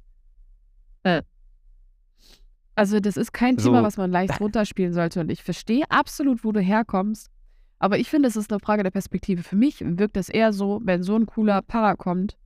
Also 2.76 3.00
das 3.00 3.18
ist 3.18 3.34
kein 3.34 3.58
So. 3.58 3.70
Thema, 3.70 3.84
was 3.84 3.98
man 3.98 4.10
leicht 4.10 4.40
runterspielen 4.40 4.94
sollte. 4.94 5.20
Und 5.20 5.30
ich 5.30 5.44
verstehe 5.44 5.84
absolut, 5.90 6.44
wo 6.44 6.52
du 6.52 6.62
herkommst. 6.62 7.30
Aber 7.78 7.98
ich 7.98 8.10
finde, 8.10 8.28
es 8.30 8.36
ist 8.36 8.52
eine 8.52 8.60
Frage 8.60 8.84
der 8.84 8.92
Perspektive. 8.92 9.44
Für 9.44 9.56
mich 9.56 9.82
wirkt 9.82 10.16
das 10.16 10.30
eher 10.30 10.54
so, 10.54 10.82
wenn 10.84 11.04
so 11.04 11.16
ein 11.16 11.26
cooler 11.26 11.62
Para 11.62 11.96
kommt, 11.96 12.38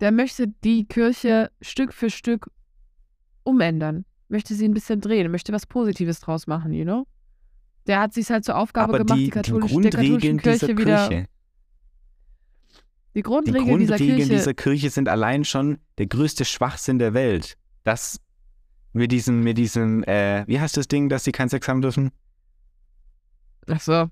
der 0.00 0.12
möchte 0.12 0.48
die 0.64 0.84
Kirche 0.86 1.50
Stück 1.60 1.92
für 1.92 2.10
Stück 2.10 2.50
umändern. 3.44 4.04
Möchte 4.28 4.54
sie 4.54 4.66
ein 4.66 4.74
bisschen 4.74 5.00
drehen, 5.00 5.30
möchte 5.30 5.52
was 5.52 5.66
Positives 5.66 6.20
draus 6.20 6.46
machen, 6.46 6.72
you 6.72 6.84
know? 6.84 7.06
Der 7.86 8.00
hat 8.00 8.14
sich 8.14 8.30
halt 8.30 8.44
zur 8.44 8.56
Aufgabe 8.56 8.94
aber 8.94 8.98
gemacht, 8.98 9.18
die, 9.18 9.24
die, 9.24 9.30
katholische, 9.30 9.80
der 9.80 9.90
katholischen 9.90 10.38
dieser 10.38 10.66
Kirche 10.66 10.78
wieder. 10.78 11.26
Die 13.14 13.18
die 13.18 13.22
Grundregeln, 13.22 13.78
dieser 13.78 13.96
Grundregeln 13.96 14.16
Kirche. 14.18 14.32
dieser 14.34 14.54
Kirche 14.54 14.90
sind 14.90 15.08
allein 15.08 15.44
schon 15.44 15.78
der 15.98 16.06
größte 16.06 16.44
Schwachsinn 16.44 16.98
der 16.98 17.12
Welt. 17.14 17.56
Das 17.84 18.20
mit 18.94 19.12
diesem, 19.12 19.42
mit 19.42 19.58
diesem, 19.58 20.02
äh, 20.04 20.44
wie 20.46 20.58
heißt 20.60 20.76
das 20.76 20.88
Ding, 20.88 21.08
dass 21.08 21.24
sie 21.24 21.32
keinen 21.32 21.48
Sex 21.48 21.66
haben 21.68 21.82
dürfen? 21.82 22.10
Ach 23.68 23.80
so. 23.80 24.08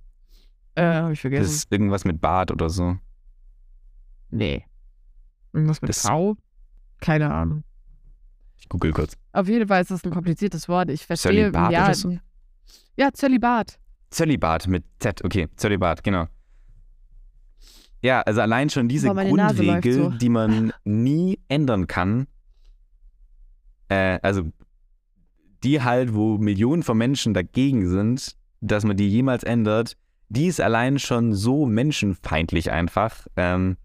Äh, 0.75 0.83
hab 0.85 1.11
ich 1.13 1.19
Das 1.19 1.21
vergessen. 1.21 1.45
ist 1.55 1.73
irgendwas 1.73 2.05
mit 2.05 2.21
Bart 2.21 2.51
oder 2.51 2.69
so. 2.71 2.97
nee. 4.31 4.65
Irgendwas 5.53 5.83
mit 5.83 5.89
Das- 5.89 6.03
V? 6.03 6.37
Keine 7.01 7.33
Ahnung. 7.33 7.65
Ich 8.57 8.69
google 8.69 8.93
kurz. 8.93 9.17
Auf 9.33 9.49
jeden 9.49 9.67
Fall 9.67 9.81
ist 9.83 9.91
das 9.91 10.05
ein 10.05 10.13
kompliziertes 10.13 10.69
Wort. 10.69 10.91
Ich 10.91 11.05
verstehe, 11.07 11.33
Zölibat 11.51 11.73
ja, 11.73 11.85
oder 11.87 11.95
so? 11.95 12.19
ja, 12.97 13.11
Zölibat. 13.13 13.81
Zölibat 14.11 14.69
mit 14.69 14.85
Z, 15.01 15.25
okay, 15.25 15.49
Zölibat, 15.57 16.05
genau. 16.05 16.29
Ja, 18.03 18.23
also 18.23 18.41
allein 18.41 18.71
schon 18.71 18.89
diese 18.89 19.09
Grundregel, 19.09 19.93
so. 19.95 20.11
die 20.11 20.29
man 20.29 20.73
nie 20.85 21.39
ändern 21.49 21.87
kann, 21.87 22.27
äh, 23.89 24.19
also 24.23 24.45
die 25.63 25.83
halt, 25.83 26.15
wo 26.15 26.39
Millionen 26.39 26.83
von 26.83 26.97
Menschen 26.97 27.35
dagegen 27.35 27.87
sind, 27.89 28.37
dass 28.61 28.85
man 28.85 28.97
die 28.97 29.09
jemals 29.09 29.43
ändert, 29.43 29.97
die 30.29 30.47
ist 30.47 30.61
allein 30.61 30.99
schon 30.99 31.35
so 31.35 31.67
menschenfeindlich 31.67 32.71
einfach. 32.71 33.27
Ähm, 33.37 33.77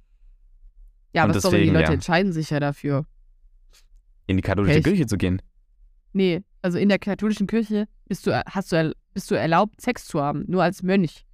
Ja, 1.14 1.24
aber 1.24 1.34
sorry, 1.40 1.56
die 1.56 1.58
deswegen, 1.62 1.74
Leute 1.74 1.88
ja. 1.88 1.94
entscheiden 1.94 2.32
sich 2.32 2.50
ja 2.52 2.60
dafür. 2.60 3.06
in 4.28 4.38
die 4.38 4.42
katholische 4.44 4.78
Echt? 4.78 4.86
Kirche 4.86 5.06
zu 5.08 5.18
gehen. 5.18 5.42
Nee, 6.14 6.44
also 6.62 6.78
in 6.78 6.88
der 6.88 7.00
katholischen 7.00 7.48
Kirche 7.48 7.88
bist 8.08 8.26
du, 8.26 8.44
hast 8.46 8.72
du, 8.72 8.96
bist 9.14 9.30
du 9.32 9.36
erlaubt, 9.36 9.82
Sex 9.82 10.06
zu 10.06 10.22
haben. 10.22 10.46
Nur 10.48 10.64
als 10.64 10.82
Mönch 10.84 11.26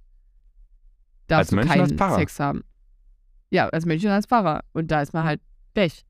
darfst 1.28 1.52
Als 1.52 1.52
Mönch 1.52 1.72
du 1.72 1.80
als 1.80 1.88
keinen 1.88 1.98
Pfarrer. 1.98 2.18
Sex 2.18 2.40
haben. 2.40 2.64
Ja, 3.52 3.68
als 3.68 3.84
Mönch 3.84 4.04
und 4.04 4.10
als 4.12 4.24
Pfarrer. 4.26 4.64
Und 4.72 4.90
da 4.90 5.02
ist 5.02 5.12
man 5.12 5.24
halt 5.24 5.40
Pech. 5.74 6.04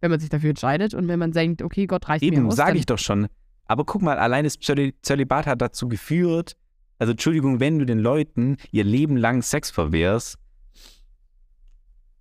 Wenn 0.00 0.10
man 0.12 0.20
sich 0.20 0.30
dafür 0.30 0.50
entscheidet 0.50 0.94
und 0.94 1.08
wenn 1.08 1.18
man 1.18 1.32
denkt, 1.32 1.62
okay, 1.62 1.86
Gott 1.86 2.08
reicht 2.08 2.22
mir 2.22 2.28
Eben, 2.32 2.50
sage 2.52 2.78
ich 2.78 2.86
doch 2.86 2.98
schon. 2.98 3.26
Aber 3.66 3.84
guck 3.84 4.02
mal, 4.02 4.18
allein 4.18 4.44
das 4.44 4.58
Zöli- 4.60 4.94
Zölibat 5.02 5.46
hat 5.46 5.60
dazu 5.60 5.88
geführt, 5.88 6.56
also 6.98 7.10
Entschuldigung, 7.10 7.58
wenn 7.60 7.78
du 7.80 7.86
den 7.86 7.98
Leuten 7.98 8.56
ihr 8.70 8.84
Leben 8.84 9.16
lang 9.16 9.42
Sex 9.42 9.70
verwehrst, 9.70 10.38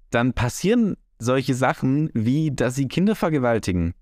dann 0.09 0.33
passieren 0.33 0.95
solche 1.19 1.53
Sachen 1.53 2.09
wie, 2.13 2.51
dass 2.51 2.75
sie 2.75 2.87
Kinder 2.87 3.15
vergewaltigen. 3.15 3.93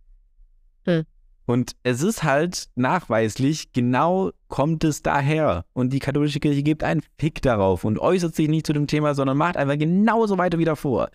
Hm. 0.85 1.03
Und 1.47 1.77
es 1.83 2.01
ist 2.01 2.23
halt 2.23 2.67
nachweislich, 2.75 3.71
genau 3.71 4.31
kommt 4.49 4.83
es 4.83 5.01
daher. 5.01 5.63
Und 5.71 5.93
die 5.93 5.99
katholische 5.99 6.41
Kirche 6.41 6.61
gibt 6.61 6.83
einen 6.83 7.01
Fick 7.17 7.41
darauf 7.41 7.85
und 7.85 7.99
äußert 7.99 8.35
sich 8.35 8.49
nicht 8.49 8.67
zu 8.67 8.73
dem 8.73 8.85
Thema, 8.85 9.15
sondern 9.15 9.37
macht 9.37 9.55
einfach 9.55 9.77
genauso 9.77 10.37
weiter 10.37 10.59
wie 10.59 10.65
davor. 10.65 11.09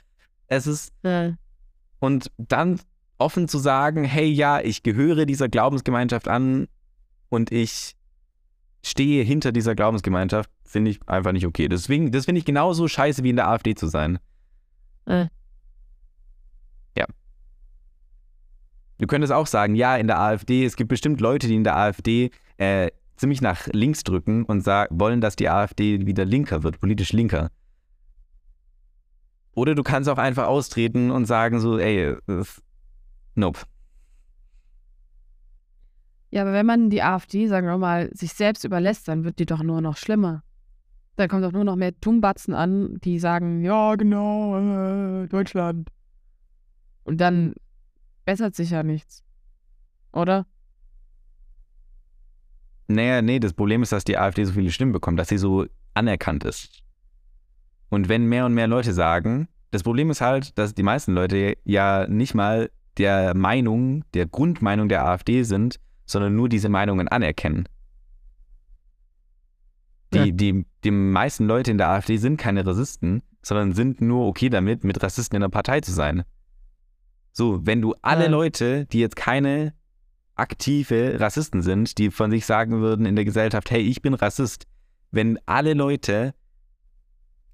Es 0.46 0.66
ist 0.66 0.90
Äh, 1.02 1.32
und 2.00 2.30
dann 2.38 2.80
offen 3.18 3.46
zu 3.46 3.58
sagen, 3.58 4.04
hey, 4.04 4.26
ja, 4.26 4.60
ich 4.60 4.82
gehöre 4.82 5.26
dieser 5.26 5.50
Glaubensgemeinschaft 5.50 6.28
an 6.28 6.66
und 7.28 7.52
ich 7.52 7.94
stehe 8.82 9.24
hinter 9.24 9.52
dieser 9.52 9.74
Glaubensgemeinschaft, 9.74 10.50
finde 10.64 10.92
ich 10.92 11.00
einfach 11.06 11.32
nicht 11.32 11.46
okay. 11.46 11.68
Deswegen, 11.68 12.10
das 12.10 12.24
finde 12.24 12.38
ich 12.38 12.46
genauso 12.46 12.88
scheiße 12.88 13.22
wie 13.22 13.30
in 13.30 13.36
der 13.36 13.48
AfD 13.48 13.74
zu 13.74 13.86
sein. 13.86 14.18
Äh. 15.04 15.26
Du 19.02 19.08
könntest 19.08 19.32
auch 19.32 19.48
sagen, 19.48 19.74
ja, 19.74 19.96
in 19.96 20.06
der 20.06 20.20
AfD, 20.20 20.64
es 20.64 20.76
gibt 20.76 20.88
bestimmt 20.88 21.20
Leute, 21.20 21.48
die 21.48 21.56
in 21.56 21.64
der 21.64 21.76
AfD 21.76 22.30
äh, 22.56 22.88
ziemlich 23.16 23.40
nach 23.40 23.66
links 23.72 24.04
drücken 24.04 24.44
und 24.44 24.60
sag, 24.60 24.90
wollen, 24.92 25.20
dass 25.20 25.34
die 25.34 25.48
AfD 25.48 26.06
wieder 26.06 26.24
linker 26.24 26.62
wird, 26.62 26.78
politisch 26.80 27.12
linker. 27.12 27.50
Oder 29.54 29.74
du 29.74 29.82
kannst 29.82 30.08
auch 30.08 30.18
einfach 30.18 30.46
austreten 30.46 31.10
und 31.10 31.24
sagen 31.24 31.58
so, 31.58 31.80
ey, 31.80 32.14
nope. 33.34 33.58
Ja, 36.30 36.42
aber 36.42 36.52
wenn 36.52 36.66
man 36.66 36.88
die 36.88 37.02
AfD, 37.02 37.48
sagen 37.48 37.66
wir 37.66 37.78
mal, 37.78 38.08
sich 38.14 38.34
selbst 38.34 38.62
überlässt, 38.62 39.08
dann 39.08 39.24
wird 39.24 39.40
die 39.40 39.46
doch 39.46 39.64
nur 39.64 39.80
noch 39.80 39.96
schlimmer. 39.96 40.44
Dann 41.16 41.28
kommt 41.28 41.42
doch 41.42 41.50
nur 41.50 41.64
noch 41.64 41.74
mehr 41.74 41.90
Dummbatzen 41.90 42.54
an, 42.54 42.98
die 43.00 43.18
sagen, 43.18 43.64
ja, 43.64 43.96
genau, 43.96 45.24
äh, 45.24 45.26
Deutschland. 45.26 45.88
Und 47.02 47.20
dann 47.20 47.54
bessert 48.24 48.54
sich 48.54 48.70
ja 48.70 48.82
nichts. 48.82 49.24
Oder? 50.12 50.46
Naja, 52.88 53.22
nee, 53.22 53.38
das 53.38 53.52
Problem 53.54 53.82
ist, 53.82 53.92
dass 53.92 54.04
die 54.04 54.18
AfD 54.18 54.44
so 54.44 54.52
viele 54.52 54.70
Stimmen 54.70 54.92
bekommt, 54.92 55.18
dass 55.18 55.28
sie 55.28 55.38
so 55.38 55.66
anerkannt 55.94 56.44
ist. 56.44 56.82
Und 57.88 58.08
wenn 58.08 58.26
mehr 58.26 58.46
und 58.46 58.54
mehr 58.54 58.66
Leute 58.68 58.92
sagen, 58.92 59.48
das 59.70 59.82
Problem 59.82 60.10
ist 60.10 60.20
halt, 60.20 60.56
dass 60.58 60.74
die 60.74 60.82
meisten 60.82 61.12
Leute 61.14 61.56
ja 61.64 62.06
nicht 62.08 62.34
mal 62.34 62.70
der 62.98 63.34
Meinung, 63.34 64.04
der 64.12 64.26
Grundmeinung 64.26 64.88
der 64.88 65.06
AfD 65.06 65.42
sind, 65.44 65.80
sondern 66.04 66.36
nur 66.36 66.48
diese 66.48 66.68
Meinungen 66.68 67.08
anerkennen. 67.08 67.66
Die, 70.12 70.18
Ja. 70.18 70.26
die, 70.26 70.66
die 70.84 70.90
meisten 70.90 71.46
Leute 71.46 71.70
in 71.70 71.78
der 71.78 71.88
AfD 71.88 72.18
sind 72.18 72.36
keine 72.36 72.66
Rassisten, 72.66 73.22
sondern 73.42 73.72
sind 73.72 74.02
nur 74.02 74.26
okay 74.26 74.50
damit, 74.50 74.84
mit 74.84 75.02
Rassisten 75.02 75.36
in 75.36 75.40
der 75.40 75.48
Partei 75.48 75.80
zu 75.80 75.92
sein. 75.92 76.24
So, 77.32 77.64
wenn 77.66 77.80
du 77.80 77.94
alle 78.02 78.24
Ja. 78.24 78.30
Leute, 78.30 78.86
die 78.86 79.00
jetzt 79.00 79.16
keine 79.16 79.74
aktive 80.34 81.18
Rassisten 81.20 81.62
sind, 81.62 81.98
die 81.98 82.10
von 82.10 82.30
sich 82.30 82.46
sagen 82.46 82.80
würden 82.80 83.06
in 83.06 83.16
der 83.16 83.24
Gesellschaft, 83.24 83.70
hey, 83.70 83.80
ich 83.82 84.02
bin 84.02 84.14
Rassist, 84.14 84.66
wenn 85.10 85.38
alle 85.46 85.74
Leute, 85.74 86.34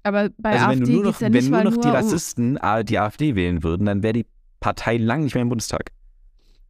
Aber 0.03 0.29
bei 0.37 0.51
also 0.51 0.67
wenn 0.69 0.79
AfD 0.79 0.85
du 0.85 0.91
nur 0.93 1.03
noch, 1.03 1.21
ja 1.21 1.33
wenn 1.33 1.49
nur 1.49 1.63
noch 1.63 1.71
nur 1.73 1.81
die 1.81 1.87
um, 1.89 1.93
Rassisten 1.95 2.57
A- 2.57 2.83
die 2.83 2.99
AfD 2.99 3.35
wählen 3.35 3.63
würden, 3.63 3.85
dann 3.85 4.01
wäre 4.03 4.13
die 4.13 4.25
Partei 4.59 4.97
lang 4.97 5.23
nicht 5.23 5.33
mehr 5.35 5.41
im 5.43 5.49
Bundestag. 5.49 5.91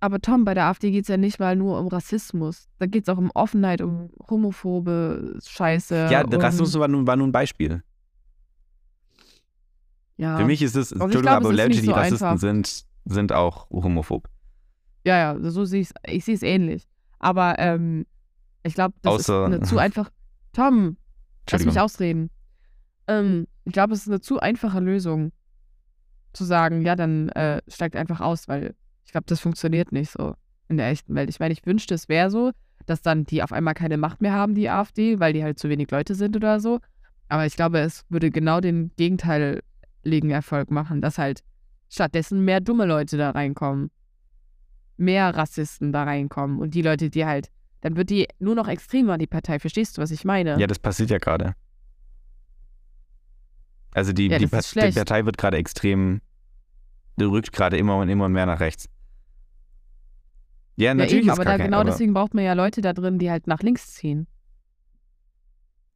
Aber 0.01 0.19
Tom, 0.19 0.45
bei 0.45 0.53
der 0.53 0.65
AfD 0.65 0.91
geht 0.91 1.03
es 1.03 1.07
ja 1.09 1.17
nicht 1.17 1.39
mal 1.39 1.55
nur 1.55 1.77
um 1.79 1.87
Rassismus. 1.87 2.69
Da 2.79 2.85
geht 2.85 3.03
es 3.03 3.09
auch 3.09 3.17
um 3.17 3.31
Offenheit, 3.33 3.81
um 3.81 4.09
homophobe 4.29 5.37
Scheiße. 5.45 6.07
ja, 6.11 6.23
um, 6.23 6.33
Rassismus 6.33 6.73
war 6.79 6.87
nun, 6.87 7.05
war 7.05 7.15
nun 7.17 7.29
ein 7.29 7.33
Beispiel. 7.33 7.83
Ja, 10.17 10.37
Für 10.37 10.45
mich 10.45 10.61
ist 10.61 10.75
es, 10.75 10.91
ich 10.91 10.99
Entschuldigung, 11.01 11.35
aber 11.35 11.51
Leute, 11.53 11.69
die 11.69 11.85
so 11.85 11.91
Rassisten 11.91 12.27
einfach. 12.27 12.39
sind, 12.39 12.85
sind 13.09 13.31
auch 13.33 13.69
homophob. 13.69 14.27
ja, 15.05 15.17
ja, 15.35 15.49
so 15.51 15.65
sehe 15.65 15.81
ich 15.81 15.89
Ich 16.07 16.25
sehe 16.25 16.35
es 16.35 16.43
ähnlich. 16.43 16.87
Aber 17.19 17.59
ähm, 17.59 18.05
ich 18.63 18.73
glaube, 18.73 18.95
das 19.01 19.13
Außer- 19.29 19.43
ist 19.47 19.53
eine 19.53 19.61
zu 19.61 19.77
einfach. 19.85 20.09
Tom, 20.53 20.97
lass 21.51 21.65
mich 21.65 21.79
ausreden. 21.79 22.29
Ähm, 23.07 23.47
ich 23.65 23.73
glaube, 23.73 23.93
es 23.93 24.01
ist 24.01 24.07
eine 24.07 24.21
zu 24.21 24.39
einfache 24.39 24.79
Lösung, 24.79 25.31
zu 26.33 26.43
sagen, 26.45 26.81
ja, 26.83 26.95
dann 26.95 27.29
äh, 27.29 27.61
steigt 27.67 27.95
einfach 27.95 28.21
aus, 28.21 28.47
weil 28.47 28.75
ich 29.05 29.11
glaube, 29.11 29.25
das 29.27 29.39
funktioniert 29.39 29.91
nicht 29.91 30.11
so 30.11 30.35
in 30.67 30.77
der 30.77 30.89
echten 30.89 31.15
Welt. 31.15 31.29
Ich 31.29 31.39
meine, 31.39 31.53
ich 31.53 31.65
wünschte, 31.65 31.95
es 31.95 32.07
wäre 32.09 32.29
so, 32.29 32.51
dass 32.85 33.01
dann 33.01 33.25
die 33.25 33.41
auf 33.43 33.51
einmal 33.51 33.73
keine 33.73 33.97
Macht 33.97 34.21
mehr 34.21 34.33
haben, 34.33 34.53
die 34.55 34.69
AfD, 34.69 35.19
weil 35.19 35.33
die 35.33 35.43
halt 35.43 35.57
zu 35.59 35.69
wenig 35.69 35.89
Leute 35.91 36.13
sind 36.15 36.35
oder 36.35 36.59
so. 36.59 36.79
Aber 37.27 37.45
ich 37.45 37.55
glaube, 37.55 37.79
es 37.79 38.05
würde 38.09 38.31
genau 38.31 38.59
den 38.61 38.91
gegenteiligen 38.95 40.29
Erfolg 40.29 40.71
machen, 40.71 41.01
dass 41.01 41.17
halt 41.17 41.43
stattdessen 41.89 42.45
mehr 42.45 42.61
dumme 42.61 42.85
Leute 42.85 43.17
da 43.17 43.31
reinkommen. 43.31 43.91
mehr 44.97 45.35
Rassisten 45.35 45.91
da 45.93 46.03
reinkommen 46.03 46.59
und 46.59 46.73
die 46.73 46.81
Leute, 46.81 47.09
die 47.09 47.25
halt, 47.25 47.49
dann 47.81 47.95
wird 47.95 48.09
die 48.09 48.27
nur 48.39 48.53
noch 48.55 48.67
extremer, 48.67 49.17
die 49.17 49.27
Partei. 49.27 49.57
Verstehst 49.59 49.97
du, 49.97 50.01
was 50.01 50.11
ich 50.11 50.25
meine? 50.25 50.59
Ja, 50.59 50.67
das 50.67 50.77
passiert 50.79 51.09
ja 51.09 51.17
gerade. 51.19 51.55
Also 53.91 54.11
die, 54.13 54.27
Ja, 54.27 54.37
die, 54.37 54.47
Pa- 54.47 54.59
die. 54.61 54.91
Partei 54.91 55.25
wird 55.25 55.37
gerade 55.37 55.57
extrem, 55.57 56.21
die 57.17 57.23
rückt 57.23 57.51
gerade 57.53 57.77
immer 57.77 57.97
und 57.97 58.09
immer 58.09 58.27
mehr 58.29 58.45
nach 58.45 58.59
rechts. 58.59 58.89
Ja, 60.75 60.87
ja, 60.87 60.93
natürlich 60.93 61.19
eben, 61.23 61.27
ist 61.29 61.33
aber 61.33 61.45
da, 61.45 61.57
kein, 61.57 61.67
genau 61.67 61.79
aber, 61.79 61.89
deswegen 61.89 62.13
braucht 62.13 62.33
man 62.33 62.43
ja 62.43 62.53
Leute 62.53 62.81
da 62.81 62.93
drin, 62.93 63.19
die 63.19 63.31
halt 63.31 63.47
nach 63.47 63.61
links 63.61 63.93
ziehen. 63.93 64.27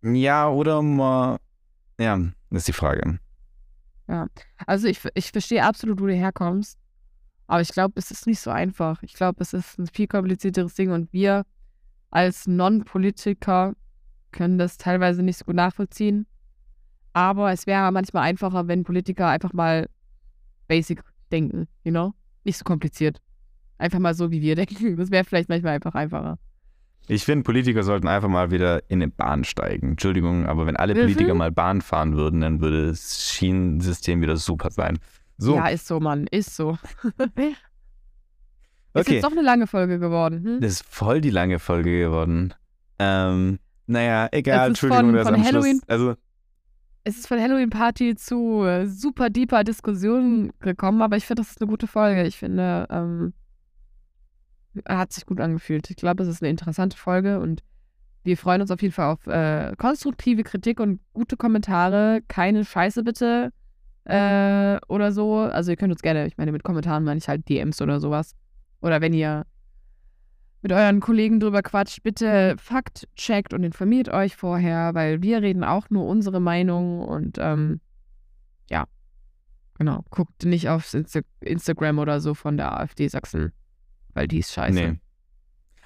Ja, 0.01 0.49
oder 0.49 0.81
mal, 0.81 1.39
ja, 1.99 2.17
das 2.49 2.59
ist 2.61 2.67
die 2.69 2.73
Frage. 2.73 3.19
Also 4.65 4.87
ich, 4.87 5.01
ich 5.13 5.31
verstehe 5.31 5.63
absolut, 5.63 5.99
wo 5.99 6.05
du 6.05 6.13
herkommst, 6.13 6.77
aber 7.47 7.61
ich 7.61 7.69
glaube, 7.69 7.93
es 7.97 8.11
ist 8.11 8.27
nicht 8.27 8.39
so 8.39 8.49
einfach. 8.49 9.03
Ich 9.03 9.13
glaube, 9.13 9.41
es 9.41 9.53
ist 9.53 9.77
ein 9.77 9.87
viel 9.87 10.07
komplizierteres 10.07 10.75
Ding 10.75 10.91
und 10.91 11.11
wir 11.13 11.45
als 12.09 12.47
Non-Politiker 12.47 13.73
können 14.31 14.57
das 14.57 14.77
teilweise 14.77 15.23
nicht 15.23 15.37
so 15.37 15.45
gut 15.45 15.55
nachvollziehen. 15.55 16.25
Aber 17.13 17.51
es 17.51 17.67
wäre 17.67 17.91
manchmal 17.91 18.23
einfacher, 18.23 18.67
wenn 18.67 18.83
Politiker 18.83 19.27
einfach 19.27 19.53
mal 19.53 19.87
basic 20.67 21.03
denken, 21.31 21.67
you 21.83 21.91
know? 21.91 22.13
Nicht 22.43 22.57
so 22.57 22.63
kompliziert. 22.63 23.21
Einfach 23.77 23.99
mal 23.99 24.13
so, 24.13 24.31
wie 24.31 24.41
wir 24.41 24.55
denken. 24.57 24.97
Das 24.97 25.11
wäre 25.11 25.23
vielleicht 25.23 25.49
manchmal 25.49 25.75
einfach 25.75 25.93
einfacher. 25.95 26.39
Ich 27.07 27.25
finde, 27.25 27.43
Politiker 27.43 27.83
sollten 27.83 28.07
einfach 28.07 28.29
mal 28.29 28.49
wieder 28.51 28.89
in 28.89 29.01
eine 29.01 29.11
Bahn 29.11 29.43
steigen. 29.43 29.89
Entschuldigung, 29.91 30.45
aber 30.45 30.65
wenn 30.65 30.77
alle 30.77 30.95
Mhm. 30.95 30.99
Politiker 30.99 31.33
mal 31.33 31.51
Bahn 31.51 31.81
fahren 31.81 32.15
würden, 32.15 32.41
dann 32.41 32.61
würde 32.61 32.87
das 32.87 33.29
Schienensystem 33.31 34.21
wieder 34.21 34.37
super 34.37 34.71
sein. 34.71 34.97
So, 35.37 35.55
Ja, 35.55 35.67
ist 35.67 35.85
so, 35.87 35.99
Mann, 35.99 36.27
ist 36.31 36.55
so. 36.55 36.77
Ist 38.95 39.07
okay. 39.07 39.15
jetzt 39.15 39.23
doch 39.23 39.31
eine 39.31 39.41
lange 39.41 39.65
Folge 39.67 39.97
geworden. 39.99 40.43
Hm? 40.43 40.61
Das 40.61 40.73
ist 40.73 40.85
voll 40.87 41.19
die 41.19 41.31
lange 41.31 41.57
Folge 41.59 41.97
geworden. 41.99 42.53
Ähm, 42.99 43.57
naja, 43.87 44.27
egal, 44.31 44.67
ist 44.71 44.83
Entschuldigung, 44.83 45.05
von- 45.07 45.13
dass 45.15 45.25
von 45.27 45.33
am 45.35 45.41
Schluss. 45.43 45.53
Halloween- 45.65 45.81
Also, 45.87 46.13
Es 47.03 47.17
ist 47.17 47.27
von 47.27 47.39
Halloween-Party 47.41 48.15
zu 48.15 48.63
äh, 48.63 48.85
super 48.85 49.29
deeper 49.31 49.63
Diskussion 49.63 50.51
gekommen, 50.59 51.01
aber 51.01 51.17
ich 51.17 51.25
finde, 51.25 51.41
das 51.41 51.51
ist 51.51 51.61
eine 51.61 51.69
gute 51.69 51.87
Folge. 51.87 52.23
Ich 52.23 52.37
finde, 52.37 52.87
ähm, 52.91 53.33
hat 54.87 55.13
sich 55.13 55.25
gut 55.25 55.39
angefühlt. 55.39 55.89
Ich 55.89 55.95
glaube, 55.95 56.23
es 56.23 56.29
ist 56.29 56.41
eine 56.41 56.49
interessante 56.49 56.97
Folge 56.97 57.39
und 57.39 57.63
wir 58.23 58.37
freuen 58.37 58.61
uns 58.61 58.71
auf 58.71 58.81
jeden 58.81 58.93
Fall 58.93 59.11
auf 59.11 59.27
äh, 59.27 59.75
konstruktive 59.77 60.43
Kritik 60.43 60.79
und 60.79 61.01
gute 61.13 61.35
Kommentare. 61.35 62.21
Keine 62.27 62.63
Scheiße 62.63 63.03
bitte 63.03 63.51
äh, 64.05 64.77
oder 64.87 65.11
so. 65.11 65.39
Also 65.39 65.71
ihr 65.71 65.77
könnt 65.77 65.91
uns 65.91 66.01
gerne, 66.01 66.25
ich 66.27 66.37
meine, 66.37 66.51
mit 66.51 66.63
Kommentaren 66.63 67.03
meine 67.03 67.17
ich 67.17 67.27
halt 67.27 67.47
DMs 67.49 67.81
oder 67.81 67.99
sowas. 67.99 68.35
Oder 68.81 69.01
wenn 69.01 69.13
ihr 69.13 69.45
mit 70.61 70.71
euren 70.71 71.01
Kollegen 71.01 71.41
drüber 71.41 71.61
quatscht, 71.61 72.03
bitte 72.03 72.55
Fakt 72.57 73.07
checkt 73.15 73.53
und 73.53 73.63
informiert 73.63 74.07
euch 74.09 74.35
vorher, 74.37 74.93
weil 74.93 75.21
wir 75.21 75.41
reden 75.41 75.63
auch 75.63 75.89
nur 75.89 76.07
unsere 76.07 76.39
Meinung 76.39 77.01
und 77.01 77.37
ähm, 77.39 77.81
ja, 78.69 78.85
genau. 79.77 80.05
Guckt 80.09 80.45
nicht 80.45 80.69
auf 80.69 80.93
Insta 80.93 81.19
Instagram 81.41 81.99
oder 81.99 82.21
so 82.21 82.33
von 82.33 82.55
der 82.55 82.79
AfD 82.79 83.09
Sachsen, 83.09 83.51
weil 84.13 84.27
die 84.27 84.39
ist 84.39 84.51
scheiße. 84.53 84.73
nee. 84.73 84.99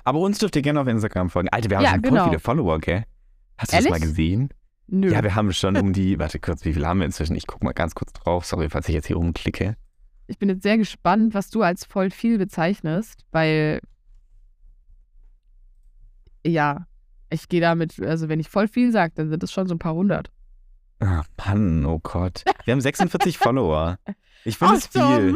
Aber 0.04 0.20
uns 0.20 0.38
dürft 0.40 0.56
ihr 0.56 0.62
gerne 0.62 0.80
auf 0.80 0.88
Instagram 0.88 1.30
folgen. 1.30 1.50
Alter, 1.50 1.70
wir 1.70 1.78
haben 1.78 1.84
Ja, 1.84 1.92
schon 1.92 2.02
genau. 2.02 2.26
viele 2.26 2.40
Follower, 2.40 2.80
gell? 2.80 3.04
Hast 3.58 3.74
du 3.74 3.76
das 3.78 3.86
mal 3.86 3.96
Ehrlich? 3.96 4.04
gesehen? 4.10 4.50
Nö. 4.88 5.12
Ja, 5.12 5.22
wir 5.22 5.36
haben 5.36 5.52
schon 5.52 5.76
um 5.76 5.92
die, 5.92 6.18
warte 6.20 6.40
kurz, 6.40 6.64
wie 6.64 6.74
viel 6.74 6.86
haben 6.88 7.00
wir 7.00 7.06
inzwischen? 7.06 7.36
Ich 7.36 7.46
guck 7.46 7.62
mal 7.62 7.74
ganz 7.74 7.94
kurz 7.94 8.14
drauf. 8.14 8.46
Sorry, 8.46 8.70
falls 8.70 8.88
ich 8.88 8.96
jetzt 8.96 9.08
hier 9.08 9.18
rumklicke. 9.18 9.76
Ich 10.28 10.38
bin 10.38 10.48
jetzt 10.48 10.64
sehr 10.64 10.78
gespannt, 10.78 11.34
was 11.34 11.50
du 11.50 11.62
als 11.62 11.84
voll 11.84 12.10
viel 12.10 12.38
bezeichnest, 12.38 13.26
weil 13.32 13.82
ja, 16.46 16.88
ich 17.30 17.50
gehe 17.50 17.62
damit, 17.62 18.00
also 18.00 18.30
wenn 18.30 18.40
ich 18.40 18.50
voll 18.50 18.68
viel 18.68 18.92
sage, 18.92 19.14
dann 19.16 19.30
sind 19.30 19.44
es 19.44 19.52
schon 19.52 19.68
so 19.68 19.76
ein 19.76 19.80
paar 19.80 19.94
hundert. 19.94 20.32
Ah, 21.00 21.24
Mann, 21.46 21.86
oh 21.86 22.00
Gott. 22.00 22.44
Wir 22.66 22.72
haben 22.72 22.82
46 22.82 23.38
Follower. 23.38 24.00
Ich 24.46 24.58
finde 24.58 24.76
es 24.76 24.96
Awesome. 24.96 25.18
viel. 25.34 25.36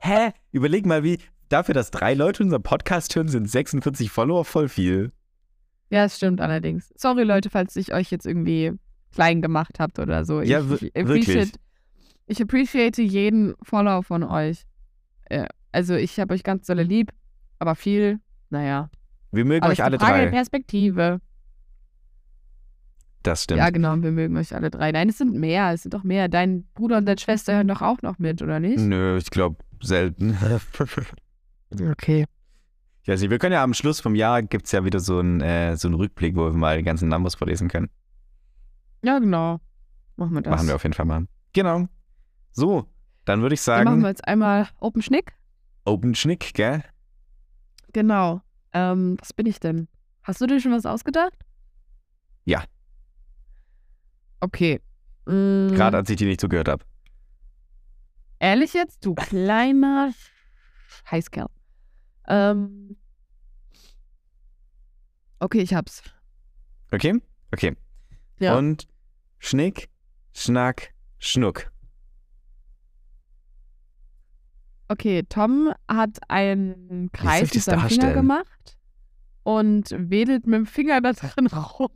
Hä? 0.00 0.32
Überleg 0.52 0.84
mal, 0.86 1.02
wie 1.02 1.18
dafür, 1.48 1.74
dass 1.74 1.90
drei 1.90 2.14
Leute 2.14 2.42
unseren 2.42 2.62
Podcast 2.62 3.14
hören, 3.14 3.28
sind 3.28 3.48
46 3.50 4.10
Follower 4.10 4.44
voll 4.44 4.68
viel. 4.68 5.12
Ja, 5.90 6.04
es 6.04 6.16
stimmt 6.16 6.40
allerdings. 6.40 6.92
Sorry 6.96 7.24
Leute, 7.24 7.50
falls 7.50 7.76
ich 7.76 7.92
euch 7.92 8.10
jetzt 8.10 8.26
irgendwie 8.26 8.72
klein 9.12 9.42
gemacht 9.42 9.78
habt 9.78 9.98
oder 9.98 10.24
so. 10.24 10.40
Ich, 10.40 10.48
Ja, 10.50 10.60
ich 10.60 10.92
wirklich. 10.94 11.52
ich 12.26 12.42
appreciate 12.42 13.00
jeden 13.02 13.54
Follower 13.62 14.02
von 14.02 14.22
euch. 14.24 14.64
Also 15.72 15.94
ich 15.94 16.18
habe 16.18 16.34
euch 16.34 16.42
ganz 16.42 16.66
dolle 16.66 16.82
lieb, 16.82 17.12
aber 17.58 17.74
viel, 17.74 18.20
naja. 18.50 18.90
Wir 19.32 19.44
mögen 19.44 19.62
Aber 19.64 19.72
euch 19.72 19.82
alle 19.82 19.98
Frage 19.98 20.24
drei. 20.24 20.30
Perspektive. 20.30 21.20
Das 23.24 23.44
stimmt. 23.44 23.58
Ja, 23.58 23.70
genau, 23.70 23.96
wir 24.00 24.12
mögen 24.12 24.36
euch 24.36 24.54
alle 24.54 24.70
drei. 24.70 24.92
Nein, 24.92 25.08
es 25.08 25.18
sind 25.18 25.34
mehr, 25.34 25.72
es 25.72 25.82
sind 25.82 25.94
doch 25.94 26.04
mehr. 26.04 26.28
Dein 26.28 26.66
Bruder 26.74 26.98
und 26.98 27.06
deine 27.06 27.18
Schwester 27.18 27.54
hören 27.54 27.68
doch 27.68 27.82
auch 27.82 28.02
noch 28.02 28.18
mit, 28.18 28.42
oder 28.42 28.60
nicht? 28.60 28.78
Nö, 28.80 29.16
ich 29.16 29.30
glaube 29.30 29.56
selten. 29.80 30.36
Okay. 31.80 32.26
Weiß 33.06 33.20
nicht, 33.20 33.30
wir 33.30 33.38
können 33.38 33.52
ja 33.52 33.62
am 33.62 33.74
Schluss 33.74 34.00
vom 34.00 34.14
Jahr 34.14 34.42
gibt 34.42 34.64
es 34.66 34.72
ja 34.72 34.84
wieder 34.84 34.98
so 34.98 35.18
einen, 35.18 35.40
äh, 35.42 35.76
so 35.76 35.88
einen 35.88 35.94
Rückblick, 35.94 36.36
wo 36.36 36.46
wir 36.46 36.52
mal 36.52 36.78
die 36.78 36.84
ganzen 36.84 37.08
Numbers 37.08 37.34
vorlesen 37.34 37.68
können. 37.68 37.90
Ja, 39.02 39.18
genau. 39.18 39.60
Machen 40.16 40.34
wir 40.34 40.42
das. 40.42 40.52
Machen 40.52 40.68
wir 40.68 40.74
auf 40.76 40.82
jeden 40.82 40.94
Fall 40.94 41.04
mal. 41.04 41.26
Genau. 41.52 41.86
So, 42.52 42.88
dann 43.26 43.42
würde 43.42 43.54
ich 43.54 43.64
Dann 43.64 43.84
machen 43.84 43.86
sagen, 43.86 44.02
wir 44.02 44.08
jetzt 44.08 44.26
einmal 44.26 44.68
Open 44.80 45.02
Schnick. 45.02 45.34
Open 45.84 46.14
Schnick, 46.14 46.54
gell? 46.54 46.82
Genau. 47.92 48.40
Ähm, 48.72 49.16
was 49.20 49.32
bin 49.32 49.46
ich 49.46 49.60
denn? 49.60 49.88
Hast 50.22 50.40
du 50.40 50.46
dir 50.46 50.60
schon 50.60 50.72
was 50.72 50.86
ausgedacht? 50.86 51.34
Ja. 52.44 52.64
Okay. 54.40 54.80
Mm, 55.26 55.68
Gerade 55.68 55.98
als 55.98 56.08
ich 56.08 56.16
die 56.16 56.24
nicht 56.24 56.40
zugehört 56.40 56.68
habe. 56.68 56.84
Ehrlich 58.38 58.72
jetzt, 58.74 59.04
du 59.04 59.14
kleiner 59.14 60.12
Heißkerl. 61.10 61.48
Ähm, 62.28 62.96
okay, 65.40 65.60
ich 65.60 65.74
hab's. 65.74 66.02
Okay? 66.92 67.20
Okay. 67.52 67.76
Ja. 68.38 68.56
Und 68.56 68.88
Schnick, 69.38 69.88
Schnack, 70.32 70.94
Schnuck. 71.18 71.70
Okay, 74.88 75.22
Tom 75.28 75.72
hat 75.88 76.18
einen 76.28 77.10
Kreis 77.12 77.54
mit 77.54 77.62
seinem 77.62 77.88
Finger 77.88 78.12
gemacht 78.12 78.76
und 79.42 79.90
wedelt 79.96 80.46
mit 80.46 80.58
dem 80.58 80.66
Finger 80.66 81.00
da 81.00 81.12
drin 81.12 81.46
rum. 81.46 81.90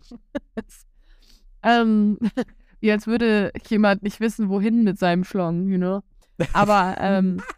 ähm, 1.63 2.19
wie 2.81 2.93
als 2.93 3.07
würde 3.07 3.53
jemand 3.69 4.03
nicht 4.03 4.21
wissen, 4.21 4.49
wohin 4.49 4.85
mit 4.85 4.99
seinem 4.99 5.25
Schlong, 5.25 5.69
you 5.69 5.79
know? 5.79 6.03
Aber 6.53 6.97
ähm, 6.99 7.43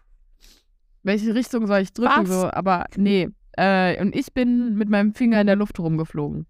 welche 1.03 1.35
Richtung 1.35 1.67
soll 1.67 1.81
ich 1.81 1.93
drücken? 1.93 2.29
Was? 2.29 2.29
So, 2.29 2.51
aber 2.51 2.87
nee. 2.97 3.29
Äh, 3.57 4.01
und 4.01 4.15
ich 4.15 4.33
bin 4.33 4.77
mit 4.77 4.89
meinem 4.89 5.15
Finger 5.15 5.41
in 5.41 5.47
der 5.47 5.57
Luft 5.57 5.79
rumgeflogen. 5.79 6.47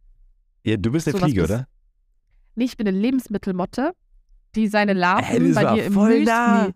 Ja, 0.64 0.76
du 0.76 0.92
bist 0.92 1.08
eine 1.08 1.18
So 1.18 1.24
Fliege, 1.24 1.44
oder? 1.44 1.66
Nee, 2.56 2.64
ich 2.64 2.76
bin 2.76 2.86
eine 2.86 2.98
Lebensmittelmotte, 2.98 3.92
die 4.54 4.68
seine 4.68 4.92
Larven 4.92 5.52
das 5.52 5.62
bei 5.62 5.74
dir 5.74 5.84
im 5.86 5.92
voll 5.92 6.18
Müsli. 6.18 6.74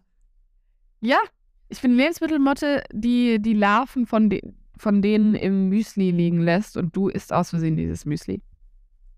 Ja, 1.01 1.19
ich 1.69 1.81
bin 1.81 1.93
eine 1.93 2.01
Lebensmittelmotte, 2.03 2.85
die 2.93 3.41
die 3.41 3.53
Larven 3.53 4.07
von, 4.07 4.31
de 4.31 4.41
von 4.77 5.03
denen 5.03 5.35
im 5.35 5.69
Müsli 5.69 6.11
liegen 6.11 6.41
lässt 6.41 6.77
und 6.77 6.97
du 6.97 7.09
isst 7.09 7.33
aus 7.33 7.51
Versehen 7.51 7.77
dieses 7.77 8.05
Müsli. 8.05 8.41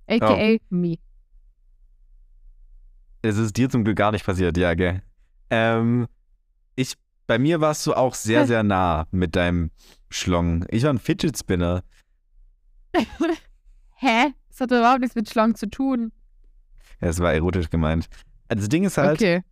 AKA 0.09 0.55
Oh. 0.55 0.59
me. 0.71 0.97
Es 3.23 3.39
ist 3.39 3.57
dir 3.57 3.69
zum 3.69 3.85
Glück 3.85 3.97
gar 3.97 4.13
nicht 4.13 4.25
passiert, 4.25 4.57
ja, 4.57 4.75
gell? 4.75 5.03
Ähm, 5.51 6.07
ich, 6.75 6.95
bei 7.27 7.39
mir 7.39 7.61
warst 7.61 7.87
du 7.87 7.95
auch 7.95 8.15
sehr, 8.15 8.47
sehr 8.47 8.63
nah 8.63 9.07
mit 9.11 9.37
deinem 9.37 9.71
Schlong. 10.11 10.65
Ich 10.71 10.83
war 10.85 10.91
ein 10.91 10.99
Fidget 10.99 11.37
Spinner. 11.39 11.83
Hä? 13.97 14.33
Das 14.51 14.61
hat 14.61 14.71
überhaupt 14.71 15.01
nichts 15.01 15.15
mit 15.15 15.29
Schlong 15.29 15.55
zu 15.55 15.69
tun. 15.69 16.13
Ja, 17.01 17.09
das 17.09 17.19
war 17.21 17.33
erotisch 17.35 17.71
gemeint. 17.71 18.09
Also 18.49 18.63
Das 18.63 18.69
Ding 18.69 18.85
ist 18.85 18.97
halt, 18.97 19.19
Okay. 19.21 19.43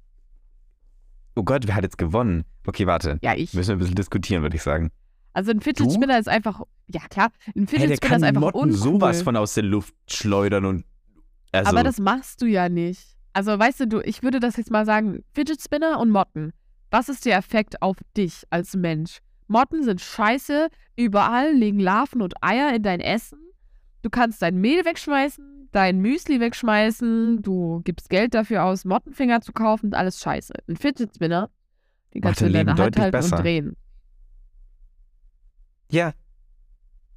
oh 1.34 1.42
Gott, 1.42 1.66
wer 1.66 1.74
hat 1.74 1.82
jetzt 1.84 1.98
gewonnen? 1.98 2.44
Okay, 2.66 2.86
warte. 2.86 3.18
Ja, 3.22 3.34
ich. 3.34 3.52
Müssen 3.54 3.68
wir 3.70 3.76
ein 3.76 3.78
bisschen 3.80 3.94
diskutieren, 3.96 4.42
würde 4.42 4.56
ich 4.56 4.62
sagen. 4.62 4.90
Also 5.32 5.50
ein 5.50 5.60
Fidget? 5.60 5.92
Spinner 5.92 6.18
ist 6.18 6.28
einfach. 6.28 6.62
Ja, 6.86 7.00
klar. 7.10 7.30
Ein 7.56 7.66
Hey, 7.66 7.80
Fidget 7.80 7.90
der 7.90 7.96
Spinner 7.96 8.16
ist 8.16 8.22
einfach 8.22 8.40
Motten 8.40 8.58
uncool. 8.60 8.76
sowas 8.78 9.22
von 9.22 9.36
aus 9.36 9.54
der 9.54 9.64
Luft 9.64 9.94
schleudern 10.08 10.64
und. 10.64 10.84
Also, 11.52 11.70
Aber 11.70 11.82
das 11.82 11.98
machst 11.98 12.40
du 12.42 12.46
ja 12.46 12.68
nicht. 12.68 13.16
Also, 13.32 13.58
weißt 13.58 13.80
du, 13.80 13.88
du, 13.88 14.00
ich 14.00 14.22
würde 14.22 14.38
das 14.40 14.56
jetzt 14.56 14.70
mal 14.70 14.86
sagen: 14.86 15.24
Fidget 15.34 15.60
Spinner 15.60 15.98
und 16.00 16.10
Motten. 16.10 16.52
Was 16.94 17.08
ist 17.08 17.26
der 17.26 17.36
Effekt 17.36 17.82
auf 17.82 17.96
dich 18.16 18.44
als 18.50 18.76
Mensch? 18.76 19.18
Motten 19.48 19.82
sind 19.82 20.00
scheiße, 20.00 20.68
überall 20.94 21.52
liegen 21.52 21.80
Larven 21.80 22.22
und 22.22 22.34
Eier 22.40 22.72
in 22.72 22.84
dein 22.84 23.00
Essen. 23.00 23.40
Du 24.02 24.10
kannst 24.10 24.40
dein 24.42 24.60
Mehl 24.60 24.84
wegschmeißen, 24.84 25.70
dein 25.72 25.98
Müsli 25.98 26.38
wegschmeißen, 26.38 27.42
du 27.42 27.80
gibst 27.82 28.10
Geld 28.10 28.32
dafür 28.32 28.62
aus, 28.62 28.84
Mottenfinger 28.84 29.40
zu 29.40 29.52
kaufen 29.52 29.86
und 29.86 29.94
alles 29.94 30.20
scheiße. 30.20 30.52
Ein 30.68 30.76
Fidget 30.76 31.12
Spinner, 31.16 31.50
die 32.12 32.20
Macht 32.20 32.26
kannst 32.26 32.40
du 32.42 32.46
in 32.46 32.52
dein 32.52 32.66
deiner 32.68 32.84
Hand 32.84 32.96
halten 32.96 33.10
besser. 33.10 33.38
und 33.38 33.42
drehen. 33.42 33.76
Ja. 35.90 36.12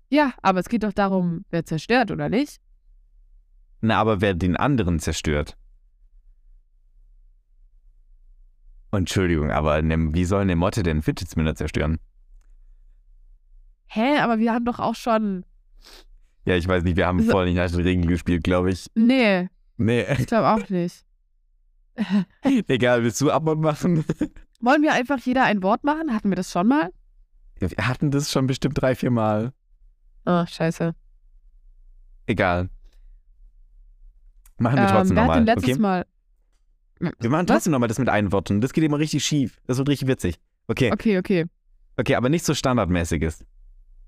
Ja, 0.10 0.34
aber 0.42 0.60
es 0.60 0.70
geht 0.70 0.82
doch 0.82 0.94
darum, 0.94 1.46
wer 1.52 1.66
zerstört, 1.66 2.10
oder 2.10 2.30
nicht? 2.30 2.58
Na, 3.82 4.00
aber 4.00 4.22
wer 4.22 4.34
den 4.34 4.56
anderen 4.58 4.98
zerstört? 4.98 5.56
Entschuldigung, 8.92 9.52
aber 9.52 9.82
ne, 9.82 10.14
wie 10.14 10.26
soll 10.26 10.42
eine 10.42 10.56
Motte 10.56 10.82
denn 10.84 11.02
Fidget 11.02 11.30
Spinner 11.30 11.56
zerstören? 11.56 11.98
Hä, 13.88 14.18
aber 14.20 14.40
wir 14.40 14.54
haben 14.54 14.66
doch 14.66 14.80
auch 14.80 14.96
schon. 14.96 15.46
Ja, 16.46 16.56
ich 16.56 16.68
weiß 16.68 16.84
nicht, 16.84 16.96
wir 16.98 17.08
haben 17.08 17.22
So- 17.24 17.32
voll 17.32 17.46
nicht 17.46 17.56
nach 17.56 17.70
den 17.70 17.82
Regeln 17.82 18.08
gespielt, 18.08 18.44
glaube 18.44 18.72
ich. 18.72 18.88
Nee, 18.96 19.50
Nee, 19.80 20.06
ich 20.18 20.26
glaube 20.28 20.48
auch 20.50 20.70
nicht. 20.70 21.06
egal, 22.68 23.04
willst 23.04 23.22
du 23.22 23.30
Abmord 23.32 23.60
machen? 23.60 24.04
Wollen 24.60 24.82
wir 24.82 24.94
einfach 24.94 25.20
jeder 25.20 25.44
ein 25.44 25.62
Wort 25.62 25.84
machen? 25.84 26.14
Hatten 26.14 26.30
wir 26.30 26.36
das 26.36 26.52
schon 26.52 26.68
mal? 26.68 26.92
Wir 27.60 27.70
hatten 27.88 28.10
das 28.12 28.32
schon 28.32 28.48
bestimmt 28.48 28.80
drei, 28.82 28.96
vier 28.96 29.12
Mal. 29.12 29.54
Oh, 30.26 30.46
scheiße. 30.48 30.96
Egal. 32.26 32.70
Machen 34.58 34.78
wir 34.78 34.84
Ähm, 34.84 34.90
trotzdem 34.90 35.16
nochmal. 35.16 35.38
denn 35.38 35.46
letztes 35.46 35.72
Okay? 35.74 35.80
Mal. 35.82 36.06
Wir 37.00 37.30
machen 37.30 37.48
trotzdem 37.48 37.72
nochmal 37.72 37.88
das 37.90 38.00
mit 38.00 38.10
einen 38.10 38.32
Worten. 38.32 38.62
Das 38.62 38.74
geht 38.74 38.84
immer 38.84 39.00
richtig 39.00 39.24
schief. 39.24 39.60
Das 39.68 39.78
wird 39.78 39.90
richtig 39.90 40.08
witzig. 40.08 40.40
Okay, 40.68 40.92
Okay, 40.92 41.18
okay. 41.18 41.46
okay, 41.98 42.16
aber 42.16 42.30
nicht 42.30 42.44
so 42.46 42.54
standardmäßiges. 42.54 43.46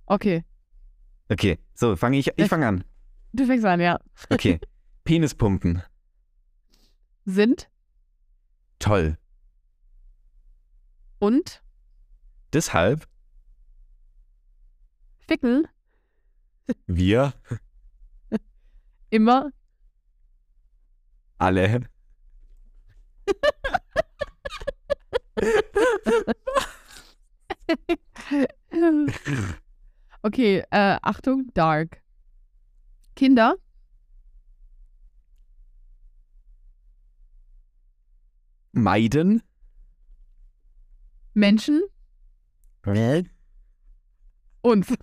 Okay. 0.08 0.44
Okay, 1.30 1.60
so, 1.74 1.96
fange 1.96 2.18
ich, 2.18 2.28
ich 2.28 2.34
Ich- 2.38 2.48
fange 2.50 2.68
an. 2.68 2.84
Du 3.34 3.46
fängst 3.46 3.64
an, 3.66 3.80
ja. 3.80 4.00
Okay. 4.32 4.60
Penispumpen. 5.04 5.84
Sind 7.26 7.70
Toll. 8.80 9.18
und 11.20 11.62
Deshalb 12.54 13.08
ficken 15.28 15.68
wir 16.88 17.34
immer 19.12 19.52
alle 21.38 21.68
okay, 30.24 30.64
äh, 30.72 30.98
Achtung, 31.02 31.52
dark. 31.54 32.02
Kinder 33.16 33.56
meiden. 38.72 39.44
Menschen 41.34 41.84
uns. 44.62 44.90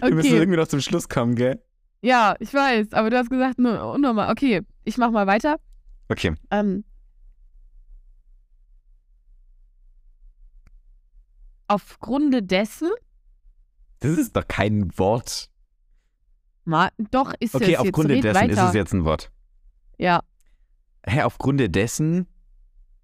Wir 0.00 0.14
müssen 0.14 0.28
okay. 0.28 0.38
irgendwie 0.38 0.58
noch 0.58 0.68
zum 0.68 0.80
Schluss 0.80 1.08
kommen, 1.08 1.34
gell? 1.34 1.60
Ja, 2.02 2.36
ich 2.38 2.52
weiß, 2.52 2.92
aber 2.92 3.10
du 3.10 3.18
hast 3.18 3.30
gesagt, 3.30 3.58
nur 3.58 3.92
unnormal. 3.92 4.30
Okay, 4.30 4.62
ich 4.84 4.98
mach 4.98 5.10
mal 5.10 5.26
weiter. 5.26 5.56
Okay. 6.08 6.34
Ähm, 6.50 6.84
aufgrund 11.68 12.50
dessen, 12.50 12.90
Das 14.00 14.12
ist 14.18 14.36
doch 14.36 14.46
kein 14.46 14.96
Wort. 14.98 15.50
ma, 16.64 16.90
doch 17.10 17.32
ist 17.40 17.54
Okay, 17.54 17.74
es 17.74 17.78
aufgrund 17.80 18.10
jetzt, 18.10 18.24
red 18.24 18.34
dessen 18.34 18.50
ist 18.50 18.56
weiter. 18.56 18.68
es 18.68 18.74
jetzt 18.74 18.92
ein 18.92 19.04
Wort. 19.04 19.30
Ja, 19.98 20.20
Hä, 21.08 21.22
aufgrund 21.22 21.60
dessen, 21.74 22.26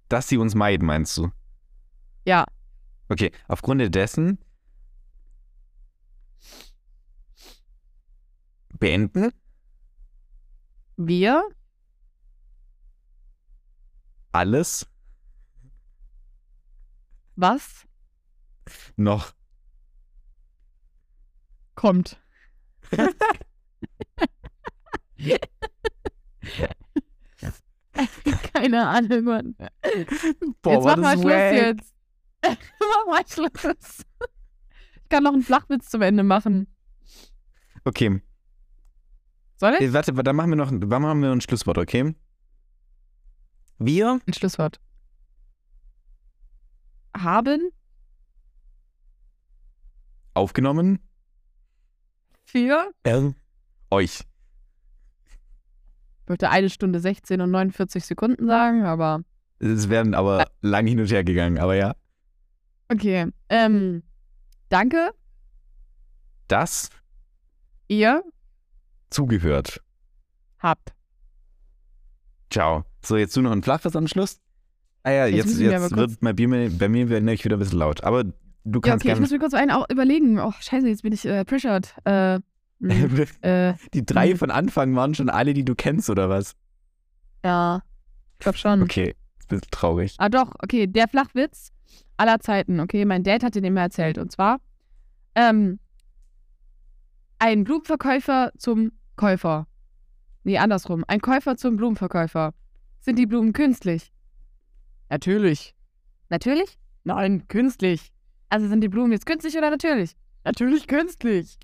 dass 0.08 0.28
sie 0.28 0.36
uns 0.36 0.54
meiden, 0.54 0.86
meinst 0.86 1.16
du? 1.16 1.30
ja, 2.24 2.44
Okay, 3.08 3.30
aufgrund 3.48 3.94
dessen 3.94 4.38
beenden 8.82 9.32
wir 10.96 11.48
alles 14.32 14.88
was 17.36 17.86
noch. 18.96 19.34
kommt. 21.76 22.20
Keine 28.52 28.88
Ahnung, 28.88 29.22
Mann. 29.22 29.54
jetzt 29.84 30.34
mach 30.64 30.96
mal 30.96 31.16
Schluss 31.16 31.30
jetzt. 31.30 31.94
mach 32.42 33.06
mal 33.06 33.24
Schluss. 33.28 34.04
Ich 35.04 35.08
kann 35.08 35.22
noch 35.22 35.34
einen 35.34 35.44
Flachwitz 35.44 35.88
zum 35.88 36.02
Ende 36.02 36.24
machen. 36.24 36.66
Okay, 37.84 38.20
Soll 39.56 39.74
ich? 39.78 39.92
warte, 39.92 40.12
dann 40.12 40.36
machen 40.36 40.50
wir 40.50 40.56
noch 40.56 40.70
dann 40.70 41.02
machen 41.02 41.20
wir 41.22 41.30
ein 41.30 41.40
Schlusswort, 41.40 41.78
okay? 41.78 42.14
Wir 43.78 44.20
Ein 44.26 44.32
Schlusswort. 44.32 44.80
Haben 47.16 47.70
aufgenommen 50.34 50.98
für, 52.44 52.90
äh, 53.04 53.30
euch. 53.90 54.20
ich 56.22 56.28
wollte 56.28 56.50
eine 56.50 56.70
Stunde 56.70 57.00
16 57.00 57.40
und 57.40 57.50
49 57.50 58.04
Sekunden 58.04 58.46
sagen, 58.46 58.84
aber 58.84 59.22
Es 59.58 59.88
werden 59.88 60.14
aber 60.14 60.46
lang 60.60 60.86
hin 60.86 61.00
und 61.00 61.10
her 61.10 61.24
gegangen, 61.24 61.58
aber 61.58 61.74
ja. 61.74 61.94
okay. 62.90 63.26
Ähm, 63.48 64.02
danke, 64.70 65.12
Das 66.48 66.88
ihr 67.88 68.22
zugehört. 69.12 69.80
habt. 70.58 70.92
Ciao. 72.50 72.84
So, 73.04 73.16
jetzt 73.16 73.36
du 73.36 73.40
noch 73.42 73.50
ein 73.52 73.62
Flachwitz 73.62 73.96
am 73.96 74.06
Schluss? 74.06 74.40
Ah 75.04 75.10
ja, 75.10 75.26
Jetzt 75.26 75.58
jetzt, 75.58 75.60
jetzt 75.60 75.96
wird 75.96 76.20
bei 76.20 76.32
mir, 76.46 76.70
bei 76.70 76.88
mir 76.88 77.08
wird 77.08 77.24
nämlich 77.24 77.44
wieder 77.44 77.56
ein 77.56 77.58
bisschen 77.58 77.78
laut. 77.78 78.04
Aber 78.04 78.24
du 78.24 78.32
Ja, 78.74 78.80
kannst 78.80 79.04
okay, 79.04 79.14
ich 79.14 79.20
muss 79.20 79.30
mir 79.30 79.38
kurz 79.40 79.54
einen 79.54 79.70
au- 79.72 79.86
überlegen. 79.90 80.38
Oh, 80.38 80.52
scheiße, 80.60 80.86
jetzt 80.86 81.02
bin 81.02 81.12
ich 81.12 81.24
äh, 81.24 81.44
pressured. 81.44 81.94
Äh, 82.04 82.38
hm, 82.80 82.88
gerne. 82.88 83.26
äh, 83.42 83.74
die 83.94 84.04
drei 84.06 84.34
Mhm. 84.34 84.36
von 84.38 84.50
Anfang 84.50 84.94
waren 84.94 85.14
schon 85.14 85.28
alle, 85.30 85.54
die 85.54 85.64
du 85.64 85.74
kennst, 85.74 86.08
oder 86.10 86.28
was? 86.28 86.54
ja, 87.44 87.82
ich 88.34 88.38
glaube 88.38 88.58
schon. 88.58 88.82
Okay, 88.82 89.08
ist 89.40 89.50
ein 89.52 89.58
bisschen 89.58 89.70
traurig. 89.72 90.14
Ah, 90.18 90.28
doch, 90.28 90.52
okay, 90.62 90.86
der 90.86 91.08
Flachwitz 91.08 91.72
aller 92.16 92.38
Zeiten. 92.40 92.78
Okay, 92.80 93.04
mein 93.04 93.24
Dad 93.24 93.42
hat 93.42 93.54
den 93.56 93.64
immer 93.64 93.80
erzählt. 93.80 94.18
Und 94.18 94.30
zwar, 94.30 94.60
ähm, 95.34 95.80
ein 97.40 97.64
Blumenverkäufer 97.64 98.52
zum 98.58 98.92
Käufer. 99.16 99.66
Nee, 100.44 100.58
andersrum. 100.58 101.04
Ein 101.06 101.20
Käufer 101.20 101.56
zum 101.56 101.76
Blumenverkäufer. 101.76 102.54
Sind 103.00 103.18
die 103.18 103.26
Blumen 103.26 103.52
künstlich? 103.52 104.12
Natürlich. 105.08 105.74
Natürlich? 106.28 106.78
Nein, 107.04 107.46
künstlich. 107.48 108.12
Also 108.48 108.68
sind 108.68 108.80
die 108.80 108.88
Blumen 108.88 109.12
jetzt 109.12 109.26
künstlich 109.26 109.56
oder 109.56 109.70
natürlich? 109.70 110.16
Natürlich 110.44 110.86
künstlich. 110.86 111.58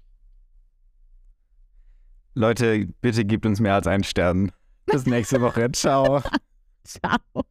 Leute, 2.35 2.87
bitte 3.01 3.25
gebt 3.25 3.47
uns 3.47 3.61
mehr 3.61 3.75
als 3.75 3.87
einen 3.87 4.05
Stern. 4.05 4.53
Bis 4.87 5.07
nächste 5.07 5.41
Woche. 5.41 5.71
Ciao. 5.73 6.23
Ciao. 6.85 7.45